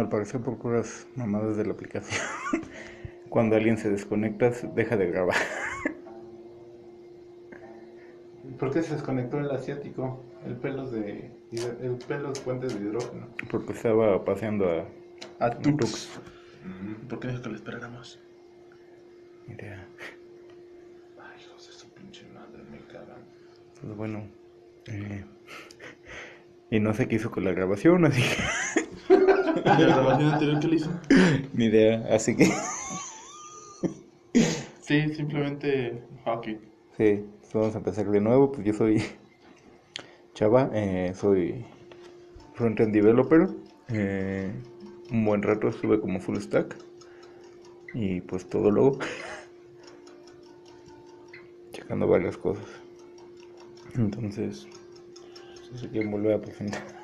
al 0.00 0.08
parecer 0.08 0.40
por 0.40 0.58
puras 0.58 1.06
mamadas 1.16 1.56
de 1.56 1.64
la 1.66 1.72
aplicación. 1.72 2.20
Cuando 3.28 3.56
alguien 3.56 3.78
se 3.78 3.90
desconecta, 3.90 4.50
deja 4.74 4.96
de 4.96 5.06
grabar. 5.10 5.36
¿Por 8.58 8.72
qué 8.72 8.82
se 8.82 8.94
desconectó 8.94 9.38
el 9.38 9.50
asiático? 9.50 10.20
El 10.46 10.56
pelo 10.56 10.90
de 10.90 11.30
el 11.52 11.96
pelo 12.08 12.32
de 12.32 12.40
puentes 12.40 12.74
de 12.74 12.80
hidrógeno. 12.86 13.26
Porque 13.50 13.72
estaba 13.72 14.24
paseando 14.24 14.66
a, 14.70 14.86
A 15.46 15.50
Tux. 15.50 15.76
Tux. 15.76 16.20
¿Por 17.08 17.20
qué 17.20 17.28
dijo 17.28 17.42
que 17.42 17.48
lo 17.50 17.56
esperáramos? 17.56 18.20
Mira, 19.46 19.86
Ay, 21.18 21.40
hijos 21.42 21.66
de 21.66 21.72
su 21.72 21.88
pinche 21.92 22.26
madre, 22.34 22.62
me 22.70 22.78
cagan. 22.86 23.22
pues 23.80 23.96
bueno. 23.96 24.24
eh, 24.86 25.24
y 26.70 26.80
no 26.80 26.94
sé 26.94 27.08
qué 27.08 27.16
hizo 27.16 27.30
con 27.30 27.44
la 27.44 27.52
grabación, 27.52 28.04
así 28.06 28.22
que. 28.22 28.42
¿Y 29.56 29.68
la 29.68 29.76
grabación 29.76 30.32
anterior 30.32 30.60
que 30.60 30.68
le 30.68 30.76
hizo? 30.76 30.90
Ni 31.52 31.66
idea, 31.66 32.06
así 32.10 32.36
que. 32.36 32.50
Sí, 34.80 35.14
simplemente 35.14 36.02
hockey. 36.24 36.58
Sí, 36.96 37.24
vamos 37.54 37.74
a 37.74 37.78
empezar 37.78 38.10
de 38.10 38.20
nuevo. 38.20 38.52
Pues 38.52 38.66
yo 38.66 38.72
soy 38.72 39.02
Chava, 40.34 40.70
eh, 40.72 41.12
soy 41.14 41.64
frontend 42.54 42.92
developer. 42.92 43.48
Eh, 43.88 44.52
un 45.10 45.24
buen 45.24 45.42
rato 45.42 45.68
estuve 45.68 46.00
como 46.00 46.20
full 46.20 46.38
stack. 46.38 46.76
Y 47.94 48.20
pues 48.20 48.48
todo 48.48 48.70
luego. 48.70 48.98
Checando 51.72 52.06
varias 52.06 52.36
cosas. 52.36 52.66
Entonces, 53.94 54.68
no 55.72 55.78
sé 55.78 55.88
quién 55.88 56.10
volver 56.10 56.34
a 56.34 56.40
presentar. 56.40 56.99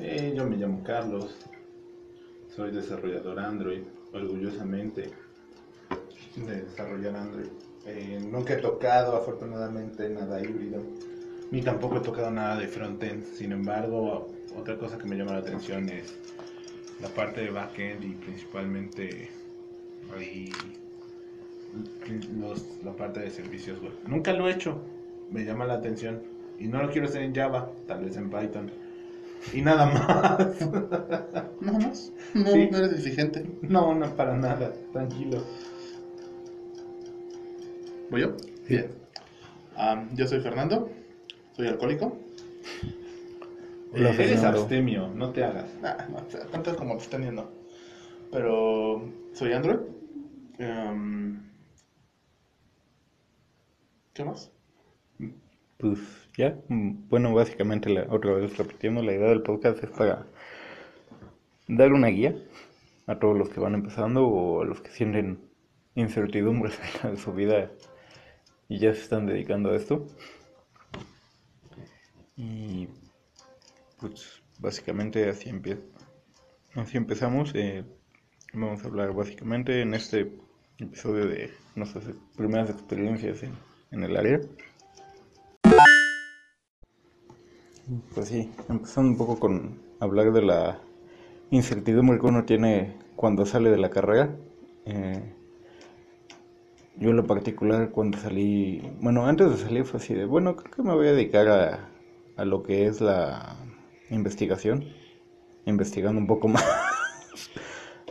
Eh, 0.00 0.32
yo 0.36 0.46
me 0.46 0.56
llamo 0.56 0.82
Carlos. 0.84 1.36
Soy 2.54 2.70
desarrollador 2.72 3.38
Android, 3.38 3.82
orgullosamente 4.12 5.10
de 6.36 6.62
desarrollar 6.62 7.16
Android. 7.16 7.48
Eh, 7.86 8.20
nunca 8.30 8.54
he 8.54 8.58
tocado, 8.58 9.16
afortunadamente, 9.16 10.08
nada 10.08 10.40
híbrido. 10.40 10.82
Ni 11.50 11.62
tampoco 11.62 11.96
he 11.98 12.00
tocado 12.00 12.30
nada 12.30 12.56
de 12.58 12.68
frontend. 12.68 13.24
Sin 13.24 13.52
embargo, 13.52 14.28
otra 14.56 14.76
cosa 14.76 14.98
que 14.98 15.06
me 15.06 15.16
llama 15.16 15.32
la 15.32 15.38
atención 15.38 15.88
es 15.88 16.14
la 17.00 17.08
parte 17.08 17.40
de 17.42 17.50
backend 17.50 18.04
y 18.04 18.08
principalmente 18.14 19.30
ahí 20.16 20.50
los- 22.38 22.64
la 22.84 22.92
parte 22.92 23.20
de 23.20 23.30
servicios 23.30 23.80
web. 23.80 23.92
Nunca 24.06 24.32
lo 24.32 24.48
he 24.48 24.52
hecho, 24.52 24.80
me 25.30 25.44
llama 25.44 25.64
la 25.64 25.74
atención. 25.74 26.20
Y 26.58 26.66
no 26.66 26.82
lo 26.82 26.90
quiero 26.90 27.06
hacer 27.06 27.22
en 27.22 27.34
Java, 27.34 27.70
tal 27.86 28.04
vez 28.04 28.16
en 28.16 28.30
Python. 28.30 28.70
Y 29.52 29.62
nada 29.62 29.86
más. 29.86 30.60
Nada 31.60 31.78
más. 31.78 32.12
No, 32.34 32.46
Sí. 32.52 32.68
no 32.70 32.78
eres 32.78 32.92
exigente. 32.92 33.44
No, 33.62 33.94
no, 33.94 34.14
para 34.16 34.36
nada, 34.36 34.72
tranquilo. 34.92 35.42
¿Voy 38.10 38.22
yo? 38.22 38.36
Bien. 38.68 38.90
Yo 40.14 40.26
soy 40.26 40.40
Fernando. 40.40 40.90
Soy 41.56 41.68
alcohólico. 41.68 42.16
Hola, 43.94 44.10
Eh, 44.10 44.16
eres 44.18 44.44
abstemio, 44.44 45.08
no 45.08 45.30
te 45.30 45.44
hagas. 45.44 45.66
Ah, 45.82 46.06
no, 46.10 46.18
o 46.18 46.30
sea, 46.30 46.44
tantas 46.46 46.76
como 46.76 46.96
te 46.96 47.04
están 47.04 47.22
yendo. 47.22 47.50
Pero 48.30 49.02
soy 49.32 49.52
Android. 49.52 49.78
¿Qué 54.12 54.24
más? 54.24 54.50
Pues 55.78 55.98
ya, 56.38 56.56
mm, 56.68 57.08
bueno, 57.08 57.34
básicamente 57.34 57.90
la, 57.90 58.06
otra 58.10 58.32
vez 58.32 58.56
repitiendo, 58.56 59.02
la 59.02 59.12
idea 59.12 59.28
del 59.28 59.42
podcast 59.42 59.82
es 59.82 59.90
para 59.90 60.24
dar 61.66 61.92
una 61.92 62.08
guía 62.08 62.36
a 63.08 63.18
todos 63.18 63.36
los 63.36 63.48
que 63.48 63.58
van 63.58 63.74
empezando 63.74 64.24
o 64.26 64.62
a 64.62 64.64
los 64.64 64.80
que 64.80 64.90
sienten 64.90 65.40
incertidumbre 65.96 66.70
acerca 66.70 67.10
de 67.12 67.16
su 67.16 67.32
vida 67.32 67.72
y 68.68 68.78
ya 68.78 68.94
se 68.94 69.00
están 69.00 69.26
dedicando 69.26 69.70
a 69.70 69.76
esto. 69.76 70.06
Y 72.36 72.88
pues 73.98 74.40
básicamente 74.60 75.28
así 75.28 75.48
empieza. 75.48 75.82
Así 76.74 76.96
empezamos. 76.96 77.52
eh, 77.56 77.84
vamos 78.52 78.84
a 78.84 78.86
hablar 78.86 79.12
básicamente 79.12 79.82
en 79.82 79.94
este 79.94 80.32
episodio 80.78 81.26
de 81.26 81.50
nuestras 81.74 82.04
primeras 82.36 82.70
experiencias 82.70 83.42
en, 83.42 83.54
en 83.90 84.04
el 84.04 84.16
área. 84.16 84.40
Pues 88.14 88.28
sí, 88.28 88.50
empezando 88.68 89.12
un 89.12 89.16
poco 89.16 89.38
con 89.40 89.78
hablar 90.00 90.32
de 90.32 90.42
la 90.42 90.78
incertidumbre 91.50 92.18
que 92.18 92.26
uno 92.26 92.44
tiene 92.44 92.96
cuando 93.16 93.46
sale 93.46 93.70
de 93.70 93.78
la 93.78 93.90
carrera. 93.90 94.30
Eh, 94.84 95.22
yo 96.96 97.10
en 97.10 97.16
lo 97.16 97.26
particular 97.26 97.90
cuando 97.90 98.18
salí, 98.18 98.82
bueno, 99.00 99.26
antes 99.26 99.50
de 99.50 99.56
salir 99.56 99.84
fue 99.84 100.00
así 100.00 100.14
de, 100.14 100.24
bueno, 100.24 100.56
creo 100.56 100.70
que 100.70 100.82
me 100.82 100.94
voy 100.94 101.06
a 101.06 101.12
dedicar 101.12 101.48
a, 101.48 101.88
a 102.36 102.44
lo 102.44 102.62
que 102.62 102.86
es 102.86 103.00
la 103.00 103.56
investigación, 104.10 104.84
investigando 105.66 106.20
un 106.20 106.26
poco 106.26 106.48
más. 106.50 106.64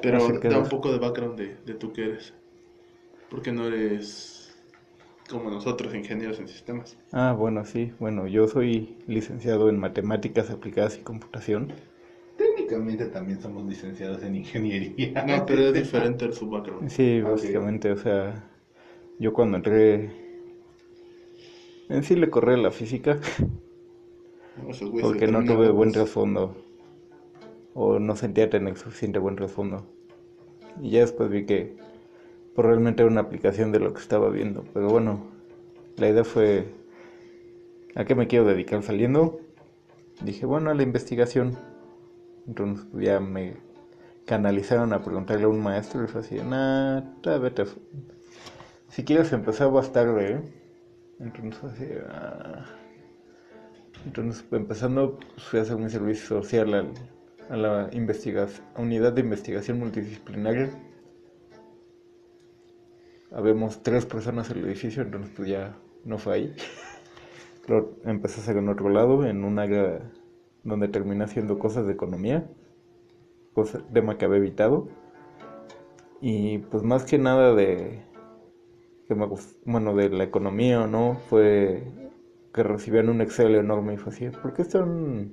Pero 0.01 0.39
da 0.41 0.59
un 0.59 0.69
poco 0.69 0.91
de 0.91 0.99
background 0.99 1.37
de, 1.37 1.57
de 1.65 1.73
tú 1.73 1.91
que 1.91 2.03
eres. 2.03 2.33
Porque 3.29 3.51
no 3.51 3.67
eres 3.67 4.36
como 5.29 5.49
nosotros, 5.49 5.93
ingenieros 5.93 6.39
en 6.39 6.47
sistemas. 6.47 6.97
Ah, 7.11 7.35
bueno, 7.37 7.65
sí, 7.65 7.93
bueno, 7.99 8.27
yo 8.27 8.47
soy 8.47 8.97
licenciado 9.07 9.69
en 9.69 9.79
matemáticas 9.79 10.49
aplicadas 10.49 10.97
y 10.97 11.01
computación. 11.01 11.73
Técnicamente 12.37 13.05
también 13.07 13.41
somos 13.41 13.65
licenciados 13.65 14.23
en 14.23 14.35
ingeniería. 14.35 15.23
No, 15.25 15.45
pero 15.45 15.67
es 15.67 15.73
diferente 15.73 16.31
su 16.31 16.49
background. 16.49 16.89
Sí, 16.89 17.21
básicamente, 17.21 17.91
o 17.91 17.97
sea, 17.97 18.49
yo 19.19 19.33
cuando 19.33 19.57
entré, 19.57 20.11
en 21.89 22.03
sí 22.03 22.15
le 22.15 22.29
corrí 22.29 22.53
a 22.53 22.57
la 22.57 22.71
física 22.71 23.19
porque 25.01 25.27
no 25.27 25.43
tuve 25.43 25.69
buen 25.69 25.89
locos. 25.89 25.93
trasfondo 25.93 26.55
o 27.73 27.99
no 27.99 28.15
sentía 28.15 28.49
tener 28.49 28.77
suficiente 28.77 29.19
buen 29.19 29.35
trasfondo. 29.35 29.85
Y 30.81 30.91
ya 30.91 31.01
después 31.01 31.29
vi 31.29 31.45
que 31.45 31.77
pues, 32.57 32.67
realmente 32.67 33.03
era 33.03 33.11
una 33.11 33.21
aplicación 33.21 33.71
de 33.71 33.79
lo 33.79 33.93
que 33.93 34.01
estaba 34.01 34.29
viendo. 34.31 34.65
Pero 34.73 34.89
bueno, 34.89 35.21
la 35.97 36.09
idea 36.09 36.25
fue, 36.25 36.67
¿a 37.95 38.05
qué 38.05 38.15
me 38.15 38.27
quiero 38.27 38.45
dedicar 38.45 38.83
saliendo? 38.83 39.39
Dije, 40.21 40.45
bueno, 40.45 40.71
a 40.71 40.75
la 40.75 40.83
investigación. 40.83 41.57
Entonces 42.47 42.85
pues, 42.91 43.05
ya 43.05 43.19
me 43.19 43.55
canalizaron 44.25 44.93
a 44.93 45.03
preguntarle 45.03 45.45
a 45.45 45.49
un 45.49 45.61
maestro 45.61 46.03
y 46.03 46.07
fue 46.07 46.21
así, 46.21 46.35
nah, 46.37 47.01
vete. 47.39 47.65
Si 48.89 49.03
quieres 49.03 49.31
empezar 49.33 49.71
más 49.71 49.91
tarde, 49.91 50.31
¿eh? 50.33 50.41
Entonces 51.19 51.63
así, 51.63 51.87
ah. 52.09 52.65
Entonces, 54.05 54.45
empezando, 54.51 55.17
pues, 55.19 55.43
fui 55.43 55.59
a 55.59 55.63
hacer 55.63 55.77
mi 55.77 55.89
servicio 55.89 56.27
social 56.41 56.73
al- 56.73 56.93
a 57.49 57.55
la 57.57 57.89
investigación, 57.93 58.65
unidad 58.77 59.13
de 59.13 59.21
investigación 59.21 59.79
multidisciplinaria. 59.79 60.69
Habemos 63.31 63.83
tres 63.83 64.05
personas 64.05 64.49
en 64.49 64.59
el 64.59 64.65
edificio, 64.65 65.03
entonces 65.03 65.31
pues 65.35 65.49
ya 65.49 65.77
no 66.05 66.17
fue 66.17 66.33
ahí. 66.33 66.55
Lo 67.67 67.95
empecé 68.05 68.49
en 68.51 68.69
otro 68.69 68.89
lado, 68.89 69.25
en 69.25 69.43
un 69.43 69.59
área 69.59 70.11
donde 70.63 70.87
terminé 70.87 71.25
haciendo 71.25 71.59
cosas 71.59 71.85
de 71.85 71.93
economía, 71.93 72.49
cosa, 73.53 73.81
tema 73.93 74.17
que 74.17 74.25
había 74.25 74.37
evitado. 74.37 74.87
Y 76.21 76.59
pues 76.59 76.83
más 76.83 77.03
que 77.03 77.17
nada 77.17 77.53
de 77.53 78.03
bueno, 79.65 79.95
de 79.95 80.09
la 80.09 80.23
economía 80.23 80.81
o 80.81 80.87
no, 80.87 81.17
fue 81.29 81.83
que 82.53 82.63
recibían 82.63 83.09
un 83.09 83.21
Excel 83.21 83.55
enorme 83.55 83.93
y 83.93 83.97
fue 83.97 84.11
así, 84.11 84.29
¿por 84.29 84.53
qué 84.53 84.63
están 84.63 85.31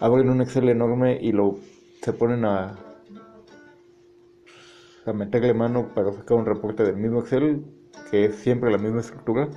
abren 0.00 0.30
un 0.30 0.40
Excel 0.40 0.68
enorme 0.68 1.18
y 1.20 1.32
lo 1.32 1.58
se 2.02 2.12
ponen 2.12 2.44
a 2.44 2.78
a 5.06 5.12
meterle 5.12 5.54
mano 5.54 5.94
para 5.94 6.12
sacar 6.12 6.36
un 6.36 6.46
reporte 6.46 6.82
del 6.82 6.96
mismo 6.96 7.20
Excel, 7.20 7.64
que 8.10 8.26
es 8.26 8.36
siempre 8.36 8.70
la 8.70 8.78
misma 8.78 9.00
estructura, 9.00 9.48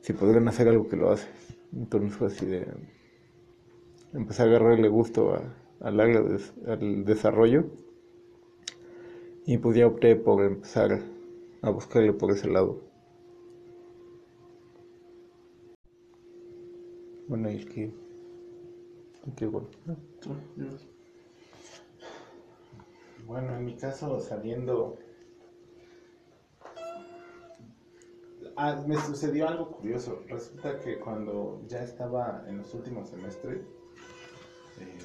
si 0.00 0.12
podrían 0.12 0.48
hacer 0.48 0.68
algo 0.68 0.88
que 0.88 0.96
lo 0.96 1.10
hace. 1.10 1.28
Entonces 1.72 2.14
fue 2.14 2.28
así 2.28 2.46
de 2.46 2.66
empecé 4.14 4.42
a 4.42 4.46
agarrarle 4.46 4.88
gusto 4.88 5.38
al 5.80 6.00
área 6.00 6.22
al 6.66 7.04
desarrollo 7.04 7.66
y 9.46 9.58
pues 9.58 9.76
ya 9.76 9.86
opté 9.86 10.16
por 10.16 10.42
empezar 10.44 11.00
a 11.62 11.70
buscarle 11.70 12.12
por 12.12 12.30
ese 12.30 12.48
lado. 12.48 12.80
Bueno, 17.28 17.50
y 17.50 17.56
es 17.56 17.66
que, 17.66 17.92
y 19.26 19.30
que 19.32 19.46
bueno, 19.46 19.68
¿no? 19.84 19.96
Bueno, 23.28 23.54
en 23.54 23.64
mi 23.64 23.76
caso, 23.76 24.18
saliendo. 24.18 24.98
Ah, 28.56 28.82
me 28.86 28.96
sucedió 29.00 29.46
algo 29.48 29.70
curioso. 29.70 30.20
Resulta 30.28 30.78
que 30.80 30.98
cuando 30.98 31.60
ya 31.68 31.82
estaba 31.82 32.42
en 32.46 32.58
los 32.58 32.74
últimos 32.74 33.08
semestres, 33.08 33.62
eh, 34.80 34.98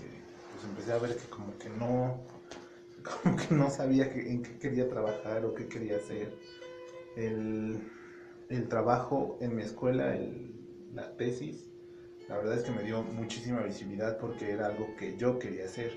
pues 0.51 0.63
empecé 0.63 0.91
a 0.93 0.97
ver 0.97 1.15
que 1.15 1.27
como 1.29 1.57
que 1.57 1.69
no, 1.69 2.21
como 3.23 3.35
que 3.37 3.53
no 3.55 3.69
sabía 3.69 4.09
que- 4.11 4.31
en 4.31 4.41
qué 4.41 4.57
quería 4.59 4.87
trabajar 4.87 5.45
o 5.45 5.53
qué 5.53 5.67
quería 5.67 5.97
hacer. 5.97 6.31
El, 7.15 7.79
el 8.49 8.69
trabajo 8.69 9.37
en 9.41 9.55
mi 9.55 9.63
escuela, 9.63 10.15
el- 10.15 10.53
la 10.93 11.15
tesis, 11.17 11.69
la 12.29 12.37
verdad 12.37 12.55
es 12.55 12.63
que 12.63 12.71
me 12.71 12.83
dio 12.83 13.01
muchísima 13.03 13.61
visibilidad 13.61 14.17
porque 14.17 14.51
era 14.51 14.67
algo 14.67 14.95
que 14.97 15.15
yo 15.17 15.39
quería 15.39 15.65
hacer. 15.65 15.91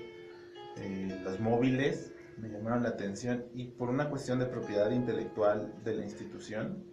Eh, 0.77 1.19
los 1.23 1.39
móviles 1.39 2.11
me 2.37 2.49
llamaron 2.49 2.83
la 2.83 2.89
atención 2.89 3.45
y 3.53 3.65
por 3.65 3.89
una 3.89 4.09
cuestión 4.09 4.39
de 4.39 4.45
propiedad 4.45 4.91
intelectual 4.91 5.73
de 5.83 5.95
la 5.95 6.03
institución, 6.03 6.83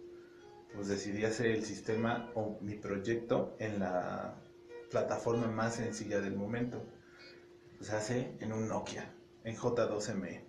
pues 0.73 0.87
decidí 0.87 1.23
hacer 1.23 1.47
el 1.47 1.63
sistema 1.63 2.31
o 2.35 2.57
mi 2.61 2.75
proyecto 2.75 3.55
en 3.59 3.79
la 3.79 4.35
plataforma 4.89 5.47
más 5.47 5.75
sencilla 5.75 6.19
del 6.21 6.35
momento. 6.35 6.83
Se 7.81 7.95
hace 7.95 8.31
en 8.39 8.51
un 8.53 8.67
Nokia, 8.67 9.13
en 9.43 9.55
J2ME. 9.55 10.41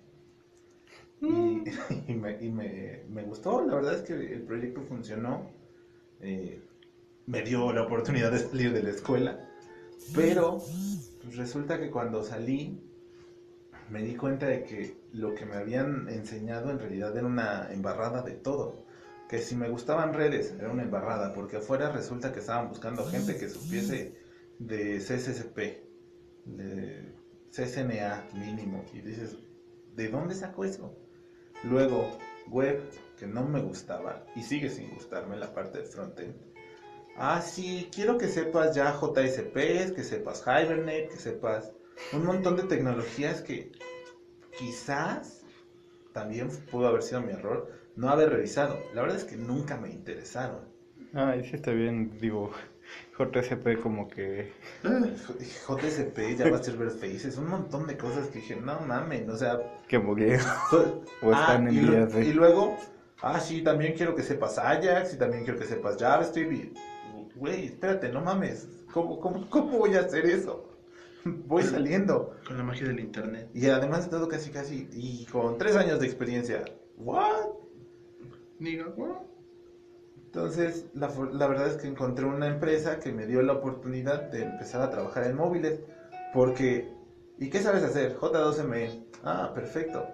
Y, 1.20 1.64
y 2.12 2.14
me, 2.14 2.36
y 2.40 2.50
me- 2.50 3.02
me 3.08 3.22
gustó, 3.22 3.64
la 3.64 3.74
verdad 3.74 3.94
es 3.94 4.02
que 4.02 4.12
el 4.14 4.42
proyecto 4.42 4.82
funcionó. 4.82 5.50
eh, 6.20 6.60
me 7.26 7.42
dio 7.42 7.72
la 7.72 7.82
oportunidad 7.82 8.30
de 8.30 8.38
salir 8.38 8.72
de 8.72 8.82
la 8.82 8.90
escuela. 8.90 9.38
Pero 10.14 10.58
pues 11.22 11.36
resulta 11.36 11.78
que 11.80 11.90
cuando 11.90 12.22
salí 12.22 12.78
me 13.90 14.02
di 14.02 14.16
cuenta 14.16 14.46
de 14.46 14.64
que 14.64 14.96
lo 15.12 15.34
que 15.34 15.46
me 15.46 15.56
habían 15.56 16.08
enseñado 16.08 16.70
en 16.70 16.78
realidad 16.78 17.16
era 17.16 17.26
una 17.26 17.72
embarrada 17.72 18.22
de 18.22 18.32
todo. 18.32 18.84
Que 19.28 19.38
si 19.38 19.56
me 19.56 19.68
gustaban 19.68 20.14
redes 20.14 20.54
era 20.58 20.70
una 20.70 20.82
embarrada, 20.82 21.32
porque 21.32 21.56
afuera 21.56 21.90
resulta 21.90 22.32
que 22.32 22.40
estaban 22.40 22.68
buscando 22.68 23.04
gente 23.06 23.36
que 23.36 23.48
supiese 23.48 24.16
de 24.58 24.98
CSSP, 24.98 25.58
de 26.44 27.14
CCNA 27.50 28.28
mínimo. 28.34 28.84
Y 28.92 29.00
dices, 29.00 29.36
¿de 29.94 30.08
dónde 30.08 30.34
sacó 30.34 30.64
eso? 30.64 30.96
Luego, 31.64 32.18
web, 32.48 32.80
que 33.18 33.26
no 33.26 33.44
me 33.46 33.60
gustaba 33.60 34.24
y 34.36 34.42
sigue 34.42 34.70
sin 34.70 34.90
gustarme 34.90 35.36
la 35.36 35.52
parte 35.52 35.78
de 35.78 35.84
frontend. 35.84 36.34
Ah, 37.16 37.40
sí, 37.40 37.88
quiero 37.94 38.18
que 38.18 38.28
sepas 38.28 38.74
ya 38.74 38.92
JSPs, 38.92 39.92
que 39.92 40.04
sepas 40.04 40.42
Hibernate, 40.46 41.08
que 41.08 41.16
sepas 41.16 41.72
un 42.12 42.24
montón 42.24 42.56
de 42.56 42.64
tecnologías 42.64 43.40
que 43.42 43.72
quizás 44.58 45.42
también 46.12 46.48
pudo 46.70 46.88
haber 46.88 47.02
sido 47.02 47.20
mi 47.20 47.32
error 47.32 47.70
no 47.96 48.08
haber 48.10 48.30
revisado. 48.30 48.78
La 48.94 49.02
verdad 49.02 49.16
es 49.18 49.24
que 49.24 49.36
nunca 49.36 49.76
me 49.76 49.88
interesaron. 49.90 50.60
Ah, 51.14 51.34
sí 51.42 51.50
está 51.54 51.70
bien, 51.70 52.18
digo, 52.20 52.50
JSP 53.18 53.80
como 53.82 54.08
que... 54.08 54.52
JSP, 54.82 56.36
Java 56.38 56.62
Server 56.62 56.90
Faces, 56.90 57.38
un 57.38 57.48
montón 57.48 57.86
de 57.86 57.96
cosas 57.96 58.28
que 58.28 58.40
dije, 58.40 58.56
no 58.56 58.80
mames, 58.80 59.28
o 59.28 59.36
sea, 59.36 59.58
que. 59.88 59.98
So- 60.70 61.02
O 61.22 61.32
están 61.32 61.68
en 61.68 61.74
y, 61.74 61.78
vías 61.80 62.12
de- 62.12 62.24
y 62.26 62.32
luego, 62.32 62.76
ah, 63.22 63.40
sí, 63.40 63.62
también 63.62 63.94
quiero 63.94 64.14
que 64.14 64.22
sepas 64.22 64.58
Ajax 64.58 65.14
y 65.14 65.18
también 65.18 65.44
quiero 65.44 65.58
que 65.58 65.66
sepas 65.66 65.96
JavaScript. 65.98 66.52
y, 66.52 66.72
Güey, 67.34 67.66
espérate, 67.66 68.10
no 68.10 68.20
mames. 68.22 68.68
¿Cómo, 68.92 69.20
cómo, 69.20 69.48
cómo 69.50 69.78
voy 69.78 69.94
a 69.94 70.00
hacer 70.00 70.24
eso? 70.26 70.65
Voy 71.46 71.62
saliendo. 71.62 72.36
Con 72.46 72.56
la 72.58 72.64
magia 72.64 72.86
del 72.86 73.00
internet. 73.00 73.48
Y 73.54 73.66
además 73.68 74.04
de 74.04 74.10
todo, 74.10 74.28
casi, 74.28 74.50
casi, 74.50 74.88
y 74.92 75.26
con 75.26 75.58
tres 75.58 75.76
años 75.76 75.98
de 76.00 76.06
experiencia. 76.06 76.64
¿What? 76.96 77.46
Diga, 78.58 78.86
bueno, 78.96 79.26
Entonces, 80.26 80.86
la, 80.94 81.10
la 81.32 81.46
verdad 81.46 81.68
es 81.68 81.76
que 81.76 81.88
encontré 81.88 82.24
una 82.24 82.46
empresa 82.46 82.98
que 83.00 83.12
me 83.12 83.26
dio 83.26 83.42
la 83.42 83.54
oportunidad 83.54 84.30
de 84.30 84.44
empezar 84.44 84.80
a 84.82 84.90
trabajar 84.90 85.24
en 85.24 85.36
móviles. 85.36 85.80
Porque, 86.32 86.90
¿y 87.38 87.50
qué 87.50 87.60
sabes 87.60 87.82
hacer? 87.82 88.16
J2ME. 88.16 89.04
Ah, 89.24 89.52
perfecto. 89.54 90.06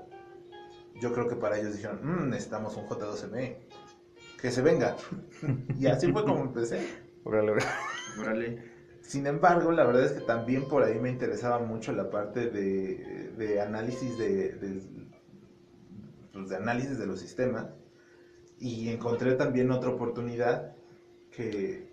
Yo 1.01 1.13
creo 1.13 1.29
que 1.29 1.37
para 1.37 1.59
ellos 1.59 1.75
dijeron, 1.77 2.01
"Mm, 2.03 2.31
necesitamos 2.31 2.77
un 2.77 2.87
J2ME. 2.87 3.57
Que 4.41 4.51
se 4.51 4.63
venga. 4.63 4.97
y 5.79 5.87
así 5.87 6.11
fue 6.13 6.25
como 6.25 6.43
empecé. 6.43 6.87
Órale, 7.25 7.53
órale. 8.19 8.72
Sin 9.03 9.27
embargo, 9.27 9.73
la 9.73 9.85
verdad 9.85 10.05
es 10.05 10.13
que 10.13 10.21
también 10.21 10.69
por 10.69 10.85
ahí 10.85 10.99
me 10.99 11.11
interesaba 11.11 11.59
mucho 11.59 11.93
la 11.93 12.09
parte 12.09 12.49
de, 12.49 13.61
análisis 13.61 14.17
pues, 16.33 16.49
de 16.49 16.57
análisis 16.57 16.99
de 16.99 17.07
los 17.07 17.21
sistemas. 17.21 17.67
Y 18.59 18.89
encontré 18.91 19.35
también 19.35 19.71
otra 19.71 19.91
oportunidad 19.91 20.73
que 21.31 21.91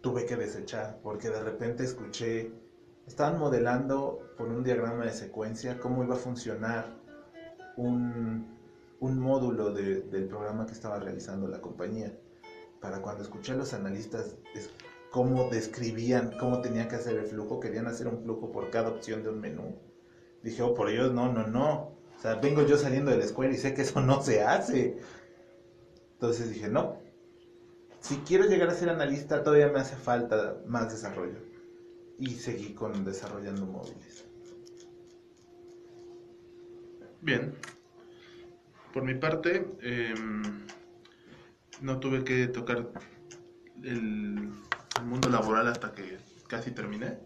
tuve 0.00 0.24
que 0.24 0.36
desechar 0.36 0.98
porque 1.02 1.28
de 1.28 1.42
repente 1.42 1.84
escuché 1.84 2.50
estaban 3.06 3.38
modelando 3.38 4.20
por 4.38 4.48
un 4.48 4.64
diagrama 4.64 5.04
de 5.04 5.12
secuencia 5.12 5.78
cómo 5.78 6.02
iba 6.02 6.14
a 6.14 6.18
funcionar 6.18 6.86
un, 7.76 8.46
un 9.00 9.18
módulo 9.18 9.72
de- 9.72 10.00
del 10.02 10.26
programa 10.28 10.64
que 10.64 10.72
estaba 10.72 10.98
realizando 10.98 11.46
la 11.48 11.60
compañía. 11.60 12.16
Para 12.80 13.02
cuando 13.02 13.22
escuché 13.22 13.52
a 13.52 13.56
los 13.56 13.74
analistas 13.74 14.36
cómo 15.10 15.50
describían 15.50 16.36
cómo 16.38 16.60
tenía 16.60 16.88
que 16.88 16.96
hacer 16.96 17.16
el 17.18 17.26
flujo, 17.26 17.60
querían 17.60 17.86
hacer 17.86 18.06
un 18.08 18.22
flujo 18.22 18.52
por 18.52 18.70
cada 18.70 18.90
opción 18.90 19.22
de 19.22 19.30
un 19.30 19.40
menú. 19.40 19.76
Dije, 20.42 20.62
oh, 20.62 20.74
por 20.74 20.88
ellos, 20.88 21.12
no, 21.12 21.32
no, 21.32 21.46
no. 21.46 21.98
O 22.16 22.20
sea, 22.20 22.36
vengo 22.36 22.66
yo 22.66 22.76
saliendo 22.76 23.10
de 23.10 23.18
la 23.18 23.24
escuela 23.24 23.52
y 23.52 23.58
sé 23.58 23.74
que 23.74 23.82
eso 23.82 24.00
no 24.00 24.22
se 24.22 24.42
hace. 24.42 24.98
Entonces 26.12 26.50
dije, 26.50 26.68
no. 26.68 26.98
Si 28.00 28.16
quiero 28.18 28.46
llegar 28.46 28.68
a 28.70 28.74
ser 28.74 28.88
analista, 28.88 29.42
todavía 29.42 29.68
me 29.68 29.80
hace 29.80 29.96
falta 29.96 30.58
más 30.66 30.90
desarrollo. 30.90 31.38
Y 32.18 32.30
seguí 32.30 32.74
con 32.74 33.04
desarrollando 33.04 33.66
móviles. 33.66 34.24
Bien. 37.20 37.54
Por 38.92 39.04
mi 39.04 39.14
parte, 39.14 39.66
em, 39.82 40.66
no 41.80 42.00
tuve 42.00 42.24
que 42.24 42.48
tocar 42.48 42.90
el, 43.82 44.50
el 45.00 45.06
mundo 45.06 45.28
laboral 45.28 45.66
hasta 45.68 45.92
que 45.92 46.18
casi 46.48 46.70
terminé. 46.70 47.18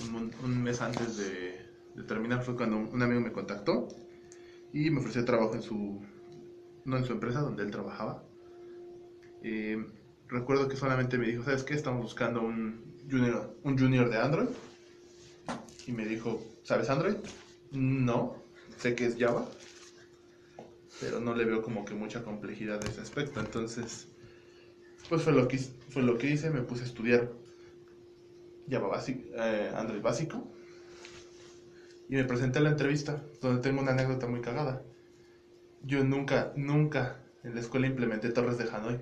Un, 0.00 0.32
un 0.42 0.62
mes 0.62 0.80
antes 0.80 1.16
de, 1.16 1.64
de 1.94 2.02
terminar 2.02 2.42
fue 2.42 2.56
cuando 2.56 2.78
un 2.78 3.02
amigo 3.02 3.20
me 3.20 3.32
contactó 3.32 3.88
y 4.72 4.90
me 4.90 5.00
ofreció 5.00 5.24
trabajo 5.24 5.54
en 5.54 5.62
su, 5.62 6.02
no 6.84 6.96
en 6.96 7.04
su 7.04 7.12
empresa 7.12 7.40
donde 7.40 7.62
él 7.62 7.70
trabajaba. 7.70 8.24
Em, 9.42 9.86
recuerdo 10.26 10.68
que 10.68 10.76
solamente 10.76 11.16
me 11.16 11.26
dijo, 11.26 11.44
¿sabes 11.44 11.62
qué? 11.62 11.74
Estamos 11.74 12.02
buscando 12.02 12.42
un 12.42 12.82
junior, 13.08 13.56
un 13.62 13.78
junior 13.78 14.10
de 14.10 14.18
Android. 14.18 14.48
Y 15.86 15.92
me 15.92 16.06
dijo, 16.06 16.42
¿sabes 16.64 16.90
Android? 16.90 17.16
No, 17.70 18.36
sé 18.78 18.94
que 18.94 19.06
es 19.06 19.16
Java, 19.18 19.46
pero 21.00 21.20
no 21.20 21.34
le 21.34 21.44
veo 21.44 21.62
como 21.62 21.84
que 21.84 21.94
mucha 21.94 22.24
complejidad 22.24 22.80
de 22.80 22.88
ese 22.88 23.00
aspecto. 23.00 23.38
Entonces, 23.38 24.08
pues 25.08 25.22
fue 25.22 25.32
lo 25.32 25.48
que, 25.48 25.58
fue 25.58 26.02
lo 26.02 26.18
que 26.18 26.30
hice, 26.30 26.50
me 26.50 26.62
puse 26.62 26.82
a 26.82 26.86
estudiar 26.86 27.30
eh, 28.70 29.72
Android 29.76 30.00
básico 30.00 30.50
y 32.08 32.16
me 32.16 32.24
presenté 32.24 32.58
a 32.58 32.62
la 32.62 32.70
entrevista, 32.70 33.22
donde 33.40 33.62
tengo 33.62 33.80
una 33.80 33.92
anécdota 33.92 34.26
muy 34.26 34.40
cagada. 34.40 34.82
Yo 35.82 36.04
nunca, 36.04 36.52
nunca 36.56 37.20
en 37.42 37.54
la 37.54 37.60
escuela 37.60 37.86
implementé 37.86 38.30
torres 38.30 38.58
de 38.58 38.64
Hanoi. 38.64 39.00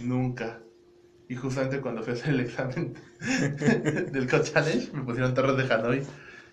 Nunca. 0.00 0.60
Y 1.28 1.36
justamente 1.36 1.80
cuando 1.80 2.02
fui 2.02 2.12
a 2.12 2.16
hacer 2.16 2.30
el 2.34 2.40
examen 2.40 2.94
del 4.12 4.28
Code 4.28 4.44
Challenge, 4.44 4.92
me 4.92 5.02
pusieron 5.02 5.34
torres 5.34 5.56
de 5.56 5.74
Hanoi, 5.74 6.02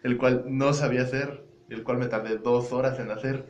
el 0.04 0.18
cual 0.18 0.46
no 0.48 0.74
sabía 0.74 1.04
hacer, 1.04 1.46
el 1.70 1.84
cual 1.84 1.98
me 1.98 2.08
tardé 2.08 2.38
dos 2.38 2.72
horas 2.74 3.00
en 3.00 3.12
hacer. 3.12 3.46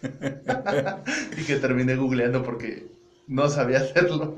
y 1.36 1.44
que 1.44 1.56
terminé 1.56 1.96
googleando 1.96 2.44
porque 2.44 2.97
no 3.28 3.48
sabía 3.48 3.78
hacerlo. 3.78 4.34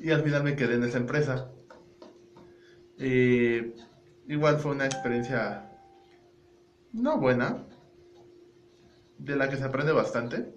y 0.00 0.10
al 0.10 0.22
final 0.22 0.42
me 0.42 0.56
quedé 0.56 0.74
en 0.74 0.84
esa 0.84 0.98
empresa. 0.98 1.52
Eh, 2.98 3.74
igual 4.26 4.58
fue 4.58 4.72
una 4.72 4.86
experiencia 4.86 5.68
no 6.92 7.18
buena, 7.18 7.64
de 9.18 9.36
la 9.36 9.48
que 9.48 9.56
se 9.56 9.64
aprende 9.64 9.92
bastante. 9.92 10.52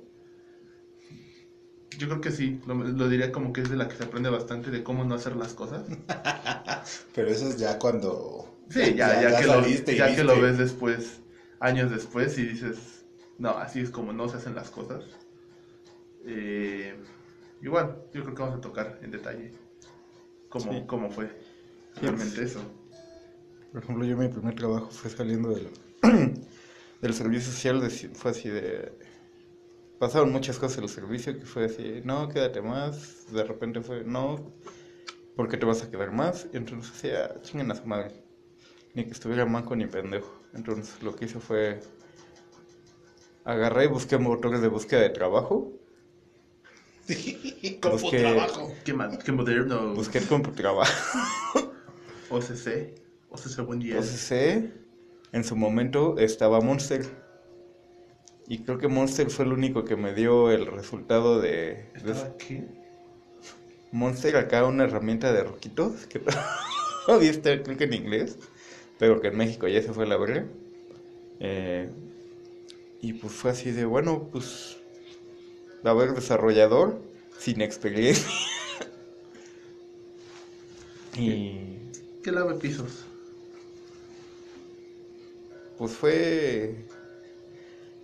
Yo 1.98 2.10
creo 2.10 2.20
que 2.20 2.32
sí, 2.32 2.60
lo, 2.66 2.76
lo 2.76 3.08
diría 3.08 3.32
como 3.32 3.54
que 3.54 3.62
es 3.62 3.70
de 3.70 3.78
la 3.78 3.88
que 3.88 3.96
se 3.96 4.04
aprende 4.04 4.30
bastante 4.30 4.70
de 4.70 4.84
cómo 4.84 5.06
no 5.06 5.16
hacer 5.16 5.36
las 5.36 5.54
cosas. 5.54 5.84
Pero 7.16 7.30
eso 7.30 7.48
es 7.48 7.58
ya 7.58 7.80
cuando... 7.80 8.54
Sí, 8.70 8.96
ya, 8.96 9.22
ya, 9.22 9.40
que, 9.40 9.46
lo, 9.46 9.54
saliste 9.54 9.94
y 9.94 9.98
ya 9.98 10.14
que 10.14 10.24
lo 10.24 10.42
ves 10.42 10.58
después, 10.58 11.22
años 11.60 11.92
después, 11.92 12.38
y 12.38 12.46
dices, 12.46 13.06
no, 13.38 13.52
así 13.52 13.80
es 13.80 13.92
como 13.92 14.12
no 14.12 14.28
se 14.28 14.38
hacen 14.38 14.56
las 14.56 14.72
cosas. 14.72 15.04
Eh, 16.26 16.96
igual, 17.62 18.04
yo 18.14 18.24
creo 18.24 18.36
que 18.36 18.42
vamos 18.42 18.58
a 18.58 18.62
tocar 18.62 19.00
en 19.02 19.12
detalle 19.12 19.52
cómo, 20.50 20.72
Sí. 20.72 20.84
cómo 20.88 21.10
fue 21.12 21.28
Sí, 21.96 22.02
realmente 22.02 22.44
eso. 22.44 22.62
Por 23.72 23.84
ejemplo, 23.84 24.06
yo 24.06 24.18
mi 24.18 24.28
primer 24.30 24.56
trabajo 24.56 24.90
fue 24.90 25.10
saliendo 25.12 25.50
del, 25.50 25.70
del 27.02 27.14
servicio 27.14 27.52
social, 27.52 27.82
de- 27.82 27.90
fue 27.90 28.32
así 28.32 28.50
de... 28.50 28.92
Pasaron 30.00 30.32
muchas 30.32 30.60
cosas 30.60 30.78
en 30.80 30.84
el 30.86 30.90
servicio 30.90 31.38
que 31.40 31.46
fue 31.46 31.66
así, 31.66 32.02
no, 32.04 32.28
quédate 32.28 32.62
más, 32.62 33.32
de 33.32 33.44
repente 33.44 33.82
fue, 33.82 34.04
no, 34.04 34.52
¿por 35.36 35.48
qué 35.48 35.58
te 35.58 35.66
vas 35.66 35.84
a 35.84 35.90
quedar 35.90 36.12
más? 36.12 36.48
Y 36.54 36.58
entonces 36.58 36.94
decía, 36.94 37.42
chingan 37.42 37.72
a 37.72 37.76
su 37.76 37.86
madre. 37.86 38.12
ni 38.94 39.06
que 39.06 39.12
estuviera 39.12 39.46
manco 39.46 39.76
ni 39.76 39.88
pendejo. 39.88 40.32
Entonces 40.54 41.02
lo 41.04 41.16
que 41.16 41.26
hice 41.26 41.40
fue 41.40 41.82
agarré 43.46 43.86
y 43.86 43.88
busqué 43.88 44.18
motores 44.18 44.62
de 44.62 44.68
búsqueda 44.68 45.02
de 45.02 45.10
trabajo. 45.12 45.74
Como 47.82 47.98
Busqué- 48.00 48.20
trabajo. 48.20 48.74
Qué, 48.84 48.94
ma- 48.94 49.18
qué 49.20 49.32
moderno. 49.32 49.94
Busqué 49.94 50.22
como 50.22 50.52
trabajo. 50.52 50.92
OCC. 52.30 52.96
OCC 53.30 53.62
buen 53.66 53.80
día. 53.80 54.00
Eh, 54.32 54.72
en 55.32 55.44
su 55.44 55.56
momento 55.56 56.18
estaba 56.18 56.62
Monster. 56.62 57.06
Y 58.48 58.60
creo 58.60 58.78
que 58.78 58.88
Monster 58.88 59.30
fue 59.30 59.46
el 59.46 59.54
único 59.54 59.86
que 59.86 59.96
me 59.96 60.14
dio 60.14 60.52
el 60.52 60.68
resultado 60.68 61.42
de, 61.42 61.50
de 61.50 62.12
¿Estaba 62.12 62.38
qué? 62.38 62.64
Monster 63.92 64.36
acá 64.38 64.66
una 64.66 64.84
herramienta 64.84 65.32
de 65.34 65.44
roquitos 65.44 66.06
que 66.08 66.22
todavía 67.06 67.30
está 67.32 67.62
creo 67.64 67.78
que 67.78 67.86
en 67.86 67.94
inglés, 67.94 68.38
pero 69.00 69.20
que 69.22 69.30
en 69.30 69.38
México 69.38 69.68
ya 69.68 69.82
se 69.82 69.94
fue 69.94 70.04
a 70.06 70.08
la 70.08 70.18
verga. 70.18 70.46
Eh, 71.40 71.90
y 73.02 73.14
pues 73.14 73.34
fue 73.34 73.52
así 73.52 73.72
de, 73.72 73.86
bueno, 73.86 74.30
pues, 74.32 74.75
a 75.86 75.94
ver, 75.94 76.14
desarrollador 76.14 77.02
sin 77.40 77.62
experiencia. 77.62 78.26
y 81.18 81.78
¿Qué 82.24 82.32
lave 82.32 82.56
pisos? 82.56 83.06
pues 85.78 85.92
fue 85.92 86.76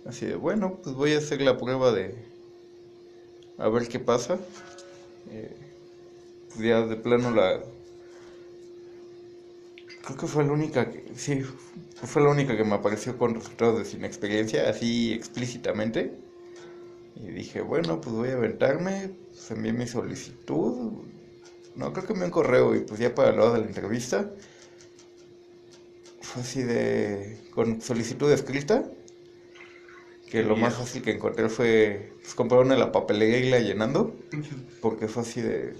así 0.04 0.26
de, 0.26 0.34
bueno, 0.34 0.78
pues 0.82 0.94
voy 0.94 1.14
a 1.14 1.18
hacer 1.18 1.40
la 1.40 1.56
prueba 1.56 1.92
de, 1.92 2.14
a 3.58 3.68
ver 3.68 3.88
qué 3.88 3.98
pasa. 3.98 4.38
Eh, 5.30 5.56
pues 6.48 6.60
ya 6.60 6.82
de 6.82 6.96
plano 6.96 7.30
la... 7.30 7.60
Creo 10.04 10.18
que 10.18 10.26
fue 10.26 10.44
la 10.44 10.52
única 10.52 10.90
que, 10.90 11.04
sí, 11.16 11.42
fue 11.94 12.22
la 12.22 12.30
única 12.30 12.56
que 12.56 12.64
me 12.64 12.74
apareció 12.74 13.16
con 13.16 13.34
resultados 13.34 13.78
de 13.78 13.84
sin 13.84 14.04
experiencia, 14.04 14.68
así 14.68 15.12
explícitamente. 15.12 16.12
Y 17.16 17.28
dije, 17.28 17.60
bueno, 17.60 18.00
pues 18.00 18.14
voy 18.14 18.28
a 18.30 18.34
aventarme, 18.34 19.10
pues 19.30 19.50
envié 19.50 19.72
mi 19.72 19.86
solicitud. 19.86 20.92
No, 21.74 21.92
creo 21.92 22.06
que 22.06 22.12
envié 22.12 22.26
un 22.26 22.30
correo 22.30 22.74
y 22.74 22.80
pues 22.80 23.00
ya 23.00 23.14
para 23.14 23.32
lo 23.32 23.52
de 23.52 23.60
la 23.60 23.66
entrevista. 23.66 24.30
Fue 26.20 26.42
así 26.42 26.62
de, 26.62 27.38
con 27.54 27.80
solicitud 27.80 28.30
escrita. 28.30 28.84
Que 30.30 30.42
lo 30.42 30.56
más 30.56 30.74
fácil 30.74 31.02
que 31.02 31.10
encontré 31.10 31.50
fue 31.50 32.14
pues, 32.22 32.34
comprar 32.34 32.62
una 32.62 32.72
en 32.72 32.80
la 32.80 32.90
papelería 32.90 33.38
y 33.38 33.46
irla 33.46 33.58
llenando. 33.58 34.16
Porque 34.80 35.06
fue 35.06 35.22
así 35.22 35.42
de... 35.42 35.74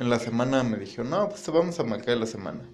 En 0.00 0.10
la 0.10 0.18
semana 0.18 0.64
me 0.64 0.76
dijeron, 0.76 1.10
no, 1.10 1.28
pues 1.28 1.42
te 1.44 1.52
vamos 1.52 1.78
a 1.78 1.84
marcar 1.84 2.16
la 2.16 2.26
semana. 2.26 2.68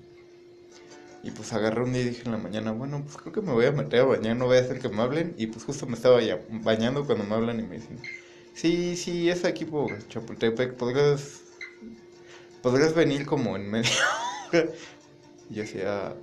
Y 1.22 1.30
pues 1.32 1.52
agarré 1.52 1.82
un 1.82 1.92
día 1.92 2.02
y 2.02 2.08
dije 2.08 2.22
en 2.24 2.32
la 2.32 2.38
mañana, 2.38 2.72
bueno, 2.72 3.02
pues 3.04 3.16
creo 3.18 3.32
que 3.32 3.42
me 3.42 3.52
voy 3.52 3.66
a 3.66 3.72
meter 3.72 4.00
a 4.00 4.04
bañar, 4.04 4.36
no 4.36 4.46
voy 4.46 4.56
a 4.56 4.60
hacer 4.60 4.78
que 4.78 4.88
me 4.88 5.02
hablen. 5.02 5.34
Y 5.36 5.48
pues 5.48 5.64
justo 5.64 5.86
me 5.86 5.94
estaba 5.94 6.22
ya 6.22 6.40
bañando 6.48 7.04
cuando 7.04 7.24
me 7.24 7.34
hablan 7.34 7.60
y 7.60 7.62
me 7.64 7.76
dicen, 7.76 8.00
sí, 8.54 8.96
sí, 8.96 9.28
es 9.28 9.44
aquí 9.44 9.66
por 9.66 10.06
Chapultepec, 10.08 10.74
podrías, 10.74 11.42
podrías 12.62 12.94
venir 12.94 13.26
como 13.26 13.56
en 13.56 13.70
media 13.70 13.90
hora?". 14.52 14.64
Y 15.50 15.54
yo 15.54 15.62
decía, 15.62 16.14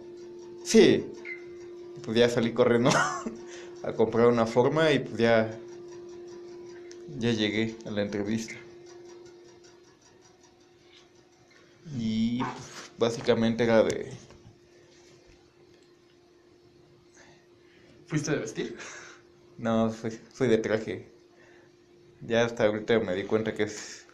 sí. 0.64 1.06
Y 1.96 2.00
pues 2.02 2.18
ya 2.18 2.30
salí 2.30 2.54
corriendo 2.54 2.90
a 3.84 3.94
comprar 3.94 4.28
una 4.28 4.48
forma 4.48 4.92
y 4.92 5.00
pues 5.00 5.18
ya, 5.18 5.60
ya 7.20 7.32
llegué 7.32 7.76
a 7.86 7.92
la 7.92 8.02
entrevista. 8.02 8.56
Y 11.98 12.40
pues, 12.40 12.92
básicamente 12.98 13.64
era 13.64 13.84
de... 13.84 14.27
¿Fuiste 18.08 18.32
de 18.32 18.38
vestir? 18.38 18.78
No, 19.58 19.92
fui, 19.92 20.12
fui 20.12 20.48
de 20.48 20.58
traje. 20.58 21.12
Ya 22.22 22.46
hasta 22.46 22.66
ahorita 22.66 23.00
me 23.00 23.14
di 23.14 23.24
cuenta 23.24 23.54
que 23.54 23.64
es... 23.64 24.08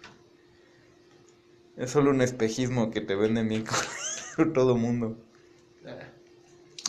Es 1.78 1.92
solo 1.92 2.10
un 2.10 2.22
espejismo 2.22 2.90
que 2.92 3.02
te 3.02 3.16
vende 3.16 3.64
con 4.36 4.54
todo 4.54 4.76
mundo. 4.76 5.18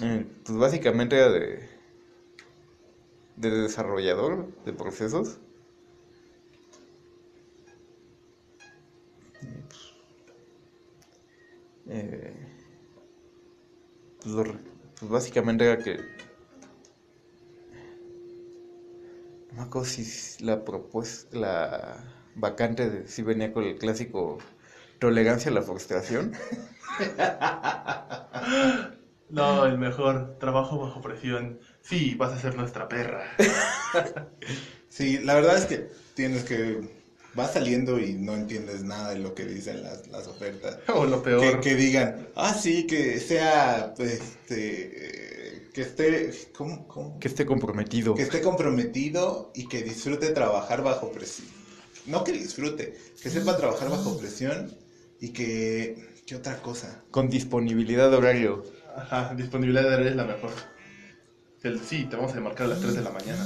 Eh, 0.03 0.27
pues 0.45 0.59
básicamente 0.59 1.17
era 1.17 1.31
de... 1.31 1.69
De 3.37 3.51
desarrollador 3.51 4.49
de 4.65 4.73
procesos. 4.73 5.39
Eh, 11.87 12.35
pues, 14.23 14.35
lo 14.35 14.45
pues 14.99 15.11
básicamente 15.11 15.67
era 15.67 15.83
que 15.83 16.14
No 19.55 19.63
me 19.63 19.69
acuerdo 19.69 19.89
si 19.89 20.45
la 20.45 20.65
propuesta, 20.65 21.37
la 21.39 21.97
vacante 22.35 22.91
de, 22.91 23.09
si 23.09 23.23
venía 23.23 23.53
con 23.53 23.65
el 23.65 23.79
clásico 23.79 24.39
tolerancia 24.99 25.51
a 25.51 25.55
la 25.55 25.63
frustración. 25.63 26.33
No, 29.31 29.65
el 29.67 29.79
mejor. 29.79 30.37
Trabajo 30.39 30.79
bajo 30.79 31.01
presión. 31.01 31.59
Sí, 31.81 32.15
vas 32.15 32.33
a 32.33 32.39
ser 32.39 32.55
nuestra 32.57 32.89
perra. 32.89 33.25
Sí, 34.89 35.19
la 35.19 35.35
verdad 35.35 35.59
es 35.59 35.67
que 35.67 35.89
tienes 36.15 36.45
que... 36.45 36.89
Vas 37.35 37.55
saliendo 37.55 37.99
y 37.99 38.13
no 38.15 38.35
entiendes 38.35 38.85
nada 38.85 39.11
de 39.11 39.19
lo 39.19 39.35
que 39.35 39.45
dicen 39.45 39.83
las, 39.83 40.07
las 40.07 40.29
ofertas. 40.29 40.79
O 40.89 41.05
lo 41.05 41.21
Que, 41.23 41.31
peor. 41.31 41.61
que 41.61 41.75
digan, 41.75 42.29
ah, 42.37 42.55
sí, 42.55 42.87
que 42.87 43.19
sea, 43.19 43.93
este, 43.99 45.34
eh, 45.34 45.34
que 45.75 45.83
esté, 45.83 46.31
¿cómo, 46.57 46.87
cómo? 46.87 47.19
Que 47.19 47.27
esté 47.27 47.45
comprometido. 47.45 48.15
Que 48.15 48.23
esté 48.23 48.41
comprometido 48.41 49.51
y 49.57 49.67
que 49.67 49.83
disfrute 49.83 50.31
trabajar 50.31 50.85
bajo 50.85 51.11
presión. 51.11 51.49
No 52.07 52.23
que 52.23 52.31
disfrute, 52.31 52.97
que 53.21 53.29
sepa 53.29 53.57
trabajar 53.57 53.91
bajo 53.91 54.17
presión 54.17 54.73
y 55.21 55.31
que, 55.31 56.13
¿qué 56.27 56.37
otra 56.37 56.63
cosa? 56.63 57.03
Con 57.11 57.29
disponibilidad 57.29 58.09
de 58.09 58.17
horario. 58.17 58.65
Ajá, 58.97 59.35
disponibilidad 59.35 59.83
de 59.83 59.89
horario 59.89 60.11
es 60.11 60.17
la 60.17 60.25
mejor. 60.25 60.53
El 61.65 61.81
sí, 61.81 62.05
te 62.05 62.15
vamos 62.15 62.33
a 62.35 62.41
marcar 62.41 62.67
a 62.67 62.71
las 62.71 62.81
3 62.81 62.95
de 62.95 63.03
la 63.03 63.11
mañana. 63.11 63.45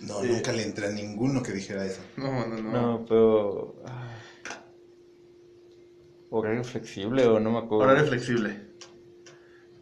No, 0.00 0.22
nunca 0.22 0.52
le 0.52 0.62
entré 0.62 0.86
a 0.86 0.90
ninguno 0.90 1.42
que 1.42 1.52
dijera 1.52 1.84
eso. 1.84 2.00
No, 2.16 2.46
no, 2.46 2.56
no. 2.56 2.72
No, 2.72 3.04
pero... 3.06 3.82
ah, 3.86 4.16
Horario 6.30 6.64
flexible 6.64 7.26
o 7.26 7.38
no 7.40 7.52
me 7.52 7.58
acuerdo. 7.58 7.84
Horario 7.84 8.06
flexible. 8.06 8.73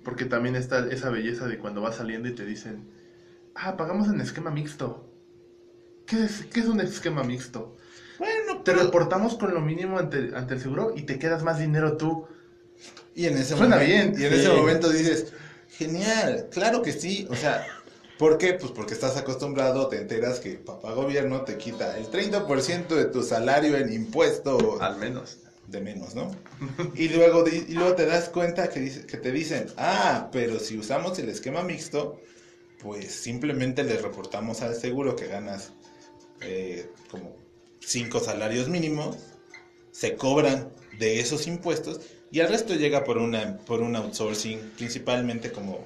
Porque 0.04 0.24
también 0.24 0.56
está 0.56 0.86
esa 0.90 1.10
belleza 1.10 1.46
de 1.46 1.58
cuando 1.58 1.80
vas 1.80 1.96
saliendo 1.96 2.28
y 2.28 2.34
te 2.34 2.44
dicen, 2.44 2.88
ah, 3.54 3.76
pagamos 3.76 4.08
en 4.08 4.20
esquema 4.20 4.50
mixto. 4.50 5.08
¿Qué 6.06 6.24
es, 6.24 6.44
qué 6.52 6.60
es 6.60 6.66
un 6.66 6.80
esquema 6.80 7.22
mixto? 7.24 7.76
Bueno, 8.18 8.62
Te 8.64 8.72
pero... 8.72 8.84
reportamos 8.84 9.36
con 9.36 9.54
lo 9.54 9.60
mínimo 9.60 9.98
ante, 9.98 10.30
ante 10.36 10.54
el 10.54 10.60
seguro 10.60 10.92
y 10.96 11.02
te 11.02 11.18
quedas 11.18 11.42
más 11.42 11.58
dinero 11.58 11.96
tú. 11.96 12.26
Y 13.14 13.26
en 13.26 13.36
ese 13.36 13.56
Suena 13.56 13.76
momento, 13.76 13.78
bien, 13.78 14.14
y 14.16 14.24
en 14.24 14.32
sí. 14.32 14.38
ese 14.40 14.48
momento 14.50 14.90
dices, 14.90 15.32
genial, 15.68 16.48
claro 16.50 16.82
que 16.82 16.92
sí. 16.92 17.26
O 17.30 17.36
sea, 17.36 17.66
¿por 18.18 18.38
qué? 18.38 18.54
Pues 18.54 18.72
porque 18.72 18.94
estás 18.94 19.16
acostumbrado, 19.16 19.88
te 19.88 20.00
enteras 20.00 20.40
que 20.40 20.54
papá 20.54 20.92
gobierno 20.92 21.42
te 21.42 21.58
quita 21.58 21.98
el 21.98 22.10
30% 22.10 22.88
de 22.88 23.04
tu 23.06 23.22
salario 23.22 23.76
en 23.76 23.92
impuestos 23.92 24.80
Al 24.80 24.96
menos. 24.98 25.38
De 25.72 25.80
menos, 25.80 26.14
¿no? 26.14 26.30
Y 26.94 27.08
luego, 27.08 27.44
y 27.48 27.72
luego 27.72 27.94
te 27.94 28.06
das 28.06 28.28
cuenta 28.28 28.68
que, 28.68 28.88
te 28.90 29.32
dicen, 29.32 29.66
ah, 29.76 30.28
pero 30.30 30.60
si 30.60 30.78
usamos 30.78 31.18
el 31.18 31.28
esquema 31.30 31.62
mixto, 31.62 32.20
pues 32.80 33.10
simplemente 33.10 33.82
les 33.82 34.02
reportamos 34.02 34.60
al 34.60 34.74
seguro 34.74 35.16
que 35.16 35.26
ganas 35.26 35.72
eh, 36.42 36.88
como 37.10 37.36
cinco 37.80 38.20
salarios 38.20 38.68
mínimos, 38.68 39.16
se 39.90 40.14
cobran 40.16 40.70
de 40.98 41.20
esos 41.20 41.46
impuestos 41.46 42.00
y 42.30 42.40
el 42.40 42.48
resto 42.48 42.74
llega 42.74 43.04
por 43.04 43.18
una 43.18 43.58
por 43.58 43.80
un 43.80 43.96
outsourcing, 43.96 44.72
principalmente 44.76 45.52
como 45.52 45.84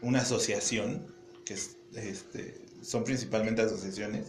una 0.00 0.20
asociación, 0.20 1.06
que 1.44 1.54
es, 1.54 1.76
este, 1.94 2.60
son 2.82 3.04
principalmente 3.04 3.62
asociaciones, 3.62 4.26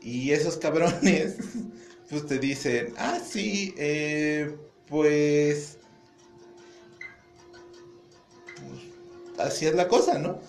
y 0.00 0.30
esos 0.30 0.56
cabrones 0.56 1.36
pues 2.10 2.26
te 2.26 2.38
dicen, 2.38 2.92
ah, 2.98 3.18
sí, 3.24 3.72
eh, 3.78 4.54
pues, 4.88 5.78
pues, 8.56 9.46
así 9.46 9.66
es 9.66 9.74
la 9.74 9.88
cosa, 9.88 10.18
¿no? 10.18 10.40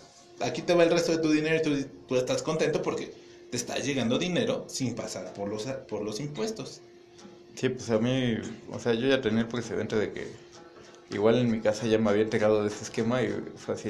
Aquí 0.42 0.64
te 0.64 0.74
va 0.74 0.84
el 0.84 0.90
resto 0.90 1.12
de 1.12 1.20
tu 1.20 1.30
dinero 1.32 1.58
y 1.78 1.86
tú, 2.08 2.16
estás 2.16 2.42
contento 2.42 2.82
porque 2.82 3.14
te 3.52 3.58
está 3.58 3.78
llegando 3.78 4.18
dinero 4.18 4.66
sin 4.68 4.96
pasar 4.96 5.32
por 5.34 5.48
los, 5.50 5.64
por 5.88 6.02
los 6.04 6.20
impuestos. 6.20 6.82
Sí, 7.56 7.70
pues 7.70 7.90
a 7.92 8.00
mí, 8.00 8.38
o 8.72 8.80
sea, 8.80 8.94
yo 8.94 9.08
ya 9.08 9.22
tenía 9.22 9.42
el 9.42 9.48
precedente 9.48 9.96
de 9.98 10.12
que 10.12 10.28
igual 11.12 11.38
en 11.38 11.52
mi 11.52 11.60
casa 11.60 11.86
ya 11.86 12.00
me 12.00 12.10
había 12.10 12.24
enterado 12.24 12.64
de 12.64 12.70
ese 12.70 12.84
esquema 12.86 13.22
y 13.22 13.30
fue 13.58 13.76
así. 13.76 13.90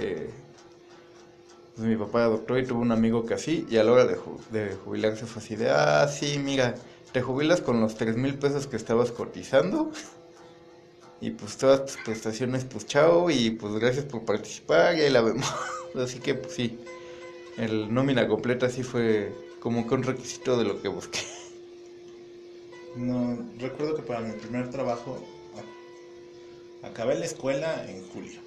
Pues 1.75 1.88
mi 1.88 1.96
papá 1.96 2.24
doctor 2.25 2.60
y 2.60 2.66
tuvo 2.66 2.82
un 2.82 2.92
amigo 2.92 3.25
que 3.25 3.34
así, 3.36 3.66
y 3.70 3.78
a 3.78 3.84
la 3.84 3.94
hora 3.94 4.06
de, 4.06 4.18
ju- 4.18 4.40
de 4.50 4.75
jubilarse 4.84 5.25
fue 5.25 5.42
así 5.42 5.56
de, 5.56 5.70
ah, 5.70 6.06
sí, 6.10 6.38
mira, 6.38 6.75
te 7.12 7.22
jubilas 7.22 7.62
con 7.62 7.82
los 7.82 7.96
tres 7.96 8.15
mil 8.18 8.38
pesos 8.38 8.68
que 8.68 8.77
estabas 8.77 9.12
cotizando 9.12 9.91
Y 11.22 11.32
pues 11.32 11.58
todas 11.58 11.86
tus 11.86 11.98
prestaciones, 11.98 12.65
pues 12.65 12.86
chao, 12.88 13.30
y 13.30 13.51
pues 13.51 13.74
gracias 13.75 14.06
por 14.06 14.25
participar, 14.25 14.96
y 14.98 15.01
ahí 15.01 15.10
la 15.10 15.22
vemos. 15.22 15.48
Así 15.96 16.20
que 16.20 16.36
pues 16.36 16.53
sí, 16.56 16.80
el 17.58 17.94
nómina 17.94 18.27
completa 18.27 18.70
sí 18.70 18.84
fue 18.84 19.34
como 19.60 19.88
que 19.88 19.94
un 19.96 20.03
requisito 20.03 20.58
de 20.58 20.65
lo 20.65 20.82
que 20.82 20.88
busqué. 20.89 21.20
No, 22.96 23.38
recuerdo 23.58 23.96
que 23.96 24.01
para 24.03 24.22
mi 24.22 24.34
primer 24.34 24.70
trabajo 24.70 25.18
acabé 26.82 27.15
la 27.15 27.25
escuela 27.25 27.86
en 27.89 28.03
julio. 28.10 28.41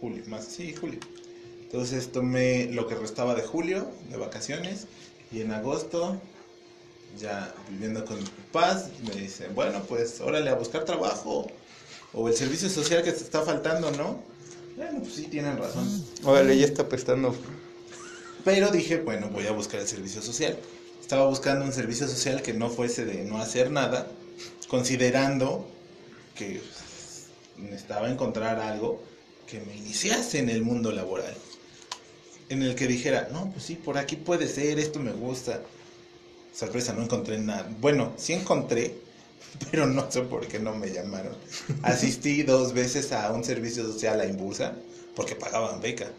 Julio, 0.00 0.24
más, 0.26 0.46
sí, 0.46 0.74
julio. 0.74 1.00
Entonces 1.62 2.12
tomé 2.12 2.66
lo 2.72 2.86
que 2.86 2.94
restaba 2.94 3.34
de 3.34 3.42
julio, 3.42 3.90
de 4.10 4.16
vacaciones, 4.16 4.88
y 5.30 5.42
en 5.42 5.52
agosto, 5.52 6.20
ya 7.18 7.54
viviendo 7.70 8.04
con 8.04 8.18
mis 8.18 8.28
papás, 8.30 8.88
me 9.06 9.20
dicen, 9.20 9.54
bueno, 9.54 9.82
pues 9.88 10.20
órale 10.20 10.50
a 10.50 10.54
buscar 10.54 10.84
trabajo, 10.84 11.46
o 12.12 12.28
el 12.28 12.34
servicio 12.34 12.68
social 12.68 13.02
que 13.02 13.12
te 13.12 13.22
está 13.22 13.42
faltando, 13.42 13.90
¿no? 13.92 14.20
Bueno, 14.76 15.00
pues 15.00 15.14
sí, 15.14 15.24
tienen 15.24 15.58
razón. 15.58 15.86
Órale, 16.24 16.56
ya 16.56 16.66
está 16.66 16.88
prestando. 16.88 17.34
Pero 18.44 18.70
dije, 18.70 18.98
bueno, 18.98 19.28
voy 19.28 19.46
a 19.46 19.52
buscar 19.52 19.80
el 19.80 19.88
servicio 19.88 20.22
social. 20.22 20.56
Estaba 21.00 21.26
buscando 21.26 21.64
un 21.64 21.72
servicio 21.72 22.06
social 22.06 22.42
que 22.42 22.54
no 22.54 22.70
fuese 22.70 23.04
de 23.04 23.24
no 23.24 23.38
hacer 23.38 23.70
nada, 23.70 24.06
considerando 24.68 25.66
que 26.34 26.60
pues, 26.60 27.26
necesitaba 27.56 28.08
encontrar 28.08 28.60
algo 28.60 29.02
que 29.46 29.60
me 29.60 29.76
iniciase 29.76 30.38
en 30.38 30.48
el 30.48 30.62
mundo 30.62 30.92
laboral. 30.92 31.34
En 32.48 32.62
el 32.62 32.74
que 32.74 32.86
dijera, 32.86 33.28
no, 33.32 33.50
pues 33.50 33.64
sí, 33.64 33.74
por 33.74 33.98
aquí 33.98 34.16
puede 34.16 34.48
ser, 34.48 34.78
esto 34.78 35.00
me 35.00 35.12
gusta. 35.12 35.60
Sorpresa, 36.58 36.92
no 36.92 37.04
encontré 37.04 37.38
nada. 37.38 37.70
Bueno, 37.80 38.14
sí 38.16 38.32
encontré, 38.32 38.92
pero 39.70 39.86
no 39.86 40.10
sé 40.10 40.22
por 40.22 40.48
qué 40.48 40.58
no 40.58 40.74
me 40.74 40.90
llamaron. 40.90 41.36
Asistí 41.82 42.42
dos 42.42 42.72
veces 42.72 43.12
a 43.12 43.30
un 43.30 43.44
servicio 43.44 43.84
social 43.84 44.20
a 44.20 44.26
Impulsa 44.26 44.74
porque 45.14 45.36
pagaban 45.36 45.80
beca. 45.80 46.10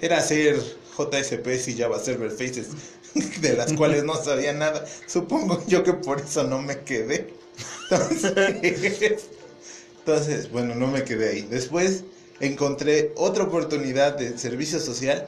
Era 0.00 0.18
hacer 0.18 0.62
JSPs 0.96 1.68
y 1.68 1.76
Java 1.76 1.98
Server 1.98 2.30
Faces, 2.30 2.68
de 3.40 3.54
las 3.54 3.72
cuales 3.72 4.04
no 4.04 4.14
sabía 4.14 4.52
nada. 4.52 4.86
Supongo 5.08 5.60
yo 5.66 5.82
que 5.82 5.94
por 5.94 6.20
eso 6.20 6.44
no 6.44 6.62
me 6.62 6.82
quedé. 6.82 7.34
Entonces, 7.90 9.28
entonces, 9.98 10.52
bueno, 10.52 10.76
no 10.76 10.86
me 10.86 11.02
quedé 11.02 11.30
ahí. 11.30 11.42
Después 11.50 12.04
encontré 12.38 13.12
otra 13.16 13.42
oportunidad 13.42 14.16
de 14.16 14.38
servicio 14.38 14.78
social, 14.78 15.26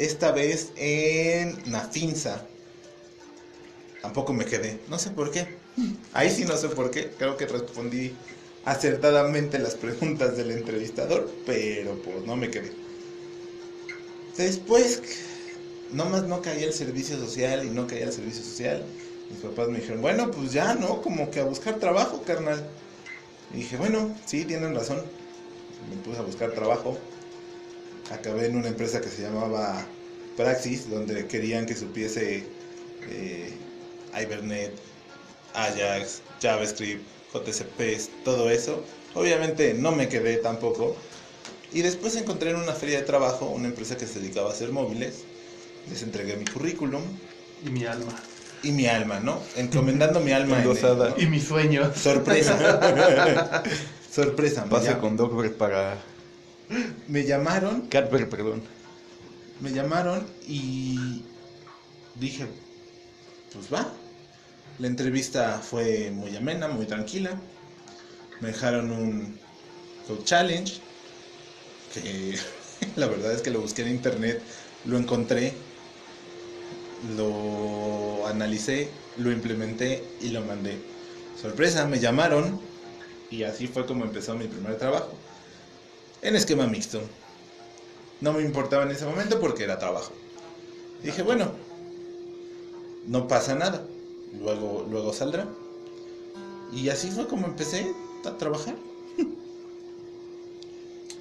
esta 0.00 0.32
vez 0.32 0.72
en 0.74 1.56
Nafinsa. 1.70 2.44
Tampoco 4.02 4.32
me 4.32 4.44
quedé, 4.44 4.78
no 4.88 4.98
sé 4.98 5.10
por 5.10 5.30
qué. 5.30 5.46
Ahí 6.12 6.30
sí 6.30 6.44
no 6.44 6.56
sé 6.56 6.68
por 6.68 6.90
qué, 6.90 7.10
creo 7.18 7.36
que 7.36 7.46
respondí 7.46 8.12
acertadamente 8.64 9.58
las 9.58 9.74
preguntas 9.74 10.36
del 10.36 10.50
entrevistador, 10.50 11.30
pero 11.46 11.94
pues 12.02 12.24
no 12.24 12.36
me 12.36 12.50
quedé. 12.50 12.70
Después, 14.36 15.02
nomás 15.92 16.24
no 16.24 16.42
caía 16.42 16.66
el 16.66 16.72
servicio 16.72 17.18
social 17.18 17.64
y 17.64 17.70
no 17.70 17.86
caía 17.86 18.04
el 18.04 18.12
servicio 18.12 18.42
social. 18.42 18.84
Mis 19.30 19.40
papás 19.40 19.68
me 19.68 19.80
dijeron, 19.80 20.00
bueno, 20.00 20.30
pues 20.30 20.52
ya, 20.52 20.74
¿no? 20.74 21.02
Como 21.02 21.30
que 21.30 21.40
a 21.40 21.44
buscar 21.44 21.78
trabajo, 21.78 22.22
carnal. 22.22 22.64
Dije, 23.52 23.76
bueno, 23.76 24.14
sí, 24.26 24.44
tienen 24.44 24.74
razón. 24.74 25.02
Me 25.90 25.96
puse 25.96 26.18
a 26.18 26.22
buscar 26.22 26.52
trabajo. 26.52 26.98
Acabé 28.10 28.46
en 28.46 28.56
una 28.56 28.68
empresa 28.68 29.00
que 29.00 29.08
se 29.08 29.22
llamaba 29.22 29.86
Praxis, 30.36 30.88
donde 30.88 31.26
querían 31.26 31.66
que 31.66 31.74
supiese 31.74 32.44
eh, 33.08 33.57
Ibernet, 34.22 34.72
Ajax, 35.54 36.22
JavaScript, 36.42 37.04
JCPs, 37.34 38.10
todo 38.24 38.50
eso. 38.50 38.82
Obviamente 39.14 39.74
no 39.74 39.92
me 39.92 40.08
quedé 40.08 40.36
tampoco. 40.36 40.96
Y 41.72 41.82
después 41.82 42.16
encontré 42.16 42.50
en 42.50 42.56
una 42.56 42.72
feria 42.72 42.98
de 42.98 43.04
trabajo 43.04 43.46
una 43.46 43.68
empresa 43.68 43.96
que 43.96 44.06
se 44.06 44.20
dedicaba 44.20 44.50
a 44.50 44.52
hacer 44.52 44.70
móviles. 44.72 45.24
Les 45.90 46.02
entregué 46.02 46.36
mi 46.36 46.44
currículum 46.44 47.02
Y 47.64 47.70
mi 47.70 47.84
alma. 47.84 48.12
y 48.62 48.72
mi 48.72 48.86
alma, 48.86 49.20
¿no? 49.20 49.40
Encomendando 49.56 50.20
mi 50.20 50.32
alma. 50.32 50.56
en 50.56 50.62
el- 50.62 50.68
Endosada. 50.68 51.14
Y 51.18 51.26
mis 51.26 51.44
sueños. 51.44 51.96
Sorpresa. 51.98 53.62
Sorpresa. 54.10 54.64
Pase 54.64 54.96
con 54.98 55.16
Dogber 55.16 55.54
para. 55.56 55.98
me 57.08 57.24
llamaron, 57.24 57.82
Catber, 57.88 58.28
perdón. 58.28 58.62
me 59.60 59.70
llamaron 59.72 60.26
y 60.46 61.22
dije, 62.16 62.46
pues 63.52 63.72
va. 63.72 63.92
La 64.78 64.86
entrevista 64.86 65.58
fue 65.58 66.12
muy 66.12 66.36
amena, 66.36 66.68
muy 66.68 66.86
tranquila. 66.86 67.32
Me 68.40 68.48
dejaron 68.48 68.92
un 68.92 69.38
Code 70.06 70.22
Challenge, 70.22 70.72
que 71.92 72.38
la 72.96 73.08
verdad 73.08 73.32
es 73.32 73.42
que 73.42 73.50
lo 73.50 73.60
busqué 73.60 73.82
en 73.82 73.88
internet, 73.88 74.40
lo 74.84 74.96
encontré, 74.96 75.52
lo 77.16 78.24
analicé, 78.28 78.88
lo 79.16 79.32
implementé 79.32 80.04
y 80.20 80.28
lo 80.28 80.42
mandé. 80.42 80.78
Sorpresa, 81.42 81.84
me 81.86 81.98
llamaron 81.98 82.60
y 83.32 83.42
así 83.42 83.66
fue 83.66 83.84
como 83.84 84.04
empezó 84.04 84.36
mi 84.36 84.46
primer 84.46 84.78
trabajo. 84.78 85.12
En 86.22 86.36
esquema 86.36 86.68
mixto. 86.68 87.00
No 88.20 88.32
me 88.32 88.42
importaba 88.42 88.84
en 88.84 88.92
ese 88.92 89.06
momento 89.06 89.40
porque 89.40 89.64
era 89.64 89.78
trabajo. 89.78 90.12
Dije, 91.02 91.22
bueno, 91.22 91.52
no 93.06 93.26
pasa 93.26 93.56
nada. 93.56 93.84
Luego, 94.40 94.86
luego 94.90 95.12
saldrá. 95.12 95.46
Y 96.72 96.88
así 96.88 97.10
fue 97.10 97.26
como 97.26 97.46
empecé 97.46 97.92
a 98.24 98.36
trabajar. 98.36 98.74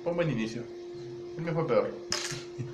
Fue 0.03 0.11
un 0.11 0.17
buen 0.17 0.29
inicio. 0.29 0.63
El 1.37 1.43
mío 1.43 1.53
fue 1.53 1.67
peor. 1.67 1.93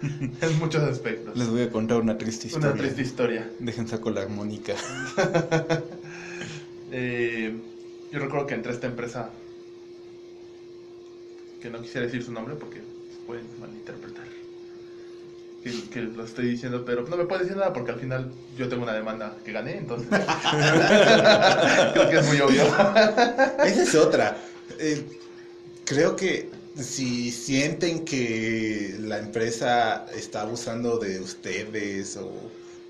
en 0.42 0.60
muchos 0.60 0.84
aspectos. 0.84 1.36
Les 1.38 1.50
voy 1.50 1.64
a 1.64 1.70
contar 1.72 2.00
una 2.00 2.18
triste 2.18 2.48
historia. 2.48 2.70
Una 2.70 2.78
triste 2.78 3.02
historia. 3.02 3.52
Dejen 3.60 3.88
saco 3.88 4.10
la 4.10 4.22
armónica. 4.22 4.76
Eh, 6.96 7.52
yo 8.12 8.20
recuerdo 8.20 8.46
que 8.46 8.54
entré 8.54 8.72
a 8.72 8.76
esta 8.76 8.86
empresa, 8.86 9.32
que 11.60 11.72
no 11.72 11.82
quisiera 11.82 12.06
decir 12.06 12.24
su 12.24 12.32
nombre 12.32 12.54
porque 12.54 12.82
se 12.82 13.26
pueden 13.26 13.48
malinterpretar. 13.60 14.28
Que, 15.64 15.90
que 15.90 16.02
lo 16.02 16.26
estoy 16.26 16.48
diciendo, 16.48 16.84
pero 16.86 17.08
no 17.08 17.16
me 17.16 17.26
puede 17.26 17.44
decir 17.44 17.56
nada 17.56 17.72
porque 17.72 17.92
al 17.92 18.00
final 18.00 18.32
yo 18.58 18.68
tengo 18.68 18.84
una 18.84 18.94
demanda 18.94 19.38
que 19.46 19.54
gané, 19.54 19.78
entonces 19.78 20.10
creo 21.94 22.10
que 22.10 22.18
es 22.18 22.28
muy 22.28 22.42
obvio. 22.42 22.64
Esa 23.64 23.84
es 23.84 23.96
otra. 23.96 24.38
Eh, 24.78 25.06
creo 25.86 26.16
que 26.18 26.50
si 26.76 27.32
sienten 27.32 28.04
que 28.04 28.96
la 29.00 29.20
empresa 29.20 30.06
está 30.16 30.42
abusando 30.42 30.98
de 30.98 31.20
ustedes 31.20 32.18
o 32.18 32.32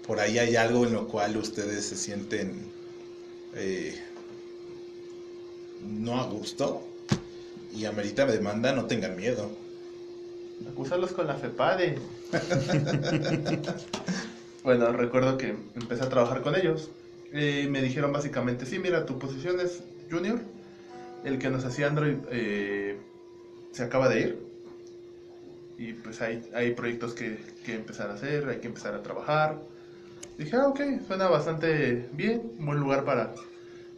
por 0.08 0.20
ahí 0.20 0.40
hay 0.40 0.56
algo 0.56 0.86
en 0.86 0.94
lo 0.94 1.08
cual 1.08 1.38
ustedes 1.38 1.86
se 1.86 1.96
sienten 1.96 2.72
eh, 3.56 4.02
no 5.88 6.20
a 6.20 6.26
gusto 6.26 6.84
y 7.76 7.86
amerita 7.86 8.26
demanda, 8.26 8.74
no 8.74 8.86
tengan 8.86 9.16
miedo. 9.16 9.50
Acusarlos 10.71 11.12
con 11.12 11.28
la 11.28 11.36
FEPADE. 11.36 11.97
bueno, 14.63 14.91
recuerdo 14.91 15.38
que 15.38 15.56
empecé 15.76 16.04
a 16.04 16.10
trabajar 16.10 16.41
con 16.41 16.56
ellos. 16.56 16.89
Eh, 17.32 17.67
me 17.69 17.82
dijeron 17.82 18.13
básicamente, 18.13 18.65
sí, 18.65 18.80
mira, 18.80 19.06
tu 19.06 19.19
posición 19.19 19.60
es 19.60 19.84
junior. 20.10 20.39
El 21.23 21.39
que 21.39 21.49
nos 21.49 21.65
hacía 21.65 21.88
Android 21.88 22.17
eh, 22.32 22.97
se 23.71 23.84
acaba 23.84 24.10
de 24.10 24.19
ir. 24.19 24.39
Y 25.78 25.93
pues 25.93 26.21
hay, 26.21 26.47
hay 26.54 26.73
proyectos 26.73 27.13
que, 27.13 27.39
que 27.65 27.76
empezar 27.76 28.10
a 28.10 28.13
hacer, 28.13 28.47
hay 28.47 28.60
que 28.60 28.67
empezar 28.67 28.93
a 28.93 29.02
trabajar. 29.02 29.60
Dije, 30.38 30.56
ah, 30.56 30.67
ok, 30.67 30.80
suena 31.08 31.28
bastante 31.28 32.08
bien, 32.13 32.54
un 32.58 32.65
buen 32.65 32.80
lugar 32.80 33.04
para, 33.06 33.34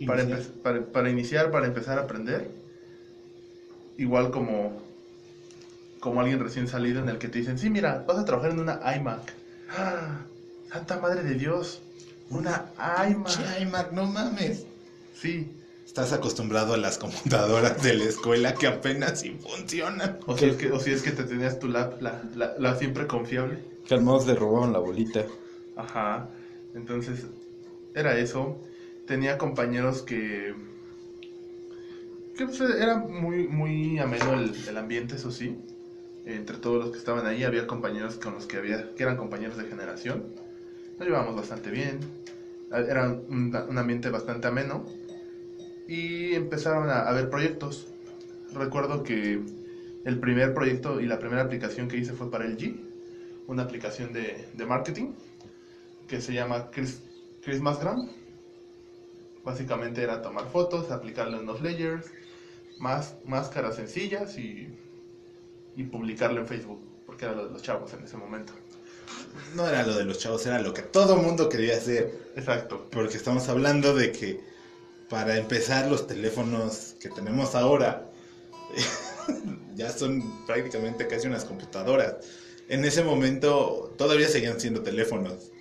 para, 0.05 0.23
Iniciar. 0.23 0.53
para, 0.63 0.81
para 0.85 1.09
iniciar, 1.09 1.51
para 1.51 1.67
empezar 1.67 1.97
a 1.97 2.03
aprender. 2.03 2.49
Igual 3.97 4.31
como, 4.31 4.81
como 6.05 6.21
alguien 6.21 6.39
recién 6.39 6.67
salido 6.67 7.01
en 7.01 7.09
el 7.09 7.17
que 7.17 7.29
te 7.29 7.39
dicen, 7.39 7.57
sí, 7.57 7.71
mira, 7.71 8.05
vas 8.07 8.19
a 8.19 8.25
trabajar 8.25 8.51
en 8.51 8.59
una 8.59 8.79
iMac. 8.95 9.33
¡Ah! 9.71 10.27
Santa 10.71 10.99
Madre 10.99 11.23
de 11.23 11.33
Dios, 11.33 11.81
una 12.29 12.65
iMac. 13.09 13.61
IMac, 13.61 13.91
no 13.91 14.05
mames. 14.05 14.67
Sí, 15.15 15.49
Estás 15.83 16.13
acostumbrado 16.13 16.75
a 16.75 16.77
las 16.77 16.99
computadoras 16.99 17.81
de 17.81 17.95
la 17.95 18.03
escuela 18.03 18.53
que 18.53 18.67
apenas 18.67 19.21
sí 19.21 19.35
funcionan. 19.41 20.19
o 20.27 20.37
si, 20.37 20.45
es 20.45 20.57
que, 20.57 20.71
o 20.71 20.79
si 20.79 20.91
es 20.91 21.01
que 21.01 21.11
te 21.11 21.23
tenías 21.23 21.57
tu 21.57 21.69
lap, 21.69 21.99
la, 22.01 22.21
la, 22.35 22.53
la 22.59 22.75
siempre 22.75 23.07
confiable. 23.07 23.63
Calmados 23.89 24.27
le 24.27 24.35
robaron 24.35 24.73
la 24.73 24.79
bolita. 24.79 25.25
Ajá, 25.75 26.29
entonces 26.75 27.25
era 27.95 28.15
eso. 28.19 28.59
Tenía 29.07 29.39
compañeros 29.39 30.03
que. 30.03 30.53
que 32.37 32.45
pues, 32.45 32.59
era 32.61 32.97
muy, 32.97 33.47
muy 33.47 33.97
ameno 33.97 34.33
el, 34.33 34.53
el 34.67 34.77
ambiente, 34.77 35.15
eso 35.15 35.31
sí. 35.31 35.57
Entre 36.25 36.57
todos 36.57 36.83
los 36.83 36.91
que 36.91 36.97
estaban 36.97 37.27
ahí, 37.27 37.43
había 37.43 37.67
compañeros 37.67 38.15
con 38.15 38.33
los 38.33 38.47
que 38.47 38.57
había 38.57 38.93
que 38.95 39.03
eran 39.03 39.15
compañeros 39.15 39.57
de 39.57 39.65
generación. 39.65 40.23
Nos 40.97 41.07
llevábamos 41.07 41.35
bastante 41.35 41.69
bien. 41.69 41.99
Era 42.71 43.09
un, 43.09 43.55
un 43.69 43.77
ambiente 43.77 44.09
bastante 44.09 44.47
ameno. 44.47 44.85
Y 45.87 46.33
empezaron 46.33 46.89
a 46.89 47.01
haber 47.01 47.29
proyectos. 47.29 47.87
recuerdo 48.53 49.03
que 49.03 49.39
el 50.03 50.19
primer 50.19 50.53
proyecto 50.53 50.99
y 50.99 51.05
la 51.05 51.19
primera 51.19 51.43
aplicación 51.43 51.87
que 51.87 51.97
hice 51.97 52.13
fue 52.13 52.31
para 52.31 52.45
el 52.45 52.57
G, 52.57 52.75
una 53.47 53.63
aplicación 53.63 54.13
de, 54.13 54.47
de 54.53 54.65
marketing 54.65 55.13
que 56.07 56.21
se 56.21 56.33
llama 56.33 56.71
Chris, 56.71 57.01
Christmasgram. 57.43 58.09
Básicamente 59.43 60.01
era 60.01 60.23
tomar 60.23 60.47
fotos, 60.49 60.89
aplicarle 60.89 61.39
unos 61.39 61.61
layers, 61.61 62.07
más 62.79 63.15
máscaras 63.25 63.75
sencillas 63.75 64.37
y, 64.39 64.69
y 65.75 65.83
publicarlo 65.83 66.41
en 66.41 66.47
Facebook, 66.47 66.79
porque 67.05 67.25
era 67.25 67.33
lo 67.35 67.47
de 67.47 67.53
los 67.53 67.61
chavos 67.61 67.93
en 67.93 68.03
ese 68.03 68.17
momento. 68.17 68.53
No 69.55 69.67
era 69.67 69.85
lo 69.85 69.95
de 69.95 70.05
los 70.05 70.19
chavos, 70.19 70.45
era 70.45 70.59
lo 70.59 70.73
que 70.73 70.81
todo 70.81 71.17
mundo 71.17 71.49
quería 71.49 71.75
hacer. 71.77 72.31
Exacto. 72.35 72.87
Porque 72.91 73.17
estamos 73.17 73.47
hablando 73.49 73.93
de 73.93 74.11
que 74.11 74.39
para 75.09 75.37
empezar 75.37 75.89
los 75.89 76.07
teléfonos 76.07 76.95
que 76.99 77.09
tenemos 77.09 77.53
ahora 77.55 78.09
ya 79.75 79.91
son 79.91 80.45
prácticamente 80.45 81.07
casi 81.07 81.27
unas 81.27 81.45
computadoras. 81.45 82.15
En 82.67 82.83
ese 82.85 83.03
momento 83.03 83.93
todavía 83.97 84.27
seguían 84.27 84.59
siendo 84.59 84.81
teléfonos. 84.81 85.51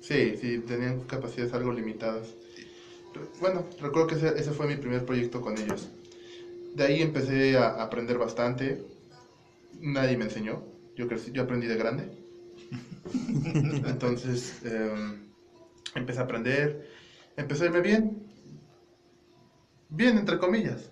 Sí, 0.00 0.36
sí, 0.40 0.58
tenían 0.60 1.00
capacidades 1.00 1.52
algo 1.54 1.72
limitadas. 1.72 2.28
Bueno, 3.40 3.66
recuerdo 3.80 4.08
que 4.08 4.14
ese, 4.16 4.28
ese 4.38 4.50
fue 4.52 4.66
mi 4.66 4.76
primer 4.76 5.04
proyecto 5.04 5.40
con 5.40 5.58
ellos. 5.58 5.88
De 6.74 6.84
ahí 6.84 7.02
empecé 7.02 7.56
a 7.56 7.82
aprender 7.82 8.18
bastante. 8.18 8.82
Nadie 9.82 10.16
me 10.16 10.24
enseñó. 10.24 10.62
Yo, 10.96 11.06
crecí, 11.06 11.30
yo 11.30 11.42
aprendí 11.42 11.66
de 11.66 11.76
grande. 11.76 12.10
Entonces, 13.84 14.60
eh, 14.64 14.94
empecé 15.94 16.20
a 16.20 16.22
aprender. 16.24 16.88
Empecé 17.36 17.64
a 17.64 17.66
irme 17.66 17.80
bien. 17.80 18.22
Bien, 19.88 20.16
entre 20.18 20.38
comillas. 20.38 20.90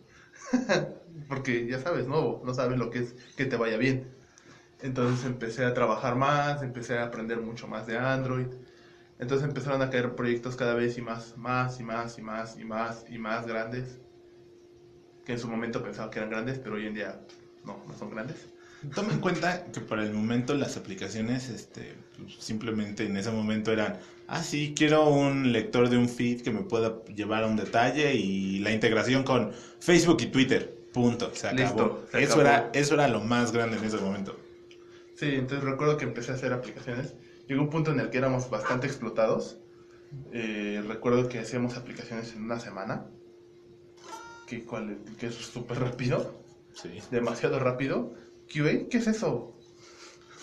Porque 1.28 1.66
ya 1.66 1.78
sabes, 1.78 2.06
nuevo, 2.06 2.42
no 2.44 2.54
sabes 2.54 2.78
lo 2.78 2.90
que 2.90 3.00
es 3.00 3.14
que 3.36 3.46
te 3.46 3.56
vaya 3.56 3.76
bien. 3.76 4.10
Entonces 4.82 5.24
empecé 5.24 5.64
a 5.64 5.74
trabajar 5.74 6.16
más, 6.16 6.62
empecé 6.62 6.98
a 6.98 7.04
aprender 7.04 7.40
mucho 7.40 7.68
más 7.68 7.86
de 7.86 7.96
Android. 7.98 8.48
Entonces 9.18 9.46
empezaron 9.48 9.82
a 9.82 9.90
caer 9.90 10.14
proyectos 10.16 10.56
cada 10.56 10.74
vez 10.74 10.98
y 10.98 11.02
más, 11.02 11.36
más 11.36 11.80
y 11.80 11.84
más 11.84 12.18
y 12.18 12.22
más 12.22 12.58
y 12.58 12.64
más 12.64 13.04
y 13.08 13.18
más 13.18 13.46
grandes. 13.46 13.98
Que 15.24 15.32
en 15.32 15.38
su 15.38 15.48
momento 15.48 15.82
pensaba 15.82 16.10
que 16.10 16.18
eran 16.18 16.30
grandes, 16.30 16.58
pero 16.58 16.74
hoy 16.76 16.86
en 16.86 16.94
día 16.94 17.20
no, 17.64 17.82
no 17.86 17.94
son 17.94 18.10
grandes. 18.10 18.46
Toma 18.94 19.12
en 19.12 19.20
cuenta 19.20 19.66
que 19.66 19.80
para 19.80 20.02
el 20.04 20.12
momento 20.12 20.54
las 20.54 20.76
aplicaciones, 20.76 21.50
este, 21.50 21.94
pues, 22.18 22.34
simplemente 22.38 23.04
en 23.04 23.16
ese 23.16 23.30
momento 23.30 23.72
eran, 23.72 23.98
ah, 24.26 24.42
sí, 24.42 24.72
quiero 24.74 25.08
un 25.08 25.52
lector 25.52 25.90
de 25.90 25.98
un 25.98 26.08
feed 26.08 26.40
que 26.40 26.50
me 26.50 26.62
pueda 26.62 27.04
llevar 27.04 27.44
a 27.44 27.46
un 27.46 27.56
detalle 27.56 28.14
y 28.14 28.58
la 28.60 28.72
integración 28.72 29.22
con 29.22 29.52
Facebook 29.80 30.18
y 30.22 30.26
Twitter. 30.26 30.78
Punto, 30.92 31.30
se 31.34 31.48
acabó. 31.48 31.60
Listo, 31.60 32.06
se 32.10 32.22
eso, 32.22 32.32
acabó. 32.32 32.48
Era, 32.48 32.70
eso 32.72 32.94
era 32.94 33.08
lo 33.08 33.20
más 33.20 33.52
grande 33.52 33.76
en 33.76 33.84
ese 33.84 33.98
momento. 33.98 34.36
Sí, 35.14 35.26
entonces 35.34 35.62
recuerdo 35.62 35.98
que 35.98 36.04
empecé 36.06 36.32
a 36.32 36.36
hacer 36.36 36.52
aplicaciones. 36.54 37.14
Llegó 37.46 37.62
un 37.62 37.70
punto 37.70 37.92
en 37.92 38.00
el 38.00 38.08
que 38.08 38.16
éramos 38.16 38.48
bastante 38.48 38.86
explotados. 38.86 39.58
Eh, 40.32 40.82
recuerdo 40.88 41.28
que 41.28 41.38
hacíamos 41.38 41.76
aplicaciones 41.76 42.32
en 42.34 42.44
una 42.44 42.58
semana. 42.58 43.06
Que, 44.46 44.64
cual, 44.64 44.98
que 45.18 45.26
es 45.26 45.34
súper 45.34 45.78
rápido. 45.78 46.40
Sí. 46.72 47.00
Demasiado 47.10 47.58
rápido. 47.58 48.14
QA, 48.52 48.88
¿qué 48.90 48.98
es 48.98 49.06
eso? 49.06 49.56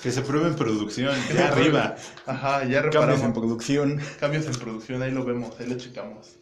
Que 0.02 0.12
se 0.12 0.22
pruebe 0.22 0.48
en 0.48 0.56
producción, 0.56 1.16
ya 1.34 1.48
arriba. 1.50 1.96
Ajá, 2.26 2.64
ya 2.66 2.82
Cambios 2.84 2.94
reparamos. 2.94 3.22
en 3.24 3.34
producción. 3.34 4.02
Cambios 4.20 4.46
en 4.46 4.54
producción, 4.54 5.02
ahí 5.02 5.12
lo 5.12 5.26
vemos, 5.26 5.60
ahí 5.60 5.68
lo 5.68 5.76
checamos. 5.78 6.36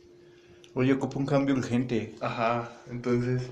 Oye, 0.73 0.91
ocupo 0.93 1.19
un 1.19 1.25
cambio 1.25 1.56
urgente. 1.56 2.15
Ajá, 2.19 2.82
entonces 2.91 3.43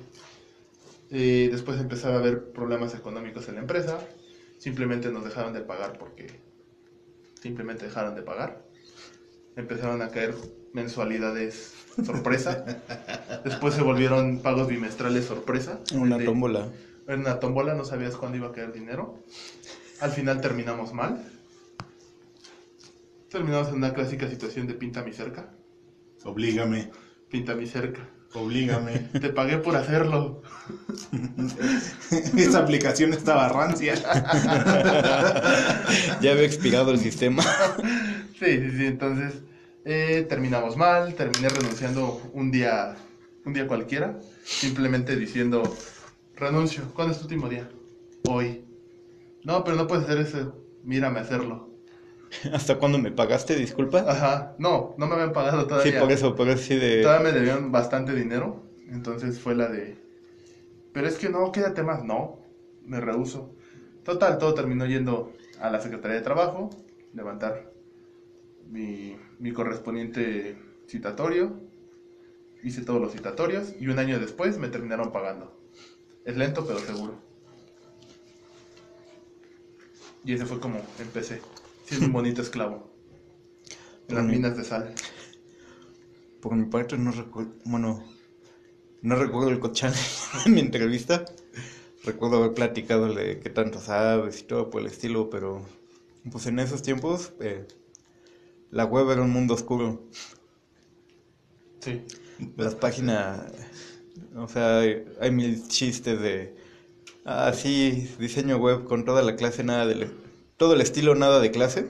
eh, 1.10 1.48
después 1.52 1.80
empezaba 1.80 2.16
a 2.16 2.20
haber 2.20 2.52
problemas 2.52 2.94
económicos 2.96 3.48
en 3.48 3.56
la 3.56 3.62
empresa. 3.62 3.98
Simplemente 4.58 5.10
nos 5.10 5.24
dejaron 5.24 5.54
de 5.54 5.62
pagar 5.62 5.98
porque 5.98 6.28
simplemente 7.42 7.86
dejaron 7.86 8.16
de 8.16 8.22
pagar. 8.24 8.66
Empezaron 9.56 10.02
a 10.02 10.10
caer 10.10 10.36
mensualidades 10.74 11.74
sorpresa. 12.04 12.66
Después 13.46 13.76
se 13.76 13.82
volvieron 13.84 14.40
pagos 14.40 14.68
bimestrales 14.68 15.26
sorpresa. 15.26 15.80
Una 15.94 16.18
De- 16.18 16.26
tómbola. 16.26 16.70
Era 17.08 17.18
una 17.18 17.40
tómbola, 17.40 17.74
no 17.76 17.86
sabías 17.86 18.16
cuándo 18.16 18.38
iba 18.38 18.48
a 18.48 18.52
caer 18.52 18.72
dinero. 18.72 19.20
Al 20.00 20.12
final 20.12 20.42
terminamos 20.42 20.94
mal. 20.94 21.24
Terminamos 23.30 23.70
en 23.70 23.76
una 23.76 23.94
clásica 23.94 24.30
situación 24.30 24.68
de 24.68 24.74
pinta 24.76 25.04
mi 25.04 25.14
cerca. 25.14 25.50
Oblígame, 26.24 26.92
Pinta 27.30 27.56
mi 27.56 27.66
cerca. 27.68 28.08
oblígame. 28.34 29.00
Te 29.22 29.30
pagué 29.30 29.58
por 29.58 29.76
hacerlo. 29.76 30.42
Esa 32.38 32.60
aplicación 32.60 33.14
estaba 33.14 33.50
rancia. 33.50 33.96
Ya 36.22 36.32
había 36.32 36.46
expirado 36.46 36.92
el 36.92 37.00
sistema. 37.00 37.44
Sí, 38.40 38.60
sí, 38.60 38.72
sí. 38.78 38.86
Entonces 38.86 39.34
eh, 39.84 40.26
terminamos 40.30 40.78
mal. 40.78 41.16
Terminé 41.16 41.50
renunciando 41.50 42.22
un 42.34 42.52
día, 42.52 42.96
un 43.46 43.54
día 43.54 43.68
cualquiera. 43.68 44.20
Simplemente 44.46 45.16
diciendo, 45.16 45.76
renuncio. 46.44 46.84
¿Cuándo 46.94 47.14
es 47.14 47.20
tu 47.20 47.26
último 47.26 47.50
día? 47.50 47.70
Hoy. 48.30 48.64
No, 49.44 49.64
pero 49.64 49.78
no 49.78 49.88
puedes 49.88 50.06
hacer 50.06 50.20
eso. 50.20 50.56
Mírame 50.84 51.20
hacerlo. 51.20 51.70
¿Hasta 52.54 52.78
cuándo 52.78 52.98
me 52.98 53.12
pagaste? 53.12 53.56
Disculpa. 53.56 54.06
Ajá. 54.08 54.56
No, 54.58 54.96
no 54.98 55.08
me 55.08 55.14
habían 55.14 55.34
pagado 55.34 55.66
todavía. 55.68 55.92
Sí, 55.92 56.00
por 56.00 56.12
eso, 56.12 56.36
por 56.36 56.48
eso 56.50 56.64
sí 56.64 56.76
de... 56.76 57.02
Todavía 57.02 57.32
me 57.32 57.40
debían 57.40 57.72
bastante 57.72 58.14
dinero. 58.14 58.64
Entonces 58.90 59.40
fue 59.40 59.56
la 59.56 59.68
de. 59.68 59.98
Pero 60.94 61.08
es 61.08 61.18
que 61.18 61.30
no, 61.30 61.52
quédate 61.52 61.84
más. 61.84 62.04
No, 62.04 62.40
me 62.86 63.00
rehuso. 63.00 63.56
Total, 64.04 64.38
todo 64.38 64.54
terminó 64.54 64.86
yendo 64.86 65.34
a 65.60 65.70
la 65.70 65.80
Secretaría 65.82 66.18
de 66.18 66.24
Trabajo, 66.24 66.70
levantar 67.14 67.72
mi, 68.70 69.18
mi 69.40 69.52
correspondiente 69.52 70.58
citatorio. 70.88 71.60
Hice 72.64 72.84
todos 72.84 73.02
los 73.02 73.14
citatorios 73.14 73.74
y 73.80 73.88
un 73.88 74.00
año 74.00 74.20
después 74.20 74.58
me 74.58 74.70
terminaron 74.70 75.12
pagando. 75.12 75.58
Es 76.26 76.38
lento, 76.38 76.66
pero 76.66 76.80
seguro. 76.80 77.16
Y 80.26 80.34
ese 80.34 80.46
fue 80.46 80.60
como 80.60 80.82
empecé, 81.00 81.42
siendo 81.86 82.08
un 82.08 82.14
bonito 82.14 82.42
esclavo. 82.42 82.90
En 84.08 84.16
las 84.16 84.26
minas 84.26 84.58
de 84.58 84.64
sal. 84.64 84.94
Por 86.42 86.56
mi 86.56 86.66
parte 86.66 86.98
no 86.98 87.12
recuerdo, 87.12 87.54
bueno, 87.66 88.04
no 89.02 89.16
recuerdo 89.16 89.50
el 89.50 89.60
cochán 89.60 89.94
en 90.46 90.54
mi 90.54 90.62
entrevista. 90.62 91.26
Recuerdo 92.04 92.38
haber 92.38 92.54
platicado 92.54 93.14
de 93.14 93.40
qué 93.40 93.50
tanto 93.50 93.80
sabes 93.80 94.42
y 94.42 94.44
todo 94.44 94.70
por 94.70 94.82
el 94.82 94.88
estilo, 94.88 95.30
pero 95.30 95.66
pues 96.32 96.46
en 96.48 96.60
esos 96.60 96.82
tiempos 96.82 97.34
eh, 97.40 97.66
la 98.72 98.86
web 98.86 99.10
era 99.12 99.22
un 99.22 99.30
mundo 99.30 99.54
oscuro. 99.54 100.04
Sí. 101.80 102.02
Las 102.58 102.76
páginas, 102.76 103.42
o 104.36 104.48
sea, 104.48 104.80
hay, 104.80 105.32
mil 105.32 105.68
chistes 105.68 106.20
de, 106.20 106.56
ah, 107.26 107.52
sí, 107.54 108.10
diseño 108.20 108.58
web 108.58 108.86
con 108.86 109.06
toda 109.06 109.22
la 109.22 109.36
clase, 109.36 109.64
nada 109.64 109.86
de, 109.86 110.10
todo 110.58 110.74
el 110.74 110.82
estilo, 110.82 111.16
nada 111.16 111.40
de 111.40 111.52
clase. 111.52 111.88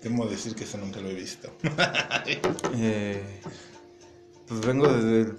Temo 0.00 0.26
decir 0.26 0.54
que 0.54 0.64
eso 0.64 0.78
nunca 0.78 1.00
lo 1.00 1.08
he 1.10 1.14
visto. 1.14 1.50
Eh, 2.78 3.40
pues 4.46 4.60
vengo 4.60 4.88
desde 4.88 5.20
el, 5.22 5.36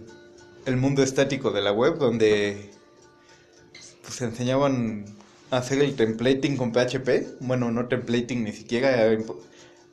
el 0.66 0.78
mundo 0.78 1.04
estático 1.04 1.52
de 1.52 1.62
la 1.62 1.72
web, 1.72 1.98
donde 1.98 2.72
pues 4.02 4.22
enseñaban 4.22 5.06
a 5.52 5.58
hacer 5.58 5.80
el 5.82 5.96
templating 5.96 6.58
con 6.58 6.72
PHP. 6.72 7.40
Bueno, 7.42 7.72
no 7.72 7.88
templating 7.88 8.44
ni 8.44 8.54
siquiera, 8.54 9.06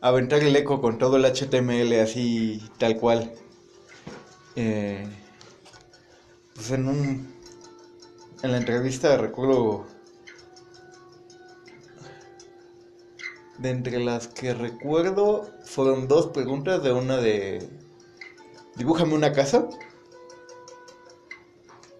aventar 0.00 0.42
el 0.42 0.54
eco 0.56 0.80
con 0.80 0.98
todo 0.98 1.16
el 1.16 1.24
HTML 1.24 2.00
así, 2.00 2.62
tal 2.78 2.96
cual. 2.96 3.32
Eh, 4.56 5.06
pues 6.54 6.70
en 6.70 6.88
un... 6.88 7.34
En 8.42 8.52
la 8.52 8.58
entrevista 8.58 9.16
recuerdo... 9.16 9.86
De 13.58 13.70
entre 13.70 14.00
las 14.00 14.28
que 14.28 14.52
recuerdo 14.52 15.48
fueron 15.64 16.08
dos 16.08 16.26
preguntas 16.26 16.82
de 16.82 16.92
una 16.92 17.16
de 17.18 17.68
dibújame 18.76 19.14
una 19.14 19.32
casa. 19.32 19.68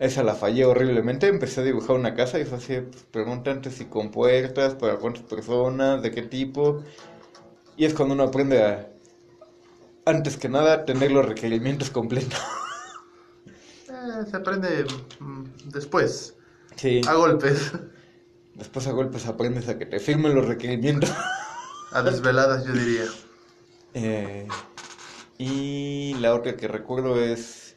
Esa 0.01 0.25
la 0.25 0.35
fallé 0.35 0.65
horriblemente, 0.65 1.29
empecé 1.29 1.61
a 1.61 1.65
dibujar 1.65 1.97
una 1.97 2.15
casa 2.15 2.39
y 2.41 2.45
fue 2.45 2.59
así, 2.59 2.81
pues, 2.81 3.05
pregunta 3.05 3.53
antes 3.53 3.75
si 3.75 3.85
con 3.87 4.11
puertas, 4.11 4.75
para 4.75 4.97
cuántas 4.97 5.23
personas, 5.23 6.03
de 6.03 6.11
qué 6.11 6.23
tipo. 6.23 6.83
Y 7.77 7.85
es 7.85 7.95
cuando 7.95 8.15
uno 8.15 8.25
aprende 8.25 8.63
a, 8.63 8.89
antes 10.07 10.37
que 10.37 10.49
nada, 10.49 10.85
tener 10.85 11.11
los 11.13 11.27
requerimientos 11.27 11.91
completos. 11.91 12.39
Eh, 13.89 14.25
se 14.31 14.37
aprende 14.37 14.85
mm, 15.21 15.45
después, 15.71 16.37
Sí. 16.77 17.01
a 17.07 17.15
golpes, 17.15 17.73
Después 18.55 18.87
a 18.87 18.93
golpes 18.93 19.27
aprendes 19.27 19.69
a 19.69 19.79
que 19.79 19.87
te 19.87 20.01
firmen 20.01 20.35
los 20.35 20.47
requerimientos. 20.47 21.11
a 21.93 22.03
desveladas 22.03 22.65
yo 22.67 22.73
diría. 22.75 23.07
Eh, 23.95 24.49
y 25.39 26.15
la 26.21 26.35
otra 26.35 26.57
que 26.57 26.69
recuerdo 26.69 27.21
es 27.21 27.77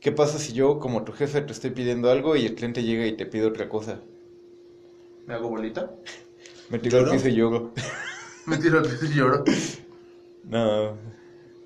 ¿qué 0.00 0.12
pasa 0.12 0.38
si 0.38 0.52
yo, 0.54 0.78
como 0.80 1.04
tu 1.04 1.12
jefe, 1.12 1.42
te 1.42 1.52
estoy 1.52 1.70
pidiendo 1.70 2.10
algo 2.10 2.36
y 2.36 2.46
el 2.46 2.54
cliente 2.56 2.82
llega 2.84 3.06
y 3.06 3.16
te 3.16 3.26
pide 3.26 3.46
otra 3.46 3.68
cosa? 3.68 4.00
¿Me 5.26 5.34
hago 5.34 5.48
bolita? 5.48 5.90
Me 6.70 6.78
tiro 6.78 6.98
al 6.98 7.08
piso 7.10 7.28
y 7.28 7.34
lloro. 7.34 7.72
Me 8.46 8.56
tiro 8.58 8.78
al 8.78 8.84
piso 8.88 9.04
y 9.06 9.14
lloro. 9.14 9.44
No, 10.44 10.98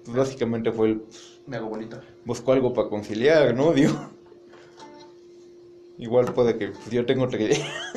pues 0.04 0.16
básicamente 0.16 0.70
fue 0.72 0.88
el... 0.88 1.02
Me 1.46 1.56
hago 1.56 1.68
bolita. 1.68 2.02
Buscó 2.24 2.52
algo 2.52 2.72
para 2.72 2.88
conciliar, 2.88 3.54
¿no? 3.54 3.72
Digo. 3.74 3.94
Igual 5.98 6.32
puede 6.34 6.56
que 6.58 6.68
pues, 6.68 6.90
yo 6.90 7.06
tengo 7.06 7.24
otra 7.24 7.40
idea. 7.40 7.66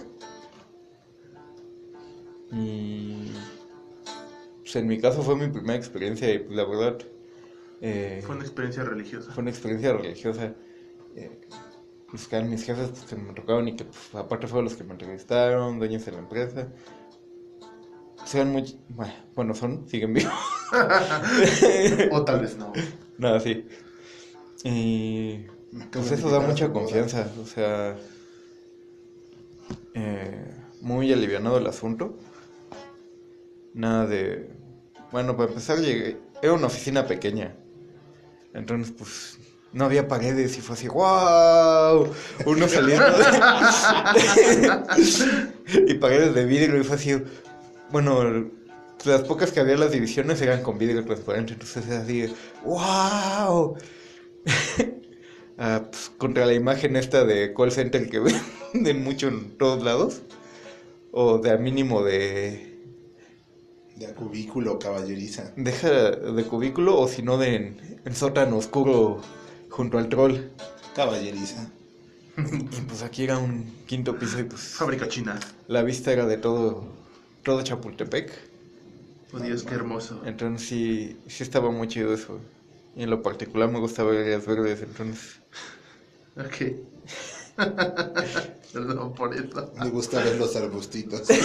Y... 2.52 3.32
Pues 4.62 4.76
en 4.76 4.88
mi 4.88 5.00
caso 5.00 5.22
fue 5.22 5.36
mi 5.36 5.48
primera 5.48 5.76
experiencia 5.76 6.34
y 6.34 6.40
pues 6.40 6.56
la 6.56 6.66
verdad... 6.66 6.98
eh, 7.82 8.22
Fue 8.26 8.36
una 8.36 8.44
experiencia 8.44 8.84
religiosa. 8.84 9.32
fue 9.32 9.42
una 9.42 9.52
experiencia 9.52 9.94
religiosa. 9.94 10.54
Eh, 11.16 11.40
pues 12.10 12.28
que 12.28 12.42
mis 12.42 12.64
jefes 12.64 12.90
pues, 12.90 13.04
que 13.06 13.16
me 13.16 13.34
tocaron 13.34 13.68
y 13.68 13.76
que 13.76 13.86
pues, 13.86 14.16
aparte 14.16 14.48
fueron 14.48 14.66
los 14.66 14.76
que 14.76 14.84
me 14.84 14.92
entrevistaron, 14.94 15.80
dueños 15.80 16.06
de 16.06 16.12
la 16.14 16.20
empresa. 16.20 16.68
Sean 18.28 18.52
muy... 18.52 18.78
Bueno, 19.36 19.56
son, 19.56 19.88
siguen 19.90 20.14
vivos. 20.14 20.34
O 22.12 22.24
tal 22.26 22.42
vez 22.42 22.58
no. 22.58 22.74
Nada, 23.18 23.40
sí. 23.40 23.66
Y 24.64 25.46
pues 25.92 26.12
eso 26.12 26.30
da 26.30 26.40
mucha 26.42 26.72
confianza, 26.74 27.32
o 27.42 27.46
sea, 27.46 27.96
eh, 29.94 30.46
muy 30.82 31.14
alivianado 31.14 31.58
el 31.58 31.68
asunto. 31.68 32.18
Nada 33.74 34.08
de, 34.08 34.50
bueno, 35.12 35.38
para 35.38 35.50
empezar 35.50 35.78
llegué, 35.80 36.18
era 36.42 36.54
una 36.54 36.68
oficina 36.68 37.06
pequeña, 37.08 37.56
entonces 38.54 38.94
pues 38.98 39.38
no 39.72 39.86
había 39.86 40.08
paredes 40.08 40.58
y 40.58 40.62
fue 40.62 40.76
así, 40.76 40.88
wow, 40.88 42.12
uno 42.46 42.68
saliendo 42.68 43.06
de- 43.06 44.74
y 45.92 45.94
paredes 45.96 46.34
de 46.34 46.46
vidrio 46.46 46.82
y 46.82 46.84
fue 46.84 46.96
así, 46.96 47.22
bueno, 47.92 48.50
las 49.06 49.22
pocas 49.24 49.52
que 49.52 49.60
había 49.60 49.78
las 49.78 49.92
divisiones 49.92 50.42
eran 50.42 50.64
con 50.64 50.78
vidrio 50.78 51.04
transparente, 51.06 51.54
entonces 51.54 51.88
era 51.88 52.02
así, 52.02 52.34
wow. 52.64 53.78
Ah, 55.60 55.88
pues, 55.90 56.12
contra 56.18 56.46
la 56.46 56.54
imagen 56.54 56.96
esta 56.96 57.26
de 57.26 57.54
call 57.54 57.72
center 57.72 58.08
que 58.10 58.20
venden 58.74 59.04
mucho 59.04 59.28
en 59.28 59.58
todos 59.58 59.84
lados. 59.84 60.22
O 61.12 61.40
de 61.40 61.52
a 61.52 61.58
mínimo 61.58 62.04
de. 62.04 62.78
De 63.96 64.14
cubículo, 64.14 64.78
caballeriza. 64.78 65.52
Deja 65.56 66.12
de 66.12 66.44
cubículo 66.44 67.00
o 67.00 67.08
si 67.08 67.24
no 67.24 67.40
de 67.40 67.56
en, 67.56 68.00
en 68.06 68.16
sótano 68.16 68.58
oscuro 68.58 69.20
junto 69.70 69.98
al 69.98 70.10
troll. 70.10 70.36
Caballeriza. 70.96 71.72
Y 72.38 72.82
pues 72.82 73.02
aquí 73.02 73.24
era 73.24 73.40
un 73.40 73.66
quinto 73.88 74.20
piso 74.20 74.40
y 74.40 74.44
pues 74.44 74.62
Fábrica 74.62 75.08
china. 75.08 75.40
la 75.68 75.82
vista 75.82 76.12
era 76.12 76.28
de 76.28 76.38
todo, 76.38 76.84
todo 77.48 77.62
Chapultepec. 77.62 78.30
Oh 79.32 79.40
Dios, 79.40 79.64
qué 79.64 79.76
hermoso. 79.76 80.22
Entonces 80.26 80.68
sí, 80.68 81.18
sí 81.28 81.44
estaba 81.44 81.72
muy 81.72 81.88
chido 81.88 82.14
eso. 82.14 82.42
Y 82.94 83.04
en 83.04 83.10
lo 83.10 83.24
particular 83.24 83.72
me 83.72 83.80
gusta 83.80 84.04
ver 84.04 84.20
áreas 84.20 84.46
verdes, 84.46 84.82
entonces... 84.82 85.40
Ok. 86.36 86.76
Perdón 88.74 89.14
por 89.14 89.34
eso. 89.34 89.72
Me 89.80 89.90
gusta 89.90 90.22
ver 90.22 90.36
los 90.36 90.56
arbustitos. 90.58 91.22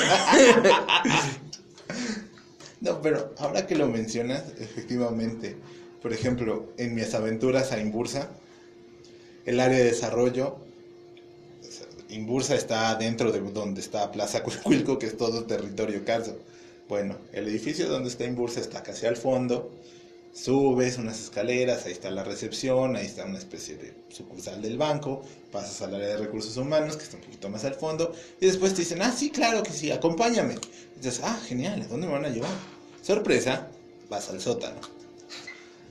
No, 2.81 3.01
pero 3.01 3.33
ahora 3.39 3.65
que 3.65 3.77
lo 3.77 3.87
mencionas, 3.87 4.43
efectivamente, 4.59 5.55
por 6.03 6.13
ejemplo, 6.13 6.67
en 6.79 6.97
mis 6.97 7.15
aventuras 7.15 7.71
a 7.71 7.79
Imbursa, 7.79 8.29
el 9.47 9.61
área 9.61 9.79
de 9.79 9.85
desarrollo, 9.85 10.57
Imbursa 12.13 12.55
está 12.55 12.95
dentro 12.95 13.33
de 13.33 13.41
donde 13.41 13.81
está 13.81 14.13
Plaza 14.13 14.43
Cuilco, 14.43 14.99
que 14.99 15.07
es 15.07 15.17
todo 15.17 15.45
territorio 15.45 16.05
Carso. 16.05 16.37
Bueno, 16.89 17.17
el 17.33 17.49
edificio 17.49 17.89
donde 17.89 18.11
está 18.11 18.25
Imbursa 18.25 18.61
está 18.61 18.83
casi 18.83 19.07
al 19.07 19.17
fondo, 19.17 19.71
subes 20.35 20.99
unas 20.99 21.21
escaleras, 21.21 21.87
ahí 21.87 21.93
está 21.93 22.11
la 22.11 22.23
recepción, 22.23 22.97
ahí 22.97 23.07
está 23.07 23.25
una 23.25 23.39
especie 23.39 23.77
de 23.77 23.95
sucursal 24.11 24.61
del 24.61 24.77
banco, 24.77 25.23
pasas 25.51 25.81
al 25.83 25.95
área 25.95 26.09
de 26.09 26.17
recursos 26.19 26.57
humanos, 26.57 26.97
que 26.97 27.05
está 27.05 27.17
un 27.17 27.23
poquito 27.23 27.49
más 27.49 27.65
al 27.65 27.75
fondo, 27.75 28.13
y 28.41 28.47
después 28.47 28.75
te 28.75 28.83
dicen, 28.83 29.01
ah, 29.01 29.13
sí, 29.17 29.31
claro 29.31 29.63
que 29.63 29.73
sí, 29.73 29.91
acompáñame. 29.91 30.55
Y 30.97 30.99
dices, 30.99 31.21
ah, 31.25 31.41
genial, 31.47 31.81
¿a 31.81 31.87
dónde 31.87 32.07
me 32.07 32.13
van 32.13 32.27
a 32.27 32.31
llevar? 32.31 32.53
Sorpresa, 33.03 33.69
vas 34.11 34.29
al 34.29 34.41
sótano. 34.41 34.81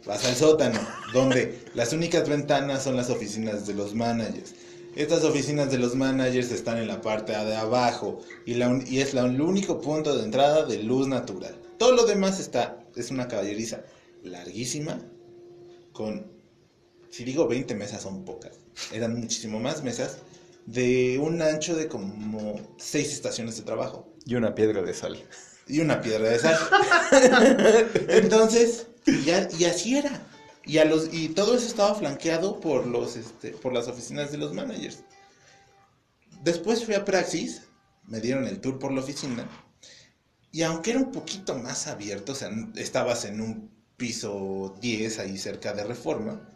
Vas 0.06 0.26
al 0.26 0.36
sótano, 0.36 0.80
donde 1.14 1.60
las 1.74 1.94
únicas 1.94 2.28
ventanas 2.28 2.84
son 2.84 2.96
las 2.96 3.10
oficinas 3.10 3.66
de 3.66 3.74
los 3.74 3.94
managers. 3.94 4.54
Estas 4.96 5.24
oficinas 5.24 5.72
de 5.72 5.78
los 5.78 5.96
managers 5.96 6.52
están 6.52 6.78
en 6.78 6.88
la 6.88 7.02
parte 7.02 7.32
de 7.32 7.56
abajo 7.56 8.22
y, 8.46 8.56
la 8.56 8.68
un- 8.68 8.86
y 8.86 9.00
es 9.00 9.14
la- 9.14 9.26
el 9.26 9.40
único 9.42 9.80
punto 9.80 10.18
de 10.18 10.24
entrada 10.24 10.66
de 10.66 10.84
luz 10.84 11.08
natural. 11.08 11.56
Todo 11.78 11.94
lo 11.94 12.06
demás 12.06 12.40
está, 12.40 12.84
es 12.96 13.10
una 13.10 13.28
caballeriza 13.28 13.82
larguísima 14.24 15.00
con, 15.94 16.26
si 17.10 17.24
digo 17.24 17.48
20 17.48 17.74
mesas 17.76 18.02
son 18.04 18.26
pocas, 18.26 18.52
eran 18.92 19.20
muchísimo 19.20 19.60
más 19.60 19.84
mesas, 19.84 20.18
de 20.66 21.18
un 21.20 21.42
ancho 21.42 21.76
de 21.76 21.88
como 21.88 22.60
6 22.78 23.12
estaciones 23.14 23.58
de 23.58 23.64
trabajo 23.64 24.08
Y 24.26 24.36
una 24.36 24.54
piedra 24.54 24.82
de 24.84 24.94
sal. 24.94 25.18
y 25.68 25.80
una 25.80 26.02
piedra 26.02 26.30
de 26.30 26.38
sal. 26.40 26.58
Entonces, 28.10 28.88
y 29.08 29.64
así 29.66 29.98
era. 29.98 30.22
Y, 30.66 30.78
a 30.78 30.86
los, 30.86 31.12
y 31.12 31.30
todo 31.30 31.56
eso 31.56 31.66
estaba 31.66 31.96
flanqueado 31.96 32.60
por, 32.60 32.86
los, 32.86 33.16
este, 33.16 33.52
por 33.52 33.74
las 33.74 33.88
oficinas 33.88 34.32
de 34.32 34.38
los 34.38 34.54
managers. 34.54 35.00
Después 36.44 36.86
fui 36.86 36.94
a 36.94 37.06
Praxis, 37.06 37.64
me 38.06 38.20
dieron 38.20 38.48
el 38.48 38.60
tour 38.60 38.80
por 38.80 38.92
la 38.92 39.02
oficina. 39.02 39.48
Y 40.52 40.64
aunque 40.64 40.92
era 40.92 41.00
un 41.00 41.12
poquito 41.12 41.56
más 41.56 41.88
abierto, 41.88 42.34
o 42.34 42.36
sea, 42.36 42.52
estabas 42.76 43.26
en 43.26 43.42
un 43.42 43.72
piso 43.98 44.76
10 44.82 45.20
ahí 45.20 45.38
cerca 45.38 45.74
de 45.74 45.84
Reforma, 45.84 46.48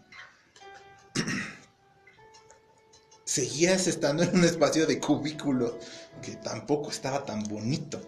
seguías 3.24 3.88
estando 3.88 4.24
en 4.24 4.36
un 4.36 4.44
espacio 4.44 4.86
de 4.86 5.00
cubículo 5.00 5.80
que 6.22 6.36
tampoco 6.36 6.90
estaba 6.90 7.26
tan 7.26 7.44
bonito. 7.44 8.02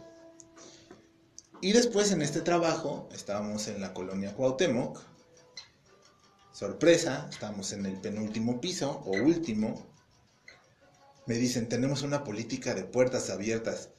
Y 1.62 1.72
después 1.72 2.12
en 2.12 2.22
este 2.22 2.42
trabajo 2.42 3.10
estábamos 3.14 3.68
en 3.68 3.82
la 3.82 3.94
colonia 3.94 4.36
Cuauhtémoc. 4.36 5.00
Sorpresa, 6.58 7.28
estábamos 7.30 7.72
en 7.74 7.86
el 7.86 7.94
penúltimo 8.02 8.60
piso 8.60 9.04
o 9.06 9.12
último. 9.12 9.86
Me 11.28 11.36
dicen, 11.36 11.70
tenemos 11.70 12.02
una 12.02 12.24
política 12.24 12.74
de 12.74 12.84
puertas 12.84 13.30
abiertas. 13.30 13.90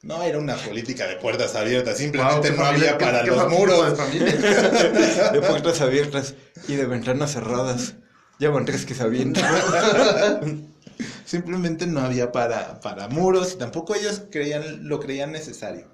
No 0.00 0.22
era 0.22 0.38
una 0.38 0.56
política 0.56 1.06
de 1.06 1.16
puertas 1.16 1.54
abiertas, 1.56 1.98
simplemente 1.98 2.48
Wow, 2.52 2.56
no 2.58 2.64
familia- 2.64 2.94
había 2.94 2.98
para 3.06 3.22
qué 3.22 3.30
los 3.32 3.50
muros. 3.50 3.98
De 5.32 5.42
puertas 5.46 5.82
abiertas 5.82 6.34
y 6.66 6.76
de 6.76 6.86
ventanas 6.86 7.32
cerradas. 7.34 7.96
Ya 8.38 8.48
van 8.48 8.64
tres 8.64 8.86
que 8.86 8.94
se 8.94 9.02
avientan. 9.02 9.44
Simplemente 11.26 11.86
no 11.86 12.00
había 12.00 12.32
para, 12.32 12.80
para 12.80 13.08
muros 13.08 13.52
y 13.52 13.58
tampoco 13.58 13.94
ellos 13.94 14.22
creían, 14.30 14.88
lo 14.88 15.00
creían 15.00 15.32
necesario. 15.32 15.86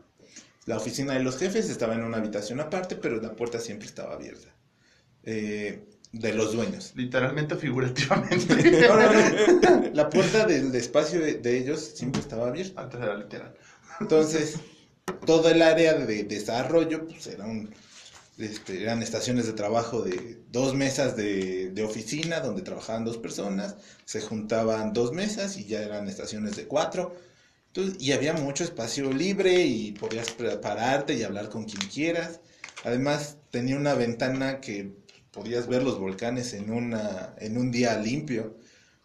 La 0.66 0.76
oficina 0.76 1.14
de 1.14 1.20
los 1.24 1.38
jefes 1.38 1.68
estaba 1.68 1.94
en 1.94 2.04
una 2.04 2.18
habitación 2.18 2.60
aparte, 2.60 2.94
pero 2.94 3.20
la 3.20 3.32
puerta 3.32 3.58
siempre 3.58 3.88
estaba 3.88 4.14
abierta. 4.14 4.46
Eh, 5.24 5.88
de 6.12 6.34
los 6.34 6.52
dueños. 6.52 6.92
Literalmente, 6.94 7.56
figurativamente. 7.56 8.86
No, 8.86 8.96
no, 8.96 9.12
no. 9.12 9.90
La 9.94 10.10
puerta 10.10 10.46
del 10.46 10.74
espacio 10.74 11.20
de, 11.20 11.34
de 11.34 11.58
ellos 11.58 11.92
siempre 11.94 12.20
estaba 12.20 12.48
abierta. 12.48 12.82
Antes 12.82 13.00
era 13.00 13.16
literal. 13.16 13.54
Entonces, 14.00 14.60
todo 15.24 15.48
el 15.50 15.62
área 15.62 15.94
de 15.94 16.24
desarrollo, 16.24 17.06
pues 17.08 17.26
era 17.26 17.46
un- 17.46 17.74
este, 18.38 18.82
eran 18.82 19.02
estaciones 19.02 19.46
de 19.46 19.52
trabajo 19.52 20.02
de 20.02 20.40
dos 20.50 20.74
mesas 20.74 21.16
de, 21.16 21.70
de 21.70 21.84
oficina 21.84 22.40
donde 22.40 22.62
trabajaban 22.62 23.04
dos 23.04 23.18
personas, 23.18 23.76
se 24.04 24.20
juntaban 24.20 24.92
dos 24.92 25.12
mesas 25.12 25.56
y 25.58 25.66
ya 25.66 25.82
eran 25.82 26.08
estaciones 26.08 26.56
de 26.56 26.66
cuatro. 26.66 27.14
Entonces, 27.68 28.02
y 28.02 28.12
había 28.12 28.34
mucho 28.34 28.64
espacio 28.64 29.12
libre 29.12 29.62
y 29.64 29.92
podías 29.92 30.30
prepararte 30.32 31.14
y 31.14 31.22
hablar 31.22 31.48
con 31.48 31.64
quien 31.64 31.88
quieras. 31.88 32.40
Además, 32.84 33.38
tenía 33.50 33.76
una 33.76 33.94
ventana 33.94 34.60
que 34.60 34.92
podías 35.32 35.66
ver 35.66 35.82
los 35.82 35.98
volcanes 35.98 36.52
en, 36.52 36.70
una, 36.70 37.34
en 37.38 37.56
un 37.56 37.70
día 37.70 37.98
limpio. 37.98 38.56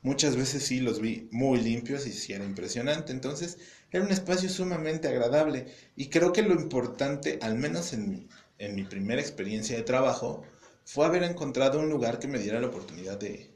Muchas 0.02 0.36
veces 0.36 0.64
sí 0.64 0.80
los 0.80 1.02
vi 1.02 1.28
muy 1.32 1.60
limpios 1.60 2.06
y 2.06 2.12
sí 2.12 2.34
era 2.34 2.46
impresionante. 2.46 3.12
Entonces, 3.12 3.58
era 3.92 4.04
un 4.04 4.12
espacio 4.12 4.50
sumamente 4.50 5.08
agradable. 5.08 5.74
Y 5.96 6.10
creo 6.10 6.34
que 6.34 6.44
lo 6.44 6.54
importante, 6.54 7.40
al 7.42 7.56
menos 7.56 7.94
en 7.94 8.10
mi, 8.10 8.28
en 8.60 8.76
mi 8.76 8.84
primera 8.84 9.22
experiencia 9.22 9.76
de 9.76 9.84
trabajo, 9.84 10.44
fue 10.86 11.06
haber 11.06 11.24
encontrado 11.24 11.80
un 11.80 11.90
lugar 11.90 12.20
que 12.20 12.28
me 12.28 12.40
diera 12.40 12.62
la 12.62 12.68
oportunidad 12.68 13.18
de, 13.18 13.54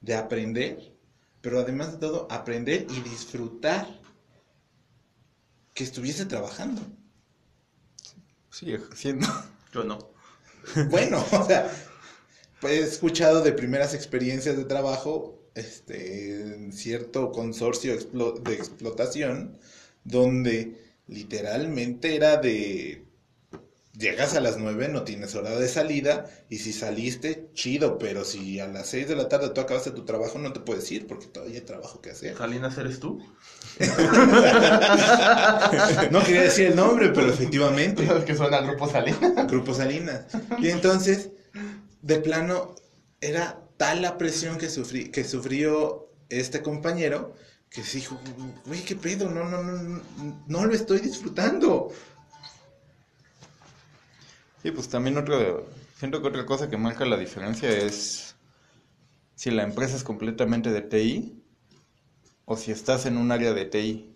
de 0.00 0.14
aprender, 0.14 0.96
pero 1.40 1.60
además 1.60 1.92
de 1.92 1.98
todo, 1.98 2.26
aprender 2.30 2.86
y 2.90 3.00
disfrutar 3.08 3.86
que 5.74 5.84
estuviese 5.84 6.24
trabajando. 6.24 6.82
Sigue 8.50 8.76
ejerciendo. 8.76 9.26
Yo 9.72 9.84
no. 9.84 9.98
Bueno, 10.90 11.24
o 11.32 11.46
sea, 11.46 11.70
he 12.62 12.78
escuchado 12.78 13.42
de 13.42 13.52
primeras 13.52 13.94
experiencias 13.94 14.56
de 14.56 14.64
trabajo, 14.64 15.38
este, 15.54 16.54
en 16.54 16.72
cierto 16.72 17.32
consorcio 17.32 17.96
de 17.96 18.54
explotación, 18.54 19.58
donde 20.04 20.74
literalmente 21.06 22.16
era 22.16 22.36
de 22.36 23.06
llegas 23.98 24.34
a 24.34 24.40
las 24.40 24.58
9, 24.58 24.88
no 24.88 25.02
tienes 25.02 25.34
hora 25.34 25.58
de 25.58 25.68
salida, 25.68 26.26
y 26.48 26.58
si 26.58 26.72
saliste, 26.72 27.48
chido, 27.54 27.98
pero 27.98 28.24
si 28.24 28.60
a 28.60 28.66
las 28.66 28.88
6 28.88 29.08
de 29.08 29.16
la 29.16 29.28
tarde 29.28 29.50
tú 29.50 29.60
acabaste 29.60 29.90
tu 29.90 30.04
trabajo, 30.04 30.38
no 30.38 30.52
te 30.52 30.60
puedes 30.60 30.90
ir 30.92 31.06
porque 31.06 31.26
todavía 31.26 31.56
hay 31.56 31.64
trabajo 31.64 32.00
que 32.00 32.10
hacer. 32.10 32.36
Salinas, 32.36 32.76
¿eres 32.78 33.00
tú? 33.00 33.22
No 36.10 36.22
quería 36.22 36.42
decir 36.42 36.66
el 36.66 36.76
nombre, 36.76 37.10
pero 37.10 37.28
efectivamente. 37.28 38.04
Es 38.04 38.12
que 38.24 38.34
suena 38.34 38.58
al 38.58 38.66
grupo 38.66 38.88
Salinas. 38.88 39.46
Grupo 39.48 39.74
Salinas. 39.74 40.24
Y 40.58 40.68
entonces, 40.68 41.30
de 42.06 42.20
plano, 42.20 42.76
era 43.20 43.60
tal 43.76 44.02
la 44.02 44.16
presión 44.16 44.58
que, 44.58 44.68
sufrí, 44.68 45.10
que 45.10 45.24
sufrió 45.24 46.08
este 46.28 46.62
compañero 46.62 47.34
que 47.68 47.82
se 47.82 47.98
dijo, 47.98 48.18
güey, 48.64 48.82
qué 48.84 48.94
pedo, 48.94 49.28
no, 49.28 49.44
no, 49.44 49.62
no, 49.62 49.82
no, 49.82 50.02
no 50.46 50.64
lo 50.64 50.72
estoy 50.72 51.00
disfrutando. 51.00 51.92
Sí, 54.62 54.70
pues 54.70 54.88
también 54.88 55.18
otro, 55.18 55.68
siento 55.98 56.22
que 56.22 56.28
otra 56.28 56.46
cosa 56.46 56.70
que 56.70 56.76
marca 56.76 57.04
la 57.04 57.16
diferencia 57.16 57.68
es 57.70 58.36
si 59.34 59.50
la 59.50 59.64
empresa 59.64 59.96
es 59.96 60.04
completamente 60.04 60.70
de 60.70 60.82
TI 60.82 61.42
o 62.44 62.56
si 62.56 62.70
estás 62.70 63.06
en 63.06 63.18
un 63.18 63.32
área 63.32 63.52
de 63.52 63.64
TI. 63.64 64.14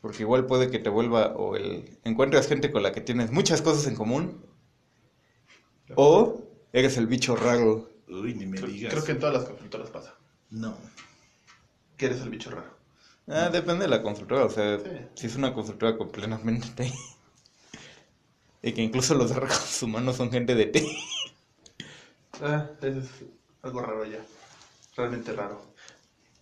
Porque 0.00 0.22
igual 0.22 0.46
puede 0.46 0.70
que 0.70 0.78
te 0.78 0.90
vuelva 0.90 1.34
o 1.36 1.56
el 1.56 1.98
encuentras 2.04 2.48
gente 2.48 2.72
con 2.72 2.82
la 2.82 2.92
que 2.92 3.00
tienes 3.00 3.30
muchas 3.30 3.62
cosas 3.62 3.86
en 3.86 3.94
común 3.94 4.44
o 5.94 6.44
eres 6.74 6.98
el 6.98 7.06
bicho 7.06 7.34
raro. 7.36 7.88
Uy, 8.08 8.34
ni 8.34 8.44
me 8.44 8.58
Creo, 8.58 8.68
digas. 8.70 8.92
creo 8.92 9.04
que 9.04 9.12
en 9.12 9.18
todas 9.20 9.34
las 9.34 9.44
consultoras 9.44 9.88
pasa. 9.88 10.14
No. 10.50 10.76
Que 11.96 12.06
eres 12.06 12.20
el 12.20 12.28
bicho 12.28 12.50
raro. 12.50 12.74
Ah, 13.26 13.48
depende 13.50 13.84
de 13.84 13.88
la 13.90 14.02
consultora, 14.02 14.44
o 14.44 14.50
sea, 14.50 14.78
Sí. 14.78 14.84
si 15.14 15.26
es 15.28 15.36
una 15.36 15.54
consultora 15.54 15.96
completamente 15.96 16.68
TI. 16.76 16.92
Y 18.62 18.72
que 18.72 18.82
incluso 18.82 19.14
los 19.14 19.30
recursos 19.34 19.82
humanos 19.82 20.16
son 20.16 20.30
gente 20.30 20.54
de 20.54 20.66
TI. 20.66 20.98
Ah, 22.42 22.66
eso 22.82 22.98
es 23.00 23.08
algo 23.62 23.80
raro 23.80 24.04
ya. 24.06 24.24
Realmente 24.96 25.32
raro. 25.32 25.62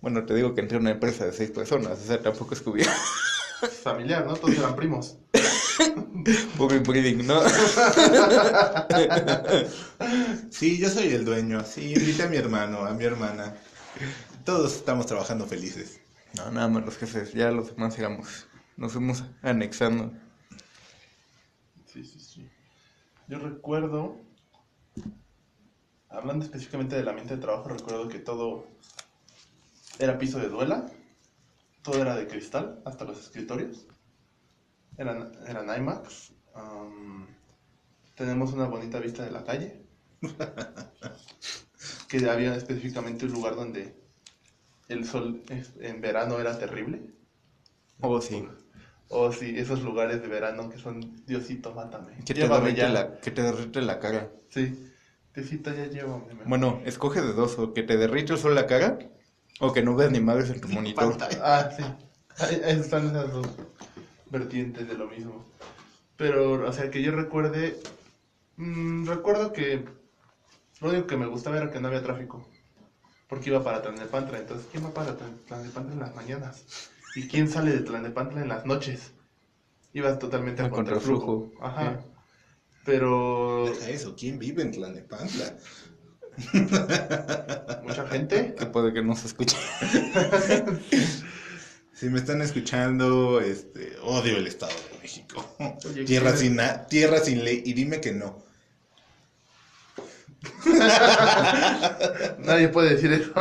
Bueno, 0.00 0.24
te 0.24 0.34
digo 0.34 0.54
que 0.54 0.60
entré 0.60 0.76
a 0.78 0.80
una 0.80 0.90
empresa 0.92 1.24
de 1.26 1.32
seis 1.32 1.50
personas, 1.50 1.98
o 1.98 2.04
sea, 2.04 2.20
tampoco 2.22 2.54
es 2.54 2.60
que 2.60 2.70
hubiera 2.70 2.92
familiar, 3.68 4.26
¿no? 4.26 4.34
Todos 4.34 4.56
eran 4.56 4.74
primos. 4.76 5.18
poco 6.56 6.74
breeding, 6.80 7.26
¿no? 7.26 7.40
Sí, 10.50 10.78
yo 10.78 10.88
soy 10.88 11.08
el 11.08 11.24
dueño. 11.24 11.64
Sí, 11.64 11.94
invite 11.94 12.22
a 12.22 12.28
mi 12.28 12.36
hermano, 12.36 12.84
a 12.84 12.92
mi 12.92 13.04
hermana. 13.04 13.56
Todos 14.44 14.76
estamos 14.76 15.06
trabajando 15.06 15.46
felices. 15.46 16.00
No, 16.36 16.50
nada 16.50 16.68
más 16.68 16.84
los 16.84 16.96
jefes, 16.96 17.32
ya 17.32 17.50
los 17.50 17.74
demás 17.74 17.98
éramos, 17.98 18.46
nos 18.76 18.92
fuimos 18.92 19.24
anexando. 19.42 20.12
Sí, 21.86 22.04
sí, 22.04 22.20
sí. 22.20 22.48
Yo 23.28 23.38
recuerdo, 23.38 24.16
hablando 26.08 26.44
específicamente 26.44 26.96
del 26.96 27.08
ambiente 27.08 27.36
de 27.36 27.42
trabajo, 27.42 27.68
recuerdo 27.68 28.08
que 28.08 28.18
todo 28.18 28.66
era 29.98 30.18
piso 30.18 30.38
de 30.38 30.48
duela, 30.48 30.86
todo 31.82 32.00
era 32.00 32.16
de 32.16 32.26
cristal, 32.26 32.80
hasta 32.84 33.04
los 33.04 33.18
escritorios. 33.18 33.86
Eran, 34.96 35.32
eran 35.46 35.76
IMAX. 35.76 36.32
am, 36.54 37.26
tenemos 38.14 38.52
una 38.52 38.66
bonita 38.66 38.98
vista 39.00 39.24
de 39.24 39.30
la 39.30 39.44
calle. 39.44 39.82
que 42.08 42.30
había 42.30 42.54
específicamente 42.54 43.24
un 43.26 43.32
lugar 43.32 43.56
donde 43.56 43.94
el 44.88 45.06
sol 45.06 45.42
en 45.80 46.00
verano 46.00 46.38
era 46.38 46.58
terrible. 46.58 47.10
Oh, 48.00 48.20
sí. 48.20 48.46
O 49.08 49.32
sí, 49.32 49.54
esos 49.56 49.82
lugares 49.82 50.22
de 50.22 50.28
verano 50.28 50.70
que 50.70 50.78
son 50.78 51.24
Diosito, 51.26 51.74
mátame. 51.74 52.16
Que 52.24 52.34
te, 52.34 52.48
derrite 52.48 52.88
la, 52.88 53.18
que 53.18 53.30
te 53.30 53.42
derrite 53.42 53.82
la 53.82 53.98
cara. 53.98 54.30
Sí, 54.48 54.90
Diosito, 55.34 55.74
ya 55.74 55.86
llévame. 55.86 56.26
mejor. 56.26 56.48
Bueno, 56.48 56.80
escoge 56.84 57.20
de 57.20 57.32
dos, 57.32 57.58
o 57.58 57.74
que 57.74 57.82
te 57.82 57.96
derrite 57.96 58.34
el 58.34 58.38
sol 58.38 58.54
la 58.54 58.66
cara, 58.66 58.98
o 59.60 59.72
que 59.72 59.82
no 59.82 59.94
veas 59.94 60.10
ni 60.12 60.20
madres 60.20 60.50
en 60.50 60.60
tu 60.60 60.68
monitor. 60.68 61.16
Ah, 61.42 61.70
sí. 61.76 61.82
Ahí, 62.38 62.60
ahí 62.64 62.78
están 62.80 63.06
esas 63.06 63.32
dos 63.32 63.46
vertientes 64.30 64.88
de 64.88 64.94
lo 64.94 65.06
mismo. 65.06 65.44
Pero, 66.16 66.68
o 66.68 66.72
sea, 66.72 66.90
que 66.90 67.02
yo 67.02 67.12
recuerde. 67.12 67.78
mm, 68.56 69.06
recuerdo 69.06 69.52
que 69.52 69.84
lo 70.80 70.88
único 70.90 71.06
que 71.06 71.16
me 71.16 71.26
gustaba 71.26 71.56
era 71.58 71.70
que 71.70 71.80
no 71.80 71.88
había 71.88 72.02
tráfico. 72.02 72.48
Porque 73.28 73.50
iba 73.50 73.62
para 73.64 73.80
Tlalnepantla. 73.82 74.38
Entonces, 74.38 74.66
¿quién 74.70 74.84
va 74.84 74.90
para 74.92 75.16
Tlalnepantla 75.16 75.92
en 75.94 76.00
las 76.00 76.14
mañanas? 76.14 76.64
¿Y 77.14 77.28
quién 77.28 77.48
sale 77.48 77.72
de 77.72 77.80
Tlalnepantla 77.80 78.40
en 78.42 78.48
las 78.48 78.66
noches? 78.66 79.12
Ibas 79.94 80.18
totalmente 80.18 80.62
a 80.62 80.66
A 80.66 80.70
contraflujo. 80.70 81.50
contraflujo, 81.50 81.64
Ajá. 81.64 82.00
sí. 82.00 82.08
Pero. 82.84 83.66
Deja 83.66 83.90
eso, 83.90 84.14
¿quién 84.16 84.38
vive 84.38 84.62
en 84.62 84.72
Tlalnepantla? 84.72 85.56
Mucha 87.82 88.06
gente. 88.08 88.54
Que 88.54 88.66
puede 88.66 88.92
que 88.92 89.02
no 89.02 89.14
se 89.16 89.26
escuche. 89.28 89.56
Si 91.94 92.08
me 92.08 92.18
están 92.18 92.42
escuchando, 92.42 93.40
este, 93.40 93.96
odio 94.02 94.36
el 94.36 94.48
Estado 94.48 94.72
de 94.92 94.98
México. 94.98 95.54
Oye, 95.88 96.02
tierra 96.04 96.36
sin 96.36 96.56
na- 96.56 96.84
tierra 96.88 97.20
sin 97.20 97.44
ley 97.44 97.62
y 97.64 97.74
dime 97.74 98.00
que 98.00 98.10
no. 98.10 98.42
Nadie 102.38 102.68
puede 102.68 102.94
decir 102.96 103.12
eso. 103.12 103.32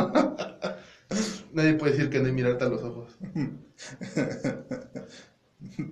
Nadie 1.52 1.74
puede 1.74 1.92
decir 1.94 2.08
que 2.08 2.20
no 2.20 2.26
hay 2.26 2.32
mirarte 2.32 2.64
a 2.64 2.68
los 2.68 2.82
ojos. 2.82 3.16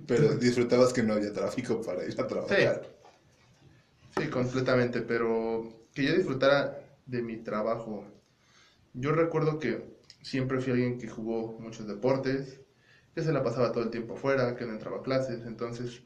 Pero 0.07 0.35
disfrutabas 0.35 0.93
que 0.93 1.03
no 1.03 1.15
había 1.15 1.33
tráfico 1.33 1.81
para 1.81 2.05
ir 2.05 2.15
a 2.21 2.27
trabajar. 2.27 2.87
Sí, 4.17 4.27
completamente, 4.27 5.01
pero 5.01 5.87
que 5.93 6.05
yo 6.05 6.13
disfrutara 6.13 6.80
de 7.05 7.21
mi 7.21 7.37
trabajo. 7.43 8.05
Yo 8.93 9.11
recuerdo 9.13 9.59
que 9.59 9.97
siempre 10.21 10.59
fui 10.61 10.73
alguien 10.73 10.97
que 10.99 11.07
jugó 11.09 11.57
muchos 11.59 11.87
deportes, 11.87 12.61
que 13.15 13.23
se 13.23 13.33
la 13.33 13.43
pasaba 13.43 13.71
todo 13.71 13.83
el 13.85 13.91
tiempo 13.91 14.15
afuera, 14.15 14.55
que 14.55 14.65
no 14.65 14.73
entraba 14.73 14.99
a 14.99 15.03
clases, 15.03 15.45
entonces 15.45 16.03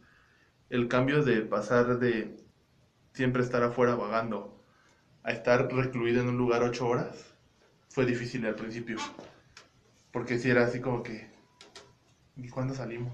el 0.69 0.87
cambio 0.87 1.23
de 1.23 1.41
pasar 1.41 1.99
de 1.99 2.37
siempre 3.13 3.43
estar 3.43 3.63
afuera 3.63 3.95
vagando 3.95 4.63
a 5.23 5.31
estar 5.31 5.71
recluido 5.73 6.21
en 6.21 6.29
un 6.29 6.37
lugar 6.37 6.63
ocho 6.63 6.87
horas 6.87 7.35
fue 7.89 8.05
difícil 8.05 8.45
al 8.45 8.55
principio, 8.55 8.97
porque 10.11 10.39
si 10.39 10.49
era 10.49 10.65
así 10.65 10.79
como 10.79 11.03
que, 11.03 11.27
¿y 12.37 12.49
cuándo 12.49 12.73
salimos? 12.73 13.13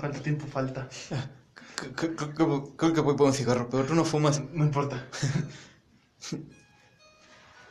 ¿Cuánto 0.00 0.20
tiempo 0.20 0.46
falta? 0.46 0.88
Creo- 1.96 2.94
que 2.94 3.00
voy 3.00 3.16
por 3.16 3.26
un 3.28 3.32
cigarro, 3.32 3.68
pero 3.70 3.84
tú 3.84 3.94
no 3.94 4.04
fumas. 4.04 4.42
No 4.52 4.64
importa. 4.64 5.06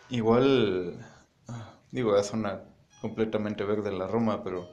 Igual, 0.09 1.05
digo, 1.91 2.13
la 2.13 2.23
zona 2.23 2.63
completamente 3.01 3.63
verde 3.63 3.91
la 3.91 4.07
Roma, 4.07 4.43
pero 4.43 4.69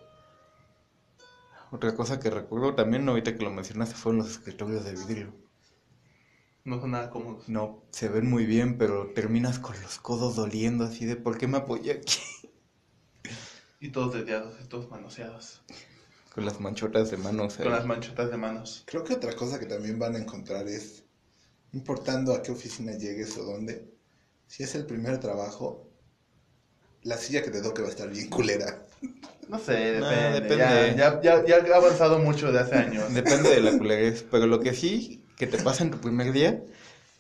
otra 1.71 1.95
cosa 1.95 2.21
que 2.21 2.31
recuerdo 2.31 2.75
también, 2.75 3.09
ahorita 3.09 3.35
que 3.37 3.45
lo 3.45 3.51
mencionaste, 3.51 3.97
fueron 3.97 4.19
los 4.19 4.31
escritorios 4.31 4.85
de 4.85 4.93
vidrio. 4.93 5.33
No 6.65 6.81
son 6.81 6.93
nada 6.93 7.11
cómodos. 7.11 7.49
No, 7.49 7.83
se 7.91 8.09
ven 8.09 8.31
muy 8.31 8.47
bien, 8.47 8.79
pero 8.79 9.13
terminas 9.13 9.59
con 9.59 9.81
los 9.83 9.99
codos 9.99 10.37
doliendo 10.37 10.85
así 10.85 11.05
de 11.05 11.17
¿por 11.17 11.37
qué 11.37 11.47
me 11.47 11.59
apoyé 11.59 11.93
aquí? 11.93 12.19
Y 13.81 13.91
todos 13.91 14.15
dediados, 14.15 14.55
y 14.63 14.67
todos 14.67 14.89
manoseados. 14.89 15.63
Con 16.35 16.47
las 16.47 16.59
manchotas 16.59 17.11
de 17.11 17.19
manos. 17.19 17.57
Con 17.57 17.67
ahí. 17.67 17.73
las 17.73 17.85
manchotas 17.85 18.31
de 18.31 18.37
manos. 18.39 18.83
Creo 18.87 19.05
que 19.05 19.13
otra 19.13 19.37
cosa 19.37 19.59
que 19.59 19.67
también 19.67 19.99
van 19.99 20.15
a 20.15 20.19
encontrar 20.19 20.67
es, 20.69 21.05
importando 21.75 22.35
a 22.35 22.43
qué 22.43 22.53
oficina 22.53 22.93
llegues 22.93 23.37
o 23.37 23.45
dónde, 23.45 23.94
si 24.47 24.63
es 24.63 24.75
el 24.75 24.87
primer 24.87 25.19
trabajo, 25.19 25.89
la 27.03 27.17
silla 27.17 27.43
que 27.43 27.51
te 27.51 27.61
toque 27.63 27.83
va 27.83 27.89
a 27.89 27.91
estar 27.91 28.09
bien 28.09 28.29
culera. 28.29 28.87
No 29.49 29.59
sé, 29.59 29.99
No, 30.01 30.09
depende. 30.09 30.41
depende. 30.41 30.57
Ya, 30.97 31.21
ya, 31.23 31.45
ya, 31.47 31.67
ya 31.67 31.75
ha 31.75 31.77
avanzado 31.77 32.19
mucho 32.19 32.51
de 32.51 32.61
hace 32.61 32.77
años. 32.77 33.13
Depende 33.15 33.51
de 33.51 33.61
la 33.61 33.77
culerez, 33.77 34.25
pero 34.31 34.47
lo 34.47 34.61
que 34.61 34.73
sí, 34.73 35.23
que 35.37 35.47
te 35.47 35.59
pasa 35.59 35.85
en 35.85 35.91
tu 35.91 35.99
primer 35.99 36.33
día, 36.33 36.63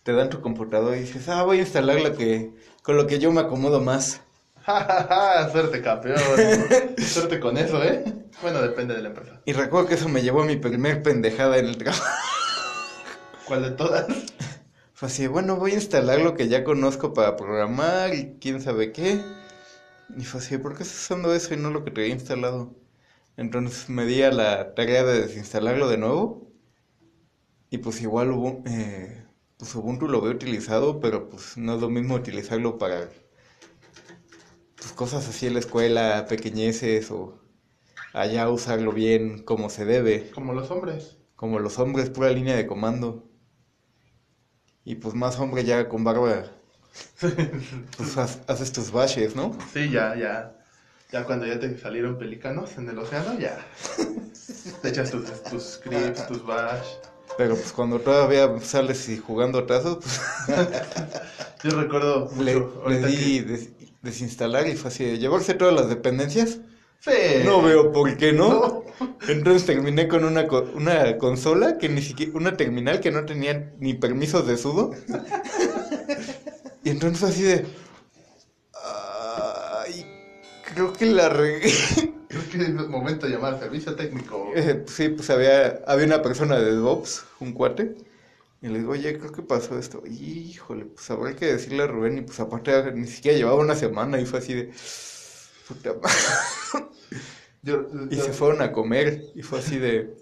te 0.04 0.12
dan 0.14 0.30
tu 0.30 0.40
computador 0.40 0.96
y 0.96 1.00
dices, 1.00 1.28
ah, 1.28 1.42
voy 1.42 1.58
a 1.58 1.60
instalar 1.60 2.00
lo 2.00 2.16
que, 2.16 2.50
con 2.82 2.96
lo 2.96 3.06
que 3.06 3.18
yo 3.18 3.30
me 3.32 3.40
acomodo 3.42 3.80
más. 3.80 4.20
Ja, 4.64 4.80
ja, 4.82 5.06
ja, 5.06 5.50
suerte 5.52 5.82
campeón. 5.82 6.18
suerte 6.98 7.38
con 7.38 7.58
eso, 7.58 7.84
¿eh? 7.84 8.02
Bueno, 8.40 8.62
depende 8.62 8.94
de 8.94 9.02
la 9.02 9.08
empresa. 9.08 9.42
Y 9.44 9.52
recuerdo 9.52 9.86
que 9.88 9.94
eso 9.96 10.08
me 10.08 10.22
llevó 10.22 10.40
a 10.40 10.46
mi 10.46 10.56
primer 10.56 11.02
pendejada 11.02 11.58
en 11.58 11.66
el 11.66 11.76
trabajo. 11.76 12.02
¿Cuál 13.44 13.62
de 13.64 13.70
todas? 13.72 14.06
Fue 15.05 15.11
así, 15.11 15.26
bueno, 15.26 15.57
voy 15.57 15.72
a 15.72 15.74
instalar 15.74 16.22
lo 16.22 16.32
que 16.32 16.48
ya 16.48 16.64
conozco 16.64 17.12
para 17.12 17.36
programar 17.36 18.14
y 18.14 18.38
quién 18.40 18.62
sabe 18.62 18.90
qué. 18.90 19.20
Y 20.16 20.24
fue 20.24 20.40
así, 20.40 20.57
¿por 20.57 20.74
qué 20.74 20.82
estás 20.82 20.98
usando 20.98 21.34
eso 21.34 21.52
y 21.52 21.59
no 21.59 21.68
lo 21.68 21.84
que 21.84 21.90
traía 21.90 22.14
instalado? 22.14 22.74
Entonces 23.36 23.90
me 23.90 24.07
di 24.07 24.22
a 24.22 24.32
la 24.32 24.74
tarea 24.74 25.05
de 25.05 25.20
desinstalarlo 25.20 25.90
de 25.90 25.98
nuevo. 25.98 26.50
Y 27.68 27.76
pues 27.76 28.00
igual 28.00 28.30
hubo, 28.30 28.62
eh, 28.64 29.26
pues 29.59 29.74
Ubuntu 29.74 30.09
lo 30.09 30.22
veo 30.22 30.32
utilizado, 30.32 31.00
pero 31.00 31.28
pues 31.28 31.59
no 31.59 31.74
es 31.74 31.82
lo 31.82 31.90
mismo 31.90 32.14
utilizarlo 32.14 32.78
para 32.78 33.11
pues, 34.76 34.92
cosas 34.92 35.28
así 35.28 35.46
en 35.46 35.52
la 35.52 35.61
escuela, 35.61 36.24
pequeñeces 36.30 37.11
o 37.11 37.42
allá 38.14 38.48
usarlo 38.48 38.90
bien 38.90 39.42
como 39.42 39.68
se 39.68 39.84
debe, 39.84 40.30
Como 40.30 40.55
los 40.55 40.70
hombres. 40.70 41.18
como 41.36 41.59
los 41.59 41.78
hombres, 41.78 42.09
pura 42.09 42.30
línea 42.30 42.57
de 42.57 42.66
comando. 42.66 43.34
Y 44.85 44.97
pues 44.97 45.14
más 45.14 45.39
hombre 45.39 45.64
ya 45.64 45.89
con 45.89 46.05
barba, 46.05 46.45
pues 47.97 48.16
ha- 48.18 48.53
haces 48.53 48.72
tus 48.72 48.91
bashes, 48.91 49.35
¿no? 49.35 49.57
Sí, 49.72 49.91
ya, 49.91 50.14
ya. 50.16 50.53
Ya 51.12 51.24
cuando 51.24 51.47
ya 51.47 51.59
te 51.61 51.78
salieron 51.78 52.18
pelícanos 52.18 52.76
en 52.76 52.89
el 52.89 52.99
océano, 52.99 53.39
ya. 53.39 53.57
Te 54.82 54.89
echas 54.89 55.11
tus, 55.11 55.43
tus 55.45 55.62
scripts, 55.74 56.26
tus 56.26 56.45
bash. 56.45 56.87
Pero 57.39 57.55
pues 57.57 57.72
cuando 57.72 57.99
todavía 58.01 58.49
sales 58.61 59.09
y 59.09 59.18
jugando 59.18 59.64
tazos, 59.64 59.99
pues 59.99 60.20
Yo 61.64 61.70
recuerdo 61.80 62.30
mucho 62.30 62.85
le, 62.89 62.99
di 63.07 63.41
des- 63.41 63.70
desinstalar 64.03 64.66
y 64.68 64.74
fue 64.76 64.91
así 64.91 65.18
llevarse 65.18 65.55
todas 65.55 65.74
las 65.74 65.89
dependencias. 65.89 66.59
Sí. 67.01 67.11
No 67.45 67.62
veo 67.62 67.91
por 67.93 68.16
qué 68.16 68.32
no. 68.32 68.84
Entonces 69.28 69.66
terminé 69.66 70.09
con 70.09 70.24
una, 70.24 70.47
una 70.74 71.18
consola 71.18 71.78
que 71.78 71.88
ni 71.88 72.03
siquiera, 72.03 72.32
una 72.34 72.57
terminal 72.57 73.01
que 73.01 73.11
no 73.11 73.24
tenía 73.24 73.72
ni 73.78 73.95
permisos 73.95 74.47
de 74.47 74.57
sudo. 74.57 74.92
Y 76.84 76.90
entonces 76.90 77.22
así 77.22 77.42
de, 77.42 77.66
ay, 78.74 80.07
creo 80.64 80.92
que 80.92 81.07
la 81.07 81.28
regué. 81.28 81.72
Creo 82.34 82.51
que 82.51 82.62
es 82.62 82.88
momento 82.88 83.26
de 83.26 83.32
llamar 83.32 83.55
al 83.55 83.61
servicio 83.61 83.95
técnico. 83.95 84.51
Eh, 84.57 84.84
sí, 84.88 85.09
pues 85.11 85.30
había, 85.30 85.80
había 85.86 86.07
una 86.07 86.20
persona 86.20 86.59
de 86.59 86.72
DevOps, 86.72 87.24
un 87.38 87.53
cuate. 87.53 87.95
Y 88.61 88.68
le 88.68 88.78
digo, 88.80 88.92
oye, 88.92 89.16
creo 89.18 89.30
que 89.30 89.42
pasó 89.42 89.78
esto. 89.78 90.03
Híjole, 90.05 90.86
pues 90.86 91.09
habrá 91.11 91.36
que 91.36 91.47
decirle 91.47 91.84
a 91.84 91.86
Rubén. 91.86 92.18
Y 92.18 92.22
pues 92.22 92.40
aparte 92.40 92.90
ni 92.92 93.07
siquiera 93.07 93.38
llevaba 93.38 93.59
una 93.59 93.76
semana 93.76 94.18
y 94.20 94.26
fue 94.26 94.40
así 94.40 94.55
de, 94.55 94.72
puta 95.68 95.95
madre. 96.03 96.88
Yo, 97.64 97.86
Y 98.10 98.16
se 98.16 98.32
fueron 98.34 98.60
a 98.60 98.72
comer 98.72 99.22
y 99.34 99.42
fue 99.42 99.60
así 99.60 99.78
de, 99.78 100.14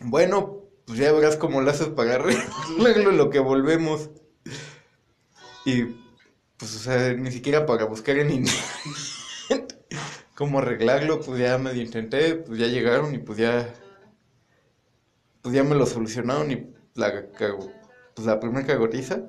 bueno, 0.00 0.64
pues 0.84 0.98
ya 0.98 1.12
verás 1.12 1.36
cómo 1.36 1.60
lo 1.60 1.70
haces 1.70 1.88
para 1.88 2.14
arreglarlo 2.16 3.12
lo 3.12 3.30
que 3.30 3.38
volvemos. 3.38 4.10
Y 5.64 5.84
pues, 6.56 6.74
o 6.74 6.78
sea, 6.80 7.14
ni 7.14 7.30
siquiera 7.30 7.64
para 7.64 7.84
buscar 7.84 8.18
en 8.18 8.30
internet 8.30 9.76
cómo 10.34 10.58
arreglarlo, 10.58 11.20
pues 11.20 11.38
ya 11.38 11.58
medio 11.58 11.82
intenté, 11.82 12.34
pues 12.34 12.58
ya 12.58 12.66
llegaron 12.66 13.14
y 13.14 13.18
pues 13.18 13.38
ya, 13.38 13.72
pues 15.42 15.54
ya 15.54 15.62
me 15.62 15.76
lo 15.76 15.86
solucionaron 15.86 16.50
y 16.50 16.74
la 16.94 17.30
cago, 17.30 17.70
pues 18.14 18.26
la 18.26 18.40
primera 18.40 18.66
cagotiza, 18.66 19.22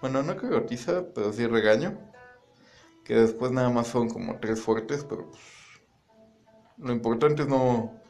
bueno, 0.00 0.22
no 0.22 0.36
cagotiza, 0.36 1.06
pero 1.14 1.32
sí 1.32 1.46
regaño, 1.46 1.98
que 3.04 3.14
después 3.14 3.52
nada 3.52 3.70
más 3.70 3.88
fueron 3.88 4.10
como 4.10 4.38
tres 4.38 4.60
fuertes, 4.60 5.04
pero 5.08 5.30
pues 5.30 5.61
lo 6.82 6.92
importante 6.92 7.42
es 7.42 7.48
no. 7.48 8.00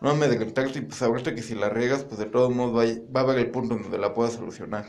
No 0.00 0.10
amedrentarte 0.10 0.80
y 0.80 0.82
pues 0.82 0.96
sabrte 0.96 1.34
que 1.34 1.42
si 1.42 1.54
la 1.54 1.70
riegas, 1.70 2.04
pues 2.04 2.18
de 2.18 2.26
todos 2.26 2.54
modos 2.54 2.76
va 2.76 2.82
a, 2.82 3.12
va 3.14 3.20
a 3.20 3.22
haber 3.22 3.38
el 3.38 3.50
punto 3.50 3.76
donde 3.76 3.96
la 3.96 4.12
puedas 4.12 4.34
solucionar. 4.34 4.84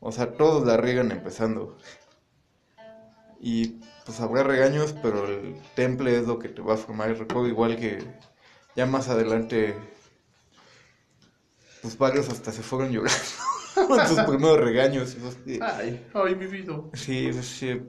O 0.00 0.12
sea, 0.12 0.32
todos 0.32 0.66
la 0.66 0.76
riegan 0.76 1.10
empezando. 1.10 1.76
Y 3.38 3.80
pues 4.04 4.20
habrá 4.20 4.42
regaños, 4.44 4.94
pero 5.02 5.26
el 5.26 5.60
temple 5.74 6.16
es 6.16 6.26
lo 6.26 6.38
que 6.38 6.48
te 6.48 6.62
va 6.62 6.74
a 6.74 6.78
formar. 6.78 7.16
Recuerdo 7.18 7.48
igual 7.48 7.76
que 7.76 7.98
ya 8.74 8.86
más 8.86 9.08
adelante, 9.08 9.74
pues 11.82 11.98
varios 11.98 12.28
hasta 12.28 12.52
se 12.52 12.62
fueron 12.62 12.92
llorando 12.92 13.20
con 13.88 14.06
sus 14.06 14.20
primeros 14.26 14.60
regaños. 14.60 15.16
Ay, 15.60 16.06
ay, 16.14 16.34
mi 16.34 16.46
vida. 16.46 16.80
Sí, 16.94 17.32
sí. 17.42 17.82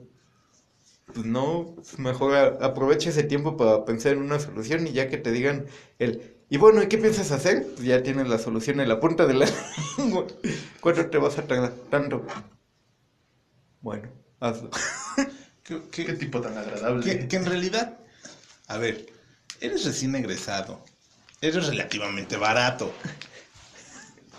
Pues 1.14 1.26
no, 1.26 1.74
mejor 1.96 2.34
a- 2.34 2.66
aprovecha 2.66 3.10
ese 3.10 3.22
tiempo 3.24 3.56
para 3.56 3.84
pensar 3.84 4.12
en 4.12 4.20
una 4.22 4.38
solución 4.38 4.86
y 4.86 4.92
ya 4.92 5.08
que 5.08 5.16
te 5.18 5.32
digan 5.32 5.66
el, 5.98 6.36
y 6.50 6.58
bueno, 6.58 6.82
¿y 6.82 6.88
qué 6.88 6.98
piensas 6.98 7.30
hacer? 7.32 7.66
Pues 7.74 7.86
ya 7.86 8.02
tienes 8.02 8.28
la 8.28 8.38
solución 8.38 8.80
en 8.80 8.88
la 8.88 9.00
punta 9.00 9.26
de 9.26 9.34
la 9.34 9.46
lengua. 9.98 10.26
¿Cuánto 10.80 11.06
te 11.06 11.18
vas 11.18 11.38
a 11.38 11.46
tardar? 11.46 11.72
Tanto. 11.90 12.24
Bueno, 13.80 14.08
hazlo. 14.40 14.70
Que, 15.62 15.82
que- 15.90 16.06
Qué 16.06 16.12
tipo 16.14 16.40
tan 16.40 16.56
agradable. 16.56 17.04
que- 17.04 17.28
que 17.28 17.36
en 17.36 17.44
realidad, 17.44 17.98
a 18.68 18.78
ver, 18.78 19.04
eres 19.60 19.84
recién 19.84 20.14
egresado, 20.14 20.82
eres 21.42 21.66
relativamente 21.66 22.38
barato. 22.38 22.90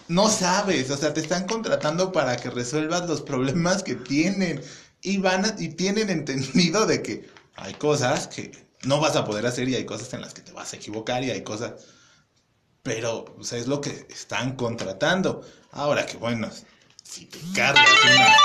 No 0.07 0.27
sabes, 0.27 0.89
o 0.89 0.97
sea, 0.97 1.13
te 1.13 1.19
están 1.21 1.45
contratando 1.45 2.11
para 2.11 2.35
que 2.37 2.49
resuelvas 2.49 3.07
los 3.07 3.21
problemas 3.21 3.83
que 3.83 3.93
tienen 3.93 4.59
y 5.01 5.17
van 5.17 5.45
a- 5.45 5.55
y 5.59 5.69
tienen 5.69 6.09
entendido 6.09 6.85
de 6.85 7.01
que 7.01 7.29
hay 7.55 7.73
cosas 7.73 8.27
que 8.27 8.51
no 8.83 8.99
vas 8.99 9.15
a 9.15 9.25
poder 9.25 9.45
hacer 9.45 9.67
y 9.69 9.75
hay 9.75 9.85
cosas 9.85 10.13
en 10.13 10.21
las 10.21 10.33
que 10.33 10.41
te 10.41 10.51
vas 10.53 10.73
a 10.73 10.77
equivocar 10.77 11.23
y 11.23 11.31
hay 11.31 11.43
cosas, 11.43 11.73
pero 12.83 13.25
o 13.37 13.43
sea, 13.43 13.59
es 13.59 13.67
lo 13.67 13.81
que 13.81 14.07
están 14.09 14.55
contratando. 14.55 15.41
Ahora 15.71 16.05
que 16.05 16.17
bueno, 16.17 16.49
si 17.03 17.25
te 17.25 17.39
cargas 17.53 17.87
una 18.13 18.35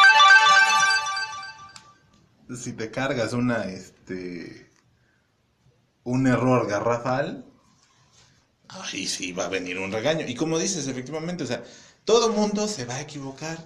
si 2.58 2.72
te 2.72 2.90
cargas 2.90 3.32
una 3.32 3.64
este 3.64 4.70
un 6.04 6.26
error 6.26 6.68
garrafal, 6.68 7.44
ahí 8.68 9.06
sí 9.06 9.32
va 9.32 9.46
a 9.46 9.48
venir 9.48 9.78
un 9.78 9.92
regaño. 9.92 10.26
Y 10.26 10.34
como 10.34 10.58
dices, 10.58 10.86
efectivamente, 10.86 11.44
o 11.44 11.46
sea, 11.46 11.62
todo 12.04 12.30
mundo 12.30 12.68
se 12.68 12.84
va 12.84 12.96
a 12.96 13.00
equivocar. 13.00 13.58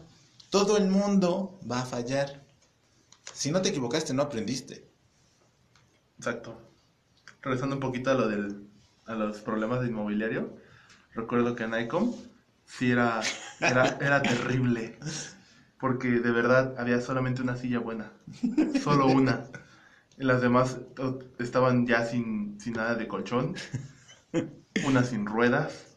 Todo 0.51 0.77
el 0.77 0.87
mundo 0.89 1.59
va 1.69 1.81
a 1.81 1.87
fallar. 1.87 2.47
Si 3.39 3.53
no 3.53 3.63
te 3.63 3.69
equivocaste, 3.69 4.13
no 4.15 4.23
aprendiste. 4.23 4.91
Exacto. 6.17 6.61
Regresando 7.41 7.77
un 7.77 7.81
poquito 7.81 8.11
a 8.11 8.15
lo 8.15 8.27
del, 8.27 8.67
a 9.07 9.15
los 9.15 9.43
problemas 9.43 9.81
de 9.81 9.87
inmobiliario, 9.87 10.57
recuerdo 11.15 11.55
que 11.55 11.63
en 11.63 11.81
ICOM 11.81 12.17
sí 12.67 12.91
era, 12.91 13.21
era, 13.61 13.97
era 14.01 14.23
terrible. 14.23 14.99
Porque 15.79 16.09
de 16.09 16.33
verdad 16.33 16.75
había 16.79 17.01
solamente 17.01 17.41
una 17.41 17.55
silla 17.55 17.79
buena. 17.79 18.11
Solo 18.83 19.07
una. 19.07 19.45
Las 20.17 20.43
demás 20.43 20.79
estaban 21.39 21.87
ya 21.87 22.05
sin, 22.05 22.61
sin 22.61 22.73
nada 22.73 22.97
de 22.97 23.07
colchón. 23.07 23.55
Una 24.85 25.05
sin 25.05 25.27
ruedas. 25.27 25.88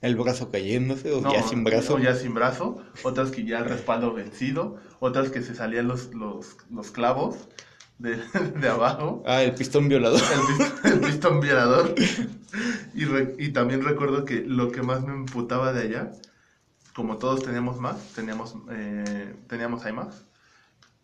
El 0.00 0.16
brazo 0.16 0.50
cayéndose 0.50 1.12
o 1.12 1.20
No, 1.20 1.32
ya 1.32 1.42
sin 1.42 1.62
brazo. 1.64 1.94
o 1.94 1.98
ya 1.98 2.14
sin 2.14 2.32
brazo, 2.34 2.82
otras 3.02 3.30
que 3.30 3.44
ya 3.44 3.58
el 3.58 3.66
respaldo 3.66 4.14
vencido, 4.14 4.78
otras 4.98 5.30
que 5.30 5.42
se 5.42 5.54
salían 5.54 5.88
los, 5.88 6.14
los, 6.14 6.56
los 6.70 6.90
clavos 6.90 7.36
de, 7.98 8.16
de 8.60 8.68
abajo, 8.68 9.22
Ah, 9.26 9.42
el 9.42 9.54
pistón 9.54 9.88
violador. 9.88 10.20
el, 10.20 10.40
pist- 10.40 10.84
el 10.92 11.00
pistón 11.00 11.40
violador. 11.40 11.94
Y, 12.94 13.04
re- 13.04 13.36
y 13.38 13.50
también 13.50 13.82
recuerdo 13.84 14.24
que 14.24 14.40
lo 14.42 14.70
que 14.72 14.82
más 14.82 15.02
me 15.04 15.12
emputaba 15.12 15.72
de 15.74 15.82
allá, 15.82 16.12
como 16.94 17.18
todos 17.18 17.42
teníamos 17.42 17.78
Mac, 17.78 17.96
teníamos, 18.14 18.54
eh, 18.70 19.34
teníamos 19.48 19.84
iMac, 19.86 20.12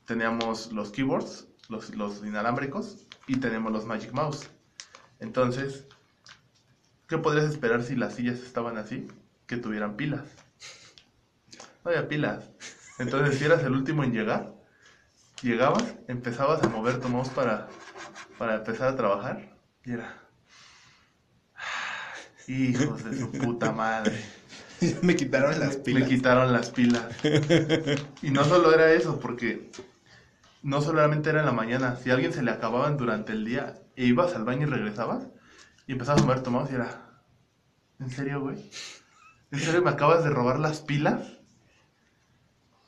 teníamos 0.07 0.73
los 0.73 0.91
keyboards, 0.91 1.47
los, 1.69 1.95
los 1.95 2.25
inalámbricos, 2.25 3.07
y 3.27 3.37
teníamos 3.37 3.73
los 3.73 3.85
Magic 3.87 4.13
Mouse. 4.13 4.49
Entonces, 5.21 5.86
¿qué 7.09 7.19
podrías 7.19 7.47
esperar 7.47 7.83
si 7.83 7.97
las 7.97 8.15
sillas 8.15 8.41
estaban 8.41 8.77
así? 8.79 9.09
Que 9.47 9.57
tuvieran 9.57 9.97
pilas. 9.97 10.25
No 11.85 11.91
había 11.91 12.09
pilas. 12.09 12.51
Entonces, 12.99 13.39
si 13.39 13.45
eras 13.45 13.63
el 13.63 13.73
último 13.73 14.03
en 14.05 14.13
llegar, 14.13 14.55
llegabas, 15.43 15.85
empezabas 16.09 16.63
a 16.63 16.69
mover 16.69 17.01
tu 17.01 17.09
mouse 17.09 17.29
para, 17.29 17.69
para 18.39 18.57
empezar 18.57 18.89
a 18.89 18.97
trabajar, 18.97 19.55
y 19.85 19.93
era... 19.93 20.23
Hijos 22.49 23.05
de 23.05 23.19
su 23.19 23.33
puta 23.33 23.73
madre. 23.73 24.25
Me 25.03 25.17
quitaron 25.17 25.59
las 25.59 25.79
Me 25.79 25.83
pilas. 25.83 26.09
quitaron 26.09 26.53
las 26.53 26.71
pilas. 26.71 27.05
Y 28.23 28.31
no 28.31 28.45
solo 28.45 28.73
era 28.73 28.93
eso, 28.93 29.19
porque 29.19 29.71
no 30.63 30.81
solamente 30.81 31.31
era 31.31 31.41
en 31.41 31.47
la 31.47 31.53
mañana. 31.53 31.97
Si 31.97 32.11
a 32.11 32.15
alguien 32.15 32.33
se 32.33 32.43
le 32.43 32.53
acababan 32.53 32.97
durante 32.97 33.33
el 33.33 33.45
día 33.45 33.75
e 33.97 34.05
ibas 34.05 34.35
al 34.35 34.45
baño 34.45 34.67
y 34.67 34.71
regresabas 34.71 35.25
y 35.87 35.93
empezabas 35.93 36.22
a 36.22 36.24
mover 36.24 36.43
tu 36.43 36.51
mouse 36.51 36.70
y 36.70 36.74
era, 36.74 37.22
¿en 38.01 38.11
serio, 38.11 38.41
güey? 38.41 38.70
¿En 39.51 39.61
serio 39.61 39.82
me 39.82 39.91
acabas 39.91 40.24
de 40.24 40.30
robar 40.30 40.59
las 40.59 40.80
pilas? 40.80 41.22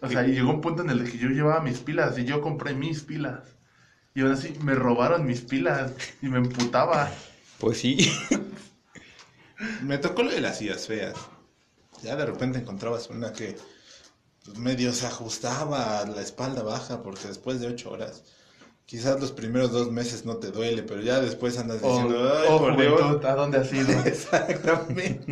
O 0.00 0.08
sea, 0.08 0.26
y 0.26 0.32
llegó 0.32 0.50
un 0.50 0.60
punto 0.60 0.82
en 0.82 0.90
el 0.90 1.10
que 1.10 1.18
yo 1.18 1.28
llevaba 1.28 1.60
mis 1.60 1.78
pilas 1.78 2.18
y 2.18 2.24
yo 2.24 2.40
compré 2.40 2.74
mis 2.74 3.02
pilas. 3.02 3.40
Y 4.14 4.22
aún 4.22 4.32
así 4.32 4.56
me 4.62 4.74
robaron 4.74 5.26
mis 5.26 5.42
pilas 5.42 5.92
y 6.22 6.28
me 6.28 6.38
emputaba. 6.38 7.10
Pues 7.58 7.78
sí. 7.78 8.10
Me 9.82 9.98
tocó 9.98 10.22
lo 10.22 10.30
de 10.30 10.40
las 10.40 10.58
sillas 10.58 10.86
feas. 10.86 11.16
Ya 12.02 12.14
de 12.14 12.26
repente 12.26 12.60
encontrabas 12.60 13.10
una 13.10 13.32
que 13.32 13.56
pues, 14.44 14.56
medio 14.56 14.92
se 14.92 15.06
ajustaba 15.06 15.98
a 15.98 16.06
la 16.06 16.22
espalda 16.22 16.62
baja, 16.62 17.02
porque 17.02 17.26
después 17.26 17.58
de 17.58 17.66
ocho 17.66 17.90
horas, 17.90 18.22
quizás 18.88 19.20
los 19.20 19.32
primeros 19.32 19.70
dos 19.70 19.92
meses 19.92 20.24
no 20.24 20.38
te 20.38 20.50
duele, 20.50 20.82
pero 20.82 21.02
ya 21.02 21.20
después 21.20 21.58
andas 21.58 21.80
Oh, 21.82 21.88
diciendo, 21.90 22.32
ay, 22.38 22.46
oh, 22.48 22.58
por 22.58 22.76
Dios". 22.80 23.24
¿a 23.26 23.34
dónde 23.34 23.58
has 23.58 23.70
ido? 23.72 23.90
Exactamente. 24.06 25.24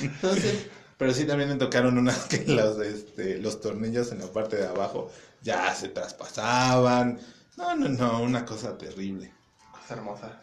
Entonces, 0.00 0.66
Pero 0.96 1.12
sí 1.12 1.26
también 1.26 1.50
me 1.50 1.56
tocaron 1.56 1.98
unas 1.98 2.24
que 2.24 2.46
los, 2.46 2.78
este, 2.80 3.36
los 3.38 3.60
tornillos 3.60 4.12
en 4.12 4.20
la 4.20 4.28
parte 4.28 4.56
de 4.56 4.66
abajo 4.66 5.10
ya 5.42 5.74
se 5.74 5.88
traspasaban. 5.90 7.20
No, 7.58 7.76
no, 7.76 7.88
no, 7.90 8.22
una 8.22 8.46
cosa 8.46 8.78
terrible. 8.78 9.30
Cosa 9.72 9.92
hermosa. 9.94 10.40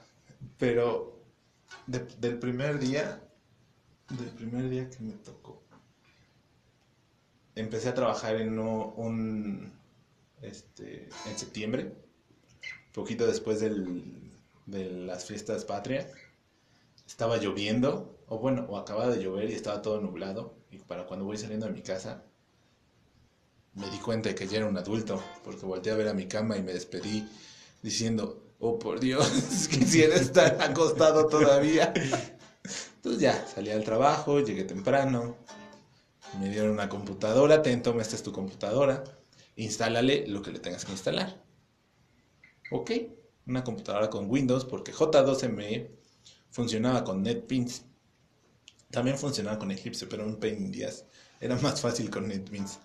Pero 0.59 1.19
de- 1.87 2.05
del 2.19 2.37
primer 2.37 2.77
día, 2.77 3.19
del 4.09 4.29
primer 4.29 4.69
día 4.69 4.87
que 4.91 5.01
me 5.03 5.13
tocó, 5.13 5.63
empecé 7.55 7.89
a 7.89 7.95
trabajar 7.95 8.35
en 8.35 8.59
uno- 8.59 8.93
un, 8.95 9.73
este, 10.43 11.09
en 11.25 11.37
septiembre, 11.37 11.95
poquito 12.93 13.27
después 13.27 13.59
del, 13.59 14.31
de 14.65 14.89
las 14.91 15.25
fiestas 15.25 15.65
patrias. 15.65 16.07
Estaba 17.05 17.37
lloviendo, 17.37 18.17
o 18.27 18.39
bueno, 18.39 18.65
o 18.69 18.77
acababa 18.77 19.09
de 19.09 19.21
llover 19.21 19.49
y 19.49 19.53
estaba 19.53 19.81
todo 19.81 19.99
nublado. 19.99 20.55
Y 20.71 20.77
para 20.77 21.05
cuando 21.05 21.25
voy 21.25 21.37
saliendo 21.37 21.65
de 21.65 21.73
mi 21.73 21.81
casa, 21.81 22.23
me 23.75 23.89
di 23.89 23.97
cuenta 23.97 24.29
de 24.29 24.35
que 24.35 24.47
ya 24.47 24.57
era 24.57 24.67
un 24.67 24.77
adulto, 24.77 25.21
porque 25.43 25.65
volteé 25.65 25.91
a 25.91 25.97
ver 25.97 26.07
a 26.07 26.13
mi 26.13 26.27
cama 26.27 26.57
y 26.57 26.63
me 26.63 26.73
despedí 26.73 27.27
diciendo, 27.81 28.41
oh 28.59 28.79
por 28.79 28.99
Dios, 28.99 29.27
quisiera 29.69 30.15
estar 30.15 30.61
acostado 30.61 31.27
todavía. 31.27 31.93
Entonces 32.95 33.21
ya, 33.21 33.45
salí 33.47 33.71
al 33.71 33.83
trabajo, 33.83 34.39
llegué 34.39 34.63
temprano, 34.63 35.35
me 36.39 36.49
dieron 36.49 36.71
una 36.71 36.87
computadora, 36.87 37.61
ten, 37.61 37.81
toma, 37.81 38.01
esta 38.01 38.15
es 38.15 38.23
tu 38.23 38.31
computadora, 38.31 39.03
instálale 39.55 40.25
lo 40.27 40.41
que 40.41 40.51
le 40.51 40.59
tengas 40.59 40.85
que 40.85 40.93
instalar. 40.93 41.42
Ok, 42.71 42.91
una 43.45 43.63
computadora 43.63 44.09
con 44.09 44.29
Windows, 44.29 44.65
porque 44.65 44.93
J2ME 44.93 45.89
funcionaba 46.49 47.03
con 47.03 47.21
NetBeans. 47.23 47.83
También 48.89 49.17
funcionaba 49.17 49.59
con 49.59 49.71
Eclipse, 49.71 50.07
pero 50.07 50.25
un 50.25 50.39
pain 50.39 50.57
in 50.65 50.71
the. 50.71 50.89
Era 51.41 51.57
más 51.57 51.81
fácil 51.81 52.09
con 52.09 52.27
NetBeans. 52.27 52.79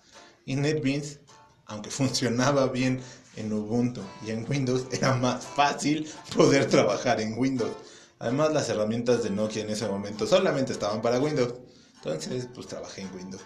Y 0.45 0.55
NetBeans, 0.55 1.19
aunque 1.67 1.91
funcionaba 1.91 2.67
bien 2.67 2.99
en 3.35 3.53
Ubuntu 3.53 4.01
y 4.25 4.31
en 4.31 4.45
Windows, 4.49 4.87
era 4.91 5.15
más 5.15 5.45
fácil 5.45 6.09
poder 6.35 6.67
trabajar 6.67 7.21
en 7.21 7.37
Windows. 7.37 7.75
Además, 8.17 8.51
las 8.51 8.67
herramientas 8.67 9.23
de 9.23 9.29
Nokia 9.29 9.63
en 9.63 9.69
ese 9.69 9.87
momento 9.87 10.27
solamente 10.27 10.73
estaban 10.73 11.01
para 11.01 11.19
Windows. 11.19 11.53
Entonces, 11.95 12.47
pues 12.53 12.67
trabajé 12.67 13.01
en 13.01 13.13
Windows. 13.15 13.43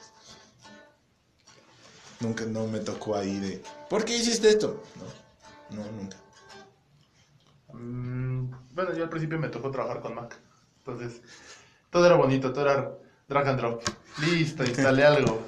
Nunca 2.22 2.46
no 2.46 2.66
me 2.68 2.80
tocó 2.80 3.16
ahí 3.16 3.40
de, 3.40 3.62
¿por 3.90 4.06
qué 4.06 4.18
hiciste 4.18 4.50
esto? 4.50 4.82
No, 5.70 5.84
no, 5.84 5.92
nunca. 5.92 6.23
Mm, 7.74 8.52
bueno, 8.74 8.94
yo 8.96 9.04
al 9.04 9.10
principio 9.10 9.40
me 9.40 9.50
tocó 9.50 9.72
trabajar 9.72 10.02
con 10.02 10.16
Mac. 10.16 10.40
Entonces, 10.78 11.22
todo 11.90 12.06
era 12.06 12.16
bonito, 12.16 12.52
todo 12.54 12.66
era 12.70 12.98
drag 13.28 13.48
and 13.50 13.60
drop. 13.60 13.84
Listo, 14.20 14.64
instalé 14.64 15.04
algo. 15.06 15.42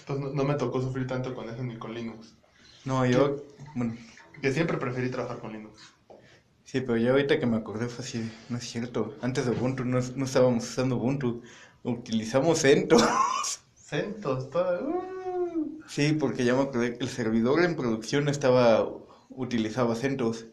Entonces 0.00 0.24
no, 0.24 0.32
no 0.32 0.44
me 0.44 0.54
tocó 0.54 0.80
sufrir 0.80 1.06
tanto 1.06 1.34
con 1.34 1.48
eso 1.48 1.62
ni 1.62 1.76
con 1.78 1.94
Linux. 1.94 2.34
No, 2.84 3.04
yo, 3.06 3.36
bueno, 3.74 3.96
Que 4.40 4.52
siempre 4.52 4.78
preferí 4.78 5.10
trabajar 5.10 5.38
con 5.40 5.52
Linux. 5.52 5.80
sí, 6.64 6.80
pero 6.80 6.96
ya 6.96 7.10
ahorita 7.10 7.38
que 7.38 7.46
me 7.46 7.56
acordé 7.56 7.88
fue 7.88 8.04
así, 8.04 8.30
no 8.48 8.58
es 8.58 8.64
cierto. 8.68 9.14
Antes 9.20 9.46
de 9.46 9.52
Ubuntu 9.52 9.84
no, 9.84 9.98
no 10.16 10.24
estábamos 10.24 10.64
usando 10.64 10.96
Ubuntu, 10.96 11.42
utilizamos 11.82 12.60
CentOS. 12.60 13.02
CentOS, 13.74 14.50
todo. 14.50 14.88
uh. 14.88 15.80
Sí, 15.86 16.12
porque 16.12 16.44
ya 16.44 16.54
me 16.54 16.62
acordé, 16.62 16.96
el 17.00 17.08
servidor 17.08 17.62
en 17.64 17.74
producción 17.76 18.28
estaba, 18.28 18.86
utilizaba 19.38 19.94
CentOS. 19.94 20.46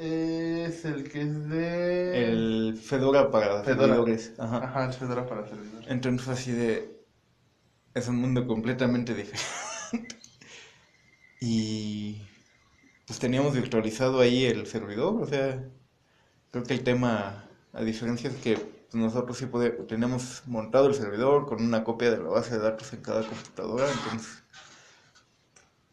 Es 0.00 0.84
el 0.84 1.08
que 1.10 1.22
es 1.22 1.48
de. 1.48 2.28
El 2.32 2.76
Fedora 2.76 3.30
para 3.30 3.62
Fedora. 3.62 3.88
servidores. 3.88 4.32
Ajá. 4.38 4.64
Ajá, 4.64 4.84
el 4.86 4.92
Fedora 4.92 5.26
para 5.26 5.46
servidores. 5.48 5.88
Entonces 5.90 6.28
así 6.28 6.52
de... 6.52 6.90
Es 7.94 8.08
un 8.08 8.16
mundo 8.16 8.46
completamente 8.46 9.14
diferente. 9.14 9.46
y 11.40 12.22
pues 13.06 13.18
teníamos 13.18 13.54
virtualizado 13.54 14.20
ahí 14.20 14.44
el 14.46 14.66
servidor, 14.66 15.22
o 15.22 15.26
sea, 15.26 15.64
creo 16.50 16.64
que 16.64 16.74
el 16.74 16.84
tema, 16.84 17.44
a 17.72 17.82
diferencia 17.82 18.30
es 18.30 18.36
que 18.36 18.56
pues, 18.56 18.94
nosotros 18.94 19.38
sí 19.38 19.46
pode- 19.46 19.86
tenemos 19.88 20.42
montado 20.46 20.88
el 20.88 20.94
servidor 20.94 21.46
con 21.46 21.62
una 21.62 21.84
copia 21.84 22.10
de 22.10 22.18
la 22.18 22.30
base 22.30 22.52
de 22.56 22.60
datos 22.62 22.92
en 22.92 23.02
cada 23.02 23.26
computadora, 23.26 23.86
entonces 23.90 24.44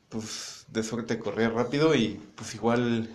pues 0.09 0.58
de 0.71 0.83
suerte 0.83 1.19
corría 1.19 1.49
rápido 1.49 1.95
y 1.95 2.19
pues 2.35 2.55
igual 2.55 3.09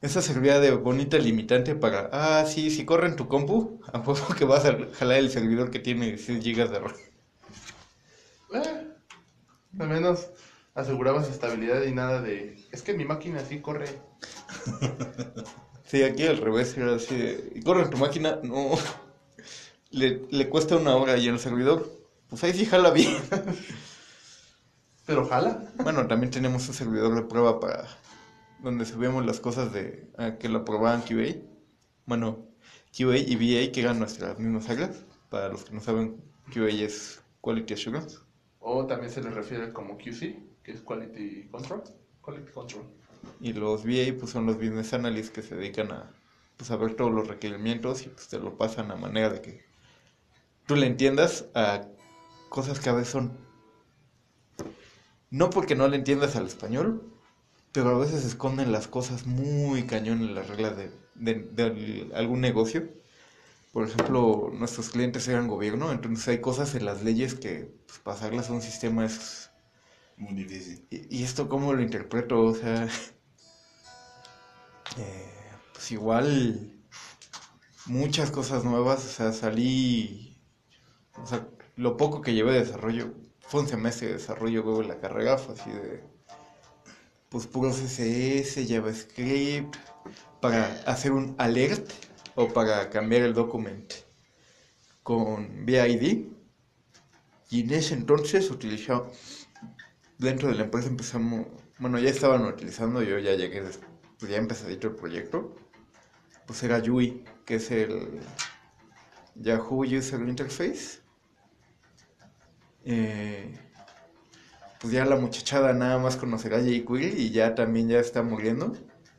esa 0.00 0.22
servía 0.22 0.60
de 0.60 0.70
bonita 0.72 1.18
limitante 1.18 1.74
para, 1.74 2.08
ah, 2.12 2.46
sí, 2.46 2.70
si 2.70 2.84
corre 2.84 3.08
en 3.08 3.16
tu 3.16 3.28
compu, 3.28 3.80
a 3.92 4.02
poco 4.02 4.34
que 4.34 4.44
vas 4.44 4.64
a 4.64 4.76
jalar 4.94 5.18
el 5.18 5.30
servidor 5.30 5.70
que 5.70 5.80
tiene 5.80 6.06
16 6.06 6.42
GB 6.44 6.70
de 6.70 6.78
RAM. 6.78 6.94
Eh, 8.54 8.86
al 9.78 9.88
menos 9.88 10.30
asegurabas 10.74 11.28
estabilidad 11.28 11.82
y 11.84 11.92
nada 11.92 12.22
de. 12.22 12.56
Es 12.72 12.82
que 12.82 12.94
mi 12.94 13.04
máquina 13.04 13.40
sí 13.44 13.60
corre. 13.60 13.86
Sí, 15.86 16.02
aquí 16.02 16.26
al 16.26 16.38
revés, 16.38 16.76
era 16.76 16.96
así 16.96 17.14
de, 17.16 17.52
¿y 17.54 17.62
corre 17.62 17.84
en 17.84 17.90
tu 17.90 17.96
máquina? 17.96 18.40
No, 18.42 18.70
le, 19.90 20.22
le 20.30 20.48
cuesta 20.48 20.76
una 20.76 20.96
hora 20.96 21.16
y 21.16 21.28
el 21.28 21.38
servidor, 21.38 21.88
pues 22.28 22.42
ahí 22.42 22.52
sí 22.52 22.66
jala 22.66 22.90
bien. 22.90 23.16
Pero 25.06 25.24
jala. 25.24 25.64
Bueno, 25.82 26.06
también 26.08 26.30
tenemos 26.30 26.68
un 26.68 26.74
servidor 26.74 27.14
de 27.14 27.22
prueba 27.22 27.60
para 27.60 27.86
donde 28.60 28.84
subimos 28.84 29.24
las 29.24 29.38
cosas 29.40 29.72
de 29.72 30.10
a 30.18 30.36
que 30.36 30.48
lo 30.48 30.64
probaban 30.64 31.02
QA. 31.02 31.36
Bueno, 32.06 32.46
QA 32.96 33.18
y 33.18 33.36
VA 33.36 33.72
que 33.72 33.80
eran 33.80 34.00
nuestras 34.00 34.38
mismas 34.38 34.64
siglas. 34.64 35.04
Para 35.30 35.48
los 35.48 35.64
que 35.64 35.74
no 35.74 35.80
saben, 35.80 36.20
QA 36.52 36.68
es 36.68 37.22
Quality 37.40 37.74
Assurance. 37.74 38.18
O 38.58 38.84
también 38.86 39.12
se 39.12 39.22
le 39.22 39.30
refiere 39.30 39.72
como 39.72 39.96
QC, 39.96 40.36
que 40.64 40.72
es 40.72 40.80
Quality 40.80 41.48
Control. 41.50 41.84
Quality 42.20 42.52
Control. 42.52 42.84
Y 43.40 43.52
los 43.52 43.84
VA 43.84 44.12
pues 44.18 44.32
son 44.32 44.46
los 44.46 44.56
Business 44.56 44.92
Analysts 44.92 45.30
que 45.30 45.42
se 45.42 45.54
dedican 45.54 45.92
a 45.92 46.12
pues, 46.56 46.70
a 46.70 46.76
ver 46.76 46.94
todos 46.94 47.12
los 47.12 47.28
requerimientos 47.28 48.04
y 48.06 48.08
pues 48.08 48.28
te 48.28 48.38
lo 48.38 48.56
pasan 48.56 48.90
a 48.90 48.96
manera 48.96 49.30
de 49.30 49.40
que 49.40 49.64
tú 50.66 50.74
le 50.74 50.86
entiendas 50.86 51.46
a 51.54 51.86
cosas 52.48 52.80
que 52.80 52.88
a 52.88 52.94
veces 52.94 53.10
son 53.10 53.45
no 55.38 55.50
porque 55.50 55.74
no 55.76 55.88
le 55.88 55.96
entiendas 55.96 56.36
al 56.36 56.46
español, 56.46 56.88
pero 57.72 57.90
a 57.90 57.98
veces 57.98 58.24
esconden 58.24 58.72
las 58.72 58.88
cosas 58.88 59.26
muy 59.26 59.84
cañón 59.86 60.20
en 60.22 60.34
las 60.34 60.48
reglas 60.48 60.76
de, 60.76 60.90
de- 61.14 61.34
de 61.58 62.10
algún 62.14 62.40
negocio. 62.42 62.88
Por 63.72 63.86
ejemplo, 63.88 64.50
nuestros 64.54 64.90
clientes 64.90 65.28
eran 65.28 65.48
gobierno, 65.48 65.92
entonces 65.92 66.26
hay 66.28 66.40
cosas 66.40 66.74
en 66.74 66.84
las 66.86 67.02
leyes 67.04 67.34
que 67.34 67.72
pues, 67.86 68.00
pasarlas 68.00 68.50
a 68.50 68.54
un 68.54 68.62
sistema 68.62 69.04
es... 69.06 69.50
Muy 70.18 70.34
difícil. 70.34 70.86
¿Y, 70.90 71.18
y 71.18 71.24
esto 71.24 71.48
cómo 71.48 71.74
lo 71.74 71.82
interpreto? 71.82 72.42
O 72.42 72.54
sea, 72.54 72.88
eh, 74.98 75.52
pues 75.72 75.92
igual 75.92 76.72
muchas 77.86 78.30
cosas 78.30 78.64
nuevas, 78.64 79.04
o 79.04 79.08
sea, 79.08 79.32
salí, 79.32 80.38
o 81.22 81.26
sea, 81.26 81.48
lo 81.76 81.96
poco 81.98 82.22
que 82.22 82.34
llevé 82.34 82.52
de 82.54 82.60
desarrollo, 82.60 83.14
fue 83.48 83.60
un 83.60 83.68
semestre 83.68 84.08
de 84.08 84.14
desarrollo 84.14 84.62
luego 84.62 84.82
en 84.82 84.88
la 84.88 84.98
carrera, 84.98 85.34
así 85.34 85.70
de, 85.70 86.02
pues 87.28 87.46
puro 87.46 87.70
CSS, 87.70 88.66
JavaScript, 88.68 89.76
para 90.40 90.66
hacer 90.86 91.12
un 91.12 91.34
alert 91.38 91.90
o 92.34 92.48
para 92.48 92.90
cambiar 92.90 93.22
el 93.22 93.34
document 93.34 93.92
con 95.02 95.64
BID. 95.64 96.26
Y 97.48 97.60
en 97.60 97.70
ese 97.72 97.94
entonces 97.94 98.50
utilizaba, 98.50 99.08
dentro 100.18 100.48
de 100.48 100.56
la 100.56 100.64
empresa 100.64 100.88
empezamos, 100.88 101.46
bueno, 101.78 101.98
ya 101.98 102.10
estaban 102.10 102.44
utilizando, 102.44 103.02
yo 103.02 103.18
ya 103.18 103.34
llegué, 103.34 103.62
pues 104.18 104.30
ya 104.30 104.38
empezadito 104.38 104.88
el 104.88 104.96
proyecto, 104.96 105.54
pues 106.46 106.62
era 106.62 106.80
Yui, 106.80 107.24
que 107.44 107.56
es 107.56 107.70
el 107.70 108.20
Yahoo 109.36 109.84
User 109.84 110.20
Interface. 110.20 111.05
Eh, 112.86 113.52
pues 114.80 114.92
ya 114.92 115.04
la 115.04 115.16
muchachada 115.16 115.72
nada 115.72 115.98
más 115.98 116.16
conocerá 116.16 116.60
jQuery 116.60 117.20
y 117.20 117.30
ya 117.30 117.54
también 117.56 117.88
ya 117.88 117.98
está 117.98 118.22
muriendo. 118.22 118.66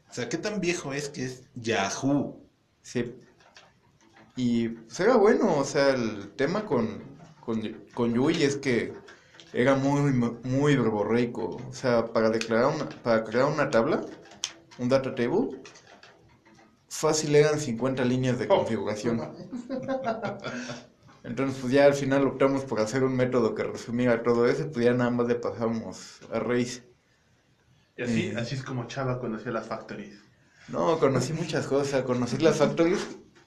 O 0.10 0.14
sea, 0.14 0.30
¿qué 0.30 0.38
tan 0.38 0.62
viejo 0.62 0.94
es 0.94 1.10
que 1.10 1.26
es 1.26 1.44
Yahoo? 1.56 2.40
Sí. 2.82 3.14
Y 4.38 4.70
pues 4.70 5.00
era 5.02 5.18
bueno, 5.18 5.58
o 5.58 5.66
sea, 5.66 5.90
el 5.90 6.30
tema 6.36 6.66
con, 6.66 7.04
con, 7.42 7.62
con 7.94 8.14
Yui 8.14 8.42
es 8.44 8.56
que 8.56 8.94
era 9.52 9.76
muy, 9.76 10.14
muy 10.44 10.76
verborreico. 10.78 11.58
O 11.70 11.74
sea, 11.74 12.06
para 12.06 12.30
declarar 12.30 12.74
una, 12.74 12.88
para 12.88 13.24
crear 13.26 13.46
una 13.46 13.70
tabla, 13.70 14.06
un 14.80 14.88
data 14.88 15.14
table, 15.14 15.62
fácil 16.88 17.36
eran 17.36 17.60
50 17.60 18.06
líneas 18.06 18.40
de 18.40 18.48
configuración. 18.48 19.20
Entonces, 21.24 21.58
pues 21.60 21.74
ya 21.74 21.86
al 21.86 21.94
final 21.94 22.26
optamos 22.26 22.64
por 22.64 22.80
hacer 22.80 23.04
un 23.04 23.16
método 23.16 23.54
que 23.56 23.64
resumiera 23.64 24.24
todo 24.24 24.48
eso, 24.48 24.70
pues 24.72 24.86
ya 24.86 24.94
nada 24.94 25.10
más 25.12 25.28
le 25.28 25.36
pasamos 25.36 26.20
a 26.32 26.40
Race. 26.40 26.84
Y 27.98 28.04
así, 28.04 28.22
Eh. 28.28 28.36
así 28.38 28.56
es 28.56 28.64
como 28.64 28.86
Chava 28.88 29.20
conoció 29.20 29.52
las 29.52 29.68
factories. 29.68 30.20
No, 30.70 31.00
conocí 31.00 31.34
muchas 31.34 31.66
cosas, 31.68 32.04
conocí 32.04 32.38
las 32.38 32.58
factories 32.58 33.00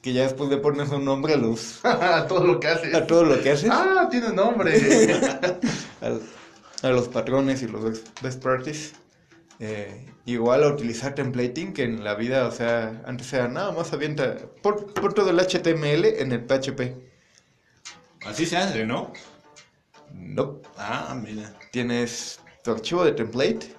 que 0.02 0.12
ya 0.14 0.22
después 0.22 0.48
le 0.50 0.56
pones 0.56 0.88
un 0.90 1.04
nombre 1.04 1.34
a 1.34 1.36
los 1.36 1.80
A 1.84 2.26
todo 2.26 2.46
lo 2.46 2.58
que 2.60 2.68
haces. 2.68 2.94
a 2.94 3.06
todo 3.06 3.24
lo 3.24 3.40
que 3.42 3.50
haces, 3.50 3.70
Ah, 3.72 4.08
tiene 4.10 4.30
nombre. 4.30 4.74
a, 6.02 6.86
a 6.86 6.90
los 6.90 7.08
patrones 7.08 7.62
y 7.62 7.68
los 7.68 7.82
best- 7.82 8.22
best 8.22 8.42
practice. 8.42 8.92
Eh, 9.62 10.06
igual 10.24 10.64
a 10.64 10.68
utilizar 10.68 11.14
templating, 11.14 11.74
que 11.74 11.82
en 11.84 12.02
la 12.02 12.14
vida, 12.14 12.46
o 12.46 12.50
sea, 12.50 13.02
antes 13.06 13.30
era 13.34 13.46
nada 13.48 13.72
más 13.72 13.92
avienta, 13.92 14.36
por, 14.62 14.92
por 14.94 15.12
todo 15.12 15.28
el 15.30 15.38
HTML 15.38 16.06
en 16.22 16.32
el 16.32 16.40
PHP. 16.46 17.09
Así 18.26 18.46
se 18.46 18.56
hace, 18.56 18.86
¿no? 18.86 19.12
No, 20.12 20.60
Ah, 20.76 21.16
mira. 21.20 21.54
tienes 21.72 22.40
tu 22.64 22.72
archivo 22.72 23.04
de 23.04 23.12
template 23.12 23.74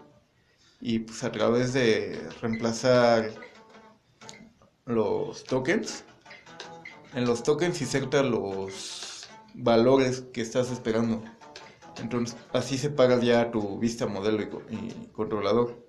y 0.80 1.00
pues 1.00 1.24
a 1.24 1.32
través 1.32 1.74
de 1.74 2.28
reemplazar 2.42 3.32
los 4.86 5.44
tokens, 5.44 6.04
en 7.14 7.26
los 7.26 7.44
tokens 7.44 7.82
inserta 7.82 8.24
los 8.24 9.28
valores 9.54 10.22
que 10.34 10.42
estás 10.42 10.72
esperando. 10.72 11.22
Entonces 12.02 12.38
así 12.54 12.78
separas 12.78 13.22
ya 13.22 13.52
tu 13.52 13.78
vista 13.78 14.08
modelo 14.08 14.42
y, 14.70 14.76
y 14.76 15.10
controlador. 15.14 15.86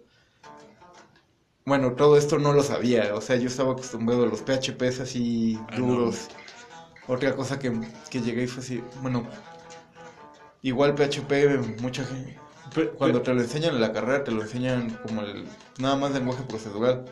Bueno, 1.65 1.95
todo 1.95 2.17
esto 2.17 2.39
no 2.39 2.53
lo 2.53 2.63
sabía, 2.65 3.15
o 3.15 3.21
sea, 3.21 3.37
yo 3.37 3.47
estaba 3.47 3.73
acostumbrado 3.73 4.25
a 4.25 4.27
los 4.27 4.43
PHPs 4.43 4.99
así 5.01 5.59
Ah, 5.69 5.79
no. 5.79 6.13
Otra 7.13 7.35
cosa 7.35 7.59
que, 7.59 7.71
que 8.11 8.21
llegué 8.23 8.45
y 8.45 8.47
fue 8.47 8.63
así, 8.63 8.83
bueno, 9.03 9.27
igual 10.63 10.95
PHP, 10.95 11.81
mucha 11.83 12.05
gente, 12.05 12.39
cuando 12.97 13.21
te 13.21 13.35
lo 13.35 13.43
enseñan 13.43 13.75
en 13.75 13.81
la 13.83 13.93
carrera, 13.93 14.25
te 14.25 14.31
lo 14.31 14.41
enseñan 14.43 14.91
como 15.07 15.21
el 15.23 15.47
nada 15.79 15.97
más 15.97 16.13
lenguaje 16.13 16.43
procedural. 16.49 17.05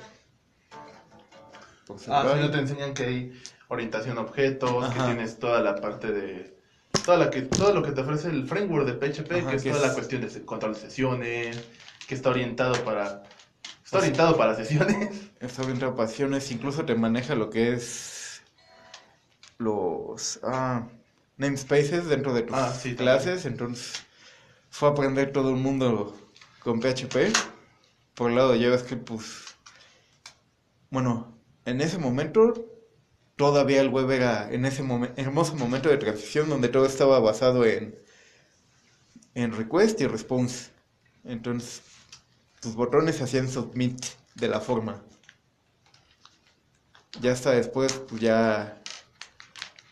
Ah, 0.73 1.63
Procedural. 1.87 2.35
si 2.39 2.41
no 2.47 2.51
te 2.51 2.59
enseñan 2.61 2.95
que 2.95 3.03
hay 3.05 3.43
orientación 3.69 4.17
a 4.17 4.23
objetos, 4.23 4.71
que 4.93 4.99
Ajá. 4.99 5.07
tienes 5.07 5.39
toda 5.39 5.61
la 5.61 5.77
parte 5.77 6.13
de... 6.13 6.59
Toda 7.05 7.19
la 7.19 7.31
que, 7.31 7.43
todo 7.43 7.73
lo 7.75 7.83
que 7.83 7.93
te 7.93 8.01
ofrece 8.01 8.29
el 8.29 8.49
framework 8.49 8.87
de 8.87 8.95
PHP, 8.95 9.33
Ajá, 9.33 9.51
que 9.51 9.57
es 9.57 9.63
que 9.63 9.71
toda 9.71 9.83
es- 9.83 9.89
la 9.89 9.95
cuestión 9.95 10.23
de 10.23 10.45
control 10.47 10.75
de 10.75 10.81
sesiones, 10.81 11.61
que 12.09 12.15
está 12.15 12.31
orientado 12.31 12.75
para... 12.85 13.23
Está 13.85 13.99
orientado 13.99 14.37
para 14.37 14.55
sesiones. 14.55 15.11
Está 15.41 15.63
orientado 15.63 15.93
a 15.93 15.97
pasiones, 15.97 16.51
incluso 16.53 16.85
te 16.87 16.95
maneja 16.95 17.35
lo 17.35 17.51
que 17.51 17.73
es 17.75 18.20
los 19.61 20.41
ah, 20.43 20.89
namespaces 21.37 22.07
dentro 22.07 22.33
de 22.35 22.43
tus 22.43 22.57
Ah, 22.57 22.73
sí, 22.75 22.95
también. 22.95 22.97
clases. 22.97 23.45
Entonces 23.47 24.03
fue 24.71 24.89
a 24.89 24.93
aprender 24.93 25.33
todo 25.33 25.51
el 25.51 25.57
mundo 25.57 26.17
con 26.63 26.81
PHP. 26.81 27.33
Por 28.15 28.31
el 28.31 28.37
lado 28.37 28.53
de 28.53 28.61
JavaScript, 28.61 29.05
pues. 29.07 29.25
Bueno, 30.91 31.33
en 31.65 31.81
ese 31.81 31.99
momento 31.99 32.55
todavía 33.37 33.81
el 33.81 33.89
web 33.91 34.11
era 34.11 34.51
en 34.53 34.65
ese 34.67 34.83
momen- 34.83 35.13
hermoso 35.17 35.55
momento 35.57 35.89
de 35.89 35.97
transición 35.99 36.49
donde 36.49 36.69
todo 36.69 36.87
estaba 36.87 37.21
basado 37.21 37.65
en, 37.65 37.97
en 39.35 39.53
request 39.53 40.01
y 40.01 40.07
response. 40.07 40.71
Entonces, 41.25 41.83
tus 42.61 42.75
botones 42.75 43.21
hacían 43.21 43.49
submit 43.49 44.05
de 44.35 44.49
la 44.49 44.61
forma. 44.61 45.03
Ya 47.21 47.33
hasta 47.33 47.53
después, 47.53 47.93
pues 48.09 48.21
ya 48.21 48.81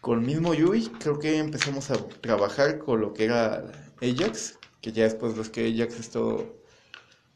con 0.08 0.20
el 0.20 0.26
mismo 0.26 0.52
UI, 0.52 0.88
creo 0.98 1.18
que 1.18 1.36
empezamos 1.36 1.90
a 1.90 1.96
trabajar 2.22 2.78
con 2.78 3.02
lo 3.02 3.12
que 3.12 3.24
era 3.24 3.70
Ajax, 4.00 4.58
que 4.80 4.90
ya 4.90 5.02
después 5.02 5.36
ves 5.36 5.50
que 5.50 5.66
Ajax 5.66 6.00
es 6.00 6.08
todo, 6.08 6.62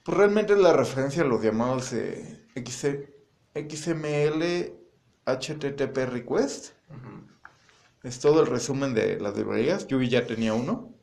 pues 0.02 0.16
realmente 0.16 0.54
es 0.54 0.58
la 0.58 0.72
referencia 0.72 1.22
a 1.22 1.26
los 1.26 1.42
llamados 1.42 1.92
eh, 1.92 2.46
XML 2.56 4.72
HTTP 5.26 5.98
request. 6.08 6.70
Es 8.02 8.20
todo 8.20 8.40
el 8.40 8.46
resumen 8.46 8.94
de 8.94 9.20
las 9.20 9.36
librerías. 9.36 9.86
UI 9.92 10.08
ya 10.08 10.26
tenía 10.26 10.54
uno, 10.54 10.94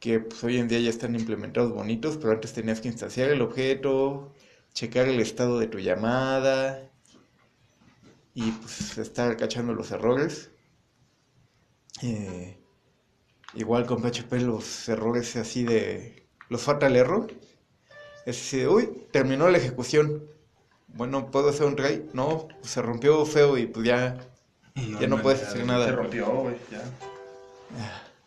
que 0.00 0.18
pues 0.18 0.42
hoy 0.42 0.56
en 0.56 0.66
día 0.66 0.80
ya 0.80 0.90
están 0.90 1.14
implementados 1.14 1.72
bonitos, 1.72 2.16
pero 2.16 2.32
antes 2.32 2.52
tenías 2.52 2.80
que 2.80 2.88
instanciar 2.88 3.30
el 3.30 3.42
objeto, 3.42 4.34
checar 4.74 5.06
el 5.06 5.20
estado 5.20 5.60
de 5.60 5.68
tu 5.68 5.78
llamada 5.78 6.90
y 8.34 8.50
pues 8.50 8.98
estar 8.98 9.36
cachando 9.36 9.72
los 9.72 9.92
errores. 9.92 10.50
Eh, 12.02 12.56
igual 13.54 13.86
con 13.86 14.02
PHP 14.02 14.32
los 14.42 14.88
errores 14.88 15.36
así 15.36 15.64
de... 15.64 16.26
los 16.48 16.62
fatal 16.62 16.96
error. 16.96 17.32
Es 18.26 18.40
así 18.40 18.58
de, 18.58 18.68
uy, 18.68 19.06
terminó 19.12 19.48
la 19.48 19.58
ejecución. 19.58 20.24
Bueno, 20.88 21.30
¿puedo 21.30 21.50
hacer 21.50 21.66
un 21.66 21.76
try? 21.76 22.08
No, 22.12 22.48
pues, 22.60 22.72
se 22.72 22.82
rompió 22.82 23.24
feo 23.24 23.56
y 23.56 23.66
pues 23.66 23.86
ya, 23.86 24.18
ya 25.00 25.06
no 25.06 25.22
puedes 25.22 25.42
hacer 25.42 25.64
nada. 25.64 25.86
Se 25.86 25.92
rompió, 25.92 26.26
güey, 26.26 26.56
ya. 26.70 26.82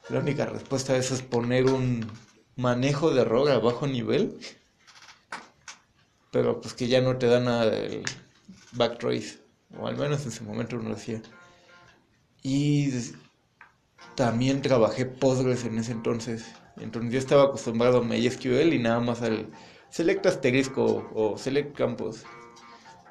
La 0.10 0.20
única 0.20 0.46
respuesta 0.46 0.94
a 0.94 0.98
eso 0.98 1.14
es 1.14 1.22
poner 1.22 1.66
un 1.66 2.06
manejo 2.56 3.12
de 3.12 3.22
error 3.22 3.50
a 3.50 3.60
bajo 3.60 3.88
nivel. 3.88 4.40
Pero 6.32 6.62
pues 6.62 6.74
que 6.74 6.88
ya 6.88 7.02
no 7.02 7.18
te 7.18 7.28
da 7.28 7.40
nada 7.40 7.70
del 7.70 8.04
backtrace. 8.72 9.40
O 9.78 9.88
al 9.88 9.98
menos 9.98 10.24
en 10.24 10.30
ese 10.30 10.44
momento 10.44 10.78
no 10.78 10.90
lo 10.90 10.96
hacía. 10.96 11.22
Y 12.42 12.92
también 14.16 14.62
trabajé 14.62 15.06
Postgres 15.06 15.66
en 15.66 15.78
ese 15.78 15.92
entonces. 15.92 16.46
Entonces 16.78 17.12
yo 17.12 17.20
estaba 17.20 17.44
acostumbrado 17.44 18.00
a 18.00 18.04
MySQL 18.04 18.74
y 18.74 18.80
nada 18.80 19.00
más 19.00 19.22
al 19.22 19.50
select 19.90 20.26
asterisco 20.26 21.10
o 21.14 21.38
select 21.38 21.76
campos. 21.78 22.24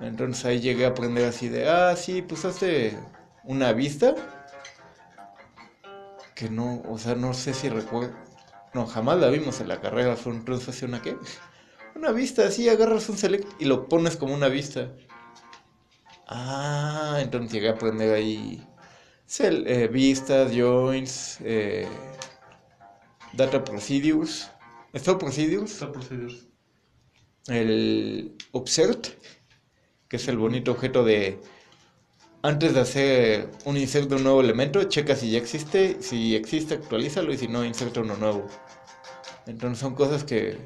Entonces 0.01 0.45
ahí 0.45 0.61
llegué 0.61 0.85
a 0.85 0.89
aprender 0.89 1.27
así 1.27 1.49
de, 1.49 1.69
ah, 1.69 1.95
sí, 1.97 2.23
pues 2.23 2.45
hazte 2.45 2.99
una 3.45 3.73
vista 3.73 4.15
que 6.35 6.51
no, 6.51 6.83
o 6.89 6.99
sea, 6.99 7.15
no 7.15 7.35
sé 7.35 7.55
si 7.55 7.69
recuerdo. 7.69 8.15
No, 8.75 8.87
jamás 8.87 9.19
la 9.19 9.29
vimos 9.29 9.61
en 9.61 9.69
la 9.69 9.81
carrera. 9.81 10.17
Fue 10.17 10.33
un 10.33 10.45
así, 10.51 10.85
una 10.85 11.03
qué? 11.03 11.17
Una 11.95 12.11
vista, 12.11 12.47
así 12.47 12.71
agarras 12.71 13.11
un 13.11 13.19
select 13.19 13.47
y 13.61 13.67
lo 13.67 13.87
pones 13.87 14.17
como 14.17 14.33
una 14.33 14.49
vista. 14.49 14.93
Ah, 16.27 17.19
entonces 17.21 17.53
llegué 17.53 17.69
a 17.69 17.73
aprender 17.73 18.15
ahí 18.15 18.67
eh, 19.39 19.89
vistas, 19.89 20.53
joins, 20.55 21.39
eh, 21.41 21.87
data 23.33 23.65
procedures, 23.65 24.51
store 24.95 25.19
procedures, 25.19 25.73
Está 25.73 25.93
procedures. 25.93 26.47
el 27.49 28.37
obsert, 28.53 29.09
que 30.09 30.17
es 30.17 30.29
el 30.29 30.39
bonito 30.39 30.73
objeto 30.73 31.05
de 31.05 31.41
antes 32.43 32.75
de 32.75 32.81
hacer 32.81 33.51
un 33.65 33.77
insert 33.77 34.09
de 34.09 34.17
un 34.17 34.25
nuevo 34.25 34.41
elemento, 34.41 34.83
checa 34.85 35.17
si 35.17 35.31
ya 35.31 35.39
existe, 35.39 36.03
si 36.03 36.35
existe 36.37 36.75
actualízalo 36.75 37.33
y 37.33 37.39
si 37.39 37.49
no, 37.49 37.65
inserta 37.65 38.01
uno 38.01 38.17
nuevo. 38.17 38.47
Entonces 39.47 39.79
son 39.79 39.95
cosas 39.95 40.25
que 40.25 40.59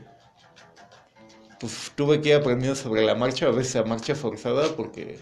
pues 1.58 1.92
tuve 1.94 2.20
que 2.20 2.30
ir 2.30 2.34
aprendiendo 2.36 2.76
sobre 2.76 3.02
la 3.04 3.14
marcha, 3.14 3.46
a 3.46 3.50
veces 3.50 3.76
a 3.76 3.84
marcha 3.84 4.14
forzada, 4.14 4.74
porque 4.76 5.18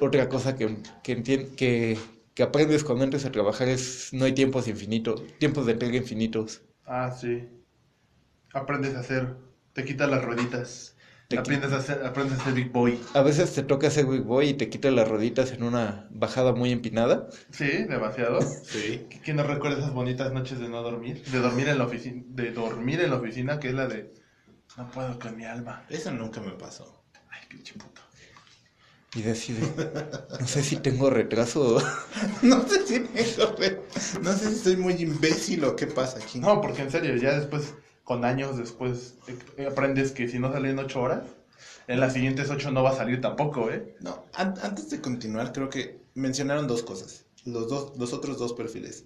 otra 0.00 0.28
cosa 0.28 0.56
que, 0.56 0.78
que, 1.02 1.22
que, 1.56 1.98
que 2.34 2.42
aprendes 2.42 2.84
cuando 2.84 3.04
entras 3.04 3.24
a 3.24 3.32
trabajar 3.32 3.68
es 3.68 4.10
no 4.12 4.24
hay 4.24 4.32
tiempos 4.32 4.68
infinitos, 4.68 5.22
tiempos 5.38 5.66
de 5.66 5.72
entrega 5.72 5.96
infinitos. 5.96 6.62
Ah, 6.84 7.10
sí. 7.10 7.48
Aprendes 8.52 8.94
a 8.94 9.00
hacer. 9.00 9.36
Te 9.72 9.84
quitas 9.84 10.08
las 10.08 10.24
rueditas. 10.24 10.96
Te 11.28 11.38
aprendes 11.38 11.72
a 11.72 11.78
hacer, 11.78 12.06
aprendes 12.06 12.38
a 12.38 12.44
ser 12.44 12.54
Big 12.54 12.70
Boy. 12.70 13.00
A 13.14 13.22
veces 13.22 13.52
te 13.52 13.62
toca 13.64 13.88
hacer 13.88 14.06
Big 14.06 14.22
Boy 14.22 14.50
y 14.50 14.54
te 14.54 14.70
quita 14.70 14.90
las 14.92 15.08
rueditas 15.08 15.50
en 15.52 15.64
una 15.64 16.06
bajada 16.10 16.52
muy 16.52 16.70
empinada. 16.70 17.28
Sí, 17.50 17.84
demasiado. 17.84 18.40
Sí. 18.42 19.06
¿Quién 19.24 19.36
no 19.36 19.42
recuerda 19.42 19.78
esas 19.78 19.92
bonitas 19.92 20.32
noches 20.32 20.60
de 20.60 20.68
no 20.68 20.82
dormir? 20.82 21.22
De 21.24 21.38
dormir 21.40 21.68
en 21.68 21.78
la 21.78 21.84
oficina, 21.86 22.22
de 22.28 22.52
dormir 22.52 23.00
en 23.00 23.10
la 23.10 23.16
oficina, 23.16 23.58
que 23.58 23.68
es 23.68 23.74
la 23.74 23.88
de 23.88 24.14
no 24.76 24.88
puedo 24.90 25.18
con 25.18 25.36
mi 25.36 25.44
alma. 25.44 25.84
Eso 25.88 26.12
nunca 26.12 26.40
me 26.40 26.52
pasó. 26.52 27.02
Ay, 27.30 27.40
pinche 27.48 27.74
puto. 27.74 27.95
Y 29.14 29.22
decide, 29.22 29.60
no 30.40 30.46
sé 30.46 30.62
si 30.62 30.76
tengo 30.76 31.08
retraso. 31.10 31.78
No 32.42 32.68
sé 32.68 32.86
si 32.86 33.00
me 33.00 33.24
joder. 33.24 33.82
No 34.22 34.32
sé 34.36 34.50
si 34.54 34.58
soy 34.62 34.76
muy 34.76 34.92
imbécil 34.94 35.64
o 35.64 35.74
qué 35.74 35.86
pasa 35.86 36.18
aquí. 36.18 36.38
No, 36.38 36.60
porque 36.60 36.82
en 36.82 36.90
serio, 36.90 37.16
ya 37.16 37.38
después, 37.38 37.74
con 38.04 38.24
años 38.24 38.58
después, 38.58 39.14
eh, 39.56 39.66
aprendes 39.66 40.12
que 40.12 40.28
si 40.28 40.38
no 40.38 40.52
sale 40.52 40.70
en 40.70 40.78
ocho 40.78 41.00
horas, 41.00 41.24
en 41.88 42.00
las 42.00 42.12
siguientes 42.12 42.50
ocho 42.50 42.70
no 42.72 42.82
va 42.82 42.90
a 42.90 42.96
salir 42.96 43.20
tampoco, 43.22 43.70
¿eh? 43.70 43.94
No, 44.00 44.26
an- 44.34 44.54
antes 44.62 44.90
de 44.90 45.00
continuar, 45.00 45.52
creo 45.52 45.70
que 45.70 46.00
mencionaron 46.14 46.66
dos 46.66 46.82
cosas. 46.82 47.24
Los, 47.44 47.68
dos, 47.68 47.96
los 47.96 48.12
otros 48.12 48.38
dos 48.38 48.52
perfiles. 48.52 49.04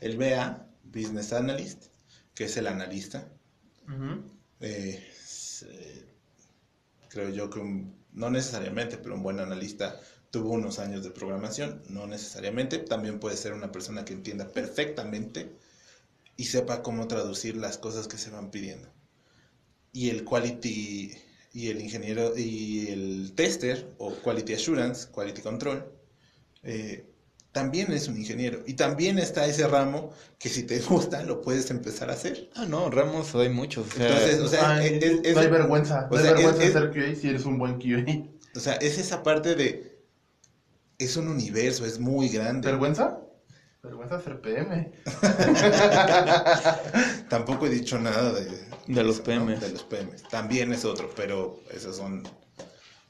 El 0.00 0.16
BA, 0.16 0.66
Business 0.84 1.32
Analyst, 1.34 1.86
que 2.34 2.44
es 2.44 2.56
el 2.56 2.66
analista. 2.68 3.28
Eh, 4.60 5.06
es, 5.22 5.66
eh, 5.68 6.06
creo 7.08 7.28
yo 7.30 7.50
que 7.50 7.58
un- 7.58 7.99
no 8.12 8.30
necesariamente, 8.30 8.98
pero 8.98 9.14
un 9.14 9.22
buen 9.22 9.40
analista 9.40 10.00
tuvo 10.30 10.50
unos 10.50 10.78
años 10.78 11.02
de 11.04 11.10
programación, 11.10 11.82
no 11.88 12.06
necesariamente. 12.06 12.78
También 12.78 13.20
puede 13.20 13.36
ser 13.36 13.52
una 13.52 13.72
persona 13.72 14.04
que 14.04 14.12
entienda 14.12 14.48
perfectamente 14.48 15.50
y 16.36 16.44
sepa 16.44 16.82
cómo 16.82 17.08
traducir 17.08 17.56
las 17.56 17.78
cosas 17.78 18.08
que 18.08 18.18
se 18.18 18.30
van 18.30 18.50
pidiendo. 18.50 18.88
Y 19.92 20.10
el 20.10 20.24
quality, 20.24 21.12
y 21.52 21.68
el 21.68 21.80
ingeniero 21.80 22.36
y 22.36 22.88
el 22.88 23.32
tester 23.34 23.92
o 23.98 24.14
quality 24.14 24.54
assurance, 24.54 25.08
quality 25.10 25.42
control, 25.42 25.92
eh, 26.62 27.09
también 27.52 27.92
es 27.92 28.08
un 28.08 28.16
ingeniero. 28.16 28.60
Y 28.66 28.74
también 28.74 29.18
está 29.18 29.46
ese 29.46 29.66
ramo 29.66 30.12
que 30.38 30.48
si 30.48 30.62
te 30.64 30.78
gusta 30.80 31.22
lo 31.22 31.40
puedes 31.42 31.70
empezar 31.70 32.10
a 32.10 32.14
hacer. 32.14 32.50
Ah, 32.54 32.66
no, 32.66 32.90
ramos 32.90 33.34
hay 33.34 33.48
muchos. 33.48 33.88
O 33.88 33.90
sea, 33.96 34.06
Entonces, 34.06 34.40
o 34.40 34.48
sea, 34.48 34.76
Ay, 34.76 34.98
es- 35.02 35.20
es- 35.24 35.34
no 35.34 35.40
hay 35.40 35.48
vergüenza. 35.48 36.06
o 36.10 36.14
no 36.14 36.18
hay 36.18 36.22
sea, 36.24 36.32
vergüenza 36.34 36.62
de 36.62 36.72
ser 36.72 36.90
QA 36.90 37.14
si 37.20 37.28
eres 37.28 37.44
un 37.44 37.58
buen 37.58 37.78
QA. 37.80 38.04
o 38.56 38.60
sea, 38.60 38.74
es 38.74 38.98
esa 38.98 39.22
parte 39.22 39.54
de... 39.54 39.90
Es 40.98 41.16
un 41.16 41.28
universo, 41.28 41.86
es 41.86 41.98
muy 41.98 42.28
grande. 42.28 42.68
¿Vergüenza? 42.68 43.18
Vergüenza 43.82 44.20
ser 44.20 44.40
PM. 44.42 44.92
Tampoco 47.28 47.66
he 47.66 47.70
dicho 47.70 47.98
nada 47.98 48.32
de... 48.32 48.70
De 48.86 49.04
los 49.04 49.20
PM. 49.20 49.54
¿no? 49.54 49.60
De 49.60 49.70
los 49.70 49.82
PM. 49.84 50.10
También 50.30 50.72
es 50.72 50.84
otro, 50.84 51.10
pero 51.16 51.60
esos 51.72 51.96
son... 51.96 52.22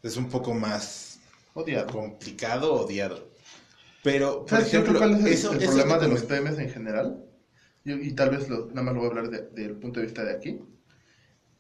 Es 0.03 0.17
un 0.17 0.29
poco 0.29 0.55
más 0.55 1.19
Odiado. 1.55 1.87
complicado, 1.89 2.75
odiado. 2.75 3.30
Pero, 4.03 4.41
por 4.41 4.51
¿Sabes 4.51 4.73
yo 4.73 4.81
ejemplo, 4.81 4.99
cuál 4.99 5.15
es 5.15 5.21
el, 5.25 5.33
eso, 5.33 5.53
el 5.53 5.59
eso 5.63 5.67
problema 5.73 5.99
de 5.99 6.09
los 6.09 6.23
PMs 6.23 6.59
en 6.59 6.71
general? 6.71 7.25
Y, 7.85 7.93
y 7.93 8.13
tal 8.13 8.31
vez 8.31 8.49
lo- 8.49 8.67
nada 8.69 8.83
más 8.83 8.95
lo 8.95 9.01
voy 9.01 9.09
a 9.09 9.11
hablar 9.11 9.31
de- 9.31 9.49
del 9.51 9.77
punto 9.77 10.01
de 10.01 10.07
vista 10.07 10.25
de 10.25 10.33
aquí. 10.35 10.61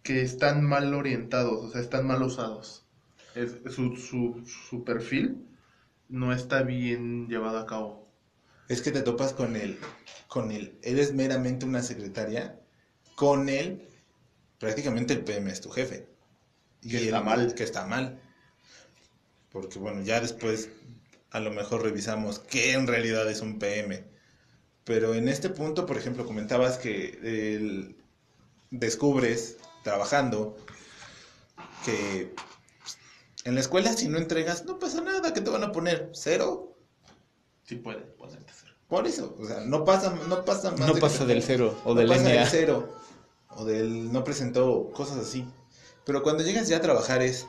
Que 0.03 0.23
están 0.23 0.65
mal 0.65 0.95
orientados, 0.95 1.65
o 1.65 1.71
sea, 1.71 1.81
están 1.81 2.07
mal 2.07 2.23
usados. 2.23 2.87
Es, 3.35 3.57
su, 3.75 3.97
su, 3.97 4.43
su 4.47 4.85
perfil 4.85 5.47
no 6.09 6.33
está 6.33 6.63
bien 6.63 7.29
llevado 7.29 7.59
a 7.59 7.67
cabo. 7.67 8.09
Es 8.69 8.81
que 8.83 8.91
te 8.93 9.03
topas 9.03 9.33
con 9.35 9.57
él, 9.57 9.79
con 10.29 10.51
él, 10.53 10.79
eres 10.83 11.13
meramente 11.13 11.67
una 11.67 11.83
secretaria, 11.83 12.59
con 13.17 13.49
él, 13.49 13.89
prácticamente 14.59 15.13
el 15.13 15.25
PM 15.25 15.51
es 15.51 15.61
tu 15.61 15.71
jefe. 15.71 16.09
Que 16.83 16.97
él- 16.97 17.05
está 17.05 17.21
mal. 17.21 17.55
Que 17.55 17.65
está 17.65 17.87
mal. 17.87 18.21
Porque 19.53 19.79
bueno, 19.79 20.03
ya 20.03 20.21
después 20.21 20.71
a 21.31 21.41
lo 21.41 21.51
mejor 21.51 21.83
revisamos 21.83 22.39
qué 22.39 22.73
en 22.73 22.87
realidad 22.87 23.31
es 23.31 23.41
un 23.41 23.59
PM. 23.59 24.05
Pero 24.85 25.15
en 25.15 25.29
este 25.29 25.49
punto, 25.51 25.87
por 25.87 25.97
ejemplo, 25.97 26.27
comentabas 26.27 26.79
que 26.79 27.19
el- 27.23 27.97
descubres 28.71 29.57
trabajando 29.83 30.57
que 31.85 32.35
en 33.45 33.55
la 33.55 33.61
escuela 33.61 33.93
si 33.93 34.09
no 34.09 34.19
entregas 34.19 34.65
no 34.65 34.79
pasa 34.79 35.01
nada, 35.01 35.33
que 35.33 35.41
te 35.41 35.51
van 35.51 35.65
a 35.65 35.73
poner 35.73 36.11
cero. 36.15 36.77
Sí 37.65 37.77
puede 37.77 38.01
ponerte 38.01 38.53
cero. 38.59 38.75
Por 38.89 39.07
eso, 39.07 39.37
o 39.39 39.47
sea, 39.47 39.61
no 39.61 39.85
pasa, 39.85 40.15
no 40.29 40.45
pasa 40.45 40.71
más. 40.73 40.81
no 40.81 40.95
de 40.95 41.01
pasa 41.01 41.25
del 41.25 41.43
cero 41.43 41.79
o 41.85 41.91
no 41.95 42.01
del 42.01 42.09
pasa 42.09 42.23
del 42.29 42.47
cero 42.47 42.97
o 43.51 43.65
del 43.65 44.13
no 44.13 44.25
presentó 44.25 44.91
cosas 44.93 45.19
así. 45.19 45.47
Pero 46.05 46.23
cuando 46.23 46.43
llegas 46.43 46.69
ya 46.69 46.79
a 46.79 46.81
trabajar 46.81 47.23
es 47.23 47.47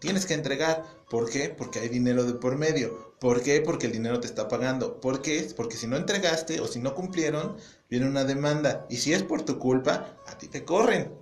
tienes 0.00 0.26
que 0.26 0.34
entregar. 0.34 0.84
¿Por 1.08 1.30
qué? 1.30 1.48
Porque 1.56 1.78
hay 1.80 1.88
dinero 1.88 2.24
de 2.24 2.34
por 2.34 2.56
medio. 2.56 3.14
¿Por 3.20 3.42
qué? 3.42 3.60
Porque 3.60 3.86
el 3.86 3.92
dinero 3.92 4.18
te 4.20 4.26
está 4.26 4.48
pagando. 4.48 5.00
¿Por 5.00 5.22
qué? 5.22 5.46
Porque 5.56 5.76
si 5.76 5.86
no 5.86 5.96
entregaste 5.96 6.60
o 6.60 6.66
si 6.66 6.78
no 6.80 6.94
cumplieron, 6.94 7.56
viene 7.88 8.06
una 8.06 8.24
demanda. 8.24 8.86
Y 8.88 8.96
si 8.96 9.12
es 9.12 9.22
por 9.22 9.42
tu 9.42 9.58
culpa, 9.58 10.16
a 10.26 10.38
ti 10.38 10.48
te 10.48 10.64
corren. 10.64 11.12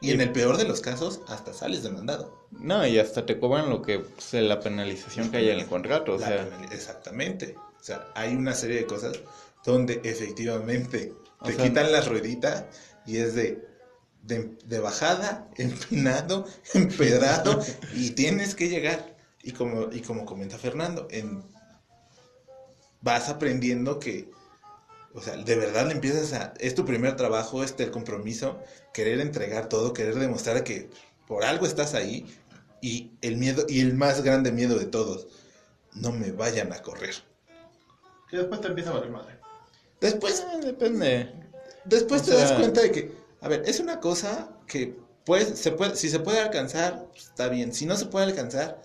Y 0.00 0.10
Y- 0.10 0.12
en 0.12 0.20
el 0.20 0.32
peor 0.32 0.58
de 0.58 0.64
los 0.64 0.80
casos, 0.82 1.20
hasta 1.28 1.54
sales 1.54 1.82
demandado. 1.82 2.46
No, 2.50 2.86
y 2.86 2.98
hasta 2.98 3.24
te 3.24 3.38
cobran 3.40 3.70
lo 3.70 3.80
que 3.82 4.00
pues, 4.00 4.34
la 4.34 4.60
penalización 4.60 5.30
que 5.30 5.38
haya 5.38 5.54
en 5.54 5.60
el 5.60 5.66
contrato. 5.66 6.14
O 6.14 6.18
La 6.18 6.26
sea, 6.26 6.48
exactamente. 6.70 7.54
O 7.80 7.82
sea, 7.82 8.08
hay 8.14 8.34
una 8.34 8.52
serie 8.54 8.76
de 8.76 8.86
cosas 8.86 9.18
donde 9.64 10.00
efectivamente 10.04 11.12
O 11.40 11.46
te 11.46 11.54
sea, 11.54 11.64
quitan 11.64 11.90
las 11.92 12.06
rueditas 12.08 12.64
y 13.06 13.16
es 13.18 13.34
de, 13.34 13.64
de, 14.26 14.56
de 14.64 14.80
bajada, 14.80 15.48
empinado, 15.56 16.46
empedrado 16.74 17.60
y 17.94 18.10
tienes 18.10 18.54
que 18.54 18.68
llegar. 18.68 19.16
Y 19.42 19.52
como, 19.52 19.92
y 19.92 20.00
como 20.00 20.24
comenta 20.24 20.58
Fernando, 20.58 21.06
en, 21.10 21.44
vas 23.00 23.28
aprendiendo 23.28 24.00
que, 24.00 24.28
o 25.14 25.22
sea, 25.22 25.36
de 25.36 25.56
verdad 25.56 25.86
le 25.86 25.92
empiezas 25.92 26.32
a, 26.32 26.54
es 26.58 26.74
tu 26.74 26.84
primer 26.84 27.14
trabajo, 27.14 27.62
este 27.62 27.84
el 27.84 27.92
compromiso, 27.92 28.58
querer 28.92 29.20
entregar 29.20 29.68
todo, 29.68 29.92
querer 29.92 30.16
demostrar 30.16 30.64
que 30.64 30.90
por 31.28 31.44
algo 31.44 31.66
estás 31.66 31.94
ahí 31.94 32.26
y 32.80 33.12
el 33.22 33.36
miedo, 33.36 33.64
y 33.68 33.80
el 33.80 33.94
más 33.94 34.22
grande 34.22 34.50
miedo 34.50 34.78
de 34.78 34.86
todos, 34.86 35.28
no 35.92 36.12
me 36.12 36.32
vayan 36.32 36.72
a 36.72 36.82
correr. 36.82 37.14
Que 38.28 38.38
después 38.38 38.60
te 38.60 38.68
empieza 38.68 38.90
a 38.90 38.94
valer 38.94 39.10
madre. 39.10 39.38
Después, 40.00 40.40
eh, 40.40 40.66
depende. 40.66 41.32
después 41.84 42.22
O 42.22 42.24
te 42.26 42.32
das 42.32 42.52
cuenta 42.52 42.82
de 42.82 42.90
que, 42.90 43.25
a 43.46 43.48
ver, 43.48 43.62
es 43.64 43.78
una 43.78 44.00
cosa 44.00 44.48
que 44.66 44.98
pues, 45.24 45.56
se 45.56 45.70
puede, 45.70 45.94
si 45.94 46.10
se 46.10 46.18
puede 46.18 46.40
alcanzar, 46.40 47.06
pues, 47.12 47.26
está 47.26 47.48
bien. 47.48 47.72
Si 47.72 47.86
no 47.86 47.96
se 47.96 48.06
puede 48.06 48.26
alcanzar, 48.26 48.82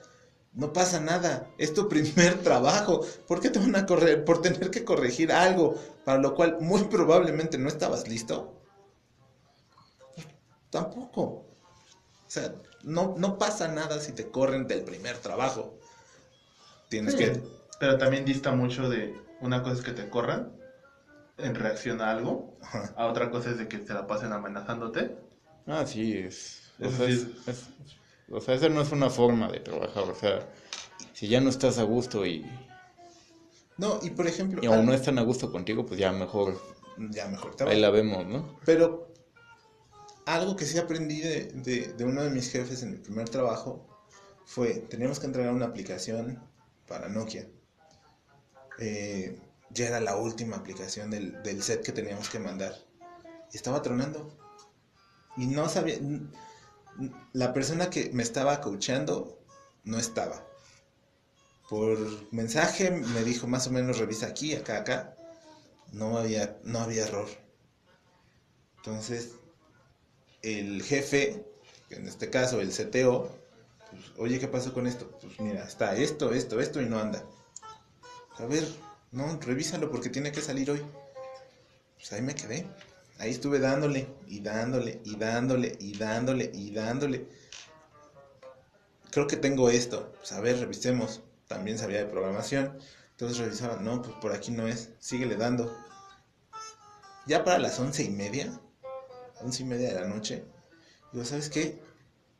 no 0.53 0.71
pasa 0.71 0.99
nada. 0.99 1.49
Es 1.57 1.73
tu 1.73 1.89
primer 1.89 2.43
trabajo. 2.43 3.03
¿Por 3.27 3.41
qué 3.41 3.49
te 3.49 3.57
van 3.57 3.75
a 3.75 3.87
correr? 3.87 4.23
Por 4.23 4.43
tener 4.43 4.69
que 4.69 4.85
corregir 4.85 5.31
algo 5.31 5.75
para 6.05 6.19
lo 6.19 6.35
cual 6.35 6.57
muy 6.61 6.83
probablemente 6.83 7.57
no 7.57 7.67
estabas 7.69 8.07
listo. 8.07 8.61
Tampoco. 10.69 11.21
O 11.23 12.27
sea, 12.27 12.53
no, 12.83 13.15
no 13.17 13.39
pasa 13.39 13.67
nada 13.67 13.99
si 13.99 14.11
te 14.11 14.29
corren 14.29 14.67
del 14.67 14.83
primer 14.83 15.17
trabajo. 15.17 15.73
Tienes 16.87 17.13
Sí, 17.13 17.19
que... 17.19 17.41
Pero 17.79 17.97
también 17.97 18.25
dista 18.25 18.51
mucho 18.51 18.89
de 18.89 19.19
una 19.39 19.63
cosa 19.63 19.77
es 19.77 19.81
que 19.81 19.91
te 19.91 20.07
corran 20.07 20.60
en 21.37 21.55
reacción 21.55 22.01
a 22.01 22.11
algo, 22.11 22.57
Ajá. 22.61 22.93
a 22.95 23.07
otra 23.07 23.29
cosa 23.31 23.51
es 23.51 23.57
de 23.57 23.67
que 23.67 23.77
te 23.79 23.93
la 23.93 24.07
pasen 24.07 24.31
amenazándote. 24.33 25.17
Ah, 25.67 25.85
sí, 25.85 26.13
es. 26.17 26.71
O 26.79 26.89
sea, 26.89 27.07
sí 27.07 27.13
es- 27.13 27.47
es- 27.47 27.69
o 28.29 28.39
sea, 28.41 28.55
esa 28.55 28.69
no 28.69 28.81
es 28.81 28.91
una 28.91 29.09
forma 29.09 29.49
de 29.51 29.59
trabajar. 29.59 30.03
O 30.03 30.15
sea, 30.15 30.47
si 31.13 31.27
ya 31.27 31.41
no 31.41 31.49
estás 31.49 31.77
a 31.77 31.83
gusto 31.83 32.25
y, 32.25 32.45
No, 33.77 33.99
y 34.01 34.11
por 34.11 34.27
ejemplo... 34.27 34.61
y 34.63 34.67
aún 34.67 34.79
al- 34.79 34.85
no 34.87 34.93
están 34.93 35.17
a 35.19 35.23
gusto 35.23 35.51
contigo, 35.51 35.85
pues 35.85 35.99
ya 35.99 36.11
mejor 36.11 36.59
Ya 36.97 37.27
mejor 37.27 37.55
ahí 37.67 37.79
la 37.79 37.89
vemos, 37.89 38.25
¿no? 38.27 38.59
Pero 38.65 39.11
algo 40.25 40.55
que 40.55 40.65
sí 40.65 40.77
aprendí 40.77 41.19
de, 41.21 41.45
de- 41.53 41.93
de 41.93 42.03
uno 42.05 42.23
de 42.23 42.29
mis 42.29 42.51
jefes 42.51 42.83
en 42.83 42.91
mi 42.91 42.97
primer 42.97 43.27
trabajo 43.29 43.87
fue, 44.45 44.73
teníamos 44.89 45.19
que 45.19 45.25
entregar 45.25 45.53
una 45.53 45.65
aplicación 45.65 46.39
para 46.87 47.09
Nokia. 47.09 47.47
Eh, 48.79 49.39
ya 49.73 49.87
era 49.87 49.99
la 49.99 50.15
última 50.15 50.57
aplicación 50.57 51.11
del, 51.11 51.41
del 51.43 51.61
set 51.63 51.83
que 51.83 51.91
teníamos 51.91 52.29
que 52.29 52.39
mandar. 52.39 52.75
Estaba 53.51 53.81
tronando. 53.81 54.37
Y 55.37 55.47
no 55.47 55.69
sabía... 55.69 55.97
La 57.33 57.53
persona 57.53 57.89
que 57.89 58.09
me 58.13 58.21
estaba 58.23 58.59
coachando 58.59 59.39
no 59.83 59.97
estaba. 59.97 60.45
Por 61.69 61.97
mensaje 62.33 62.91
me 62.91 63.23
dijo 63.23 63.47
más 63.47 63.67
o 63.67 63.71
menos 63.71 63.97
revisa 63.97 64.27
aquí, 64.27 64.53
acá, 64.53 64.77
acá. 64.77 65.15
No 65.93 66.17
había, 66.17 66.59
no 66.63 66.79
había 66.79 67.05
error. 67.05 67.29
Entonces, 68.77 69.35
el 70.41 70.83
jefe, 70.83 71.45
en 71.89 72.07
este 72.07 72.29
caso 72.29 72.59
el 72.59 72.71
CTO, 72.71 73.29
pues, 73.89 74.03
oye, 74.17 74.39
¿qué 74.39 74.47
pasó 74.47 74.73
con 74.73 74.87
esto? 74.87 75.11
Pues 75.21 75.39
mira, 75.39 75.63
está 75.63 75.95
esto, 75.95 76.33
esto, 76.33 76.59
esto 76.59 76.81
y 76.81 76.85
no 76.87 76.99
anda. 76.99 77.23
A 78.37 78.45
ver, 78.45 78.67
no, 79.11 79.39
revísalo 79.39 79.91
porque 79.91 80.09
tiene 80.09 80.31
que 80.31 80.41
salir 80.41 80.71
hoy. 80.71 80.81
Pues 81.95 82.11
ahí 82.13 82.21
me 82.21 82.35
quedé. 82.35 82.67
Ahí 83.19 83.31
estuve 83.31 83.59
dándole 83.59 84.07
y 84.27 84.39
dándole 84.39 85.01
y 85.03 85.15
dándole 85.15 85.77
y 85.79 85.97
dándole 85.97 86.51
y 86.53 86.71
dándole. 86.71 87.27
Creo 89.11 89.27
que 89.27 89.37
tengo 89.37 89.69
esto. 89.69 90.11
Pues 90.17 90.31
a 90.31 90.39
ver, 90.39 90.59
revisemos. 90.59 91.21
También 91.47 91.77
sabía 91.77 91.99
de 91.99 92.05
programación. 92.05 92.79
Entonces 93.11 93.37
revisaba, 93.37 93.75
no, 93.75 94.01
pues 94.01 94.15
por 94.15 94.31
aquí 94.31 94.51
no 94.51 94.67
es. 94.67 94.89
Síguele 94.99 95.35
dando. 95.35 95.71
Ya 97.27 97.43
para 97.43 97.59
las 97.59 97.79
once 97.79 98.03
y 98.03 98.09
media, 98.09 98.59
once 99.41 99.61
y 99.61 99.65
media 99.65 99.89
de 99.93 100.01
la 100.01 100.07
noche, 100.07 100.43
digo, 101.11 101.23
¿sabes 101.23 101.49
qué? 101.49 101.79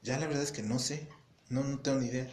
Ya 0.02 0.18
la 0.18 0.26
verdad 0.26 0.42
es 0.42 0.52
que 0.52 0.64
no 0.64 0.80
sé, 0.80 1.08
no, 1.50 1.64
no 1.64 1.80
tengo 1.80 2.00
ni 2.00 2.08
idea. 2.08 2.28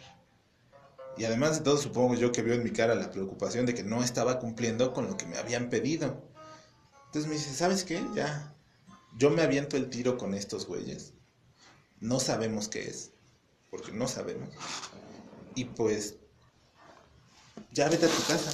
Y 1.19 1.25
además 1.25 1.57
de 1.57 1.65
todo, 1.65 1.75
supongo 1.75 2.15
yo 2.15 2.31
que 2.31 2.41
vio 2.41 2.53
en 2.53 2.63
mi 2.63 2.71
cara 2.71 2.95
la 2.95 3.11
preocupación 3.11 3.65
de 3.65 3.73
que 3.73 3.83
no 3.83 4.01
estaba 4.01 4.39
cumpliendo 4.39 4.93
con 4.93 5.05
lo 5.05 5.17
que 5.17 5.25
me 5.25 5.37
habían 5.37 5.69
pedido. 5.69 6.23
Entonces 7.07 7.27
me 7.29 7.35
dice, 7.35 7.53
¿sabes 7.53 7.83
qué? 7.83 8.01
Ya, 8.15 8.55
yo 9.17 9.29
me 9.29 9.41
aviento 9.41 9.75
el 9.75 9.89
tiro 9.89 10.17
con 10.17 10.33
estos 10.33 10.65
güeyes. 10.65 11.11
No 11.99 12.21
sabemos 12.21 12.69
qué 12.69 12.87
es, 12.87 13.11
porque 13.69 13.91
no 13.91 14.07
sabemos. 14.07 14.47
Y 15.55 15.65
pues, 15.65 16.15
ya 17.73 17.89
vete 17.89 18.05
a 18.05 18.09
tu 18.09 18.23
casa. 18.23 18.49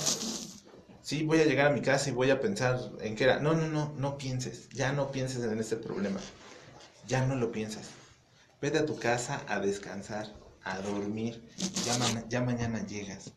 Sí, 1.04 1.24
voy 1.24 1.42
a 1.42 1.46
llegar 1.46 1.68
a 1.68 1.76
mi 1.76 1.82
casa 1.82 2.10
y 2.10 2.14
voy 2.14 2.32
a 2.32 2.42
pensar 2.42 2.80
en 3.02 3.16
qué 3.16 3.26
era. 3.26 3.40
No, 3.40 3.54
no, 3.54 3.68
no, 3.68 3.94
no 3.96 4.18
pienses. 4.18 4.70
Ya 4.70 4.92
no 4.92 5.12
pienses 5.12 5.44
en 5.44 5.60
este 5.60 5.76
problema. 5.76 6.20
Ya 7.08 7.28
no 7.28 7.36
lo 7.36 7.52
piensas. 7.52 7.90
Vete 8.60 8.80
a 8.80 8.88
tu 8.88 8.98
casa 8.98 9.44
a 9.48 9.60
descansar, 9.60 10.34
a 10.66 10.80
dormir. 10.82 11.42
Ya, 11.86 11.98
ma- 11.98 12.26
ya 12.28 12.42
mañana 12.42 12.86
llegas 12.86 13.32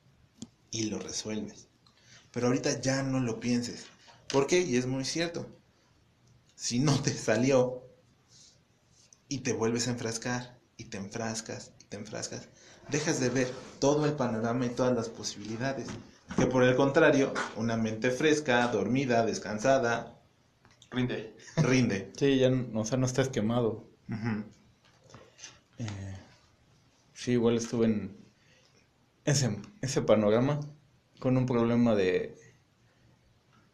y 0.72 0.84
lo 0.90 0.98
resuelves. 0.98 1.68
Pero 2.32 2.48
ahorita 2.48 2.80
ya 2.80 3.02
no 3.04 3.20
lo 3.20 3.38
pienses. 3.38 3.86
¿Por 4.28 4.46
qué? 4.46 4.60
Y 4.60 4.76
es 4.76 4.86
muy 4.86 5.04
cierto. 5.04 5.46
Si 6.56 6.80
no 6.80 7.00
te 7.00 7.12
salió 7.14 7.84
y 9.28 9.38
te 9.38 9.52
vuelves 9.52 9.86
a 9.86 9.92
enfrascar 9.92 10.58
y 10.76 10.84
te 10.84 10.96
enfrascas 10.98 11.70
y 11.80 11.84
te 11.84 11.96
enfrascas, 11.96 12.48
dejas 12.90 13.20
de 13.20 13.28
ver 13.30 13.52
todo 13.78 14.04
el 14.06 14.12
panorama 14.14 14.66
y 14.66 14.70
todas 14.70 14.94
las 14.94 15.08
posibilidades. 15.08 15.86
Que 16.36 16.46
por 16.46 16.62
el 16.64 16.76
contrario, 16.76 17.32
una 17.56 17.76
mente 17.76 18.10
fresca, 18.10 18.66
dormida, 18.68 19.24
descansada, 19.24 20.14
Rinde. 20.90 21.36
rinde. 21.56 22.12
Sí, 22.16 22.38
ya, 22.38 22.50
no- 22.50 22.80
o 22.80 22.84
sea, 22.84 22.96
no 22.98 23.06
estás 23.06 23.28
quemado. 23.28 23.84
Eh, 25.78 26.17
sí, 27.18 27.32
igual 27.32 27.56
estuve 27.56 27.86
en 27.86 28.16
ese, 29.24 29.60
ese 29.82 30.02
panorama 30.02 30.60
con 31.18 31.36
un 31.36 31.46
problema 31.46 31.96
de... 31.96 32.38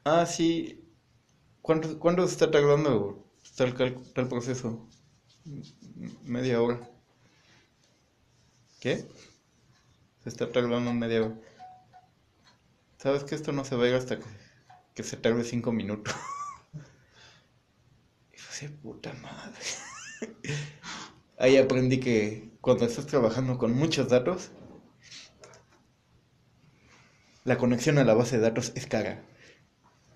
Ah, 0.05 0.24
sí. 0.26 0.82
¿Cuánto, 1.61 1.99
cuánto 1.99 2.24
está 2.24 2.51
tardando 2.51 3.26
tal, 3.57 3.74
tal 4.14 4.28
proceso? 4.28 4.88
Media 6.24 6.61
hora. 6.62 6.80
¿Qué? 8.80 9.07
Se 10.22 10.28
está 10.30 10.51
tardando 10.51 10.92
media 10.95 11.22
hora. 11.24 11.34
¿Sabes 12.99 13.24
que 13.24 13.34
esto 13.34 13.53
no 13.53 13.64
se 13.66 13.76
va 13.76 13.95
hasta 13.95 14.18
que, 14.95 15.03
se 15.03 15.16
tarde 15.18 15.45
cinco 15.45 15.70
minutos? 15.72 16.14
Y 18.62 18.68
puta 18.68 19.12
madre. 19.14 19.61
Ahí 21.38 21.59
aprendí 21.59 22.01
que 22.01 22.54
cuando 22.65 22.85
estás 22.87 23.07
trabajando 23.07 23.59
con 23.59 23.75
muchos 23.77 24.09
datos, 24.09 24.51
la 27.45 27.57
conexión 27.59 27.97
a 27.99 28.05
la 28.05 28.12
base 28.15 28.37
de 28.37 28.43
datos 28.43 28.73
es 28.75 28.87
cara. 28.87 29.25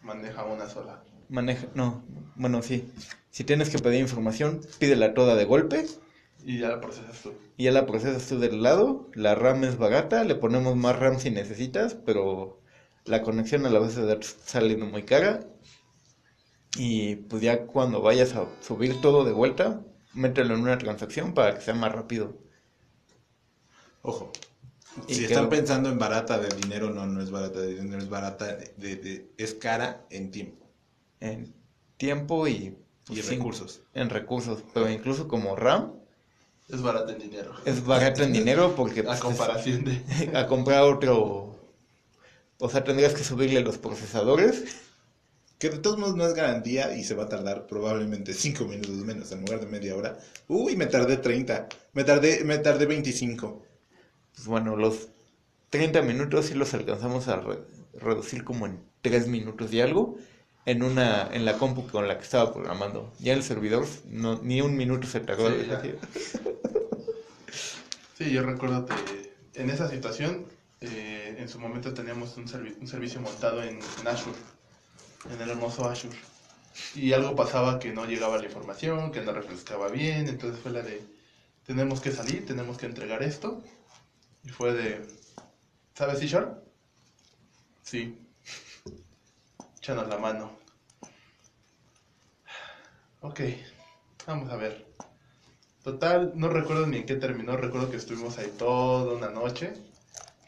Maneja 0.03 0.45
una 0.45 0.69
sola. 0.69 1.05
Maneja, 1.29 1.69
no, 1.75 2.05
bueno, 2.35 2.63
sí. 2.63 2.93
Si 3.31 3.45
tienes 3.45 3.71
que 3.71 3.79
pedir 3.79 4.01
información, 4.01 4.61
pídela 4.79 5.15
toda 5.15 5.37
de 5.37 5.45
golpe 5.45 5.87
Y 6.43 6.59
ya 6.59 6.69
la 6.69 6.81
procesas 6.81 7.23
tú. 7.23 7.33
y 7.57 7.65
ya 7.65 7.73
la 7.73 7.85
procesas 7.87 8.27
tú 8.29 8.39
del 8.39 8.63
lado. 8.63 9.11
La 9.15 9.35
RAM 9.35 9.65
es 9.65 9.77
barata, 9.79 10.25
le 10.25 10.35
ponemos 10.35 10.77
más 10.77 10.99
RAM 10.99 11.19
si 11.19 11.31
necesitas, 11.31 11.95
pero 11.95 12.63
la 13.05 13.23
conexión 13.23 13.67
a 13.67 13.71
la 13.71 13.81
base 13.81 14.01
de 14.01 14.07
datos 14.07 14.37
sale 14.45 14.77
muy 14.79 15.05
cara. 15.05 15.47
Y 16.79 17.17
pues 17.17 17.43
ya 17.43 17.67
cuando 17.67 18.01
vayas 18.01 18.35
a 18.35 18.47
subir 18.63 19.01
todo 19.03 19.25
de 19.25 19.33
vuelta, 19.33 19.85
mételo 20.15 20.55
en 20.55 20.61
una 20.63 20.79
transacción 20.79 21.35
para 21.35 21.55
que 21.55 21.61
sea 21.61 21.75
más 21.75 21.93
rápido. 21.93 22.37
Ojo. 24.03 24.33
Y 25.07 25.15
Si 25.15 25.25
están 25.27 25.45
lo- 25.45 25.51
pensando 25.51 25.89
en 25.91 25.99
barata 25.99 26.39
de 26.39 26.49
dinero, 26.57 26.91
no, 26.91 27.07
no 27.07 27.23
es 27.23 27.31
barata 27.31 27.61
de 27.61 27.75
dinero, 27.77 27.99
es 27.99 28.09
barata 28.09 28.47
de, 28.57 28.73
de- 28.77 28.97
de- 28.97 29.31
es 29.37 29.55
cara 29.55 30.05
en 30.11 30.31
tiempo 30.31 30.67
En 31.21 31.55
tiempo 31.99 32.49
y, 32.49 32.53
y 32.53 32.77
pues, 33.07 33.19
en 33.21 33.25
sí, 33.25 33.37
recursos. 33.37 33.81
en 33.95 34.11
recursos, 34.11 34.65
pero 34.75 34.91
incluso 34.91 35.29
como 35.29 35.55
RAM 35.57 35.93
Es 36.69 36.81
barato 36.83 37.13
en 37.13 37.19
dinero. 37.19 37.53
es 37.65 37.85
barato 37.85 38.23
en 38.23 38.33
dinero 38.33 38.75
porque 38.77 39.01
A 39.03 39.05
pues, 39.05 39.21
comparación 39.21 39.85
de. 39.85 40.03
a 40.37 40.47
comprar 40.47 40.83
otro, 40.83 41.57
o 42.59 42.69
sea, 42.69 42.83
tendrías 42.83 43.15
que 43.15 43.23
subirle 43.25 43.61
los 43.61 43.79
procesadores 43.79 44.65
Que 45.59 45.71
de 45.71 45.79
todos 45.79 45.99
modos 45.99 46.15
no 46.17 46.25
es 46.27 46.35
garantía 46.35 46.97
y 46.97 47.03
se 47.03 47.15
va 47.15 47.25
a 47.25 47.29
tardar 47.29 47.67
probablemente 47.67 48.33
5 48.33 48.65
minutos 48.67 48.95
menos 49.05 49.33
en 49.33 49.41
lugar 49.41 49.61
de 49.61 49.67
media 49.67 49.97
hora. 49.97 50.19
Uy, 50.47 50.77
me 50.77 50.87
tardé 50.87 51.17
30. 51.17 51.69
Me 51.95 52.05
tardé, 52.05 52.45
me 52.45 52.59
tardé 52.59 52.87
25. 52.87 53.63
Pues 54.35 54.47
bueno, 54.47 54.77
los 54.77 55.09
30 55.71 56.03
minutos 56.03 56.47
sí 56.47 56.55
los 56.55 56.75
alcanzamos 56.75 57.27
a 57.29 57.37
re- 57.41 57.59
reducir 57.95 58.45
como 58.45 58.67
en 58.67 58.81
3 59.03 59.27
minutos 59.27 59.73
y 59.73 59.81
algo 59.81 60.17
en 60.65 60.83
una 60.85 61.29
en 61.33 61.45
la 61.45 61.55
compu 61.59 61.87
con 61.89 62.07
la 62.07 62.19
que 62.19 62.25
estaba 62.25 62.53
programando. 62.53 63.13
Ya 63.19 63.33
el 63.33 63.43
servidor 63.43 63.85
no, 64.07 64.41
ni 64.43 64.61
un 64.61 64.77
minuto 64.77 65.09
se 65.09 65.21
tardó. 65.21 65.49
Sí. 65.51 65.95
Sí, 68.17 68.31
yo 68.33 68.43
recuerdo 68.43 68.87
que 68.87 69.33
en 69.55 69.71
esa 69.71 69.89
situación, 69.89 70.47
eh, 70.81 71.37
en 71.39 71.49
su 71.49 71.59
momento 71.59 71.95
teníamos 71.95 72.37
un, 72.37 72.47
servi- 72.47 72.77
un 72.81 72.87
servicio 72.87 73.21
montado 73.21 73.63
en, 73.63 73.79
en 74.01 74.09
Azure, 74.09 74.37
en 75.31 75.41
el 75.41 75.51
hermoso 75.51 75.89
Azure. 75.89 76.17
Y 76.95 77.13
algo 77.13 77.35
pasaba 77.35 77.79
que 77.79 77.93
no 77.93 78.05
llegaba 78.05 78.39
la 78.39 78.45
información, 78.45 79.11
que 79.11 79.21
no 79.23 79.33
refrescaba 79.33 79.89
bien, 79.89 80.29
entonces 80.29 80.61
fue 80.61 80.71
la 80.73 80.83
de, 80.83 81.03
tenemos 81.67 82.01
que 82.01 82.13
salir, 82.13 82.47
tenemos 82.47 82.79
que 82.79 82.87
entregar 82.87 83.23
esto. 83.23 83.63
Y 84.45 84.49
fue 84.51 84.73
de, 84.73 85.07
¿sabes 85.95 86.21
C 86.21 86.27
Sharp? 86.27 86.63
Sí. 87.83 88.19
Échanos 89.79 90.09
la 90.09 90.19
mano. 90.19 90.53
Ok, 93.21 93.41
vamos 94.27 94.51
a 94.51 94.57
ver. 94.57 94.87
Total, 95.83 96.33
no 96.37 96.49
recuerdo 96.49 96.87
ni 96.87 96.99
en 96.99 97.07
qué 97.07 97.17
terminó, 97.17 97.57
recuerdo 97.57 97.91
que 97.91 97.97
estuvimos 97.97 98.39
ahí 98.39 98.53
toda 98.57 99.15
una 99.15 99.31
noche 99.31 99.73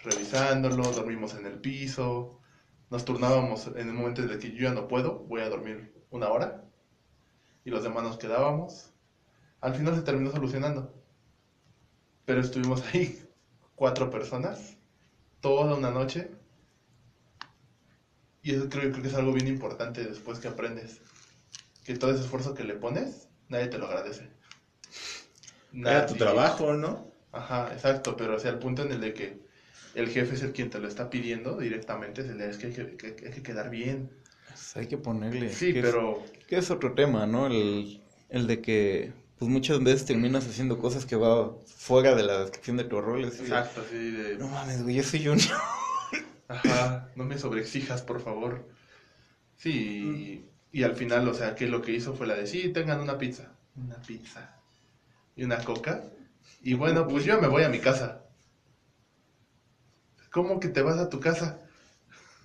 revisándolo, 0.03 0.85
dormimos 0.93 1.35
en 1.35 1.47
el 1.47 1.59
piso, 1.59 2.40
nos 2.91 3.05
turnábamos 3.05 3.69
en 3.69 3.89
el 3.89 3.95
momento 3.95 4.23
en 4.23 4.31
el 4.31 4.39
que 4.39 4.51
yo 4.51 4.65
ya 4.65 4.73
no 4.73 4.89
puedo, 4.89 5.21
voy 5.21 5.41
a 5.41 5.49
dormir 5.49 5.95
una 6.11 6.29
hora 6.29 6.65
y 7.65 7.71
los 7.71 7.83
demás 7.83 8.03
nos 8.03 8.19
quedábamos. 8.19 8.91
Al 9.61 9.75
final 9.75 9.95
se 9.95 10.03
terminó 10.03 10.31
solucionando, 10.31 10.93
pero 12.25 12.41
estuvimos 12.41 12.83
ahí 12.93 13.23
cuatro 13.77 14.11
personas 14.11 14.77
toda 15.41 15.77
una 15.77 15.91
noche 15.91 16.31
y 18.43 18.55
eso 18.55 18.69
creo, 18.69 18.91
creo 18.91 19.03
que 19.03 19.09
es 19.09 19.15
algo 19.15 19.33
bien 19.33 19.49
importante 19.49 20.05
después 20.05 20.39
que 20.39 20.49
aprendes, 20.49 21.01
que 21.85 21.95
todo 21.95 22.11
ese 22.11 22.23
esfuerzo 22.23 22.55
que 22.55 22.65
le 22.65 22.75
pones, 22.75 23.29
nadie 23.49 23.69
te 23.69 23.79
lo 23.79 23.87
agradece. 23.87 24.31
Era 25.73 26.07
tu 26.07 26.17
trabajo, 26.17 26.73
¿no? 26.73 27.11
Ajá, 27.33 27.73
exacto, 27.73 28.17
pero 28.17 28.37
hacia 28.37 28.51
el 28.51 28.59
punto 28.59 28.83
en 28.83 28.93
el 28.93 29.01
de 29.01 29.15
que 29.15 29.50
el 29.95 30.09
jefe 30.09 30.35
es 30.35 30.43
el 30.43 30.53
quien 30.53 30.71
te 30.71 30.79
lo 30.79 30.89
está 30.89 31.11
pidiendo 31.11 31.59
directamente, 31.59 32.23
es, 32.23 32.29
el 32.29 32.39
de, 32.39 32.51
es 32.51 32.57
que 32.59 32.67
hay 32.69 32.73
que, 32.73 33.07
hay 33.27 33.33
que 33.33 33.43
quedar 33.43 33.71
bien. 33.71 34.11
Pues 34.49 34.77
hay 34.77 34.87
que 34.87 34.99
ponerle. 34.99 35.53
Sí, 35.53 35.73
que 35.73 35.81
es- 35.81 35.85
pero 35.87 36.23
Que 36.49 36.57
es 36.59 36.71
otro 36.71 36.95
tema, 36.95 37.27
¿no? 37.27 37.47
El, 37.47 38.01
el 38.29 38.47
de 38.47 38.61
que 38.61 39.13
pues 39.39 39.51
muchas 39.51 39.83
veces 39.83 40.05
terminas 40.05 40.47
haciendo 40.47 40.79
cosas 40.79 41.07
que 41.07 41.17
va 41.17 41.55
fuera 41.67 42.15
de 42.15 42.23
la 42.25 42.41
descripción 42.41 42.77
de 42.77 42.85
tu 42.85 43.01
rol. 43.01 43.25
así 43.25 43.39
de, 43.39 43.43
exacto, 43.45 43.81
así 43.81 44.11
de, 44.11 44.37
No 44.37 44.49
mames, 44.49 44.83
güey, 44.83 44.97
yo 44.97 45.03
soy 45.03 45.21
junior. 45.25 45.49
ajá, 46.49 47.09
no 47.17 47.25
me 47.25 47.39
sobreexijas, 47.39 48.03
por 48.03 48.21
favor. 48.21 48.69
Sí, 49.57 50.45
y, 50.73 50.79
y 50.79 50.83
al 50.85 50.95
final, 50.97 51.27
o 51.29 51.35
sea, 51.35 51.55
que 51.55 51.67
lo 51.69 51.83
que 51.83 51.93
hizo 51.93 52.15
fue 52.15 52.27
la 52.27 52.35
de, 52.35 52.47
sí, 52.47 52.69
tengan 52.73 53.01
una 53.01 53.19
pizza, 53.19 53.53
una 53.77 53.97
pizza 54.03 54.57
y 55.37 55.45
una 55.45 55.63
coca. 55.65 56.05
Y 56.63 56.75
bueno, 56.75 57.07
pues 57.09 57.25
yo 57.25 57.41
me 57.41 57.49
voy 57.49 57.63
a 57.63 57.69
mi 57.69 57.79
casa. 57.79 58.25
¿Cómo 60.31 60.61
que 60.61 60.69
te 60.69 60.83
vas 60.83 60.99
a 60.99 61.09
tu 61.09 61.21
casa? 61.21 61.59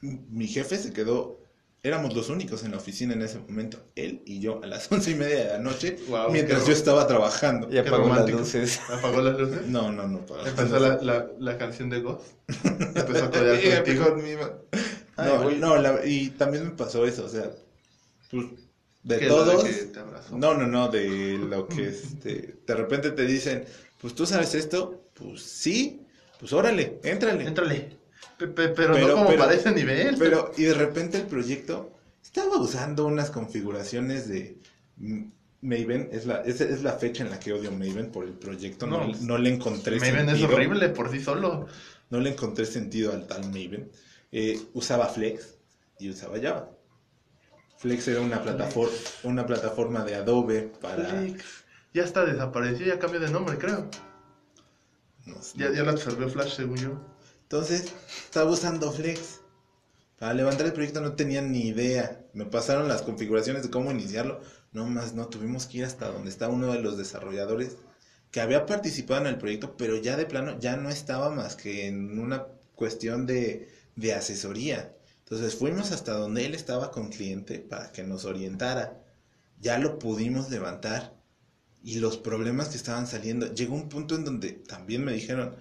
Mi 0.01 0.47
jefe 0.47 0.77
se 0.77 0.93
quedó. 0.93 1.39
Éramos 1.83 2.15
los 2.15 2.29
únicos 2.29 2.63
en 2.63 2.71
la 2.71 2.77
oficina 2.77 3.13
en 3.13 3.21
ese 3.21 3.38
momento. 3.38 3.77
Él 3.95 4.23
y 4.25 4.39
yo 4.39 4.59
a 4.63 4.67
las 4.67 4.91
once 4.91 5.11
y 5.11 5.15
media 5.15 5.38
de 5.38 5.45
la 5.45 5.59
noche. 5.59 5.97
Guau, 6.07 6.31
mientras 6.31 6.65
yo 6.65 6.73
estaba 6.73 7.05
trabajando. 7.07 7.69
Qué 7.69 7.79
apagó 7.79 8.09
las 8.09 8.29
luces. 8.29 8.79
¿Apagó 8.89 9.21
las 9.21 9.39
luces? 9.39 9.67
No, 9.67 9.91
no, 9.91 10.07
no. 10.07 10.25
Empezó 10.45 10.79
la, 10.79 10.97
la, 11.01 11.27
la 11.39 11.57
canción 11.57 11.89
de 11.89 12.01
Ghost. 12.01 12.25
Empezó 12.63 13.25
a 13.25 13.55
Y 13.55 13.97
contigo. 13.97 14.61
Ay, 15.17 15.31
No, 15.31 15.51
no, 15.51 15.77
la- 15.77 16.05
y 16.05 16.29
también 16.31 16.65
me 16.65 16.71
pasó 16.71 17.05
eso, 17.05 17.25
o 17.25 17.29
sea, 17.29 17.51
pues, 18.31 18.47
de 19.03 19.19
¿Qué, 19.19 19.27
lo 19.27 19.45
de 19.45 19.51
todos, 19.51 19.63
que 19.63 19.73
te 19.86 19.99
abrazó? 19.99 20.38
no, 20.38 20.55
no, 20.55 20.67
no, 20.67 20.89
de 20.89 21.38
lo 21.38 21.67
que, 21.67 21.88
este, 21.89 22.55
de 22.65 22.75
repente 22.75 23.11
te 23.11 23.25
dicen, 23.25 23.63
pues 24.01 24.15
tú 24.15 24.25
sabes 24.25 24.55
esto, 24.55 25.03
pues 25.13 25.41
sí, 25.43 26.05
pues 26.46 26.54
órale, 26.54 27.00
éntrale. 27.04 27.43
Éntrale. 27.48 27.98
Pe- 28.38 28.48
pe- 28.48 28.70
pero, 28.70 28.93
Pero- 28.93 29.08
no 29.08 29.14
como 29.16 29.28
pero- 29.30 29.39
para 29.39 29.54
ese 29.56 29.72
nivel. 29.72 30.16
Pero, 30.20 30.52
y 30.58 30.64
de 30.66 30.76
repente 30.76 31.18
el 31.18 31.24
proyecto 31.26 31.91
estaba 32.24 32.58
usando 32.58 33.08
unas 33.08 33.32
configuraciones 33.32 34.28
de 34.28 34.58
Maven, 35.62 36.10
es 36.12 36.28
la, 36.28 36.41
es, 36.41 36.62
es 36.62 36.84
la 36.84 36.93
fecha 36.93 37.24
en 37.24 37.32
la 37.32 37.39
que 37.39 37.52
odio 37.52 37.72
Maven 37.72 38.12
por 38.12 38.26
el 38.26 38.34
proyecto, 38.34 38.86
no, 38.86 39.08
No, 39.08 39.14
no 39.22 39.38
le 39.39 39.50
encontré 39.50 39.98
Maven 40.00 40.30
es 40.30 40.43
horrible 40.43 40.89
por 40.89 41.10
sí 41.12 41.20
solo. 41.20 41.66
No 42.12 42.20
le 42.20 42.30
encontré 42.30 42.68
sentido 42.68 43.12
al 43.14 43.26
tal 43.26 43.46
Maven. 43.46 43.89
Eh, 44.32 44.60
usaba 44.74 45.08
Flex 45.08 45.56
y 45.98 46.10
usaba 46.10 46.39
Java. 46.39 46.70
Flex 47.80 48.08
era 48.08 48.22
una 48.22 48.41
plataforma, 48.43 48.93
una 49.24 49.46
plataforma 49.48 50.04
de 50.06 50.14
Adobe 50.16 50.72
para. 50.80 51.06
Flix. 51.06 51.43
Ya 51.93 52.04
está 52.04 52.24
desapareció, 52.26 52.86
ya 52.86 53.00
cambió 53.00 53.20
de 53.20 53.30
nombre, 53.32 53.58
creo. 53.58 53.89
No 55.26 55.41
sé. 55.41 55.57
Ya, 55.57 55.71
ya 55.71 55.84
la 55.84 55.91
absorbió 55.91 56.30
Flash, 56.30 56.55
según 56.55 56.78
yo. 56.78 56.99
Entonces, 57.43 57.93
estaba 58.26 58.51
usando 58.51 58.91
Flex. 58.91 59.41
Para 60.17 60.34
levantar 60.34 60.65
el 60.65 60.73
proyecto 60.73 61.01
no 61.01 61.13
tenía 61.13 61.41
ni 61.41 61.67
idea. 61.67 62.26
Me 62.34 62.45
pasaron 62.45 62.88
las 62.88 63.01
configuraciones 63.01 63.63
de 63.63 63.69
cómo 63.69 63.91
iniciarlo. 63.91 64.39
No 64.71 64.86
más, 64.86 65.13
no, 65.13 65.28
tuvimos 65.28 65.65
que 65.67 65.80
ir 65.80 65.86
hasta 65.86 66.07
donde 66.09 66.30
está 66.30 66.47
uno 66.47 66.71
de 66.71 66.80
los 66.80 66.97
desarrolladores 66.97 67.78
que 68.32 68.41
había 68.41 68.65
participado 68.65 69.21
en 69.21 69.28
el 69.28 69.38
proyecto, 69.38 69.78
pero 69.78 69.97
ya 69.97 70.17
de 70.17 70.26
plano 70.26 70.59
ya 70.59 70.76
no 70.76 70.89
estaba 70.89 71.30
más 71.30 71.55
que 71.55 71.88
en 71.88 72.19
una 72.19 72.47
cuestión 72.76 73.26
de, 73.26 73.69
de 73.95 74.13
asesoría. 74.13 74.93
Entonces 75.19 75.55
fuimos 75.55 75.91
hasta 75.91 76.13
donde 76.13 76.45
él 76.45 76.53
estaba 76.53 76.91
con 76.91 77.09
cliente 77.09 77.59
para 77.59 77.91
que 77.91 78.03
nos 78.03 78.26
orientara. 78.26 79.01
Ya 79.59 79.80
lo 79.80 79.99
pudimos 79.99 80.49
levantar. 80.49 81.14
Y 81.86 81.99
los 81.99 82.17
problemas 82.17 82.69
que 82.69 82.77
estaban 82.77 83.05
saliendo. 83.05 83.53
Llegó 83.53 83.75
un 83.75 83.89
punto 83.89 84.15
en 84.15 84.25
donde 84.25 84.53
también 84.53 85.05
me 85.05 85.13
dijeron, 85.13 85.55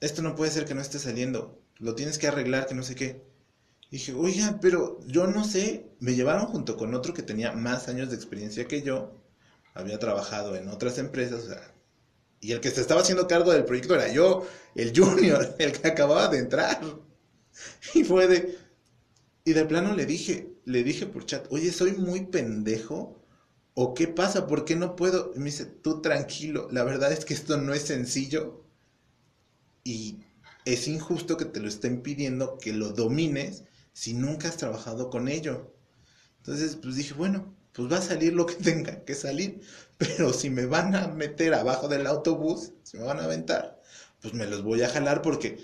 esto 0.00 0.20
no 0.20 0.36
puede 0.36 0.50
ser 0.50 0.66
que 0.66 0.74
no 0.74 0.82
esté 0.82 0.98
saliendo, 0.98 1.58
lo 1.78 1.94
tienes 1.94 2.18
que 2.18 2.28
arreglar, 2.28 2.66
que 2.66 2.74
no 2.74 2.82
sé 2.82 2.94
qué. 2.94 3.24
dije, 3.90 4.12
oiga, 4.12 4.58
pero 4.60 5.00
yo 5.06 5.26
no 5.26 5.44
sé, 5.44 5.90
me 6.00 6.14
llevaron 6.14 6.46
junto 6.46 6.76
con 6.76 6.94
otro 6.94 7.14
que 7.14 7.22
tenía 7.22 7.52
más 7.52 7.88
años 7.88 8.10
de 8.10 8.16
experiencia 8.16 8.68
que 8.68 8.82
yo, 8.82 9.22
había 9.72 9.98
trabajado 9.98 10.54
en 10.54 10.68
otras 10.68 10.98
empresas, 10.98 11.48
y 12.40 12.52
el 12.52 12.60
que 12.60 12.70
se 12.70 12.82
estaba 12.82 13.00
haciendo 13.00 13.26
cargo 13.26 13.52
del 13.52 13.64
proyecto 13.64 13.94
era 13.94 14.12
yo, 14.12 14.46
el 14.74 14.92
junior, 14.94 15.56
el 15.58 15.72
que 15.72 15.88
acababa 15.88 16.28
de 16.28 16.38
entrar. 16.38 16.78
Y 17.94 18.04
fue 18.04 18.26
de, 18.28 18.58
y 19.44 19.52
de 19.54 19.64
plano 19.64 19.94
le 19.94 20.04
dije, 20.04 20.52
le 20.66 20.84
dije 20.84 21.06
por 21.06 21.24
chat, 21.24 21.46
oye, 21.50 21.72
soy 21.72 21.92
muy 21.92 22.26
pendejo 22.26 23.21
¿O 23.74 23.94
qué 23.94 24.08
pasa? 24.08 24.46
¿Por 24.46 24.64
qué 24.64 24.76
no 24.76 24.96
puedo? 24.96 25.32
Y 25.34 25.38
me 25.38 25.46
dice, 25.46 25.64
tú 25.64 26.02
tranquilo, 26.02 26.68
la 26.70 26.84
verdad 26.84 27.12
es 27.12 27.24
que 27.24 27.34
esto 27.34 27.56
no 27.56 27.72
es 27.72 27.82
sencillo 27.82 28.64
y 29.84 30.20
es 30.64 30.88
injusto 30.88 31.36
que 31.36 31.46
te 31.46 31.60
lo 31.60 31.68
estén 31.68 32.02
pidiendo 32.02 32.58
que 32.58 32.72
lo 32.72 32.90
domines 32.90 33.64
si 33.92 34.14
nunca 34.14 34.48
has 34.48 34.56
trabajado 34.56 35.10
con 35.10 35.28
ello. 35.28 35.72
Entonces, 36.38 36.76
pues 36.76 36.96
dije, 36.96 37.14
bueno, 37.14 37.54
pues 37.72 37.90
va 37.90 37.98
a 37.98 38.02
salir 38.02 38.34
lo 38.34 38.46
que 38.46 38.54
tenga 38.62 39.04
que 39.04 39.14
salir, 39.14 39.60
pero 39.98 40.32
si 40.32 40.50
me 40.50 40.66
van 40.66 40.94
a 40.94 41.08
meter 41.08 41.54
abajo 41.54 41.88
del 41.88 42.06
autobús, 42.06 42.72
si 42.82 42.98
me 42.98 43.04
van 43.04 43.20
a 43.20 43.24
aventar, 43.24 43.80
pues 44.20 44.34
me 44.34 44.46
los 44.46 44.62
voy 44.62 44.82
a 44.82 44.88
jalar 44.88 45.22
porque 45.22 45.58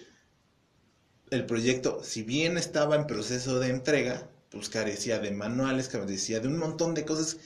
el 1.30 1.44
proyecto, 1.46 2.02
si 2.02 2.22
bien 2.22 2.56
estaba 2.56 2.96
en 2.96 3.06
proceso 3.06 3.60
de 3.60 3.68
entrega, 3.68 4.30
pues 4.50 4.70
carecía 4.70 5.18
de 5.18 5.30
manuales, 5.30 5.88
carecía 5.88 6.40
de 6.40 6.48
un 6.48 6.56
montón 6.58 6.94
de 6.94 7.04
cosas 7.04 7.36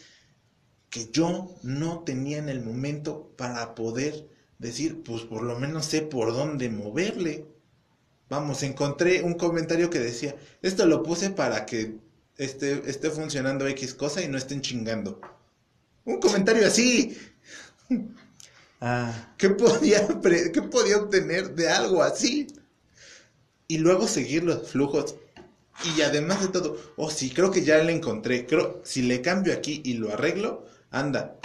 que 0.92 1.08
yo 1.10 1.56
no 1.62 2.00
tenía 2.00 2.36
en 2.36 2.50
el 2.50 2.60
momento 2.60 3.32
para 3.38 3.74
poder 3.74 4.28
decir, 4.58 5.02
pues 5.02 5.22
por 5.22 5.42
lo 5.42 5.58
menos 5.58 5.86
sé 5.86 6.02
por 6.02 6.34
dónde 6.34 6.68
moverle. 6.68 7.46
Vamos, 8.28 8.62
encontré 8.62 9.22
un 9.22 9.32
comentario 9.32 9.88
que 9.88 9.98
decía, 9.98 10.36
esto 10.60 10.84
lo 10.84 11.02
puse 11.02 11.30
para 11.30 11.64
que 11.64 11.96
esté, 12.36 12.82
esté 12.90 13.10
funcionando 13.10 13.66
X 13.68 13.94
cosa 13.94 14.20
y 14.20 14.28
no 14.28 14.36
estén 14.36 14.60
chingando. 14.60 15.18
Un 16.04 16.20
comentario 16.20 16.66
así. 16.66 17.16
Ah. 18.84 19.32
¿Qué, 19.38 19.48
podía, 19.48 20.06
¿Qué 20.52 20.60
podía 20.60 20.98
obtener 20.98 21.54
de 21.54 21.70
algo 21.70 22.02
así? 22.02 22.48
Y 23.66 23.78
luego 23.78 24.06
seguir 24.06 24.44
los 24.44 24.68
flujos. 24.68 25.14
Y 25.96 26.02
además 26.02 26.42
de 26.42 26.48
todo, 26.48 26.76
oh 26.96 27.08
sí, 27.08 27.30
creo 27.30 27.50
que 27.50 27.62
ya 27.62 27.78
le 27.78 27.92
encontré. 27.92 28.44
Creo, 28.44 28.82
si 28.84 29.00
le 29.00 29.22
cambio 29.22 29.54
aquí 29.54 29.80
y 29.84 29.94
lo 29.94 30.12
arreglo, 30.12 30.66
anda, 30.92 31.40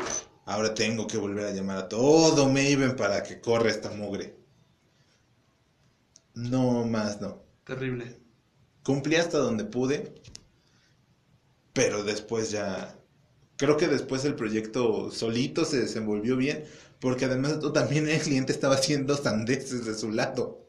ahora 0.45 0.75
tengo 0.75 1.07
que 1.07 1.17
volver 1.17 1.47
a 1.47 1.51
llamar 1.51 1.77
a 1.77 1.89
todo 1.89 2.47
Maven 2.47 2.95
para 2.95 3.23
que 3.23 3.41
corra 3.41 3.69
esta 3.69 3.89
mugre. 3.89 4.35
No 6.35 6.85
más, 6.85 7.19
no. 7.19 7.41
Terrible. 7.63 8.19
Cumplí 8.83 9.15
hasta 9.15 9.39
donde 9.39 9.65
pude, 9.65 10.13
pero 11.73 12.03
después 12.03 12.51
ya... 12.51 12.93
Creo 13.57 13.75
que 13.75 13.87
después 13.87 14.23
el 14.23 14.35
proyecto 14.35 15.09
solito 15.09 15.65
se 15.65 15.79
desenvolvió 15.79 16.37
bien, 16.37 16.63
porque 16.99 17.25
además 17.25 17.59
también 17.73 18.07
el 18.07 18.21
cliente 18.21 18.51
estaba 18.53 18.75
haciendo 18.75 19.17
sandeces 19.17 19.85
de 19.85 19.95
su 19.95 20.11
lado. 20.11 20.67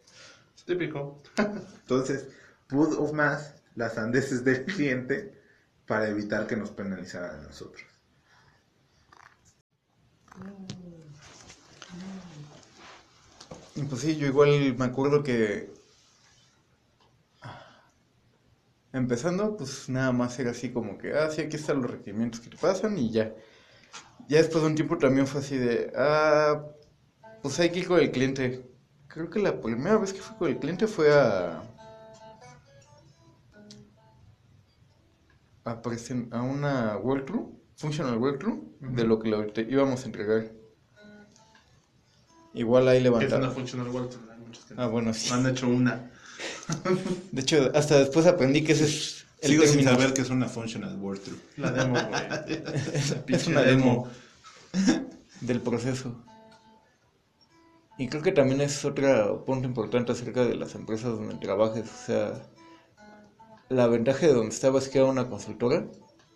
Típico. 0.65 1.23
Entonces, 1.37 2.29
pudo 2.67 3.13
más 3.13 3.55
las 3.75 3.95
sandeces 3.95 4.43
del 4.45 4.65
cliente 4.65 5.39
para 5.87 6.09
evitar 6.09 6.47
que 6.47 6.57
nos 6.57 6.71
penalizaran 6.71 7.41
a 7.41 7.43
nosotros. 7.43 7.98
Pues 13.89 14.03
sí, 14.03 14.17
yo 14.17 14.29
igual 14.29 14.77
me 14.77 14.85
acuerdo 14.85 15.25
que 15.25 15.73
empezando, 18.93 19.57
pues 19.57 19.89
nada 19.89 20.13
más 20.13 20.39
era 20.39 20.53
así 20.53 20.71
como 20.73 20.99
que, 20.99 21.15
ah, 21.15 21.31
sí, 21.31 21.41
aquí 21.41 21.57
están 21.57 21.83
los 21.83 21.91
requerimientos 21.91 22.41
que 22.41 22.51
te 22.51 22.57
pasan 22.57 22.97
y 22.99 23.11
ya. 23.11 23.35
Ya 24.29 24.39
después 24.39 24.63
de 24.63 24.71
un 24.71 24.77
tiempo 24.77 24.99
también 24.99 25.27
fue 25.27 25.41
así 25.41 25.57
de, 25.57 25.93
ah, 25.97 26.65
pues 27.43 27.59
hay 27.61 27.71
que 27.71 27.81
ir 27.81 27.89
con 27.89 27.99
el 27.99 28.13
cliente. 28.13 28.71
Creo 29.09 29.31
que 29.31 29.41
la 29.41 29.61
primera 29.61 29.97
vez 29.99 30.13
que 30.13 30.21
fui 30.21 30.37
con 30.37 30.49
el 30.49 30.59
cliente 30.59 30.87
fue 30.87 31.13
a... 31.13 31.63
A, 35.65 35.83
a 36.31 36.43
una 36.43 36.97
walkthrough 36.99 37.58
Functional 37.79 38.19
Workroom 38.19 38.61
de 38.81 39.05
lo 39.05 39.21
que 39.21 39.29
le 39.31 39.71
íbamos 39.71 40.03
a 40.03 40.07
entregar. 40.07 40.51
Igual 42.53 42.89
ahí 42.89 43.01
levantaron. 43.01 43.45
Es 43.45 43.47
una 43.47 43.55
Functional 43.55 43.89
Workroom. 43.89 44.25
Ah, 44.77 44.87
bueno, 44.89 45.15
sí. 45.15 45.33
Han 45.33 45.47
hecho 45.47 45.69
una. 45.69 46.11
de 47.33 47.41
hecho, 47.41 47.71
hasta 47.75 48.01
después 48.01 48.27
aprendí 48.27 48.65
que 48.65 48.73
ese 48.73 48.85
es 48.85 49.27
el 49.41 49.51
Sigo 49.53 49.67
sin 49.67 49.85
saber 49.85 50.13
que 50.13 50.23
es 50.23 50.31
una 50.31 50.49
Functional 50.49 50.97
Workroom. 50.97 51.39
La 51.57 51.71
demo, 51.71 51.95
güey. 51.95 52.63
es 53.29 53.47
una 53.47 53.63
demo 53.63 54.09
del 55.41 55.61
proceso. 55.61 56.17
Y 57.97 58.09
creo 58.09 58.23
que 58.23 58.33
también 58.33 58.61
es 58.61 58.85
otro 58.85 59.45
punto 59.45 59.69
importante 59.69 60.11
acerca 60.11 60.45
de 60.45 60.57
las 60.57 60.75
empresas 60.75 61.13
donde 61.13 61.37
trabajes. 61.37 61.85
O 61.85 62.07
sea, 62.07 62.43
la 63.69 63.87
ventaja 63.87 64.27
de 64.27 64.35
donde 64.35 64.55
estaba 64.55 64.81
es 64.81 64.89
que 64.89 64.99
era 64.99 65.07
una 65.07 65.29
consultora. 65.29 65.87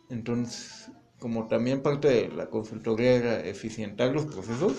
Entonces, 0.09 0.92
como 1.23 1.47
también 1.47 1.83
parte 1.83 2.09
de 2.09 2.29
la 2.31 2.51
consultoría 2.51 3.13
era 3.13 3.41
eficientar 3.47 4.13
los 4.13 4.27
procesos, 4.27 4.73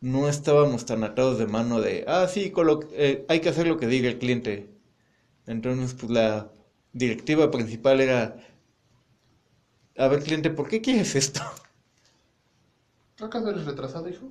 no 0.00 0.28
estábamos 0.28 0.86
tan 0.86 1.04
atados 1.04 1.38
de 1.38 1.46
mano 1.46 1.80
de, 1.80 2.04
ah, 2.08 2.26
sí, 2.26 2.52
eh, 2.92 3.24
hay 3.28 3.40
que 3.40 3.48
hacer 3.48 3.68
lo 3.68 3.78
que 3.78 3.86
diga 3.86 4.08
el 4.08 4.18
cliente. 4.18 4.68
Entonces, 5.46 5.94
pues 5.94 6.10
la 6.10 6.50
directiva 6.92 7.48
principal 7.52 8.00
era, 8.00 8.38
a 9.96 10.08
ver, 10.08 10.24
cliente, 10.24 10.50
¿por 10.50 10.68
qué 10.68 10.80
quieres 10.80 11.14
esto? 11.14 11.42
¿Acaso 13.20 13.50
eres 13.50 13.64
retrasado, 13.66 14.08
hijo? 14.08 14.26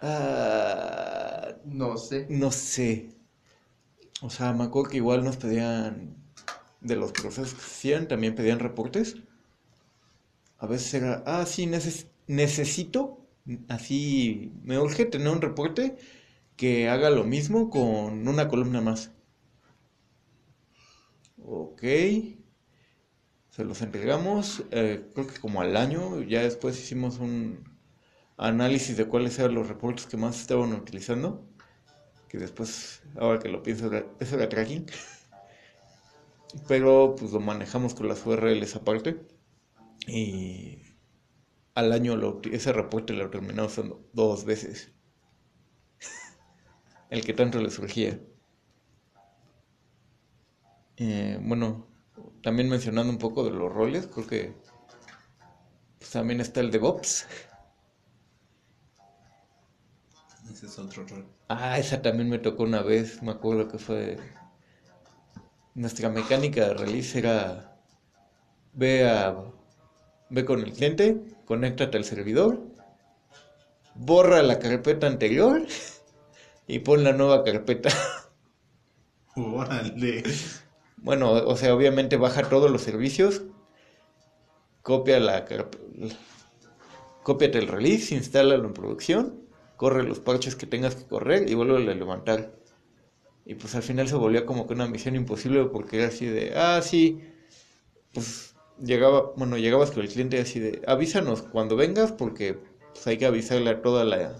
Ah, 0.00 1.54
no 1.64 1.96
sé. 1.96 2.26
No 2.28 2.52
sé. 2.52 3.08
O 4.20 4.28
sea, 4.28 4.52
me 4.52 4.64
acuerdo 4.64 4.90
que 4.90 4.98
igual 4.98 5.24
nos 5.24 5.38
pedían 5.38 6.18
de 6.80 6.96
los 6.96 7.12
procesos 7.12 7.54
que 7.54 7.60
hacían 7.60 8.08
también 8.08 8.34
pedían 8.34 8.58
reportes. 8.60 9.16
A 10.58 10.66
veces 10.66 10.94
era, 10.94 11.22
ah, 11.26 11.46
sí, 11.46 11.66
necesito, 12.26 13.26
así, 13.68 14.52
me 14.64 14.78
urge 14.78 15.04
tener 15.06 15.28
un 15.28 15.40
reporte 15.40 15.96
que 16.56 16.88
haga 16.88 17.10
lo 17.10 17.24
mismo 17.24 17.70
con 17.70 18.26
una 18.28 18.48
columna 18.48 18.80
más. 18.80 19.12
Ok. 21.44 21.82
Se 23.50 23.64
los 23.64 23.82
entregamos, 23.82 24.64
eh, 24.70 25.10
creo 25.14 25.26
que 25.26 25.40
como 25.40 25.60
al 25.60 25.76
año, 25.76 26.22
ya 26.22 26.42
después 26.42 26.78
hicimos 26.78 27.18
un 27.18 27.64
análisis 28.36 28.96
de 28.96 29.06
cuáles 29.06 29.38
eran 29.38 29.54
los 29.54 29.68
reportes 29.68 30.06
que 30.06 30.16
más 30.16 30.40
estaban 30.40 30.72
utilizando. 30.72 31.44
Que 32.28 32.38
después, 32.38 33.02
ahora 33.16 33.38
que 33.40 33.48
lo 33.48 33.62
pienso, 33.62 33.90
eso 34.20 34.36
era 34.36 34.48
tracking. 34.48 34.86
Pero 36.66 37.14
pues 37.18 37.32
lo 37.32 37.40
manejamos 37.40 37.94
con 37.94 38.08
las 38.08 38.24
URLs 38.24 38.76
aparte. 38.76 39.26
Y 40.06 40.82
al 41.74 41.92
año 41.92 42.40
ese 42.50 42.72
reporte 42.72 43.12
lo 43.12 43.30
terminamos 43.30 43.72
usando 43.72 44.08
dos 44.12 44.44
veces. 44.44 44.92
El 47.10 47.24
que 47.24 47.34
tanto 47.34 47.60
le 47.60 47.70
surgía. 47.70 48.18
Eh, 50.96 51.38
bueno, 51.40 51.86
también 52.42 52.68
mencionando 52.68 53.12
un 53.12 53.18
poco 53.18 53.44
de 53.44 53.50
los 53.50 53.72
roles, 53.72 54.08
creo 54.08 54.26
que 54.26 54.54
pues, 55.98 56.10
también 56.10 56.40
está 56.40 56.60
el 56.60 56.72
DevOps. 56.72 57.26
Ese 60.50 60.66
es 60.66 60.78
otro 60.78 61.06
rol. 61.06 61.26
Ah, 61.48 61.78
esa 61.78 62.02
también 62.02 62.28
me 62.28 62.38
tocó 62.38 62.64
una 62.64 62.82
vez, 62.82 63.22
me 63.22 63.30
acuerdo 63.30 63.68
que 63.68 63.78
fue 63.78 64.18
nuestra 65.78 66.08
mecánica 66.08 66.66
de 66.66 66.74
release 66.74 67.18
era 67.18 67.78
ve, 68.72 69.08
a, 69.08 69.36
ve 70.28 70.44
con 70.44 70.60
el 70.60 70.72
cliente, 70.72 71.22
conéctate 71.44 71.96
al 71.96 72.04
servidor, 72.04 72.60
borra 73.94 74.42
la 74.42 74.58
carpeta 74.58 75.06
anterior 75.06 75.62
y 76.66 76.80
pon 76.80 77.04
la 77.04 77.12
nueva 77.12 77.44
carpeta. 77.44 77.90
Bueno, 80.96 81.30
o 81.32 81.56
sea, 81.56 81.72
obviamente 81.76 82.16
baja 82.16 82.48
todos 82.48 82.72
los 82.72 82.82
servicios, 82.82 83.42
copia 84.82 85.20
la 85.20 85.44
cópiate 87.22 87.58
el 87.58 87.68
release, 87.68 88.16
instálalo 88.16 88.66
en 88.66 88.72
producción, 88.74 89.48
corre 89.76 90.02
los 90.02 90.18
parches 90.18 90.56
que 90.56 90.66
tengas 90.66 90.96
que 90.96 91.06
correr 91.06 91.48
y 91.48 91.54
vuelve 91.54 91.76
a 91.76 91.94
levantar. 91.94 92.58
Y 93.48 93.54
pues 93.54 93.74
al 93.74 93.82
final 93.82 94.06
se 94.06 94.14
volvió 94.14 94.44
como 94.44 94.66
que 94.66 94.74
una 94.74 94.86
misión 94.86 95.16
imposible 95.16 95.64
porque 95.64 95.96
era 95.96 96.08
así 96.08 96.26
de, 96.26 96.52
ah, 96.54 96.82
sí, 96.82 97.22
pues 98.12 98.54
llegaba, 98.78 99.32
bueno, 99.36 99.56
llegabas 99.56 99.90
con 99.90 100.02
el 100.02 100.10
cliente 100.10 100.38
así 100.38 100.60
de, 100.60 100.82
avísanos 100.86 101.40
cuando 101.40 101.74
vengas 101.74 102.12
porque 102.12 102.58
pues, 102.92 103.06
hay 103.06 103.16
que 103.16 103.24
avisarle 103.24 103.70
a 103.70 103.80
toda 103.80 104.04
la, 104.04 104.36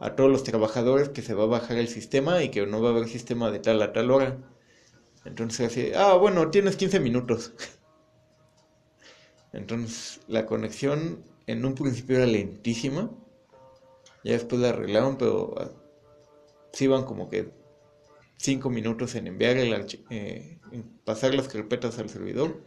a 0.00 0.16
todos 0.16 0.30
los 0.30 0.44
trabajadores 0.44 1.10
que 1.10 1.20
se 1.20 1.34
va 1.34 1.42
a 1.42 1.46
bajar 1.46 1.76
el 1.76 1.88
sistema 1.88 2.42
y 2.42 2.48
que 2.48 2.64
no 2.66 2.80
va 2.80 2.88
a 2.88 2.92
haber 2.92 3.06
sistema 3.06 3.50
de 3.50 3.58
tal 3.58 3.82
a 3.82 3.92
tal 3.92 4.10
hora. 4.10 4.38
Entonces 5.26 5.70
así, 5.70 5.92
ah, 5.94 6.14
bueno, 6.14 6.48
tienes 6.50 6.76
15 6.76 7.00
minutos. 7.00 7.52
Entonces 9.52 10.22
la 10.26 10.46
conexión 10.46 11.22
en 11.46 11.66
un 11.66 11.74
principio 11.74 12.16
era 12.16 12.24
lentísima. 12.26 13.10
Ya 14.24 14.32
después 14.32 14.58
la 14.62 14.70
arreglaron, 14.70 15.18
pero 15.18 15.54
ah, 15.58 15.68
sí 16.72 16.84
iban 16.84 17.04
como 17.04 17.28
que 17.28 17.60
5 18.42 18.70
minutos 18.70 19.14
en 19.14 19.28
enviar 19.28 19.56
el 19.56 19.86
eh, 20.10 20.58
pasar 21.04 21.32
las 21.32 21.46
carpetas 21.46 22.00
al 22.00 22.08
servidor. 22.08 22.60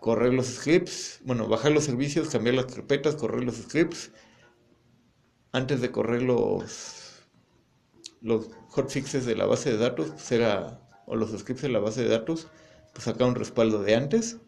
Correr 0.00 0.32
los 0.32 0.46
scripts, 0.46 1.20
bueno, 1.24 1.46
bajar 1.46 1.72
los 1.72 1.84
servicios, 1.84 2.30
cambiar 2.30 2.54
las 2.54 2.74
carpetas, 2.74 3.16
correr 3.16 3.44
los 3.44 3.56
scripts. 3.56 4.12
Antes 5.52 5.82
de 5.82 5.92
correr 5.92 6.22
los, 6.22 7.26
los 8.22 8.48
hotfixes 8.70 9.26
de 9.26 9.36
la 9.36 9.44
base 9.44 9.72
de 9.72 9.76
datos, 9.76 10.08
pues 10.12 10.32
era, 10.32 10.80
o 11.04 11.14
los 11.14 11.38
scripts 11.38 11.62
de 11.62 11.68
la 11.68 11.80
base 11.80 12.02
de 12.02 12.08
datos, 12.08 12.48
pues 12.94 13.04
sacar 13.04 13.28
un 13.28 13.34
respaldo 13.34 13.82
de 13.82 13.94
antes 13.94 14.38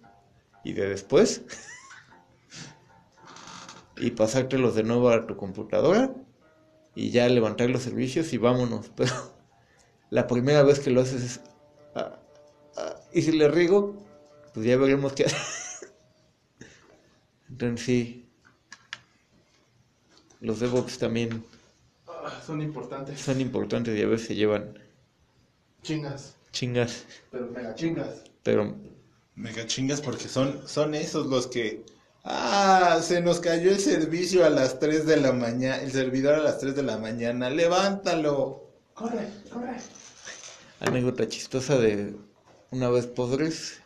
y 0.64 0.72
de 0.72 0.88
después. 0.88 1.42
y 3.99 4.11
pasártelos 4.12 4.74
de 4.74 4.84
nuevo 4.84 5.11
a 5.11 5.26
tu 5.26 5.36
computadora 5.36 6.14
y 6.97 7.11
ya 7.11 7.28
levantar 7.28 7.70
los 7.70 7.82
servicios 7.84 8.32
y 8.32 8.38
vámonos. 8.38 8.90
Pero 8.97 9.12
la 10.11 10.26
primera 10.26 10.62
vez 10.64 10.80
que 10.80 10.90
lo 10.90 11.03
haces 11.03 11.22
es... 11.22 11.40
Ah, 11.94 12.18
ah, 12.76 12.97
y 13.12 13.22
si 13.22 13.30
le 13.32 13.49
riego, 13.49 13.94
pues 14.55 14.66
ya 14.66 14.76
veremos 14.76 15.12
qué 15.12 15.26
hacer. 15.26 15.38
Entonces 17.49 17.86
sí. 17.86 18.24
Los 20.40 20.61
DevOps 20.61 20.99
también 20.99 21.44
Ah, 22.09 22.42
son 22.44 22.61
importantes. 22.61 23.20
son 23.20 23.40
importantes 23.40 23.97
y 23.97 24.03
a 24.03 24.07
veces 24.07 24.26
se 24.28 24.34
llevan 24.34 24.78
Chingas. 25.82 26.34
chingas. 26.51 27.05
Pero 27.30 27.47
mega 27.51 27.74
chingas. 27.74 28.24
Pero 28.42 28.74
Mega 29.36 29.66
chingas 29.66 30.01
porque 30.01 30.28
son, 30.28 30.66
son 30.66 30.94
esos 30.94 31.26
los 31.26 31.47
que... 31.47 31.84
Ah, 32.29 32.99
se 33.03 33.20
nos 33.20 33.39
cayó 33.39 33.70
el 33.70 33.79
servicio 33.79 34.45
a 34.45 34.51
las 34.51 34.81
3 34.81 35.07
de 35.07 35.16
la 35.16 35.33
mañana, 35.33 35.81
el 35.81 35.93
servidor 35.93 36.35
a 36.35 36.43
las 36.43 36.59
3 36.59 36.74
de 36.74 36.83
la 36.83 36.99
mañana, 36.99 37.51
levántalo. 37.51 38.64
Corre, 38.95 39.29
corre. 39.53 39.77
anécdota 40.81 41.29
chistosa 41.29 41.79
de 41.79 42.16
una 42.72 42.91
vez 42.91 43.07
Podres 43.07 43.81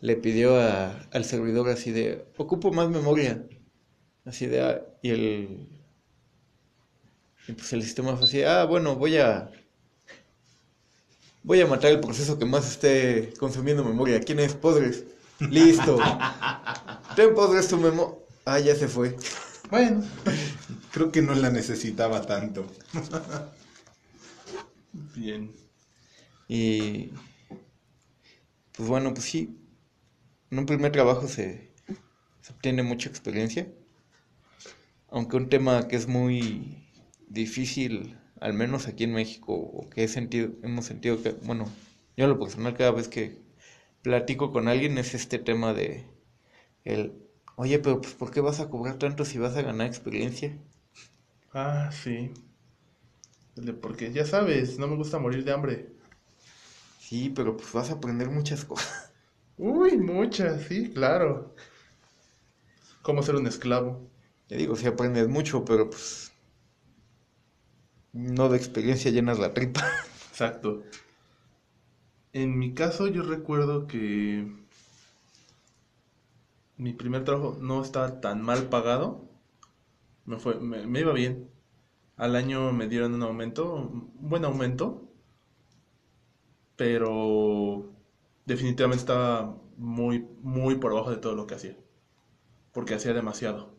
le 0.00 0.16
pidió 0.16 0.58
a, 0.58 0.92
al 1.12 1.24
servidor 1.26 1.68
así 1.68 1.90
de 1.92 2.24
ocupo 2.36 2.72
más 2.72 2.88
memoria 2.88 3.42
así 4.24 4.46
de 4.46 4.60
ah, 4.62 4.80
y 5.02 5.10
el 5.10 5.68
y 7.48 7.52
pues 7.52 7.72
el 7.72 7.82
sistema 7.82 8.16
fue 8.16 8.26
así 8.26 8.42
ah 8.42 8.64
bueno 8.64 8.96
voy 8.96 9.18
a 9.18 9.50
voy 11.42 11.60
a 11.60 11.66
matar 11.66 11.92
el 11.92 12.00
proceso 12.00 12.38
que 12.38 12.44
más 12.44 12.68
esté 12.68 13.32
consumiendo 13.38 13.84
memoria. 13.84 14.20
Quién 14.20 14.40
es 14.40 14.54
Podres 14.54 15.04
listo 15.40 15.98
ten 17.16 17.34
Podres 17.34 17.68
tu 17.68 17.78
memoria 17.78 18.26
ah 18.46 18.60
ya 18.60 18.74
se 18.76 18.88
fue. 18.88 19.16
Bueno, 19.70 20.04
creo 20.92 21.10
que 21.10 21.20
no 21.20 21.34
la 21.34 21.50
necesitaba 21.50 22.24
tanto. 22.24 22.64
Bien. 25.14 25.52
Y 26.48 27.10
pues 28.72 28.88
bueno, 28.88 29.12
pues 29.12 29.24
sí, 29.24 29.58
en 30.50 30.60
un 30.60 30.66
primer 30.66 30.92
trabajo 30.92 31.26
se, 31.26 31.72
se 32.40 32.52
obtiene 32.52 32.84
mucha 32.84 33.08
experiencia, 33.08 33.68
aunque 35.08 35.36
un 35.36 35.48
tema 35.48 35.88
que 35.88 35.96
es 35.96 36.06
muy 36.06 36.86
difícil, 37.28 38.16
al 38.40 38.52
menos 38.52 38.86
aquí 38.86 39.04
en 39.04 39.14
México, 39.14 39.54
o 39.54 39.90
que 39.90 40.04
he 40.04 40.08
sentido, 40.08 40.50
hemos 40.62 40.84
sentido 40.84 41.20
que, 41.20 41.32
bueno, 41.32 41.68
yo 42.16 42.24
en 42.24 42.30
lo 42.30 42.38
personal 42.38 42.76
cada 42.76 42.92
vez 42.92 43.08
que 43.08 43.36
platico 44.02 44.52
con 44.52 44.68
alguien 44.68 44.98
es 44.98 45.14
este 45.14 45.40
tema 45.40 45.74
de 45.74 46.15
el, 46.86 47.12
oye, 47.56 47.78
pero 47.78 48.00
pues 48.00 48.14
¿por 48.14 48.30
qué 48.30 48.40
vas 48.40 48.60
a 48.60 48.70
cobrar 48.70 48.98
tanto 48.98 49.24
si 49.26 49.38
vas 49.38 49.56
a 49.56 49.62
ganar 49.62 49.86
experiencia? 49.86 50.58
Ah, 51.52 51.90
sí. 51.92 52.32
Porque 53.82 54.12
ya 54.12 54.24
sabes, 54.24 54.78
no 54.78 54.86
me 54.86 54.96
gusta 54.96 55.18
morir 55.18 55.44
de 55.44 55.52
hambre. 55.52 55.88
Sí, 57.00 57.30
pero 57.34 57.56
pues 57.56 57.72
vas 57.72 57.90
a 57.90 57.94
aprender 57.94 58.28
muchas 58.30 58.64
cosas. 58.64 59.12
Uy, 59.58 59.96
muchas, 59.96 60.62
sí, 60.64 60.90
claro. 60.92 61.54
Cómo 63.02 63.22
ser 63.22 63.36
un 63.36 63.46
esclavo. 63.46 64.10
Te 64.48 64.56
digo, 64.56 64.76
sí 64.76 64.86
aprendes 64.86 65.28
mucho, 65.28 65.64
pero 65.64 65.90
pues 65.90 66.32
no 68.12 68.48
de 68.48 68.56
experiencia 68.56 69.10
llenas 69.10 69.38
la 69.38 69.54
tripa. 69.54 69.84
Exacto. 70.30 70.82
En 72.32 72.58
mi 72.58 72.74
caso, 72.74 73.08
yo 73.08 73.22
recuerdo 73.22 73.86
que 73.86 74.65
mi 76.76 76.92
primer 76.92 77.24
trabajo 77.24 77.56
no 77.60 77.82
estaba 77.82 78.20
tan 78.20 78.42
mal 78.42 78.68
pagado. 78.68 79.28
Me 80.24 80.38
fue, 80.38 80.60
me, 80.60 81.00
iba 81.00 81.12
bien. 81.12 81.50
Al 82.16 82.36
año 82.36 82.72
me 82.72 82.88
dieron 82.88 83.14
un 83.14 83.22
aumento, 83.22 83.74
un 83.74 84.12
buen 84.28 84.44
aumento, 84.44 85.08
pero 86.76 87.92
definitivamente 88.46 89.00
estaba 89.00 89.56
muy, 89.76 90.26
muy 90.42 90.76
por 90.76 90.92
abajo 90.92 91.10
de 91.10 91.18
todo 91.18 91.34
lo 91.34 91.46
que 91.46 91.54
hacía. 91.54 91.76
Porque 92.72 92.94
hacía 92.94 93.14
demasiado. 93.14 93.74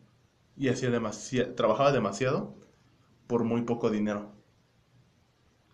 Y 0.56 0.68
hacía 0.68 0.90
demasiado, 0.90 1.54
trabajaba 1.54 1.92
demasiado 1.92 2.54
por 3.26 3.44
muy 3.44 3.62
poco 3.62 3.90
dinero. 3.90 4.32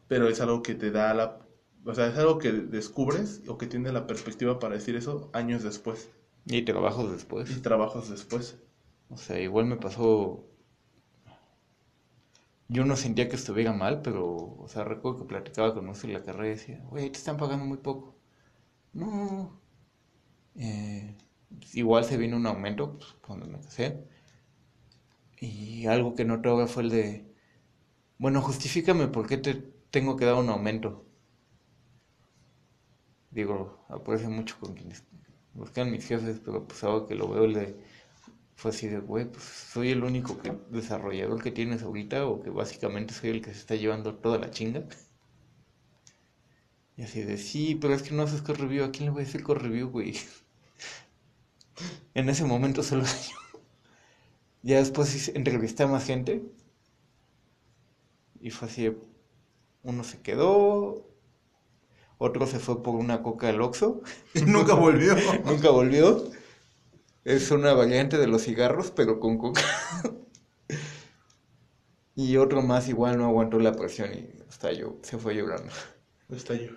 Pero 0.08 0.28
es 0.28 0.40
algo 0.40 0.62
que 0.62 0.74
te 0.74 0.90
da 0.90 1.14
la, 1.14 1.38
o 1.84 1.94
sea, 1.94 2.06
es 2.08 2.18
algo 2.18 2.38
que 2.38 2.52
descubres 2.52 3.42
o 3.48 3.58
que 3.58 3.66
tienes 3.66 3.92
la 3.92 4.06
perspectiva 4.06 4.58
para 4.58 4.74
decir 4.74 4.96
eso 4.96 5.30
años 5.32 5.62
después. 5.62 6.10
Y 6.46 6.62
trabajos 6.62 7.10
después. 7.12 7.50
Y 7.50 7.60
trabajos 7.60 8.10
después. 8.10 8.56
O 9.08 9.16
sea, 9.16 9.38
igual 9.40 9.66
me 9.66 9.76
pasó. 9.76 10.44
Yo 12.68 12.84
no 12.84 12.96
sentía 12.96 13.28
que 13.28 13.36
estuviera 13.36 13.72
mal, 13.72 14.02
pero, 14.02 14.24
o 14.58 14.66
sea, 14.68 14.84
recuerdo 14.84 15.20
que 15.20 15.24
platicaba 15.28 15.74
con 15.74 15.84
uno 15.88 15.96
en 16.02 16.12
la 16.12 16.22
carrera 16.22 16.46
y 16.48 16.50
decía, 16.50 16.80
güey, 16.90 17.10
te 17.10 17.18
están 17.18 17.36
pagando 17.36 17.64
muy 17.64 17.78
poco. 17.78 18.16
No. 18.92 19.60
Eh, 20.56 21.16
igual 21.74 22.04
se 22.04 22.16
vino 22.16 22.36
un 22.36 22.46
aumento 22.46 22.98
pues, 22.98 23.12
cuando 23.22 23.46
me 23.46 23.60
casé. 23.60 24.04
Y 25.40 25.86
algo 25.86 26.14
que 26.16 26.24
noté 26.24 26.48
ahora 26.48 26.66
fue 26.66 26.82
el 26.82 26.90
de, 26.90 27.32
bueno, 28.18 28.42
justifícame 28.42 29.08
por 29.08 29.26
qué 29.28 29.38
te 29.38 29.54
tengo 29.90 30.16
que 30.16 30.24
dar 30.26 30.36
un 30.36 30.50
aumento. 30.50 31.06
Digo, 33.30 33.84
aprecio 33.90 34.30
mucho 34.30 34.56
con 34.58 34.72
quienes 34.74 35.04
buscan 35.54 35.90
mis 35.90 36.06
jefes, 36.06 36.40
pero 36.44 36.66
pues 36.66 36.82
ahora 36.84 37.06
que 37.06 37.14
lo 37.14 37.28
veo, 37.28 37.46
le 37.46 37.76
fue 38.56 38.70
así 38.70 38.88
de, 38.88 38.98
güey, 39.00 39.26
pues 39.26 39.44
soy 39.44 39.90
el 39.90 40.04
único 40.04 40.38
que, 40.38 40.52
desarrollador 40.70 41.42
que 41.42 41.50
tienes 41.50 41.82
ahorita, 41.82 42.26
o 42.26 42.42
que 42.42 42.50
básicamente 42.50 43.14
soy 43.14 43.30
el 43.30 43.42
que 43.42 43.52
se 43.52 43.60
está 43.60 43.74
llevando 43.76 44.14
toda 44.16 44.38
la 44.38 44.50
chinga. 44.50 44.84
Y 46.96 47.02
así 47.02 47.22
de, 47.22 47.38
sí, 47.38 47.76
pero 47.80 47.94
es 47.94 48.02
que 48.02 48.14
no 48.14 48.22
haces 48.22 48.42
core 48.42 48.62
review, 48.62 48.84
¿a 48.84 48.92
quién 48.92 49.06
le 49.06 49.10
voy 49.10 49.22
a 49.22 49.26
decir 49.26 49.42
core 49.42 49.60
review, 49.60 49.90
güey? 49.90 50.14
En 52.14 52.28
ese 52.28 52.44
momento 52.44 52.84
solo 52.84 53.02
yo. 53.52 53.60
Ya 54.62 54.78
después 54.78 55.28
entrevisté 55.34 55.82
a 55.82 55.88
más 55.88 56.06
gente. 56.06 56.42
Y 58.40 58.50
fue 58.50 58.68
así, 58.68 58.96
uno 59.82 60.04
se 60.04 60.20
quedó, 60.20 61.13
otro 62.24 62.46
se 62.46 62.58
fue 62.58 62.82
por 62.82 62.94
una 62.94 63.22
coca 63.22 63.48
al 63.48 63.60
Oxxo. 63.60 64.02
Nunca 64.46 64.74
volvió. 64.74 65.14
Nunca 65.44 65.70
volvió. 65.70 66.24
Es 67.24 67.50
una 67.50 67.72
variante 67.72 68.18
de 68.18 68.26
los 68.26 68.42
cigarros, 68.42 68.90
pero 68.90 69.20
con 69.20 69.38
coca. 69.38 69.62
Y 72.16 72.36
otro 72.36 72.62
más 72.62 72.88
igual 72.88 73.18
no 73.18 73.24
aguantó 73.24 73.58
la 73.58 73.72
presión 73.72 74.12
y 74.14 74.30
hasta 74.48 74.72
yo 74.72 74.98
se 75.02 75.18
fue 75.18 75.34
llorando. 75.34 75.72
Está 76.28 76.54
yo. 76.54 76.70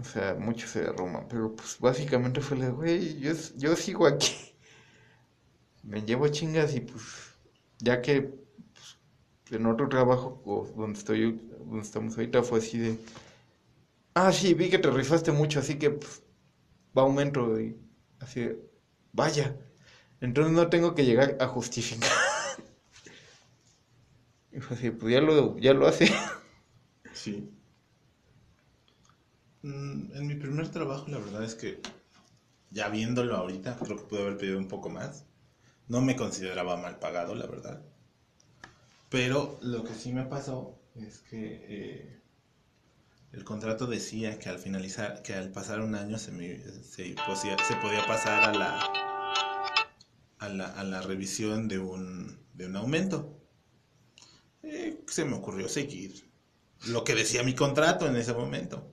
O 0.00 0.04
sea, 0.04 0.34
muchos 0.34 0.70
se 0.70 0.82
derruman, 0.82 1.26
pero 1.28 1.56
pues 1.56 1.78
básicamente 1.80 2.40
fue 2.40 2.58
de, 2.58 2.70
güey, 2.70 3.18
yo, 3.18 3.32
yo 3.56 3.74
sigo 3.74 4.06
aquí. 4.06 4.54
Me 5.82 6.02
llevo 6.02 6.28
chingas 6.28 6.74
y 6.74 6.80
pues, 6.80 7.02
ya 7.80 8.00
que 8.00 8.22
pues, 8.22 8.98
en 9.50 9.66
otro 9.66 9.88
trabajo 9.88 10.40
o 10.44 10.66
donde 10.76 10.98
estoy, 10.98 11.32
donde 11.58 11.80
estamos 11.80 12.16
ahorita 12.16 12.42
fue 12.42 12.58
así 12.58 12.78
de, 12.78 12.98
ah, 14.14 14.32
sí, 14.32 14.54
vi 14.54 14.70
que 14.70 14.78
te 14.78 14.90
rifaste 14.90 15.32
mucho, 15.32 15.60
así 15.60 15.78
que 15.78 15.90
pues, 15.90 16.22
va 16.96 17.02
aumento 17.02 17.60
y 17.60 17.76
así 18.20 18.48
vaya. 19.12 19.56
Entonces 20.20 20.54
no 20.54 20.68
tengo 20.70 20.94
que 20.94 21.04
llegar 21.06 21.36
a 21.40 21.48
justificar. 21.48 22.10
Y 24.52 24.60
fue 24.60 24.76
así, 24.76 24.90
pues 24.90 25.12
ya 25.12 25.20
lo, 25.20 25.58
ya 25.58 25.74
lo 25.74 25.86
hace. 25.86 26.06
Sí. 27.12 27.54
Mm, 29.62 30.12
En 30.14 30.26
mi 30.28 30.36
primer 30.36 30.68
trabajo, 30.70 31.08
la 31.08 31.18
verdad 31.18 31.42
es 31.42 31.56
que 31.56 31.80
ya 32.70 32.88
viéndolo 32.88 33.36
ahorita, 33.36 33.76
creo 33.78 33.96
que 33.98 34.04
pude 34.04 34.22
haber 34.22 34.38
pedido 34.38 34.58
un 34.58 34.68
poco 34.68 34.90
más. 34.90 35.26
No 35.88 36.02
me 36.02 36.16
consideraba 36.16 36.76
mal 36.76 36.98
pagado, 37.00 37.34
la 37.34 37.46
verdad. 37.46 37.82
Pero 39.08 39.58
lo 39.62 39.82
que 39.84 39.94
sí 39.94 40.12
me 40.12 40.24
pasó 40.24 40.78
es 40.94 41.20
que 41.20 41.40
eh, 41.68 42.22
el 43.34 43.42
contrato 43.44 43.86
decía 43.86 44.38
que 44.38 44.48
al 44.48 44.58
finalizar, 44.58 45.22
que 45.22 45.34
al 45.34 45.50
pasar 45.50 45.80
un 45.80 45.94
año 45.96 46.18
se, 46.18 46.30
me, 46.30 46.60
podía 47.82 48.06
pasar 48.06 48.44
a 48.44 48.54
la, 48.54 48.80
a 50.38 50.48
la, 50.48 50.66
a 50.66 50.84
la 50.84 51.02
revisión 51.02 51.66
de 51.66 51.78
un, 51.80 52.38
de 52.54 52.66
un 52.66 52.76
aumento. 52.76 53.40
Eh, 54.62 55.02
se 55.08 55.24
me 55.24 55.34
ocurrió 55.34 55.68
seguir 55.68 56.30
lo 56.86 57.02
que 57.02 57.14
decía 57.14 57.42
mi 57.42 57.54
contrato 57.54 58.06
en 58.06 58.14
ese 58.16 58.34
momento. 58.34 58.88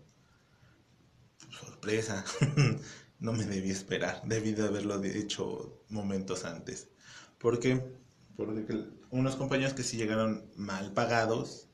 Sorpresa, 1.52 2.26
no 3.20 3.34
me 3.34 3.46
debí 3.46 3.70
esperar, 3.70 4.24
debí 4.26 4.54
de 4.54 4.66
haberlo 4.66 5.04
hecho 5.04 5.84
momentos 5.90 6.46
antes. 6.46 6.90
Porque, 7.38 7.80
porque 8.36 8.86
unos 9.12 9.36
compañeros 9.36 9.74
que 9.74 9.84
sí 9.84 9.98
llegaron 9.98 10.50
mal 10.56 10.94
pagados 10.94 11.68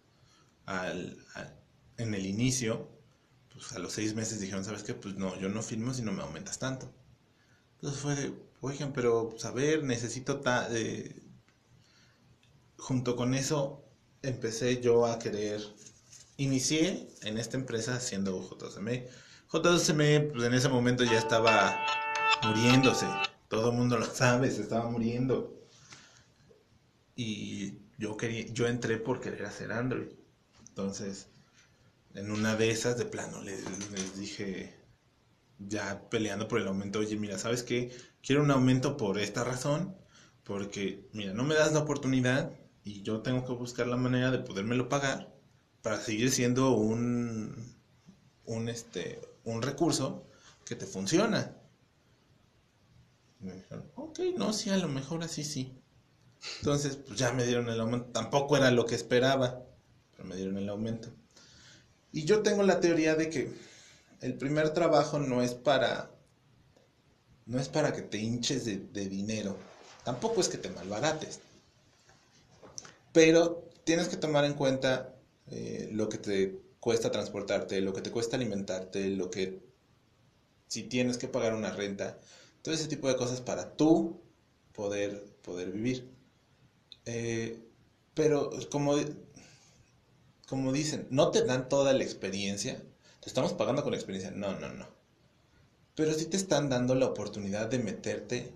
al, 0.65 1.17
en 1.97 2.13
el 2.13 2.25
inicio, 2.25 2.87
pues 3.53 3.73
a 3.73 3.79
los 3.79 3.93
seis 3.93 4.13
meses 4.13 4.39
dijeron, 4.39 4.63
¿sabes 4.63 4.83
qué? 4.83 4.93
Pues 4.93 5.15
no, 5.15 5.37
yo 5.39 5.49
no 5.49 5.61
firmo 5.61 5.93
si 5.93 6.01
no 6.01 6.11
me 6.11 6.21
aumentas 6.23 6.59
tanto. 6.59 6.91
Entonces 7.75 7.99
fue 7.99 8.15
de, 8.15 8.33
oigan, 8.61 8.93
pero, 8.93 9.29
pues 9.29 9.45
a 9.45 9.51
ver, 9.51 9.83
necesito... 9.83 10.39
Ta 10.39 10.69
junto 12.77 13.15
con 13.15 13.33
eso, 13.33 13.83
empecé 14.21 14.81
yo 14.81 15.05
a 15.05 15.19
querer... 15.19 15.61
Inicié 16.37 17.09
en 17.23 17.39
esta 17.39 17.57
empresa 17.57 17.95
haciendo 17.95 18.39
JSM. 18.39 19.07
JSM, 19.51 20.31
pues 20.31 20.43
en 20.43 20.53
ese 20.53 20.69
momento 20.69 21.03
ya 21.03 21.17
estaba 21.17 21.75
muriéndose. 22.43 23.07
Todo 23.47 23.71
el 23.71 23.77
mundo 23.77 23.97
lo 23.97 24.05
sabe, 24.05 24.51
se 24.51 24.61
estaba 24.61 24.87
muriendo. 24.89 25.67
Y 27.15 27.79
yo 27.97 28.17
quería, 28.17 28.45
yo 28.53 28.67
entré 28.67 28.97
por 28.97 29.19
querer 29.19 29.45
hacer 29.45 29.71
Android. 29.71 30.09
Entonces, 30.69 31.27
en 32.17 32.31
una 32.31 32.55
de 32.55 32.71
esas, 32.71 32.97
de 32.97 33.05
plano, 33.05 33.43
les, 33.43 33.63
dije, 34.17 34.73
ya 35.59 36.09
peleando 36.09 36.47
por 36.47 36.59
el 36.59 36.67
aumento, 36.67 36.97
oye, 36.99 37.15
mira, 37.15 37.37
¿sabes 37.37 37.61
qué? 37.61 37.95
Quiero 38.23 38.41
un 38.41 38.49
aumento 38.49 38.97
por 38.97 39.19
esta 39.19 39.43
razón, 39.43 39.95
porque, 40.43 41.07
mira, 41.13 41.33
no 41.33 41.43
me 41.43 41.53
das 41.53 41.73
la 41.73 41.79
oportunidad 41.79 42.51
y 42.83 43.03
yo 43.03 43.21
tengo 43.21 43.45
que 43.45 43.53
buscar 43.53 43.85
la 43.85 43.97
manera 43.97 44.31
de 44.31 44.39
podérmelo 44.39 44.89
pagar 44.89 45.31
para 45.83 46.01
seguir 46.01 46.31
siendo 46.31 46.71
un, 46.71 47.55
un, 48.45 48.67
este, 48.67 49.21
un 49.43 49.61
recurso 49.61 50.25
que 50.65 50.75
te 50.75 50.87
funciona. 50.87 51.55
Me 53.39 53.53
dijeron, 53.53 53.91
ok, 53.93 54.19
no, 54.35 54.53
sí, 54.53 54.71
a 54.71 54.77
lo 54.77 54.87
mejor 54.87 55.23
así 55.23 55.43
sí. 55.43 55.79
Entonces, 56.59 56.95
pues 56.95 57.19
ya 57.19 57.31
me 57.31 57.45
dieron 57.45 57.69
el 57.69 57.79
aumento. 57.79 58.07
Tampoco 58.11 58.57
era 58.57 58.71
lo 58.71 58.87
que 58.87 58.95
esperaba, 58.95 59.61
pero 60.11 60.27
me 60.27 60.35
dieron 60.35 60.57
el 60.57 60.69
aumento. 60.69 61.11
Y 62.17 62.25
yo 62.25 62.41
tengo 62.41 62.63
la 62.63 62.79
teoría 62.79 63.13
de 63.13 63.29
que 63.29 63.51
el 64.21 64.33
primer 64.39 64.71
trabajo 64.73 65.19
no 65.19 65.43
es 65.43 65.53
para 65.53 66.09
no 67.45 67.59
es 67.59 67.69
para 67.69 67.93
que 67.93 68.01
te 68.01 68.17
hinches 68.17 68.65
de, 68.65 69.07
dinero. 69.07 69.55
Tampoco 70.03 70.41
es 70.41 70.49
que 70.49 70.57
te 70.57 70.71
malbarates. 70.71 71.41
Pero 73.13 73.69
tienes 73.83 74.07
que 74.07 74.17
tomar 74.17 74.45
en 74.45 74.55
cuenta 74.55 75.13
eh, 75.51 75.89
lo 75.91 76.09
que 76.09 76.17
te 76.17 76.59
cuesta 76.79 77.11
transportarte, 77.11 77.81
lo 77.81 77.93
que 77.93 78.01
te 78.01 78.09
cuesta 78.09 78.35
alimentarte, 78.35 79.09
lo 79.09 79.29
que 79.29 79.61
si 80.69 80.83
tienes 80.83 81.19
que 81.19 81.27
pagar 81.27 81.53
una 81.53 81.69
renta, 81.69 82.17
todo 82.63 82.73
ese 82.73 82.87
tipo 82.87 83.07
de 83.09 83.15
cosas 83.15 83.41
para 83.41 83.77
tú 83.77 84.19
poder, 84.73 85.23
poder 85.43 85.71
vivir. 85.71 86.09
Eh, 87.05 87.59
pero 88.15 88.49
como, 88.71 88.95
como 90.47 90.71
dicen, 90.71 91.07
no 91.11 91.31
te 91.31 91.43
dan 91.43 91.69
toda 91.69 91.93
la 91.93 92.03
experiencia, 92.03 92.81
te 93.21 93.27
estamos 93.29 93.53
pagando 93.53 93.83
con 93.83 93.91
la 93.91 93.97
experiencia, 93.97 94.31
no, 94.31 94.57
no, 94.59 94.69
no. 94.69 94.87
Pero 95.95 96.13
sí 96.13 96.25
te 96.25 96.37
están 96.37 96.69
dando 96.69 96.95
la 96.95 97.07
oportunidad 97.07 97.67
de 97.67 97.79
meterte, 97.79 98.53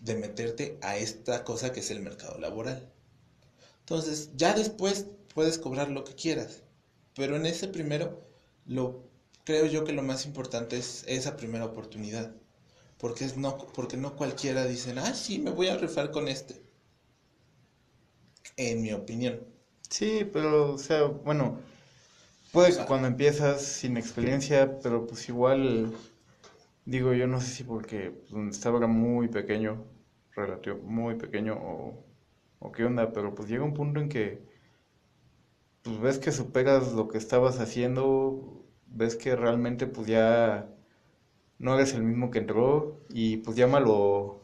de 0.00 0.14
meterte 0.14 0.78
a 0.82 0.96
esta 0.96 1.44
cosa 1.44 1.72
que 1.72 1.80
es 1.80 1.90
el 1.90 2.00
mercado 2.00 2.38
laboral. 2.38 2.92
Entonces, 3.80 4.30
ya 4.36 4.54
después 4.54 5.06
puedes 5.34 5.58
cobrar 5.58 5.90
lo 5.90 6.04
que 6.04 6.14
quieras. 6.14 6.62
Pero 7.14 7.36
en 7.36 7.46
ese 7.46 7.68
primero, 7.68 8.22
lo 8.66 9.04
creo 9.44 9.66
yo 9.66 9.84
que 9.84 9.92
lo 9.92 10.02
más 10.02 10.26
importante 10.26 10.76
es 10.76 11.04
esa 11.06 11.36
primera 11.36 11.64
oportunidad. 11.64 12.34
Porque, 12.98 13.24
es 13.24 13.36
no, 13.36 13.58
porque 13.74 13.96
no 13.96 14.16
cualquiera 14.16 14.66
dice, 14.66 14.94
ah, 14.98 15.14
sí, 15.14 15.38
me 15.38 15.50
voy 15.50 15.68
a 15.68 15.76
rifar 15.76 16.10
con 16.10 16.28
este 16.28 16.62
en 18.56 18.82
mi 18.82 18.92
opinión. 18.92 19.55
Sí, 19.90 20.28
pero, 20.32 20.72
o 20.74 20.78
sea, 20.78 21.04
bueno, 21.04 21.58
puede 22.52 22.76
que 22.76 22.84
cuando 22.86 23.08
empiezas 23.08 23.62
sin 23.62 23.96
experiencia, 23.96 24.78
pero 24.82 25.06
pues 25.06 25.28
igual, 25.28 25.92
digo, 26.86 27.14
yo 27.14 27.26
no 27.26 27.40
sé 27.40 27.48
si 27.48 27.64
porque 27.64 28.12
pues, 28.30 28.56
estaba 28.56 28.78
era 28.78 28.86
muy 28.88 29.28
pequeño, 29.28 29.84
relativo, 30.34 30.78
muy 30.84 31.16
pequeño, 31.16 31.54
o, 31.60 32.04
o 32.60 32.72
qué 32.72 32.84
onda, 32.84 33.12
pero 33.12 33.34
pues 33.34 33.48
llega 33.48 33.64
un 33.64 33.74
punto 33.74 34.00
en 34.00 34.08
que, 34.08 34.42
pues 35.82 36.00
ves 36.00 36.18
que 36.18 36.32
superas 36.32 36.92
lo 36.92 37.08
que 37.08 37.18
estabas 37.18 37.60
haciendo, 37.60 38.64
ves 38.86 39.16
que 39.16 39.36
realmente 39.36 39.86
pues 39.86 40.06
ya 40.06 40.68
no 41.58 41.74
eres 41.76 41.94
el 41.94 42.02
mismo 42.02 42.30
que 42.30 42.40
entró, 42.40 43.00
y 43.10 43.38
pues 43.38 43.56
llámalo 43.56 44.35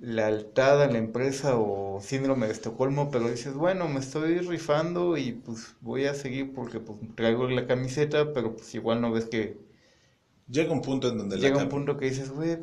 lealtad 0.00 0.82
a 0.82 0.86
la 0.90 0.98
empresa 0.98 1.56
o 1.58 2.00
síndrome 2.00 2.46
de 2.46 2.52
Estocolmo, 2.52 3.10
pero 3.10 3.30
dices, 3.30 3.54
bueno, 3.54 3.86
me 3.88 4.00
estoy 4.00 4.38
rifando 4.38 5.16
y 5.16 5.32
pues 5.32 5.76
voy 5.80 6.06
a 6.06 6.14
seguir 6.14 6.54
porque 6.54 6.80
pues 6.80 6.98
traigo 7.14 7.46
la 7.48 7.66
camiseta, 7.66 8.32
pero 8.32 8.56
pues 8.56 8.74
igual 8.74 9.00
no 9.00 9.12
ves 9.12 9.26
que... 9.26 9.58
Llega 10.48 10.72
un 10.72 10.82
punto 10.82 11.08
en 11.08 11.18
donde... 11.18 11.38
Llega 11.38 11.58
un 11.58 11.68
punto 11.68 11.96
que 11.96 12.06
dices, 12.06 12.30
güey, 12.30 12.58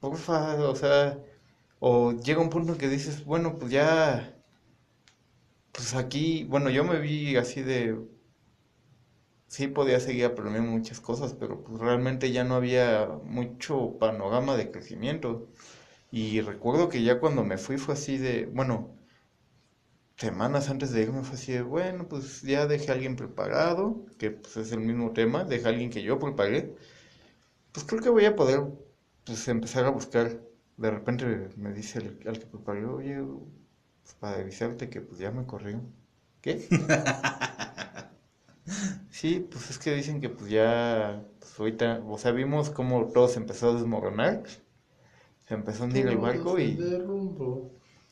porfa, 0.00 0.54
o 0.56 0.76
sea, 0.76 1.18
o 1.80 2.12
llega 2.12 2.40
un 2.40 2.50
punto 2.50 2.72
en 2.72 2.78
que 2.78 2.88
dices, 2.88 3.24
bueno, 3.24 3.58
pues 3.58 3.70
ya, 3.72 4.34
pues 5.72 5.94
aquí, 5.94 6.44
bueno, 6.44 6.70
yo 6.70 6.84
me 6.84 6.98
vi 7.00 7.36
así 7.36 7.62
de, 7.62 7.98
sí 9.48 9.68
podía 9.68 10.00
seguir 10.00 10.26
aprendiendo 10.26 10.70
muchas 10.70 11.00
cosas, 11.00 11.34
pero 11.34 11.62
pues 11.64 11.80
realmente 11.80 12.32
ya 12.32 12.44
no 12.44 12.54
había 12.56 13.08
mucho 13.24 13.98
panorama 13.98 14.56
de 14.56 14.70
crecimiento. 14.70 15.48
Y 16.12 16.42
recuerdo 16.42 16.90
que 16.90 17.04
ya 17.04 17.20
cuando 17.20 17.44
me 17.44 17.58
fui 17.58 17.78
fue 17.78 17.94
así 17.94 18.18
de, 18.18 18.46
bueno, 18.46 18.96
semanas 20.16 20.68
antes 20.70 20.92
de 20.92 21.02
irme 21.02 21.22
fue 21.22 21.34
así 21.36 21.52
de, 21.52 21.62
bueno, 21.62 22.08
pues 22.08 22.42
ya 22.42 22.66
dejé 22.66 22.90
a 22.90 22.94
alguien 22.94 23.16
preparado, 23.16 24.06
que 24.18 24.30
pues 24.30 24.56
es 24.56 24.72
el 24.72 24.80
mismo 24.80 25.12
tema, 25.12 25.44
dejé 25.44 25.66
a 25.66 25.70
alguien 25.70 25.90
que 25.90 26.02
yo 26.02 26.18
preparé. 26.18 26.74
Pues 27.72 27.86
creo 27.86 28.02
que 28.02 28.08
voy 28.10 28.24
a 28.26 28.36
poder 28.36 28.62
pues 29.24 29.48
empezar 29.48 29.84
a 29.86 29.90
buscar. 29.90 30.40
De 30.76 30.90
repente 30.90 31.50
me 31.56 31.72
dice 31.72 31.98
el, 32.00 32.20
al 32.28 32.38
que 32.38 32.46
preparé, 32.46 32.84
oye, 32.86 33.16
pues, 34.02 34.14
para 34.20 34.36
avisarte 34.38 34.88
que 34.90 35.00
pues 35.00 35.18
ya 35.20 35.30
me 35.30 35.46
corrió. 35.46 35.80
¿Qué? 36.40 36.68
Sí, 39.14 39.38
pues 39.48 39.70
es 39.70 39.78
que 39.78 39.94
dicen 39.94 40.20
que 40.20 40.28
pues 40.28 40.50
ya, 40.50 41.24
pues 41.38 41.60
ahorita, 41.60 42.02
o 42.04 42.18
sea, 42.18 42.32
vimos 42.32 42.70
cómo 42.70 43.12
todo 43.12 43.28
se 43.28 43.38
empezó 43.38 43.70
a 43.70 43.74
desmoronar, 43.74 44.42
se 45.46 45.54
empezó 45.54 45.84
a 45.84 45.86
hundir 45.86 46.08
el 46.08 46.16
barco 46.16 46.58
y... 46.58 46.74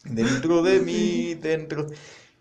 Dentro 0.05 0.62
de 0.62 0.79
mí, 0.87 1.35
dentro... 1.35 1.89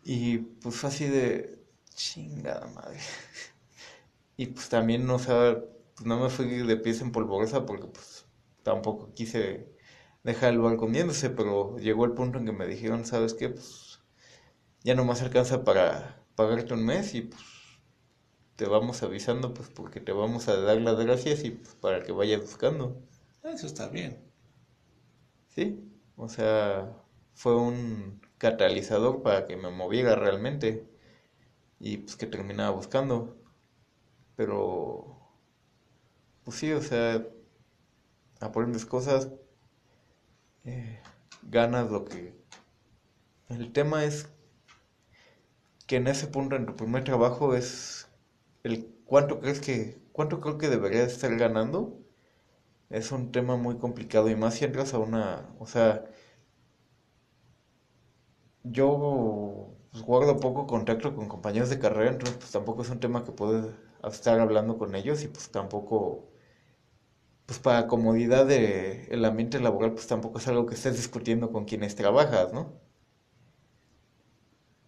Y 0.04 0.38
pues 0.38 0.76
fue 0.76 0.90
así 0.90 1.08
de 1.08 1.60
chingada 1.96 2.68
madre. 2.68 3.00
Y 4.38 4.46
pues 4.46 4.70
también 4.70 5.08
no, 5.08 5.16
o 5.16 5.20
pues 5.20 6.06
no 6.06 6.20
me 6.20 6.30
fui 6.30 6.46
de 6.46 6.78
pies 6.78 7.02
en 7.02 7.12
polvorosa 7.12 7.66
porque 7.66 7.88
pues 7.88 8.28
tampoco 8.62 9.12
quise 9.16 9.70
dejar 10.24 10.54
el 10.54 10.60
barco 10.60 10.86
hundiéndose, 10.86 11.32
pero 11.32 11.80
llegó 11.80 12.06
el 12.06 12.12
punto 12.12 12.38
en 12.38 12.46
que 12.46 12.52
me 12.52 12.68
dijeron, 12.68 13.06
¿sabes 13.06 13.34
qué? 13.34 13.50
Pues 13.50 14.02
ya 14.84 14.94
no 14.94 15.04
más 15.04 15.24
alcanza 15.24 15.64
para 15.64 16.24
pagarte 16.36 16.76
un 16.76 16.86
mes 16.86 17.16
y 17.16 17.22
pues 17.22 17.42
te 18.62 18.68
vamos 18.68 19.02
avisando 19.02 19.56
pues 19.56 19.70
porque 19.70 20.00
te 20.00 20.12
vamos 20.12 20.48
a 20.48 20.56
dar 20.56 20.80
las 20.80 20.96
gracias 21.00 21.44
y 21.44 21.50
pues 21.50 21.74
para 21.74 22.04
que 22.04 22.12
vayas 22.12 22.42
buscando. 22.42 22.96
Eso 23.44 23.66
está 23.66 23.88
bien. 23.88 24.24
Sí, 25.48 25.84
o 26.16 26.30
sea, 26.30 26.96
fue 27.34 27.56
un 27.56 28.22
catalizador 28.38 29.24
para 29.24 29.48
que 29.48 29.58
me 29.58 29.72
moviera 29.72 30.14
realmente 30.14 30.88
y 31.80 31.98
pues 31.98 32.16
que 32.16 32.28
terminaba 32.28 32.70
buscando. 32.70 33.36
Pero, 34.36 35.18
pues 36.44 36.58
sí, 36.58 36.72
o 36.72 36.82
sea, 36.84 37.26
aprendes 38.42 38.86
cosas, 38.86 39.28
eh, 40.66 41.00
ganas 41.42 41.90
lo 41.90 42.06
que... 42.06 42.40
El 43.50 43.74
tema 43.74 44.06
es 44.06 44.30
que 45.88 45.96
en 45.96 46.06
ese 46.06 46.28
punto 46.28 46.56
en 46.56 46.68
tu 46.68 46.76
primer 46.76 47.04
trabajo 47.04 47.56
es 47.56 48.08
el 48.64 48.96
cuánto 49.06 49.40
crees 49.40 49.60
que, 49.62 50.02
cuánto 50.12 50.40
creo 50.42 50.58
que 50.58 50.70
deberías 50.70 51.12
estar 51.14 51.36
ganando 51.38 52.00
es 52.90 53.12
un 53.12 53.32
tema 53.32 53.58
muy 53.58 53.78
complicado 53.78 54.30
y 54.30 54.36
más 54.36 54.56
si 54.56 54.66
entras 54.66 54.94
a 54.94 55.00
una, 55.00 55.50
o 55.60 55.68
sea, 55.68 56.06
yo 58.64 59.76
pues, 59.92 60.04
guardo 60.04 60.40
poco 60.40 60.68
contacto 60.68 61.16
con 61.16 61.28
compañeros 61.28 61.70
de 61.70 61.80
carrera, 61.80 62.12
entonces 62.12 62.38
pues 62.38 62.52
tampoco 62.52 62.82
es 62.84 62.90
un 62.90 63.00
tema 63.00 63.24
que 63.24 63.32
puedo 63.32 63.72
estar 64.04 64.40
hablando 64.40 64.78
con 64.78 64.96
ellos 64.96 65.24
y 65.24 65.28
pues 65.28 65.50
tampoco, 65.52 66.32
pues 67.46 67.60
para 67.60 67.86
comodidad 67.88 68.46
de 68.48 69.06
el 69.12 69.24
ambiente 69.26 69.60
laboral, 69.60 69.94
pues 69.94 70.08
tampoco 70.08 70.40
es 70.40 70.48
algo 70.48 70.66
que 70.66 70.74
estés 70.76 70.96
discutiendo 70.98 71.52
con 71.52 71.66
quienes 71.66 71.96
trabajas, 71.96 72.52
¿no? 72.54 72.80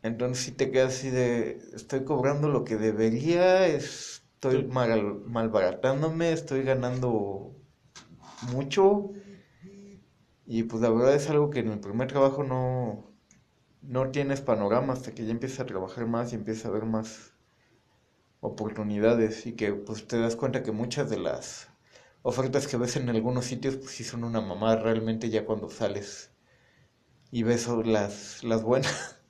Entonces 0.04 0.46
si 0.46 0.52
te 0.52 0.70
quedas 0.72 0.96
así 0.96 1.10
de, 1.10 1.60
estoy 1.74 2.04
cobrando 2.04 2.50
lo 2.50 2.64
que 2.64 2.76
debería, 2.78 3.66
estoy 3.68 4.66
mal, 4.66 5.22
malbaratándome, 5.26 6.32
estoy 6.32 6.64
ganando 6.64 7.56
mucho 8.52 9.12
y 10.46 10.64
pues 10.64 10.82
la 10.82 10.90
verdad 10.90 11.16
es 11.16 11.30
algo 11.30 11.50
que 11.50 11.60
en 11.60 11.72
el 11.72 11.80
primer 11.80 12.08
trabajo 12.10 12.44
no, 12.44 13.12
no 13.82 14.12
tienes 14.12 14.42
panorama 14.42 14.94
hasta 14.94 15.14
que 15.14 15.26
ya 15.26 15.32
empiezas 15.32 15.62
a 15.62 15.66
trabajar 15.66 16.06
más 16.08 16.34
y 16.34 16.36
empiezas 16.36 16.66
a 16.66 16.72
ver 16.72 16.86
más 16.86 17.34
oportunidades 18.42 19.46
y 19.46 19.54
que 19.54 19.74
pues 19.74 20.08
te 20.08 20.20
das 20.20 20.36
cuenta 20.36 20.64
que 20.64 20.72
muchas 20.72 21.10
de 21.10 21.18
las 21.20 21.70
ofertas 22.24 22.68
que 22.68 22.78
ves 22.78 22.96
en 22.98 23.10
algunos 23.10 23.46
sitios 23.46 23.78
pues 23.78 23.92
sí 23.92 24.04
son 24.04 24.24
una 24.26 24.42
mamá 24.42 24.76
realmente 24.76 25.30
ya 25.30 25.46
cuando 25.46 25.70
sales 25.70 26.32
y 27.32 27.44
ves 27.44 27.68
las, 27.86 28.44
las 28.44 28.64
buenas. 28.64 29.23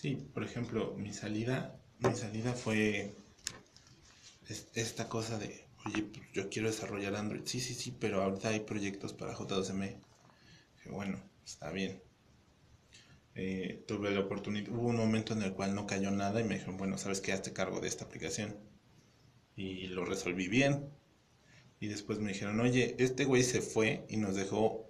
Sí, 0.00 0.14
por 0.32 0.44
ejemplo, 0.44 0.94
mi 0.96 1.12
salida, 1.12 1.76
mi 1.98 2.14
salida 2.14 2.52
fue 2.52 3.16
esta 4.74 5.08
cosa 5.08 5.40
de, 5.40 5.64
oye, 5.86 6.04
pues, 6.04 6.24
yo 6.32 6.48
quiero 6.48 6.68
desarrollar 6.68 7.16
Android. 7.16 7.42
Sí, 7.46 7.58
sí, 7.58 7.74
sí, 7.74 7.96
pero 7.98 8.22
ahorita 8.22 8.50
hay 8.50 8.60
proyectos 8.60 9.12
para 9.12 9.34
J2M. 9.34 9.96
bueno, 10.90 11.20
está 11.44 11.72
bien. 11.72 12.00
Eh, 13.34 13.82
tuve 13.88 14.12
la 14.12 14.20
oportunidad, 14.20 14.70
hubo 14.70 14.86
un 14.86 14.96
momento 14.96 15.32
en 15.32 15.42
el 15.42 15.52
cual 15.54 15.74
no 15.74 15.84
cayó 15.84 16.12
nada 16.12 16.40
y 16.40 16.44
me 16.44 16.54
dijeron, 16.54 16.76
bueno, 16.76 16.96
sabes 16.96 17.20
que 17.20 17.32
hazte 17.32 17.52
cargo 17.52 17.80
de 17.80 17.88
esta 17.88 18.04
aplicación. 18.04 18.56
Y 19.56 19.88
lo 19.88 20.04
resolví 20.04 20.46
bien. 20.46 20.90
Y 21.80 21.88
después 21.88 22.20
me 22.20 22.32
dijeron, 22.34 22.60
oye, 22.60 22.94
este 23.00 23.24
güey 23.24 23.42
se 23.42 23.62
fue 23.62 24.06
y 24.08 24.16
nos 24.16 24.36
dejó, 24.36 24.86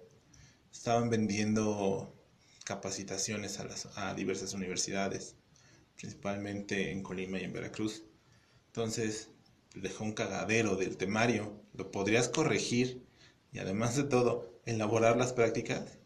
estaban 0.71 1.09
vendiendo 1.09 2.18
capacitaciones 2.69 3.59
a, 3.59 3.63
las, 3.63 3.87
a 3.97 4.13
diversas 4.13 4.53
universidades, 4.53 5.35
principalmente 5.95 6.91
en 6.91 7.01
Colima 7.01 7.39
y 7.39 7.43
en 7.43 7.51
Veracruz. 7.51 8.03
Entonces, 8.67 9.31
dejó 9.73 10.03
un 10.03 10.11
cagadero 10.11 10.75
del 10.75 10.95
temario, 10.95 11.63
lo 11.73 11.89
podrías 11.89 12.29
corregir 12.29 13.07
y 13.51 13.57
además 13.57 13.95
de 13.95 14.03
todo, 14.03 14.61
elaborar 14.67 15.17
las 15.17 15.33
prácticas. 15.33 15.97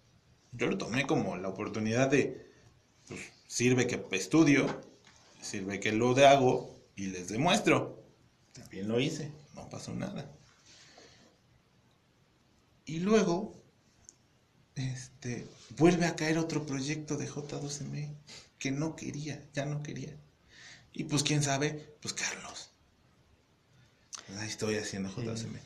Yo 0.54 0.68
lo 0.68 0.78
tomé 0.78 1.06
como 1.06 1.36
la 1.36 1.50
oportunidad 1.50 2.10
de, 2.10 2.50
pues, 3.10 3.20
sirve 3.46 3.86
que 3.86 4.02
estudio, 4.12 4.66
sirve 5.42 5.82
que 5.82 5.92
lo 5.92 6.16
hago 6.26 6.74
y 6.96 7.08
les 7.08 7.28
demuestro. 7.28 8.02
También 8.54 8.88
lo 8.88 9.02
hice, 9.02 9.34
no 9.54 9.68
pasó 9.68 9.94
nada. 9.94 10.34
Y 12.86 13.02
luego 13.02 13.63
este, 14.76 15.48
vuelve 15.78 16.06
a 16.06 16.16
caer 16.16 16.38
otro 16.38 16.66
proyecto 16.66 17.18
de 17.18 17.30
J2M 17.30 18.14
que 18.58 18.72
no 18.72 18.96
quería, 18.96 19.46
ya 19.54 19.66
no 19.66 19.84
quería. 19.84 20.18
Y 20.92 21.06
pues 21.06 21.24
quién 21.24 21.44
sabe, 21.44 21.96
pues 22.02 22.14
Carlos. 22.14 22.72
Ahí 24.40 24.48
estoy 24.48 24.76
haciendo 24.76 25.10
J2M. 25.10 25.60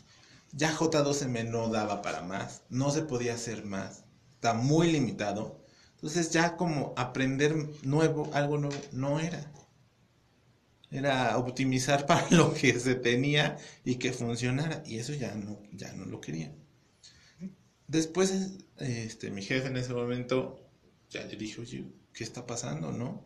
Ya 0.53 0.75
J2M 0.75 1.49
no 1.49 1.69
daba 1.69 2.01
para 2.01 2.21
más, 2.21 2.63
no 2.69 2.91
se 2.91 3.01
podía 3.01 3.33
hacer 3.35 3.65
más, 3.65 4.03
está 4.35 4.53
muy 4.53 4.91
limitado. 4.91 5.63
Entonces 5.95 6.31
ya 6.31 6.55
como 6.55 6.93
aprender 6.95 7.55
nuevo, 7.83 8.29
algo 8.33 8.57
nuevo, 8.57 8.77
no 8.91 9.19
era. 9.19 9.51
Era 10.89 11.37
optimizar 11.37 12.05
para 12.07 12.29
lo 12.31 12.53
que 12.53 12.79
se 12.79 12.95
tenía 12.95 13.57
y 13.83 13.95
que 13.95 14.13
funcionara. 14.13 14.83
Y 14.85 14.99
eso 14.99 15.13
ya 15.13 15.35
no, 15.35 15.59
ya 15.73 15.91
no 15.93 16.05
lo 16.05 16.21
quería. 16.21 16.53
Después, 17.87 18.57
este, 18.79 19.31
mi 19.31 19.41
jefe 19.41 19.67
en 19.67 19.77
ese 19.77 19.93
momento 19.93 20.59
ya 21.09 21.23
le 21.25 21.35
dijo, 21.35 21.61
oye, 21.61 21.85
¿qué 22.13 22.23
está 22.23 22.45
pasando? 22.45 22.91
No, 22.91 23.25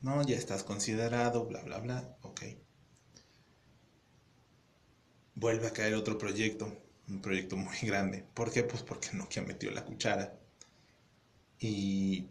no, 0.00 0.22
ya 0.26 0.36
estás 0.36 0.64
considerado, 0.64 1.46
bla, 1.46 1.62
bla, 1.62 1.78
bla, 1.78 2.16
ok. 2.22 2.42
Vuelve 5.34 5.66
a 5.66 5.72
caer 5.72 5.94
otro 5.94 6.18
proyecto, 6.18 6.72
un 7.08 7.20
proyecto 7.20 7.56
muy 7.56 7.76
grande. 7.82 8.24
¿Por 8.34 8.50
qué? 8.52 8.62
Pues 8.62 8.82
porque 8.82 9.10
Nokia 9.12 9.42
metió 9.42 9.70
la 9.70 9.84
cuchara. 9.84 10.38
Y 11.58 12.30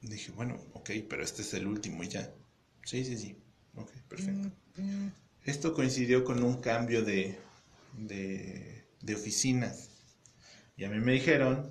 dije, 0.00 0.32
bueno, 0.32 0.56
ok, 0.72 0.90
pero 1.08 1.22
este 1.22 1.42
es 1.42 1.54
el 1.54 1.66
último 1.66 2.02
y 2.02 2.08
ya. 2.08 2.34
Sí, 2.84 3.04
sí, 3.04 3.16
sí. 3.16 3.36
Ok, 3.76 3.92
perfecto. 4.08 4.50
Esto 5.44 5.72
coincidió 5.74 6.24
con 6.24 6.42
un 6.42 6.60
cambio 6.60 7.04
de, 7.04 7.38
de, 7.96 8.84
de 9.00 9.14
oficinas 9.14 9.89
y 10.80 10.84
a 10.86 10.88
mí 10.88 10.98
me 10.98 11.12
dijeron 11.12 11.70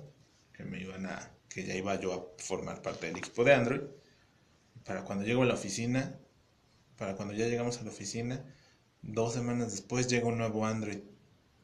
que 0.52 0.62
me 0.62 0.80
iban 0.80 1.04
a, 1.06 1.36
que 1.48 1.66
ya 1.66 1.74
iba 1.74 1.98
yo 1.98 2.14
a 2.14 2.42
formar 2.44 2.80
parte 2.80 3.08
del 3.08 3.16
equipo 3.16 3.42
de 3.42 3.54
Android. 3.54 3.80
Para 4.84 5.02
cuando 5.02 5.24
llego 5.24 5.42
a 5.42 5.46
la 5.46 5.54
oficina, 5.54 6.16
para 6.96 7.16
cuando 7.16 7.34
ya 7.34 7.48
llegamos 7.48 7.78
a 7.78 7.82
la 7.82 7.90
oficina, 7.90 8.44
dos 9.02 9.34
semanas 9.34 9.72
después 9.72 10.06
llega 10.06 10.28
un 10.28 10.38
nuevo 10.38 10.64
Android 10.64 11.00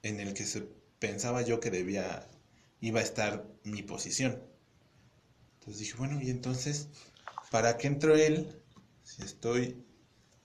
en 0.02 0.18
el 0.18 0.34
que 0.34 0.44
se 0.44 0.62
pensaba 0.98 1.42
yo 1.42 1.60
que 1.60 1.70
debía, 1.70 2.28
iba 2.80 2.98
a 2.98 3.04
estar 3.04 3.46
mi 3.62 3.84
posición. 3.84 4.42
Entonces 5.60 5.78
dije, 5.78 5.94
bueno, 5.98 6.20
y 6.20 6.30
entonces, 6.30 6.88
¿para 7.52 7.76
qué 7.76 7.86
entró 7.86 8.16
él? 8.16 8.60
Si 9.04 9.22
estoy, 9.22 9.84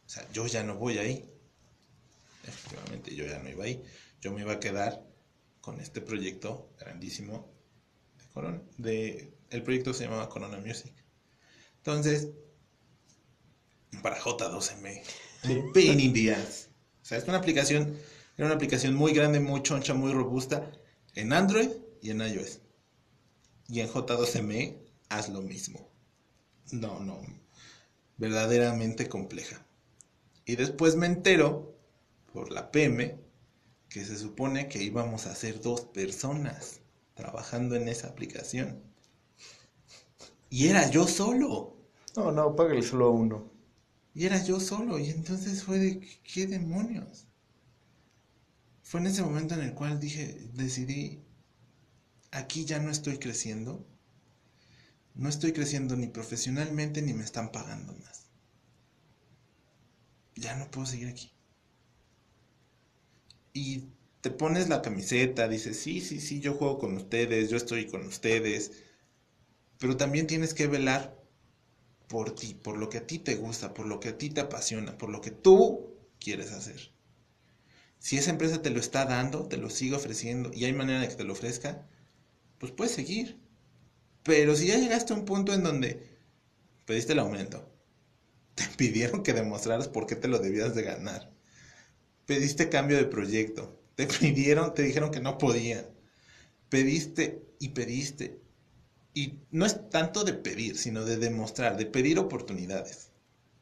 o 0.05 0.09
sea, 0.09 0.31
yo 0.33 0.45
ya 0.45 0.61
no 0.61 0.75
voy 0.75 0.99
ahí. 0.99 1.27
Efectivamente, 2.43 3.15
yo 3.15 3.25
ya 3.25 3.39
no 3.39 3.49
iba 3.49 3.63
ahí. 3.63 3.81
Yo 4.21 4.31
me 4.31 4.41
iba 4.41 4.53
a 4.53 4.59
quedar 4.59 5.10
con 5.61 5.79
este 5.79 6.01
proyecto 6.01 6.69
grandísimo 6.79 7.47
de 8.19 8.27
Corona. 8.29 8.61
De, 8.77 9.33
el 9.49 9.63
proyecto 9.63 9.93
se 9.93 10.05
llamaba 10.05 10.29
Corona 10.29 10.57
Music. 10.57 10.93
Entonces, 11.77 12.29
para 14.01 14.19
J12M, 14.19 15.01
sí. 15.43 15.61
pain 15.73 15.99
in 15.99 16.13
the 16.13 16.33
ass. 16.33 16.69
O 17.01 17.05
sea, 17.05 17.17
es 17.17 17.27
una 17.27 17.37
aplicación, 17.37 17.97
era 18.37 18.47
una 18.47 18.55
aplicación 18.55 18.95
muy 18.95 19.13
grande, 19.13 19.39
muy 19.39 19.61
choncha, 19.61 19.93
muy 19.93 20.11
robusta 20.11 20.71
en 21.15 21.33
Android 21.33 21.69
y 22.01 22.11
en 22.11 22.21
iOS. 22.21 22.61
Y 23.67 23.79
en 23.79 23.89
J12M 23.89 24.77
haz 25.09 25.29
lo 25.29 25.41
mismo. 25.41 25.89
No, 26.71 26.99
no, 26.99 27.21
verdaderamente 28.17 29.09
compleja. 29.09 29.65
Y 30.45 30.55
después 30.55 30.95
me 30.95 31.05
entero 31.05 31.75
por 32.33 32.51
la 32.51 32.71
PM 32.71 33.19
que 33.91 34.05
se 34.05 34.17
supone 34.17 34.69
que 34.69 34.81
íbamos 34.81 35.27
a 35.27 35.35
ser 35.35 35.59
dos 35.59 35.81
personas 35.81 36.79
trabajando 37.13 37.75
en 37.75 37.89
esa 37.89 38.07
aplicación. 38.07 38.81
Y 40.49 40.67
era 40.67 40.89
yo 40.89 41.07
solo. 41.07 41.75
No, 42.15 42.31
no, 42.31 42.55
págale 42.55 42.83
solo 42.83 43.07
a 43.07 43.09
uno. 43.09 43.51
Y 44.13 44.25
era 44.25 44.41
yo 44.41 44.61
solo. 44.61 44.97
Y 44.97 45.09
entonces 45.09 45.63
fue 45.63 45.77
de, 45.77 45.99
¿qué 46.23 46.47
demonios? 46.47 47.27
Fue 48.81 49.01
en 49.01 49.07
ese 49.07 49.23
momento 49.23 49.55
en 49.55 49.61
el 49.61 49.73
cual 49.73 49.99
dije, 49.99 50.49
decidí, 50.53 51.25
aquí 52.31 52.63
ya 52.63 52.79
no 52.79 52.91
estoy 52.91 53.17
creciendo. 53.17 53.85
No 55.15 55.27
estoy 55.27 55.51
creciendo 55.51 55.97
ni 55.97 56.07
profesionalmente 56.07 57.01
ni 57.01 57.13
me 57.13 57.25
están 57.25 57.51
pagando 57.51 57.91
más. 57.95 58.29
Ya 60.35 60.55
no 60.55 60.71
puedo 60.71 60.87
seguir 60.87 61.09
aquí 61.09 61.33
y 63.53 63.89
te 64.21 64.29
pones 64.31 64.69
la 64.69 64.81
camiseta, 64.81 65.47
dices, 65.47 65.79
sí, 65.79 65.99
sí, 66.01 66.19
sí, 66.19 66.39
yo 66.39 66.53
juego 66.53 66.79
con 66.79 66.95
ustedes, 66.95 67.49
yo 67.49 67.57
estoy 67.57 67.87
con 67.87 68.05
ustedes, 68.05 68.71
pero 69.79 69.97
también 69.97 70.27
tienes 70.27 70.53
que 70.53 70.67
velar 70.67 71.19
por 72.07 72.35
ti, 72.35 72.53
por 72.53 72.77
lo 72.77 72.89
que 72.89 72.99
a 72.99 73.07
ti 73.07 73.19
te 73.19 73.35
gusta, 73.35 73.73
por 73.73 73.87
lo 73.87 73.99
que 73.99 74.09
a 74.09 74.17
ti 74.17 74.29
te 74.29 74.41
apasiona, 74.41 74.97
por 74.97 75.09
lo 75.09 75.21
que 75.21 75.31
tú 75.31 75.95
quieres 76.19 76.51
hacer. 76.51 76.91
Si 77.99 78.17
esa 78.17 78.31
empresa 78.31 78.61
te 78.61 78.69
lo 78.69 78.79
está 78.79 79.05
dando, 79.05 79.47
te 79.47 79.57
lo 79.57 79.69
sigue 79.69 79.95
ofreciendo 79.95 80.51
y 80.53 80.65
hay 80.65 80.73
manera 80.73 80.99
de 81.01 81.07
que 81.07 81.15
te 81.15 81.23
lo 81.23 81.33
ofrezca, 81.33 81.87
pues 82.59 82.71
puedes 82.71 82.93
seguir. 82.93 83.39
Pero 84.23 84.55
si 84.55 84.67
ya 84.67 84.77
llegaste 84.77 85.13
a 85.13 85.15
un 85.15 85.25
punto 85.25 85.53
en 85.53 85.63
donde 85.63 86.07
pediste 86.85 87.13
el 87.13 87.19
aumento, 87.19 87.67
te 88.55 88.65
pidieron 88.77 89.23
que 89.23 89.33
demostraras 89.33 89.87
por 89.87 90.05
qué 90.05 90.15
te 90.15 90.27
lo 90.27 90.39
debías 90.39 90.75
de 90.75 90.83
ganar 90.83 91.31
Pediste 92.31 92.69
cambio 92.69 92.95
de 92.95 93.03
proyecto. 93.03 93.77
Te 93.95 94.07
pidieron, 94.19 94.73
te 94.73 94.83
dijeron 94.83 95.11
que 95.11 95.19
no 95.19 95.37
podían. 95.37 95.85
Pediste 96.69 97.43
y 97.59 97.69
pediste. 97.69 98.39
Y 99.13 99.39
no 99.51 99.65
es 99.65 99.89
tanto 99.89 100.23
de 100.23 100.31
pedir, 100.31 100.77
sino 100.77 101.03
de 101.03 101.17
demostrar, 101.17 101.75
de 101.75 101.87
pedir 101.87 102.17
oportunidades. 102.19 103.11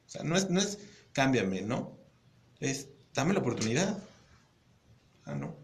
O 0.05 0.09
sea, 0.11 0.21
no 0.21 0.37
es, 0.37 0.51
no 0.51 0.59
es 0.59 0.77
cámbiame, 1.13 1.63
¿no? 1.63 1.97
Es 2.59 2.89
dame 3.15 3.33
la 3.33 3.39
oportunidad. 3.39 4.03
Ah, 5.25 5.33
no. 5.33 5.55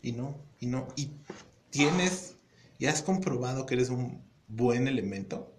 Y 0.00 0.12
no, 0.12 0.38
y 0.60 0.66
no. 0.66 0.86
Y 0.94 1.10
tienes, 1.70 2.36
y 2.78 2.86
has 2.86 3.02
comprobado 3.02 3.66
que 3.66 3.74
eres 3.74 3.88
un 3.88 4.22
buen 4.46 4.86
elemento. 4.86 5.52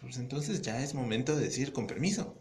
Pues 0.00 0.16
entonces 0.16 0.62
ya 0.62 0.80
es 0.80 0.94
momento 0.94 1.34
de 1.34 1.46
decir 1.46 1.72
con 1.72 1.88
permiso. 1.88 2.39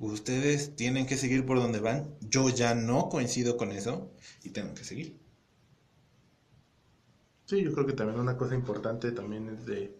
Ustedes 0.00 0.74
tienen 0.76 1.06
que 1.06 1.18
seguir 1.18 1.44
por 1.44 1.58
donde 1.58 1.78
van. 1.78 2.16
Yo 2.22 2.48
ya 2.48 2.74
no 2.74 3.10
coincido 3.10 3.58
con 3.58 3.70
eso 3.70 4.10
y 4.42 4.48
tengo 4.50 4.74
que 4.74 4.82
seguir. 4.82 5.20
Sí, 7.44 7.62
yo 7.62 7.72
creo 7.74 7.86
que 7.86 7.92
también 7.92 8.18
una 8.18 8.38
cosa 8.38 8.54
importante 8.54 9.12
también 9.12 9.50
es 9.50 9.66
de 9.66 9.94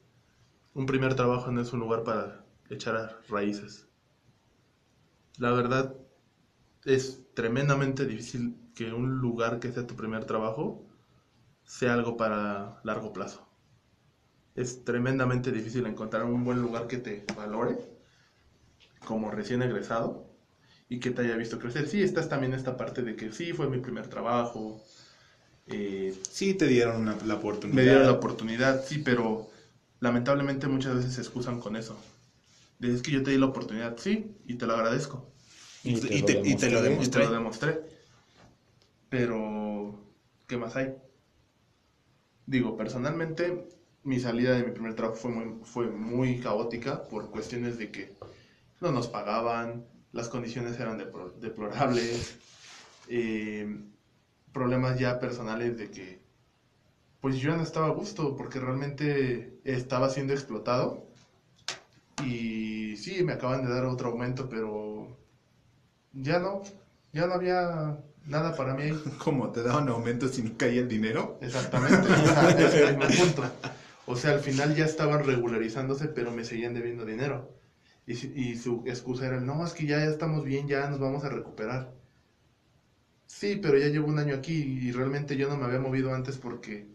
un 0.72 0.86
primer 0.86 1.14
trabajo 1.16 1.50
no 1.50 1.60
es 1.60 1.72
un 1.74 1.80
lugar 1.80 2.02
para 2.02 2.46
echar 2.70 3.20
raíces. 3.28 3.88
La 5.36 5.50
verdad 5.50 5.94
es 6.86 7.20
tremendamente 7.34 8.06
difícil 8.06 8.56
que 8.74 8.94
un 8.94 9.18
lugar 9.18 9.60
que 9.60 9.70
sea 9.70 9.86
tu 9.86 9.96
primer 9.96 10.24
trabajo 10.24 10.82
sea 11.64 11.92
algo 11.92 12.16
para 12.16 12.80
largo 12.84 13.12
plazo. 13.12 13.46
Es 14.54 14.82
tremendamente 14.82 15.52
difícil 15.52 15.84
encontrar 15.84 16.24
un 16.24 16.42
buen 16.42 16.62
lugar 16.62 16.86
que 16.86 16.96
te 16.96 17.26
valore 17.36 17.89
como 19.04 19.30
recién 19.30 19.62
egresado 19.62 20.26
y 20.88 21.00
que 21.00 21.10
te 21.10 21.22
haya 21.22 21.36
visto 21.36 21.58
crecer. 21.58 21.88
Sí, 21.88 22.02
estás 22.02 22.28
también 22.28 22.52
esta 22.54 22.76
parte 22.76 23.02
de 23.02 23.16
que 23.16 23.32
sí, 23.32 23.52
fue 23.52 23.68
mi 23.68 23.78
primer 23.78 24.08
trabajo. 24.08 24.82
eh, 25.66 26.14
Sí, 26.30 26.54
te 26.54 26.66
dieron 26.66 27.02
una- 27.02 27.16
la 27.24 27.34
oportunidad. 27.34 27.76
me 27.76 27.82
dieron 27.84 28.06
la 28.06 28.12
oportunidad, 28.12 28.84
sí, 28.84 28.98
pero 28.98 29.48
lamentablemente 30.00 30.66
muchas 30.66 30.96
veces 30.96 31.14
se 31.14 31.20
excusan 31.20 31.60
con 31.60 31.76
eso. 31.76 31.96
Dices 32.80 33.02
que 33.02 33.12
yo 33.12 33.22
te 33.22 33.30
di 33.32 33.38
la 33.38 33.46
oportunidad, 33.46 33.96
sí, 33.98 34.36
y 34.46 34.54
te 34.54 34.66
lo 34.66 34.74
agradezco. 34.74 35.26
Y 35.84 36.00
te- 36.00 36.16
y 36.16 36.22
te- 36.22 36.42
y 36.44 36.54
te 36.56 36.70
lo 36.70 36.78
Y 36.78 36.82
te 36.82 36.82
Demostré. 36.82 37.24
lo 37.24 37.30
demostré. 37.32 37.80
Pero, 39.10 39.94
¿qué 40.46 40.56
más 40.56 40.76
hay? 40.76 40.94
Digo, 42.46 42.76
personalmente, 42.76 43.68
mi 44.02 44.18
salida 44.20 44.52
de 44.56 44.64
mi 44.64 44.72
primer 44.72 44.94
trabajo 44.94 45.16
fue 45.16 45.30
muy, 45.30 45.64
fue 45.64 45.86
muy 45.90 46.40
caótica 46.40 47.04
por 47.04 47.30
cuestiones 47.30 47.78
de 47.78 47.90
que 47.90 48.14
no 48.80 48.92
nos 48.92 49.08
pagaban, 49.08 49.86
las 50.12 50.28
condiciones 50.28 50.78
eran 50.80 50.98
deplorables, 51.40 52.38
eh, 53.08 53.82
problemas 54.52 54.98
ya 54.98 55.20
personales 55.20 55.78
de 55.78 55.90
que 55.90 56.20
pues 57.20 57.36
yo 57.36 57.54
no 57.54 57.62
estaba 57.62 57.86
a 57.86 57.90
gusto 57.90 58.36
porque 58.36 58.58
realmente 58.58 59.60
estaba 59.64 60.08
siendo 60.08 60.32
explotado 60.32 61.10
y 62.24 62.96
sí, 62.96 63.22
me 63.22 63.34
acaban 63.34 63.64
de 63.64 63.72
dar 63.72 63.84
otro 63.84 64.10
aumento, 64.10 64.48
pero 64.48 65.16
ya 66.12 66.38
no, 66.38 66.62
ya 67.12 67.26
no 67.26 67.34
había 67.34 67.98
nada 68.26 68.56
para 68.56 68.74
mí. 68.74 68.90
Como 69.18 69.50
te 69.50 69.62
daban 69.62 69.88
aumentos 69.88 70.38
y 70.38 70.42
no 70.42 70.56
caía 70.56 70.80
el 70.80 70.88
dinero. 70.88 71.38
Exactamente, 71.40 72.08
ese 72.58 72.84
es 72.84 72.96
mi 72.96 73.06
punto. 73.06 73.44
O 74.06 74.16
sea, 74.16 74.32
al 74.32 74.40
final 74.40 74.74
ya 74.74 74.84
estaban 74.84 75.24
regularizándose, 75.24 76.08
pero 76.08 76.30
me 76.30 76.44
seguían 76.44 76.74
debiendo 76.74 77.04
dinero. 77.04 77.59
Y, 78.10 78.40
y 78.50 78.56
su 78.56 78.82
excusa 78.86 79.26
era, 79.26 79.40
no, 79.40 79.64
es 79.64 79.72
que 79.74 79.86
ya, 79.86 79.98
ya 79.98 80.10
estamos 80.10 80.44
bien, 80.44 80.68
ya 80.68 80.88
nos 80.90 80.98
vamos 81.00 81.24
a 81.24 81.28
recuperar. 81.30 81.92
Sí, 83.26 83.56
pero 83.56 83.78
ya 83.78 83.88
llevo 83.88 84.08
un 84.08 84.18
año 84.18 84.34
aquí 84.34 84.52
y 84.52 84.90
realmente 84.92 85.36
yo 85.36 85.48
no 85.48 85.56
me 85.56 85.64
había 85.64 85.78
movido 85.78 86.12
antes 86.12 86.36
porque 86.38 86.86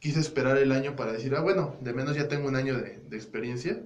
quise 0.00 0.20
esperar 0.20 0.58
el 0.58 0.72
año 0.72 0.96
para 0.96 1.12
decir, 1.12 1.34
ah, 1.36 1.40
bueno, 1.42 1.76
de 1.80 1.94
menos 1.94 2.16
ya 2.16 2.28
tengo 2.28 2.48
un 2.48 2.56
año 2.56 2.76
de, 2.78 3.00
de 3.00 3.16
experiencia. 3.16 3.82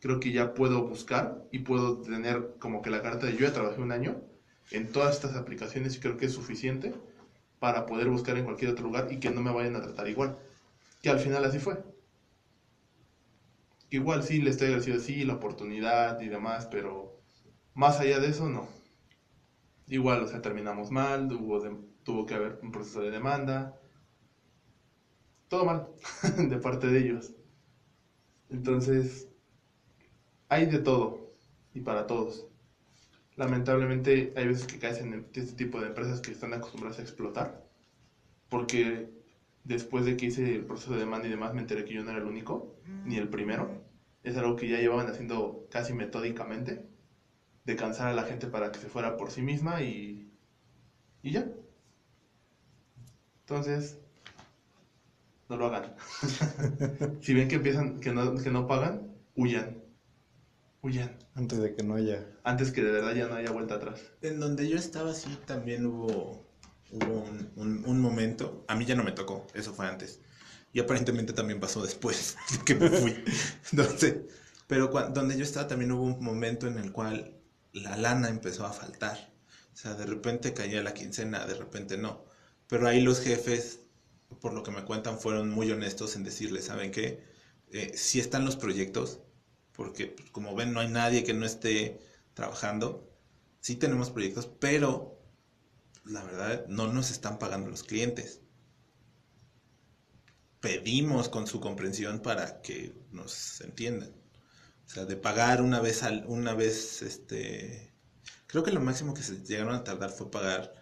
Creo 0.00 0.20
que 0.20 0.32
ya 0.32 0.54
puedo 0.54 0.82
buscar 0.86 1.44
y 1.52 1.60
puedo 1.60 1.98
tener 2.02 2.56
como 2.60 2.82
que 2.82 2.90
la 2.90 3.02
carta 3.02 3.26
de 3.26 3.34
yo 3.34 3.40
ya 3.40 3.52
trabajé 3.52 3.80
un 3.82 3.92
año 3.92 4.22
en 4.70 4.92
todas 4.92 5.16
estas 5.16 5.36
aplicaciones 5.36 5.96
y 5.96 6.00
creo 6.00 6.16
que 6.18 6.26
es 6.26 6.32
suficiente 6.32 6.94
para 7.60 7.86
poder 7.86 8.08
buscar 8.10 8.36
en 8.38 8.44
cualquier 8.44 8.72
otro 8.72 8.84
lugar 8.86 9.08
y 9.12 9.18
que 9.20 9.30
no 9.30 9.42
me 9.42 9.52
vayan 9.52 9.76
a 9.76 9.82
tratar 9.82 10.08
igual. 10.08 10.38
Que 11.02 11.10
al 11.10 11.20
final 11.20 11.44
así 11.44 11.58
fue. 11.60 11.78
Igual 13.94 14.24
sí 14.24 14.40
le 14.40 14.50
estoy 14.50 14.66
agradecido, 14.66 14.98
sí, 14.98 15.24
la 15.24 15.34
oportunidad 15.34 16.20
y 16.20 16.28
demás, 16.28 16.66
pero 16.66 17.16
más 17.74 18.00
allá 18.00 18.18
de 18.18 18.28
eso, 18.28 18.48
no. 18.48 18.66
Igual, 19.88 20.22
o 20.22 20.26
sea, 20.28 20.42
terminamos 20.42 20.90
mal, 20.90 21.28
tuvo 21.28 22.26
que 22.26 22.34
haber 22.34 22.58
un 22.62 22.70
proceso 22.70 23.00
de 23.00 23.10
demanda. 23.10 23.72
Todo 25.48 25.64
mal 25.64 25.86
de 26.36 26.58
parte 26.58 26.88
de 26.88 26.98
ellos. 26.98 27.32
Entonces, 28.48 29.28
hay 30.48 30.66
de 30.66 30.78
todo 30.78 31.30
y 31.74 31.80
para 31.80 32.06
todos. 32.06 32.46
Lamentablemente 33.36 34.32
hay 34.36 34.46
veces 34.46 34.66
que 34.66 34.78
caes 34.78 35.00
en 35.00 35.28
este 35.34 35.54
tipo 35.54 35.80
de 35.80 35.88
empresas 35.88 36.20
que 36.20 36.32
están 36.32 36.54
acostumbradas 36.54 36.98
a 36.98 37.02
explotar. 37.02 37.64
Porque 38.50 39.10
después 39.64 40.04
de 40.06 40.16
que 40.16 40.26
hice 40.26 40.54
el 40.56 40.64
proceso 40.64 40.92
de 40.92 41.00
demanda 41.00 41.28
y 41.28 41.30
demás 41.30 41.54
me 41.54 41.62
enteré 41.62 41.84
que 41.84 41.94
yo 41.94 42.04
no 42.04 42.10
era 42.10 42.20
el 42.20 42.26
único, 42.26 42.74
ni 43.04 43.16
el 43.16 43.28
primero. 43.28 43.83
Es 44.24 44.36
algo 44.36 44.56
que 44.56 44.68
ya 44.68 44.78
llevaban 44.78 45.08
haciendo 45.08 45.68
casi 45.70 45.92
metódicamente, 45.94 46.88
de 47.64 47.76
cansar 47.76 48.08
a 48.08 48.14
la 48.14 48.24
gente 48.24 48.48
para 48.48 48.72
que 48.72 48.80
se 48.80 48.88
fuera 48.88 49.16
por 49.16 49.30
sí 49.32 49.42
misma 49.42 49.82
y, 49.82 50.32
y 51.22 51.32
ya. 51.32 51.46
Entonces, 53.46 53.96
no 55.48 55.56
lo 55.56 55.66
hagan. 55.66 55.94
si 57.20 57.34
ven 57.34 57.48
que 57.48 57.56
empiezan, 57.56 58.00
que 58.00 58.12
no, 58.12 58.36
que 58.36 58.50
no 58.50 58.66
pagan, 58.66 59.14
huyan. 59.36 59.82
Huyan. 60.82 61.16
Antes 61.34 61.58
de 61.60 61.74
que 61.74 61.82
no 61.82 61.94
haya. 61.94 62.24
Antes 62.44 62.70
que 62.70 62.82
de 62.82 62.92
verdad 62.92 63.14
ya 63.14 63.26
no 63.26 63.34
haya 63.34 63.50
vuelta 63.50 63.74
atrás. 63.76 64.02
En 64.22 64.38
donde 64.40 64.68
yo 64.68 64.76
estaba, 64.76 65.12
sí, 65.14 65.36
también 65.46 65.86
hubo, 65.86 66.44
hubo 66.92 67.22
un, 67.22 67.50
un- 67.56 67.84
un 67.86 68.00
momento. 68.00 68.64
A 68.68 68.76
mí 68.76 68.84
ya 68.84 68.94
no 68.94 69.02
me 69.04 69.12
tocó, 69.12 69.46
eso 69.54 69.72
fue 69.72 69.86
antes. 69.86 70.20
Y 70.74 70.80
aparentemente 70.80 71.32
también 71.34 71.60
pasó 71.60 71.82
después 71.84 72.36
que 72.66 72.76
me 72.76 72.90
fui. 72.90 73.24
Entonces, 73.72 74.16
pero 74.68 74.92
cua- 74.92 75.12
donde 75.12 75.38
yo 75.38 75.44
estaba 75.44 75.68
también 75.68 75.92
hubo 75.92 76.04
un 76.04 76.22
momento 76.24 76.66
en 76.68 76.78
el 76.78 76.92
cual 76.92 77.34
la 77.72 77.96
lana 77.96 78.28
empezó 78.30 78.66
a 78.66 78.72
faltar. 78.74 79.32
O 79.74 79.78
sea, 79.78 79.94
de 79.94 80.06
repente 80.06 80.54
caía 80.54 80.82
la 80.84 80.94
quincena, 80.94 81.46
de 81.46 81.54
repente 81.54 81.98
no. 81.98 82.26
Pero 82.68 82.88
ahí 82.88 83.00
los 83.02 83.20
jefes, 83.22 83.80
por 84.40 84.52
lo 84.54 84.62
que 84.64 84.70
me 84.72 84.84
cuentan, 84.84 85.18
fueron 85.20 85.50
muy 85.50 85.70
honestos 85.72 86.16
en 86.16 86.24
decirle, 86.24 86.62
¿saben 86.62 86.92
qué? 86.92 87.24
Eh, 87.72 87.92
sí 87.96 88.20
están 88.20 88.44
los 88.44 88.56
proyectos, 88.56 89.20
porque 89.72 90.06
pues, 90.08 90.30
como 90.30 90.54
ven 90.54 90.72
no 90.72 90.80
hay 90.80 90.88
nadie 90.88 91.24
que 91.24 91.34
no 91.34 91.46
esté 91.46 92.00
trabajando. 92.34 93.10
Sí 93.60 93.76
tenemos 93.76 94.10
proyectos, 94.10 94.46
pero 94.60 95.20
la 96.04 96.24
verdad 96.24 96.66
no 96.68 96.92
nos 96.92 97.10
están 97.10 97.38
pagando 97.38 97.70
los 97.70 97.82
clientes. 97.84 98.40
Pedimos 100.64 101.28
con 101.28 101.46
su 101.46 101.60
comprensión 101.60 102.20
para 102.20 102.62
que 102.62 102.94
nos 103.12 103.60
entiendan. 103.60 104.14
O 104.86 104.88
sea, 104.88 105.04
de 105.04 105.14
pagar 105.14 105.60
una 105.60 105.78
vez 105.78 106.02
al, 106.02 106.24
una 106.26 106.54
vez, 106.54 107.02
este, 107.02 107.92
creo 108.46 108.62
que 108.62 108.72
lo 108.72 108.80
máximo 108.80 109.12
que 109.12 109.22
se 109.22 109.44
llegaron 109.44 109.74
a 109.74 109.84
tardar 109.84 110.08
fue 110.08 110.30
pagar 110.30 110.72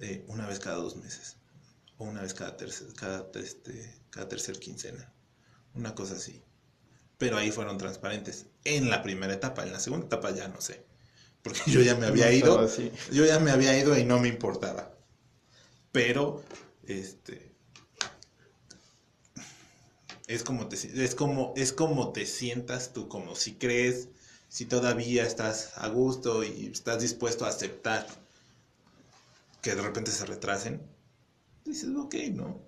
eh, 0.00 0.24
una 0.26 0.48
vez 0.48 0.58
cada 0.58 0.78
dos 0.78 0.96
meses 0.96 1.36
o 1.98 2.04
una 2.04 2.22
vez 2.22 2.34
cada 2.34 2.56
tercer, 2.56 2.88
cada, 2.94 3.30
este, 3.34 3.94
cada 4.10 4.28
tercer 4.28 4.58
quincena, 4.58 5.14
una 5.72 5.94
cosa 5.94 6.16
así. 6.16 6.42
Pero 7.16 7.36
ahí 7.36 7.52
fueron 7.52 7.78
transparentes 7.78 8.46
en 8.64 8.90
la 8.90 9.04
primera 9.04 9.34
etapa, 9.34 9.62
en 9.62 9.72
la 9.72 9.78
segunda 9.78 10.06
etapa 10.06 10.32
ya 10.32 10.48
no 10.48 10.60
sé, 10.60 10.84
porque 11.44 11.60
yo 11.70 11.80
ya 11.80 11.94
me 11.94 12.06
había 12.08 12.32
ido, 12.32 12.68
yo 13.12 13.24
ya 13.24 13.38
me 13.38 13.52
había 13.52 13.78
ido 13.78 13.96
y 13.96 14.04
no 14.04 14.18
me 14.18 14.26
importaba. 14.26 14.96
Pero, 15.92 16.42
este, 16.88 17.51
es 20.26 20.42
como 20.44 20.68
te, 20.68 20.76
es 21.04 21.14
como, 21.14 21.52
es 21.56 21.72
como 21.72 22.12
te 22.12 22.26
sientas 22.26 22.92
tú, 22.92 23.08
como 23.08 23.34
si 23.36 23.54
crees, 23.54 24.08
si 24.48 24.66
todavía 24.66 25.24
estás 25.24 25.72
a 25.76 25.88
gusto 25.88 26.44
y 26.44 26.66
estás 26.72 27.00
dispuesto 27.02 27.44
a 27.44 27.48
aceptar 27.48 28.06
que 29.62 29.74
de 29.74 29.82
repente 29.82 30.10
se 30.10 30.26
retrasen, 30.26 30.82
dices, 31.64 31.90
ok, 31.96 32.14
¿no? 32.34 32.62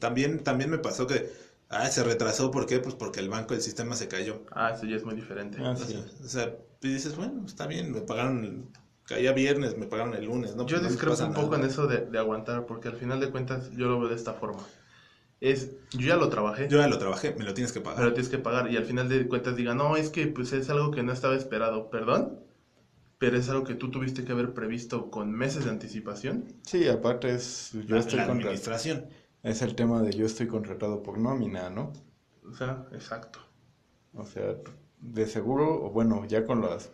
También, 0.00 0.42
también 0.42 0.70
me 0.70 0.78
pasó 0.78 1.06
que, 1.06 1.30
ah, 1.68 1.88
se 1.90 2.02
retrasó, 2.02 2.50
¿por 2.50 2.66
qué? 2.66 2.78
Pues 2.80 2.94
porque 2.94 3.20
el 3.20 3.28
banco, 3.28 3.54
el 3.54 3.62
sistema 3.62 3.94
se 3.94 4.08
cayó. 4.08 4.42
Ah, 4.52 4.70
eso 4.74 4.86
ya 4.86 4.96
es 4.96 5.04
muy 5.04 5.14
diferente. 5.14 5.58
Ah, 5.60 5.72
O 5.72 5.76
sí. 5.76 5.92
sea, 5.92 6.04
o 6.24 6.28
sea, 6.28 6.56
y 6.82 6.88
dices, 6.88 7.16
bueno, 7.16 7.44
está 7.46 7.66
bien, 7.66 7.92
me 7.92 8.00
pagaron, 8.00 8.44
el- 8.44 8.64
caía 9.04 9.32
viernes, 9.32 9.76
me 9.76 9.86
pagaron 9.86 10.14
el 10.14 10.24
lunes, 10.24 10.54
¿no? 10.56 10.66
Yo 10.66 10.78
Pues 10.78 10.82
no 10.82 10.88
discrepo 10.90 11.22
un 11.24 11.34
poco 11.34 11.54
nada. 11.54 11.64
en 11.64 11.70
eso 11.70 11.86
de, 11.86 12.06
de 12.06 12.18
aguantar, 12.18 12.66
porque 12.66 12.88
al 12.88 12.96
final 12.96 13.20
de 13.20 13.30
cuentas 13.30 13.70
yo 13.72 13.86
lo 13.88 13.98
veo 14.00 14.08
de 14.08 14.14
esta 14.16 14.34
forma. 14.34 14.64
Es, 15.50 15.72
yo 15.92 16.08
ya 16.08 16.16
lo 16.16 16.28
trabajé, 16.28 16.68
Yo 16.68 16.78
ya 16.78 16.88
lo 16.88 16.98
trabajé, 16.98 17.34
me 17.38 17.44
lo 17.44 17.54
tienes 17.54 17.72
que 17.72 17.80
pagar. 17.80 17.98
pero 17.98 18.12
tienes 18.12 18.28
que 18.28 18.38
pagar 18.38 18.70
y 18.70 18.76
al 18.76 18.84
final 18.84 19.08
de 19.08 19.26
cuentas 19.28 19.56
diga, 19.56 19.74
no, 19.74 19.96
es 19.96 20.10
que 20.10 20.26
pues 20.26 20.52
es 20.52 20.70
algo 20.70 20.90
que 20.90 21.02
no 21.02 21.12
estaba 21.12 21.36
esperado, 21.36 21.90
perdón, 21.90 22.40
pero 23.18 23.36
es 23.38 23.48
algo 23.48 23.64
que 23.64 23.74
tú 23.74 23.90
tuviste 23.90 24.24
que 24.24 24.32
haber 24.32 24.52
previsto 24.54 25.10
con 25.10 25.32
meses 25.32 25.64
de 25.64 25.70
anticipación. 25.70 26.44
Sí, 26.62 26.88
aparte 26.88 27.34
es. 27.34 27.72
Yo 27.86 27.94
la, 27.94 28.00
estoy 28.00 28.18
la 28.18 28.24
administración. 28.24 29.06
Es 29.42 29.62
el 29.62 29.74
tema 29.74 30.02
de 30.02 30.12
yo 30.12 30.26
estoy 30.26 30.48
contratado 30.48 31.02
por 31.02 31.18
nómina, 31.18 31.70
¿no? 31.70 31.92
O 32.48 32.52
sea, 32.52 32.86
exacto. 32.92 33.40
O 34.14 34.24
sea, 34.24 34.56
de 35.00 35.26
seguro, 35.26 35.84
o 35.84 35.90
bueno, 35.90 36.24
ya 36.26 36.44
con 36.44 36.62
las 36.62 36.90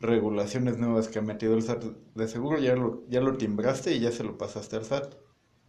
regulaciones 0.00 0.78
nuevas 0.78 1.08
que 1.08 1.18
ha 1.18 1.22
metido 1.22 1.54
el 1.54 1.62
SAT. 1.62 1.84
De 2.14 2.28
seguro 2.28 2.58
ya 2.58 2.76
lo, 2.76 3.04
ya 3.08 3.20
lo 3.20 3.36
timbraste 3.36 3.94
y 3.94 4.00
ya 4.00 4.12
se 4.12 4.24
lo 4.24 4.36
pasaste 4.36 4.76
al 4.76 4.84
SAT. 4.84 5.14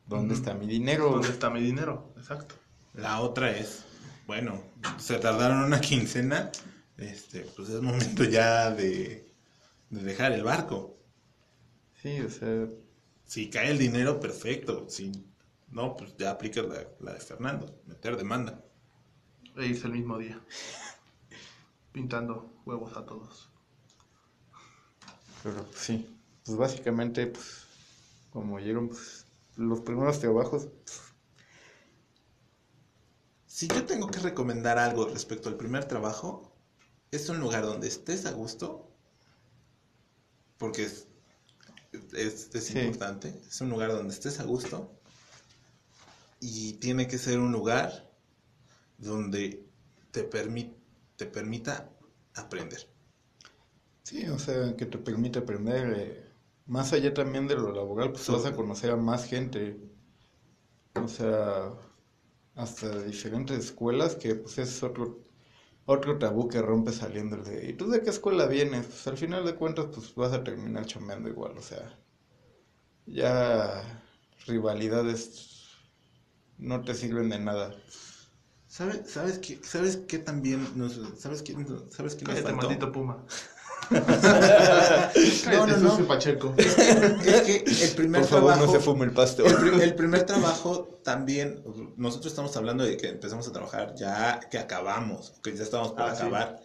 ¿Dónde 0.05 0.33
está 0.35 0.53
mi 0.53 0.65
dinero? 0.67 1.09
¿Dónde 1.11 1.29
está 1.29 1.49
mi 1.49 1.61
dinero? 1.61 2.13
Exacto. 2.17 2.55
La 2.93 3.19
otra 3.21 3.51
es, 3.57 3.85
bueno, 4.27 4.63
se 4.97 5.17
tardaron 5.19 5.63
una 5.63 5.81
quincena, 5.81 6.51
este, 6.97 7.41
pues 7.55 7.69
es 7.69 7.81
momento 7.81 8.23
ya 8.23 8.71
de, 8.71 9.33
de 9.89 10.03
dejar 10.03 10.31
el 10.33 10.43
barco. 10.43 10.97
Sí, 12.01 12.19
o 12.21 12.29
sea, 12.29 12.67
Si 13.25 13.49
cae 13.49 13.71
el 13.71 13.79
dinero, 13.79 14.19
perfecto. 14.19 14.87
Si 14.89 15.11
no, 15.69 15.95
pues 15.97 16.15
ya 16.17 16.31
aplica 16.31 16.61
la, 16.61 16.87
la 16.99 17.13
de 17.13 17.19
Fernando, 17.19 17.81
meter 17.85 18.17
demanda. 18.17 18.63
E 19.55 19.65
irse 19.65 19.87
el 19.87 19.93
mismo 19.93 20.17
día. 20.19 20.37
Pintando 21.93 22.61
huevos 22.65 22.97
a 22.97 23.05
todos. 23.05 23.49
pero 25.41 25.63
pues, 25.65 25.77
sí. 25.79 26.09
Pues 26.45 26.57
básicamente, 26.57 27.27
pues, 27.27 27.67
como 28.29 28.55
oyeron, 28.55 28.89
pues, 28.89 29.22
los 29.55 29.81
primeros 29.81 30.19
trabajos, 30.19 30.69
Si 33.45 33.69
yo 33.69 33.85
tengo 33.85 34.07
que 34.11 34.19
recomendar 34.19 34.77
algo 34.77 35.07
respecto 35.07 35.47
al 35.47 35.55
primer 35.55 35.85
trabajo, 35.85 36.51
es 37.11 37.29
un 37.29 37.39
lugar 37.39 37.63
donde 37.63 37.87
estés 37.87 38.25
a 38.25 38.33
gusto, 38.33 38.91
porque 40.57 40.83
es, 40.83 41.07
es, 42.13 42.53
es 42.55 42.69
Sí. 42.69 42.79
importante, 42.79 43.41
es 43.47 43.61
un 43.61 43.69
lugar 43.69 43.91
donde 43.91 44.13
estés 44.13 44.39
a 44.39 44.43
gusto, 44.43 44.99
y 46.39 46.73
tiene 46.73 47.07
que 47.07 47.17
ser 47.17 47.39
un 47.39 47.51
lugar 47.51 48.11
donde 48.97 49.67
te, 50.11 50.29
permi- 50.29 50.75
te 51.17 51.25
permita 51.27 51.89
aprender. 52.35 52.87
sí, 54.03 54.25
o 54.29 54.39
sea, 54.39 54.75
que 54.77 54.85
te 54.85 54.97
permite 54.97 55.39
aprender. 55.39 55.93
eh, 55.97 56.22
más 56.65 56.93
allá 56.93 57.13
también 57.13 57.47
de 57.47 57.55
lo 57.55 57.71
laboral, 57.73 58.11
pues 58.11 58.29
vas 58.29 58.45
a 58.45 58.55
conocer 58.55 58.91
a 58.91 58.97
más 58.97 59.25
gente. 59.25 59.79
O 60.95 61.07
sea, 61.07 61.71
hasta 62.55 62.89
de 62.89 63.05
diferentes 63.07 63.57
escuelas, 63.65 64.15
que 64.15 64.35
pues 64.35 64.57
es 64.59 64.83
otro, 64.83 65.19
otro 65.85 66.19
tabú 66.19 66.47
que 66.49 66.61
rompe 66.61 66.91
saliendo 66.91 67.37
el 67.37 67.43
de, 67.45 67.69
¿y 67.69 67.73
tú 67.73 67.89
de 67.89 68.01
qué 68.01 68.09
escuela 68.11 68.47
vienes? 68.47 68.87
Pues 68.87 69.07
al 69.07 69.17
final 69.17 69.45
de 69.45 69.55
cuentas, 69.55 69.87
pues 69.93 70.15
vas 70.15 70.33
a 70.33 70.43
terminar 70.43 70.85
chambeando 70.85 71.29
igual, 71.29 71.57
o 71.57 71.61
sea, 71.61 71.99
ya 73.05 73.83
rivalidades 74.47 75.77
no 76.57 76.81
te 76.83 76.93
sirven 76.93 77.29
de 77.29 77.39
nada. 77.39 77.75
¿Sabes, 78.67 79.11
sabes 79.11 79.37
qué, 79.39 79.59
sabes 79.63 79.97
qué 80.07 80.17
también 80.17 80.67
nos, 80.75 80.99
sabes 81.19 81.43
qué, 81.43 81.55
sabes 81.89 82.15
qué 82.15 82.25
nos 82.25 82.39
faltó? 82.41 82.67
maldito 82.67 82.91
Puma. 82.91 83.23
No, 85.51 85.67
no, 85.67 85.77
no. 85.77 86.07
Pacheco. 86.07 86.53
Es 86.57 86.73
que 87.41 87.63
el 87.85 87.91
primer 87.95 88.21
Por 88.21 88.29
favor, 88.29 88.51
trabajo 88.53 88.65
no 88.65 88.71
se 88.71 88.79
fume 88.83 89.05
el 89.05 89.11
pasto. 89.11 89.45
El, 89.45 89.81
el 89.81 89.95
primer 89.95 90.23
trabajo 90.25 90.99
también, 91.03 91.63
nosotros 91.97 92.31
estamos 92.31 92.55
hablando 92.57 92.83
de 92.83 92.97
que 92.97 93.07
empezamos 93.09 93.47
a 93.47 93.51
trabajar 93.51 93.93
ya 93.95 94.39
que 94.51 94.57
acabamos, 94.57 95.33
que 95.43 95.55
ya 95.55 95.63
estamos 95.63 95.91
por 95.91 96.01
Ah, 96.01 96.15
sí. 96.15 96.21
acabar, 96.21 96.61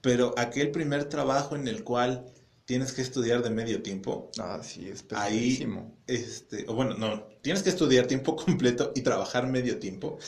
pero 0.00 0.34
aquel 0.36 0.70
primer 0.70 1.04
trabajo 1.04 1.56
en 1.56 1.68
el 1.68 1.84
cual 1.84 2.26
tienes 2.64 2.92
que 2.92 3.02
estudiar 3.02 3.42
de 3.42 3.50
medio 3.50 3.82
tiempo, 3.82 4.30
Ah, 4.38 4.60
sí, 4.62 4.88
es 4.88 5.04
ahí, 5.14 5.56
pesadísimo. 5.56 5.96
este, 6.06 6.64
o 6.68 6.74
bueno, 6.74 6.94
no, 6.96 7.22
tienes 7.42 7.62
que 7.62 7.70
estudiar 7.70 8.06
tiempo 8.06 8.36
completo 8.44 8.92
y 8.94 9.02
trabajar 9.02 9.46
medio 9.46 9.78
tiempo. 9.78 10.18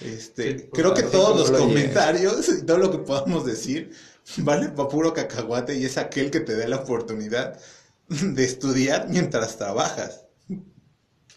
Este, 0.00 0.58
Sí, 0.58 0.64
creo 0.72 0.92
que 0.92 1.04
todos 1.04 1.38
los 1.38 1.50
lo 1.50 1.58
comentarios 1.58 2.48
y 2.48 2.66
todo 2.66 2.78
lo 2.78 2.90
que 2.90 2.98
podamos 2.98 3.46
decir 3.46 3.92
vale 4.38 4.68
para 4.68 4.88
puro 4.88 5.12
cacahuate 5.12 5.78
y 5.78 5.84
es 5.84 5.98
aquel 5.98 6.30
que 6.30 6.40
te 6.40 6.56
da 6.56 6.66
la 6.68 6.76
oportunidad 6.76 7.60
de 8.08 8.44
estudiar 8.44 9.08
mientras 9.08 9.56
trabajas. 9.56 10.24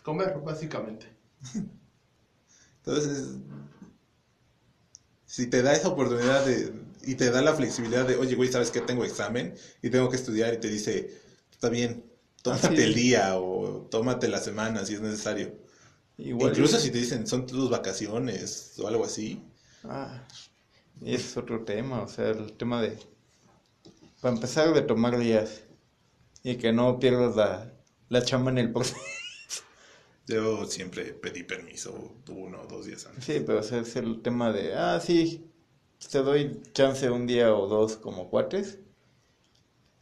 Comer, 0.03 0.39
básicamente. 0.43 1.05
Entonces, 2.85 3.35
si 5.26 5.47
te 5.47 5.61
da 5.61 5.73
esa 5.73 5.89
oportunidad 5.89 6.45
de, 6.45 6.73
y 7.03 7.15
te 7.15 7.30
da 7.30 7.41
la 7.41 7.53
flexibilidad 7.53 8.07
de, 8.07 8.15
oye, 8.15 8.35
güey, 8.35 8.51
¿sabes 8.51 8.72
qué? 8.72 8.81
Tengo 8.81 9.03
examen 9.03 9.53
y 9.81 9.89
tengo 9.89 10.09
que 10.09 10.15
estudiar 10.15 10.53
y 10.53 10.57
te 10.57 10.69
dice, 10.69 11.14
está 11.51 11.69
bien, 11.69 12.05
tómate 12.41 12.84
el 12.84 12.93
día 12.93 13.38
o 13.38 13.88
tómate 13.91 14.30
la 14.30 14.39
semana 14.39 14.85
si 14.85 14.93
es 14.93 15.01
necesario. 15.01 15.53
Igual 16.18 16.51
Incluso 16.51 16.80
si 16.80 16.89
te 16.89 16.97
dicen, 16.97 17.27
son 17.27 17.45
tus 17.45 17.69
vacaciones 17.69 18.73
o 18.80 18.88
algo 18.88 19.05
así. 19.05 19.43
Ah, 19.84 20.26
y 21.02 21.15
ese 21.15 21.26
es 21.28 21.38
otro 21.38 21.64
tema, 21.65 22.02
o 22.03 22.07
sea, 22.07 22.30
el 22.30 22.53
tema 22.57 22.82
de, 22.82 22.98
para 24.22 24.34
empezar, 24.36 24.74
de 24.74 24.82
tomar 24.84 25.18
días 25.18 25.64
y 26.44 26.57
que 26.57 26.74
no 26.74 26.99
pierdas 26.99 27.36
la, 27.38 27.74
la 28.10 28.24
chamba 28.24 28.52
en 28.52 28.60
el 28.60 28.74
proceso. 28.74 29.02
Yo 30.28 30.65
siempre 30.65 31.14
pedí 31.14 31.44
permiso 31.44 32.18
uno 32.30 32.61
o 32.61 32.68
dos 32.68 32.86
días 32.86 33.06
antes. 33.07 33.26
Sí, 33.26 33.44
pero 33.45 33.60
o 33.60 33.64
sea, 33.64 33.80
es 33.82 33.95
el 33.95 34.22
tema 34.22 34.52
de, 34.52 34.74
ah, 34.76 34.99
sí, 34.99 35.52
te 36.11 36.19
doy 36.19 36.61
chance 36.74 37.10
un 37.11 37.28
día 37.28 37.53
o 37.56 37.68
dos 37.68 37.98
como 37.98 38.30
cuates. 38.30 38.80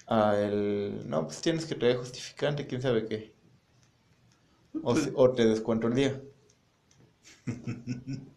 A 0.08 0.36
el, 0.40 1.04
no, 1.08 1.26
pues 1.28 1.42
tienes 1.42 1.66
que 1.68 1.76
traer 1.76 1.98
justificante, 1.98 2.66
quién 2.66 2.82
sabe 2.82 3.06
qué. 3.06 3.36
O, 4.82 4.96
si- 4.96 5.12
o 5.16 5.34
te 5.34 5.46
descuento 5.46 5.88
el 5.88 5.96
día. 5.96 6.22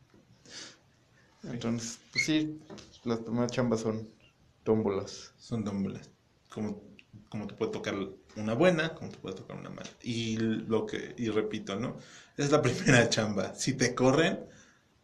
Entonces, 1.53 1.99
pues 2.13 2.25
sí, 2.25 2.61
las 3.05 3.21
primeras 3.21 3.51
chambas 3.53 3.81
son 3.81 4.09
tómbolas. 4.65 5.33
Son 5.39 5.65
tómbolas. 5.65 6.11
Como, 6.51 6.83
como 7.29 7.47
te 7.47 7.55
puede 7.55 7.73
tocar 7.73 7.95
una 8.37 8.55
buena, 8.55 8.95
como 8.95 9.11
te 9.11 9.19
puede 9.19 9.35
tocar 9.37 9.57
una 9.57 9.71
mala. 9.71 9.89
Y 10.03 10.37
lo 10.39 10.87
que, 10.87 11.15
y 11.17 11.29
repito, 11.29 11.77
¿no? 11.77 11.97
Es 12.37 12.51
la 12.51 12.63
primera 12.63 13.09
chamba. 13.09 13.55
Si 13.55 13.73
te 13.75 13.95
corren, 13.95 14.41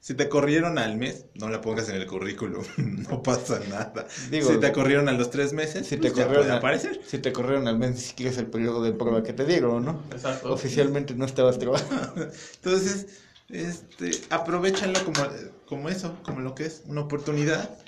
si 0.01 0.15
te 0.15 0.29
corrieron 0.29 0.77
al 0.79 0.99
mes, 0.99 1.27
no 1.35 1.49
la 1.49 1.61
pongas 1.63 1.89
en 1.89 1.97
el 1.97 2.07
currículum. 2.07 2.63
no 3.09 3.23
pasa 3.23 3.59
nada. 3.71 4.07
Digo, 4.31 4.51
si 4.53 4.59
te 4.61 4.71
corrieron 4.73 5.09
a 5.09 5.13
los 5.13 5.31
tres 5.31 5.53
meses, 5.55 5.87
Si 5.87 5.97
pues 5.97 6.13
te, 6.13 6.19
ya 6.19 6.25
corrieron 6.25 6.45
puede 6.45 6.53
a- 6.53 6.59
aparecer. 6.59 7.01
si 7.07 7.19
te 7.19 7.33
corrieron 7.33 7.69
al 7.69 7.79
mes, 7.79 7.93
ni 7.93 8.01
siquiera 8.01 8.31
es 8.31 8.39
el 8.39 8.47
periodo 8.47 8.83
de 8.83 8.93
prueba 8.93 9.23
que 9.23 9.33
te 9.33 9.47
dieron, 9.47 9.85
¿no? 9.85 10.03
Exacto. 10.13 10.53
Oficialmente 10.53 11.15
no 11.15 11.25
estabas 11.25 11.59
trabajando. 11.59 12.29
Entonces, 12.57 13.07
este, 13.49 14.11
aprovechanlo 14.31 15.05
como, 15.05 15.21
como 15.67 15.89
eso, 15.89 16.19
como 16.23 16.41
lo 16.41 16.55
que 16.55 16.67
es, 16.67 16.83
una 16.87 17.03
oportunidad. 17.03 17.79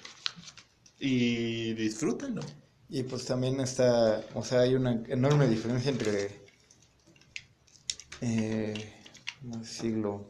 Y 0.98 1.74
disfrútenlo. 1.74 2.42
Y 2.88 3.02
pues 3.02 3.26
también 3.26 3.60
está, 3.60 4.24
o 4.34 4.42
sea, 4.42 4.60
hay 4.60 4.74
una 4.74 5.02
enorme 5.08 5.46
diferencia 5.48 5.90
entre, 5.90 6.30
eh, 8.20 8.94
¿cómo 9.40 9.58
decirlo? 9.58 10.26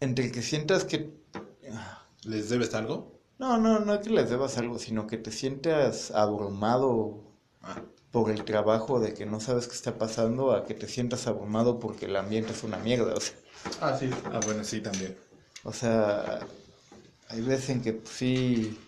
Entre 0.00 0.30
que 0.30 0.42
sientas 0.42 0.84
que, 0.84 1.12
¿Les 2.24 2.50
debes 2.50 2.74
algo? 2.74 3.18
no, 3.38 3.56
no, 3.56 3.80
no 3.80 4.00
que 4.02 4.10
les 4.10 4.28
debas 4.28 4.58
algo, 4.58 4.78
sino 4.78 5.06
que 5.06 5.16
te 5.16 5.32
sientas 5.32 6.10
abrumado 6.10 7.30
Ah, 7.62 7.82
por 8.12 8.30
el 8.30 8.44
trabajo 8.44 9.00
de 9.00 9.14
que 9.14 9.26
no 9.26 9.40
sabes 9.40 9.68
qué 9.68 9.74
está 9.74 9.98
pasando, 9.98 10.52
a 10.52 10.64
que 10.66 10.74
te 10.74 10.88
sientas 10.88 11.26
abrumado 11.26 11.78
porque 11.78 12.06
el 12.06 12.16
ambiente 12.16 12.52
es 12.52 12.64
una 12.64 12.78
mierda, 12.78 13.14
o 13.14 13.20
sea. 13.20 13.36
Ah, 13.80 13.96
sí. 13.98 14.10
ah, 14.32 14.40
bueno, 14.44 14.64
sí, 14.64 14.80
también. 14.80 15.16
O 15.64 15.72
sea, 15.72 16.40
hay 17.28 17.40
veces 17.42 17.70
en 17.70 17.82
que 17.82 17.92
pues, 17.94 18.14
sí 18.14 18.78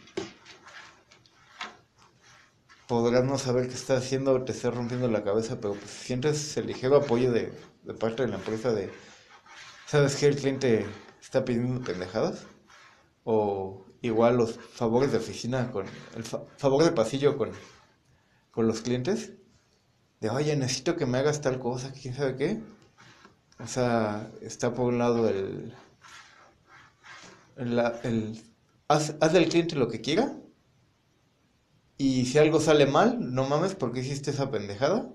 podrás 2.89 3.25
no 3.25 3.39
saber 3.39 3.69
qué 3.69 3.75
estás 3.75 4.05
haciendo 4.05 4.33
o 4.33 4.43
te 4.45 4.53
estás 4.53 4.75
rompiendo 4.75 5.09
la 5.09 5.25
cabeza, 5.25 5.61
pero 5.61 5.75
pues 5.75 5.91
sientes 5.91 6.57
el 6.57 6.67
ligero 6.67 6.97
apoyo 6.97 7.33
de, 7.33 7.53
de 7.83 7.95
parte 7.95 8.23
de 8.23 8.29
la 8.29 8.37
empresa 8.37 8.73
de, 8.73 8.91
¿sabes 9.87 10.17
qué? 10.17 10.27
El 10.27 10.37
cliente 10.37 10.87
está 11.21 11.45
pidiendo 11.45 11.83
pendejadas. 11.85 12.41
O 13.25 13.87
igual 14.03 14.37
los 14.39 14.55
favores 14.55 15.13
de 15.13 15.19
oficina 15.19 15.71
con, 15.73 15.87
el 16.17 16.25
fa- 16.25 16.43
favor 16.59 16.85
de 16.85 16.93
pasillo 16.93 17.39
con, 17.39 17.53
con 18.53 18.69
los 18.69 18.83
clientes. 18.83 19.33
De, 20.21 20.31
oye, 20.31 20.57
necesito 20.57 20.97
que 20.97 21.07
me 21.07 21.19
hagas 21.19 21.41
tal 21.43 21.59
cosa, 21.61 21.93
quién 21.93 22.15
sabe 22.15 22.37
qué. 22.37 22.63
O 23.61 23.67
sea, 23.67 24.31
está 24.43 24.75
por 24.75 24.87
un 24.93 24.99
lado 24.99 25.29
el, 25.29 25.75
el, 27.57 27.79
el- 28.05 28.43
haz, 28.89 29.15
haz 29.21 29.33
del 29.33 29.49
cliente 29.49 29.77
lo 29.77 29.89
que 29.89 30.01
quiera. 30.01 30.35
Y 31.97 32.27
si 32.27 32.37
algo 32.37 32.61
sale 32.61 32.85
mal, 32.85 33.35
no 33.35 33.49
mames, 33.49 33.75
¿por 33.75 33.93
qué 33.95 34.01
hiciste 34.01 34.31
esa 34.31 34.51
pendejada? 34.51 35.11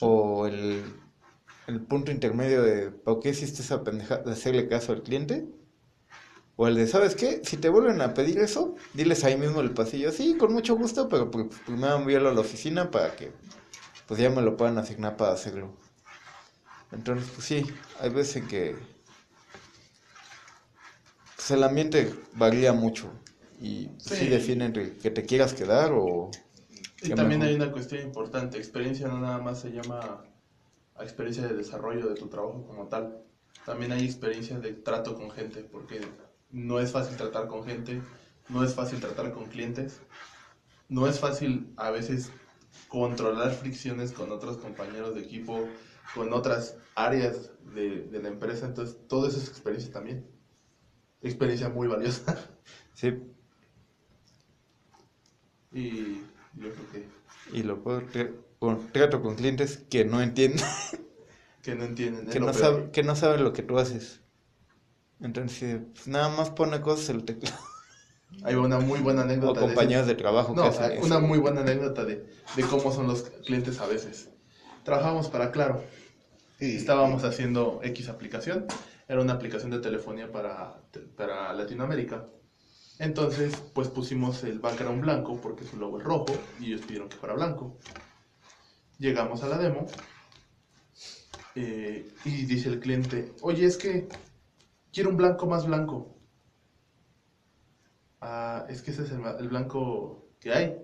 O 0.00 0.46
el, 0.46 0.84
el 1.68 1.80
punto 1.86 2.10
intermedio 2.12 2.62
de 2.62 2.90
¿por 2.90 3.20
qué 3.20 3.30
hiciste 3.30 3.62
esa 3.62 3.84
pendejada 3.84 4.22
de 4.22 4.32
hacerle 4.32 4.68
caso 4.68 4.92
al 4.92 5.02
cliente? 5.02 5.48
O 6.56 6.68
el 6.68 6.76
de, 6.76 6.86
¿sabes 6.86 7.16
qué? 7.16 7.40
Si 7.44 7.56
te 7.56 7.68
vuelven 7.68 8.00
a 8.00 8.14
pedir 8.14 8.38
eso, 8.38 8.76
diles 8.94 9.24
ahí 9.24 9.36
mismo 9.36 9.60
el 9.60 9.72
pasillo, 9.72 10.12
sí, 10.12 10.36
con 10.36 10.52
mucho 10.52 10.76
gusto, 10.76 11.08
pero 11.08 11.30
pues, 11.30 11.46
primero 11.66 11.96
envíalo 11.96 12.28
a 12.28 12.34
la 12.34 12.40
oficina 12.40 12.90
para 12.90 13.16
que 13.16 13.32
pues 14.06 14.20
ya 14.20 14.30
me 14.30 14.42
lo 14.42 14.56
puedan 14.56 14.78
asignar 14.78 15.16
para 15.16 15.32
hacerlo. 15.32 15.76
Entonces, 16.92 17.30
pues 17.34 17.46
sí, 17.46 17.66
hay 18.00 18.08
veces 18.10 18.36
en 18.36 18.48
que 18.48 18.76
pues, 21.36 21.50
el 21.50 21.62
ambiente 21.62 22.12
varía 22.34 22.72
mucho. 22.72 23.10
y 23.60 23.88
pues, 24.04 24.18
Sí. 24.18 24.26
sí. 24.26 24.28
define 24.28 24.64
entre 24.66 24.96
que 24.98 25.10
te 25.10 25.24
quieras 25.24 25.54
quedar 25.54 25.92
o... 25.92 26.30
Y 27.02 27.10
también 27.10 27.40
mejor. 27.40 27.44
hay 27.44 27.54
una 27.54 27.70
cuestión 27.72 28.02
importante, 28.02 28.58
experiencia 28.58 29.06
no 29.08 29.18
nada 29.20 29.38
más 29.38 29.60
se 29.60 29.70
llama 29.72 30.24
a 30.96 31.02
experiencia 31.04 31.46
de 31.46 31.54
desarrollo 31.54 32.08
de 32.08 32.16
tu 32.16 32.28
trabajo 32.28 32.64
como 32.66 32.88
tal. 32.88 33.22
También 33.64 33.92
hay 33.92 34.04
experiencia 34.04 34.58
de 34.58 34.72
trato 34.74 35.14
con 35.16 35.30
gente, 35.30 35.62
porque 35.64 36.00
no 36.50 36.78
es 36.80 36.92
fácil 36.92 37.16
tratar 37.16 37.48
con 37.48 37.64
gente, 37.64 38.00
no 38.48 38.64
es 38.64 38.74
fácil 38.74 39.00
tratar 39.00 39.32
con 39.32 39.46
clientes, 39.46 40.00
no 40.88 41.06
es 41.06 41.18
fácil 41.18 41.72
a 41.76 41.90
veces 41.90 42.30
controlar 42.88 43.52
fricciones 43.52 44.12
con 44.12 44.30
otros 44.32 44.58
compañeros 44.58 45.14
de 45.14 45.22
equipo, 45.22 45.68
con 46.14 46.32
otras 46.32 46.76
áreas 46.94 47.50
de, 47.74 48.02
de 48.04 48.22
la 48.22 48.28
empresa, 48.28 48.66
entonces 48.66 48.96
todo 49.08 49.28
eso 49.28 49.38
es 49.38 49.48
experiencia 49.48 49.92
también. 49.92 50.26
Experiencia 51.22 51.68
muy 51.68 51.88
valiosa. 51.88 52.50
Sí, 52.94 53.12
y 55.72 56.22
yo 56.54 56.72
creo 56.72 56.90
que, 56.92 57.08
y 57.58 57.62
lo 57.64 57.82
puedo 57.82 58.02
con- 58.58 58.92
trato 58.92 59.20
con 59.20 59.34
clientes 59.34 59.78
que 59.90 60.04
no 60.04 60.22
entienden, 60.22 60.64
que 61.62 61.74
no 61.74 61.84
entienden. 61.84 62.28
que 62.28 62.38
no, 62.40 62.52
saben, 62.52 62.90
que 62.92 63.02
no 63.02 63.16
saben 63.16 63.42
lo 63.44 63.52
que 63.52 63.62
tú 63.62 63.78
haces. 63.78 64.20
Entonces, 65.24 65.80
pues, 65.94 66.06
nada 66.06 66.28
más 66.28 66.50
pone 66.50 66.80
cosas 66.80 67.08
en 67.10 67.16
el 67.16 67.24
teclado. 67.24 67.56
Hay 68.44 68.54
una 68.56 68.78
muy 68.78 69.00
buena 69.00 69.22
O 69.22 69.24
anécdota. 69.24 69.60
de 69.60 69.66
compañeros 69.66 70.04
ese- 70.06 70.14
de 70.14 70.20
trabajo 70.20 70.54
No, 70.54 70.62
que 70.62 70.68
hacen 70.68 70.84
hay 70.84 70.96
eso. 70.98 71.06
una 71.06 71.18
muy 71.20 71.38
buena 71.38 71.60
anécdota 71.62 72.04
de, 72.04 72.26
de 72.56 72.62
cómo 72.64 72.92
son 72.92 73.06
los 73.06 73.22
clientes 73.22 73.80
a 73.80 73.86
veces. 73.86 74.28
Trabajamos 74.84 75.28
para 75.28 75.50
Claro. 75.50 75.84
Estábamos 76.58 77.24
haciendo 77.24 77.80
X 77.82 78.08
aplicación. 78.08 78.66
Era 79.08 79.20
una 79.20 79.34
aplicación 79.34 79.70
de 79.70 79.78
telefonía 79.80 80.30
para, 80.32 80.80
para 81.16 81.52
Latinoamérica. 81.52 82.26
Entonces, 82.98 83.54
pues 83.74 83.88
pusimos 83.88 84.44
el 84.44 84.60
background 84.60 85.00
blanco 85.02 85.40
porque 85.40 85.64
su 85.64 85.76
logo 85.76 85.98
es 85.98 86.04
rojo 86.04 86.32
y 86.60 86.66
ellos 86.66 86.82
pidieron 86.82 87.08
que 87.08 87.16
fuera 87.16 87.34
blanco. 87.34 87.76
Llegamos 88.98 89.42
a 89.42 89.48
la 89.48 89.58
demo 89.58 89.86
eh, 91.54 92.08
y 92.24 92.46
dice 92.46 92.68
el 92.68 92.80
cliente, 92.80 93.32
oye, 93.42 93.66
es 93.66 93.76
que 93.76 94.08
quiero 94.94 95.10
un 95.10 95.16
blanco 95.16 95.46
más 95.46 95.66
blanco. 95.66 96.16
Ah, 98.20 98.64
es 98.68 98.80
que 98.80 98.92
ese 98.92 99.02
es 99.02 99.10
el, 99.10 99.20
el 99.38 99.48
blanco 99.48 100.28
que 100.40 100.52
hay. 100.52 100.78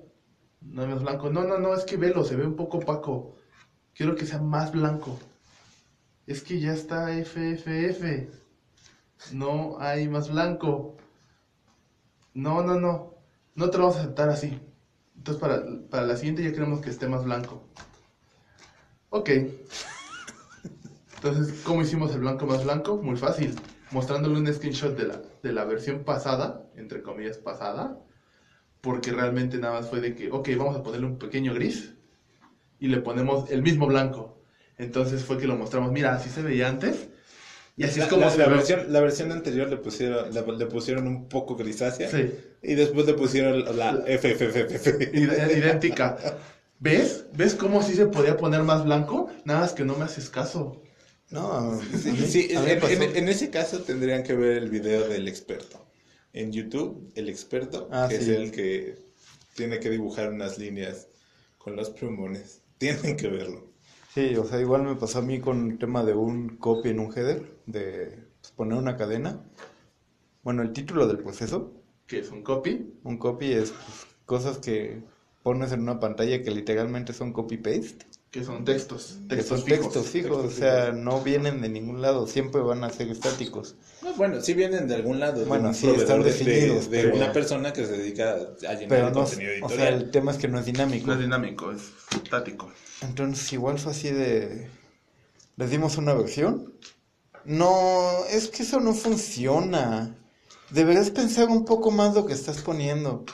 No 0.61 0.83
hay 0.83 0.89
más 0.89 1.03
blanco. 1.03 1.31
No, 1.31 1.45
no, 1.45 1.59
no, 1.59 1.73
es 1.75 1.85
que 1.85 1.97
velo, 1.97 2.25
se 2.25 2.37
ve 2.37 2.45
un 2.45 2.57
poco 2.57 2.79
opaco. 2.79 3.37
Quiero 3.95 4.17
que 4.17 4.27
sea 4.27 4.41
más 4.41 4.73
blanco. 4.73 5.19
Es 6.27 6.43
que 6.43 6.61
ya 6.61 6.73
está 6.73 7.11
FFF. 7.13 8.29
No 9.33 9.79
hay 9.81 10.09
más 10.09 10.31
blanco. 10.31 10.97
No, 12.35 12.63
no, 12.63 12.79
no. 12.79 13.15
No 13.55 13.71
te 13.71 13.79
lo 13.79 13.85
vamos 13.85 13.99
a 13.99 14.03
aceptar 14.03 14.29
así. 14.29 14.61
Entonces 15.17 15.41
para, 15.41 15.63
para 15.89 16.07
la 16.07 16.17
siguiente 16.17 16.43
ya 16.43 16.53
queremos 16.53 16.81
que 16.81 16.91
esté 16.91 17.09
más 17.09 17.25
blanco. 17.25 17.63
Ok. 19.11 19.31
Entonces, 21.17 21.63
¿cómo 21.65 21.83
hicimos 21.83 22.15
el 22.15 22.21
blanco 22.21 22.47
más 22.47 22.65
blanco? 22.65 22.97
Muy 22.97 23.17
fácil. 23.17 23.55
Mostrándole 23.93 24.39
un 24.39 24.53
screenshot 24.53 24.97
de 24.97 25.07
la, 25.09 25.21
de 25.43 25.53
la 25.53 25.65
versión 25.65 26.05
pasada, 26.05 26.65
entre 26.77 27.03
comillas 27.03 27.39
pasada, 27.39 27.99
porque 28.81 29.13
realmente 29.13 29.59
nada 29.59 29.81
más 29.81 29.91
fue 29.91 30.01
de 30.01 30.15
que, 30.15 30.31
ok, 30.31 30.49
vamos 30.57 30.77
a 30.77 30.83
ponerle 30.83 31.07
un 31.07 31.19
pequeño 31.19 31.55
gris 31.55 31.95
y 32.79 32.89
le 32.89 32.99
ponemos 32.99 33.51
el 33.51 33.63
mismo 33.63 33.87
blanco. 33.87 34.39
Entonces 34.79 35.25
fue 35.25 35.39
que 35.39 35.47
lo 35.47 35.57
mostramos, 35.57 35.93
mira, 35.93 36.15
así 36.15 36.31
se 36.31 36.43
veía 36.43 36.69
antes 36.69 37.09
y 37.77 37.85
así 37.85 37.99
la, 37.99 38.05
es 38.07 38.11
como 38.11 38.23
la- 38.23 38.31
se 38.31 38.39
la 38.39 38.47
ve. 38.49 38.55
versión, 38.57 38.93
la 38.93 39.01
versión 39.01 39.33
anterior 39.33 39.69
le 39.69 39.77
pusieron, 39.77 40.33
le, 40.33 40.43
le 40.59 40.67
pusieron 40.67 41.07
un 41.07 41.29
poco 41.29 41.57
grisácea 41.57 42.09
Sí, 42.11 42.31
y 42.63 42.75
después 42.75 43.07
le 43.07 43.15
pusieron 43.15 43.65
la 43.77 44.03
FFFF. 44.07 45.13
id- 45.13 45.57
idéntica. 45.59 46.17
¿Ves? 46.79 47.27
¿Ves 47.35 47.55
cómo 47.55 47.83
sí 47.83 47.95
se 47.95 48.07
podía 48.07 48.37
poner 48.37 48.63
más 48.63 48.85
blanco? 48.85 49.29
Nada 49.45 49.61
más 49.61 49.73
que 49.75 49.85
no 49.85 49.97
me 49.97 50.05
haces 50.05 50.31
caso. 50.31 50.81
No, 51.31 51.81
Sí, 51.81 52.11
mí- 52.13 52.27
sí, 52.27 52.49
en, 52.51 52.81
pasó. 52.81 52.93
en- 52.93 53.17
en 53.17 53.29
ese 53.29 53.51
caso 53.51 53.83
tendrían 53.83 54.23
que 54.23 54.35
ver 54.35 54.59
el 54.59 54.69
video 54.71 55.09
del 55.09 55.29
experto. 55.29 55.87
En 56.33 56.53
YouTube, 56.53 57.11
el 57.15 57.29
experto, 57.29 57.89
Ah, 57.93 58.07
que 58.09 58.17
sí. 58.17 58.23
es 58.23 58.29
el 58.29 58.51
que 58.51 58.97
tiene 59.55 59.79
que 59.81 59.91
dibujar 59.91 60.33
unas 60.33 60.59
líneas 60.59 61.09
con 61.59 61.77
los 61.77 61.91
plumones. 61.91 62.63
Tienen 62.79 63.17
que 63.17 63.29
verlo. 63.29 63.71
Sí, 64.15 64.35
o 64.37 64.45
sea, 64.45 64.61
igual 64.61 64.83
me 64.83 64.97
pasó 64.97 65.19
a 65.21 65.23
mí 65.23 65.39
con 65.41 65.71
el 65.71 65.79
tema 65.79 66.05
de 66.05 66.15
un 66.15 66.57
copy 66.57 66.89
en 66.89 66.99
un 67.01 67.13
header, 67.17 67.59
de 67.67 68.19
pues, 68.41 68.53
poner 68.53 68.77
una 68.79 68.97
cadena. 68.97 69.45
Bueno, 70.43 70.63
el 70.63 70.73
título 70.73 71.07
del 71.07 71.19
proceso, 71.19 71.75
Que 72.09 72.19
es 72.21 72.31
un 72.31 72.43
copy. 72.43 72.93
un 73.05 73.19
copy 73.19 73.53
es 73.53 73.71
pues, 73.71 74.07
cosas 74.25 74.59
que 74.59 75.03
pones 75.45 75.71
en 75.73 75.83
una 75.83 76.01
pantalla 76.01 76.43
que 76.43 76.51
literalmente 76.51 77.13
son 77.13 77.33
copy-paste, 77.33 78.05
Que 78.31 78.45
son 78.45 78.65
textos. 78.65 79.17
que 79.29 79.35
Textos 79.37 79.59
son 79.59 79.67
fijos. 79.67 79.81
textos 79.93 80.07
fijos, 80.07 80.45
o 80.45 80.51
sea, 80.51 80.87
fijos. 80.87 80.99
no 81.01 81.21
vienen 81.21 81.61
de 81.61 81.69
ningún 81.69 82.01
lado, 82.01 82.29
siempre 82.29 82.61
van 82.61 82.85
a 82.85 82.91
ser 82.91 83.09
estáticos. 83.09 83.75
No, 84.03 84.15
bueno, 84.15 84.41
sí 84.41 84.55
vienen 84.55 84.87
de 84.87 84.95
algún 84.95 85.19
lado. 85.19 85.41
de 85.41 85.47
Bueno, 85.47 85.71
un 85.71 85.75
sí, 85.75 85.89
están 85.89 86.23
de- 86.23 86.31
definidos, 86.31 86.89
de, 86.91 86.97
de 86.99 87.03
pero- 87.05 87.17
una 87.17 87.33
persona 87.33 87.73
que 87.73 87.85
se 87.87 87.93
dedica 87.97 88.35
a 88.35 88.73
llenar 88.75 88.89
Pero 88.89 89.09
el 89.09 89.13
no, 89.15 89.21
contenido 89.23 89.51
o 89.51 89.55
editorial. 89.55 89.79
sea, 89.79 89.89
el 89.89 90.11
tema 90.13 90.31
es 90.31 90.39
que 90.39 90.47
no 90.49 90.61
es 90.61 90.67
dinámico. 90.67 91.07
No 91.09 91.15
es 91.15 91.19
dinámico, 91.21 91.73
es 91.73 91.83
estático. 92.23 92.71
Entonces 93.03 93.53
igual 93.53 93.79
fue 93.81 93.91
así 93.93 94.11
de... 94.11 94.69
Les 95.57 95.71
dimos 95.71 95.97
una 95.99 96.15
versión. 96.15 96.73
No, 97.45 98.25
es 98.31 98.49
que 98.49 98.63
eso 98.63 98.79
no 98.81 98.95
funciona. 98.95 100.15
Deberías 100.71 101.11
pensar 101.11 101.49
un 101.49 101.65
poco 101.65 101.91
más 101.91 102.15
lo 102.15 102.27
que 102.27 102.33
estás 102.35 102.59
poniendo. 102.59 103.25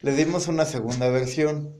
Le 0.00 0.12
dimos 0.14 0.46
una 0.46 0.64
segunda 0.64 1.08
versión. 1.08 1.74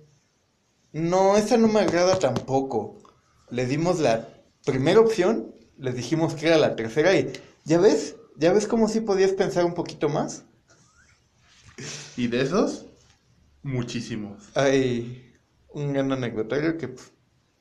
No, 0.95 1.37
esa 1.37 1.57
no 1.57 1.67
me 1.67 1.81
agrada 1.81 2.19
tampoco. 2.19 3.03
Le 3.51 3.67
dimos 3.67 3.99
la 3.99 4.29
primera 4.65 5.01
opción, 5.01 5.53
les 5.77 5.97
dijimos 5.97 6.35
que 6.35 6.47
era 6.47 6.57
la 6.57 6.77
tercera 6.77 7.15
y... 7.17 7.33
¿Ya 7.65 7.79
ves? 7.81 8.17
¿Ya 8.37 8.53
ves 8.53 8.67
cómo 8.67 8.89
sí 8.89 9.01
podías 9.01 9.33
pensar 9.33 9.65
un 9.65 9.75
poquito 9.75 10.09
más? 10.09 10.45
Y 12.17 12.29
de 12.29 12.43
esos, 12.43 12.87
muchísimos. 13.65 14.45
Hay 14.55 15.35
un 15.71 15.93
gran 15.93 16.13
anecdotario 16.13 16.79
que 16.79 16.87
pues, 16.87 17.13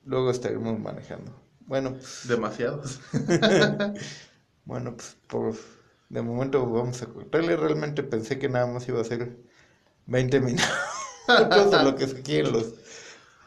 luego 0.05 0.29
estaremos 0.29 0.79
manejando. 0.79 1.33
Bueno, 1.61 1.93
pues... 1.93 2.27
Demasiados. 2.27 3.01
Bueno, 4.65 4.95
pues 4.95 5.17
por 5.27 5.55
de 6.09 6.21
momento 6.21 6.65
vamos 6.69 7.01
a 7.01 7.07
cortarle. 7.07 7.57
Realmente 7.57 8.03
pensé 8.03 8.37
que 8.37 8.47
nada 8.47 8.67
más 8.67 8.87
iba 8.87 9.01
a 9.01 9.03
ser 9.03 9.37
20 10.05 10.39
minutos 10.39 11.71
de 11.71 11.83
lo 11.83 11.95
que 11.95 12.07
se 12.07 12.21
quieren 12.21 12.53
los. 12.53 12.75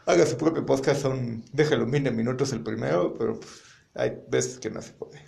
Haga 0.07 0.25
su 0.25 0.37
propio 0.37 0.65
podcast, 0.65 1.01
son. 1.01 1.43
Déjalo 1.51 1.85
20 1.85 2.11
minutos 2.11 2.53
el 2.53 2.63
primero, 2.63 3.13
pero 3.13 3.37
pues, 3.41 3.61
hay 3.93 4.17
veces 4.29 4.57
que 4.57 4.69
no 4.69 4.81
se 4.81 4.93
puede. 4.93 5.21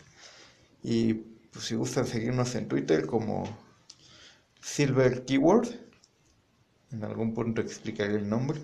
Y 0.81 1.15
pues 1.51 1.65
si 1.65 1.75
gustan 1.75 2.07
seguirnos 2.07 2.55
en 2.55 2.69
Twitter 2.69 3.05
como 3.05 3.43
Silver 4.61 5.25
Keyword, 5.25 5.67
en 6.91 7.03
algún 7.03 7.33
punto 7.33 7.59
explicaré 7.59 8.15
el 8.15 8.29
nombre. 8.29 8.61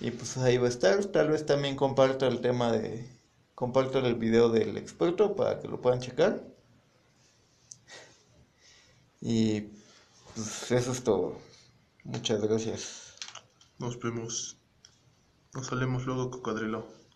Y 0.00 0.10
pues 0.10 0.38
ahí 0.38 0.56
va 0.56 0.68
a 0.68 0.70
estar. 0.70 1.04
Tal 1.04 1.28
vez 1.28 1.44
también 1.44 1.76
comparta 1.76 2.26
el 2.26 2.40
tema 2.40 2.72
de. 2.72 3.06
Comparto 3.54 3.98
el 3.98 4.14
video 4.14 4.48
del 4.48 4.78
experto 4.78 5.36
para 5.36 5.60
que 5.60 5.68
lo 5.68 5.82
puedan 5.82 6.00
checar. 6.00 6.42
Y 9.20 9.68
pues 10.34 10.72
eso 10.72 10.92
es 10.92 11.04
todo. 11.04 11.38
Muchas 12.04 12.40
gracias. 12.40 13.16
Nos 13.78 14.00
vemos. 14.00 14.63
Nos 15.54 15.66
solemos 15.66 16.04
luego, 16.04 16.30
cocodrilo. 16.30 17.03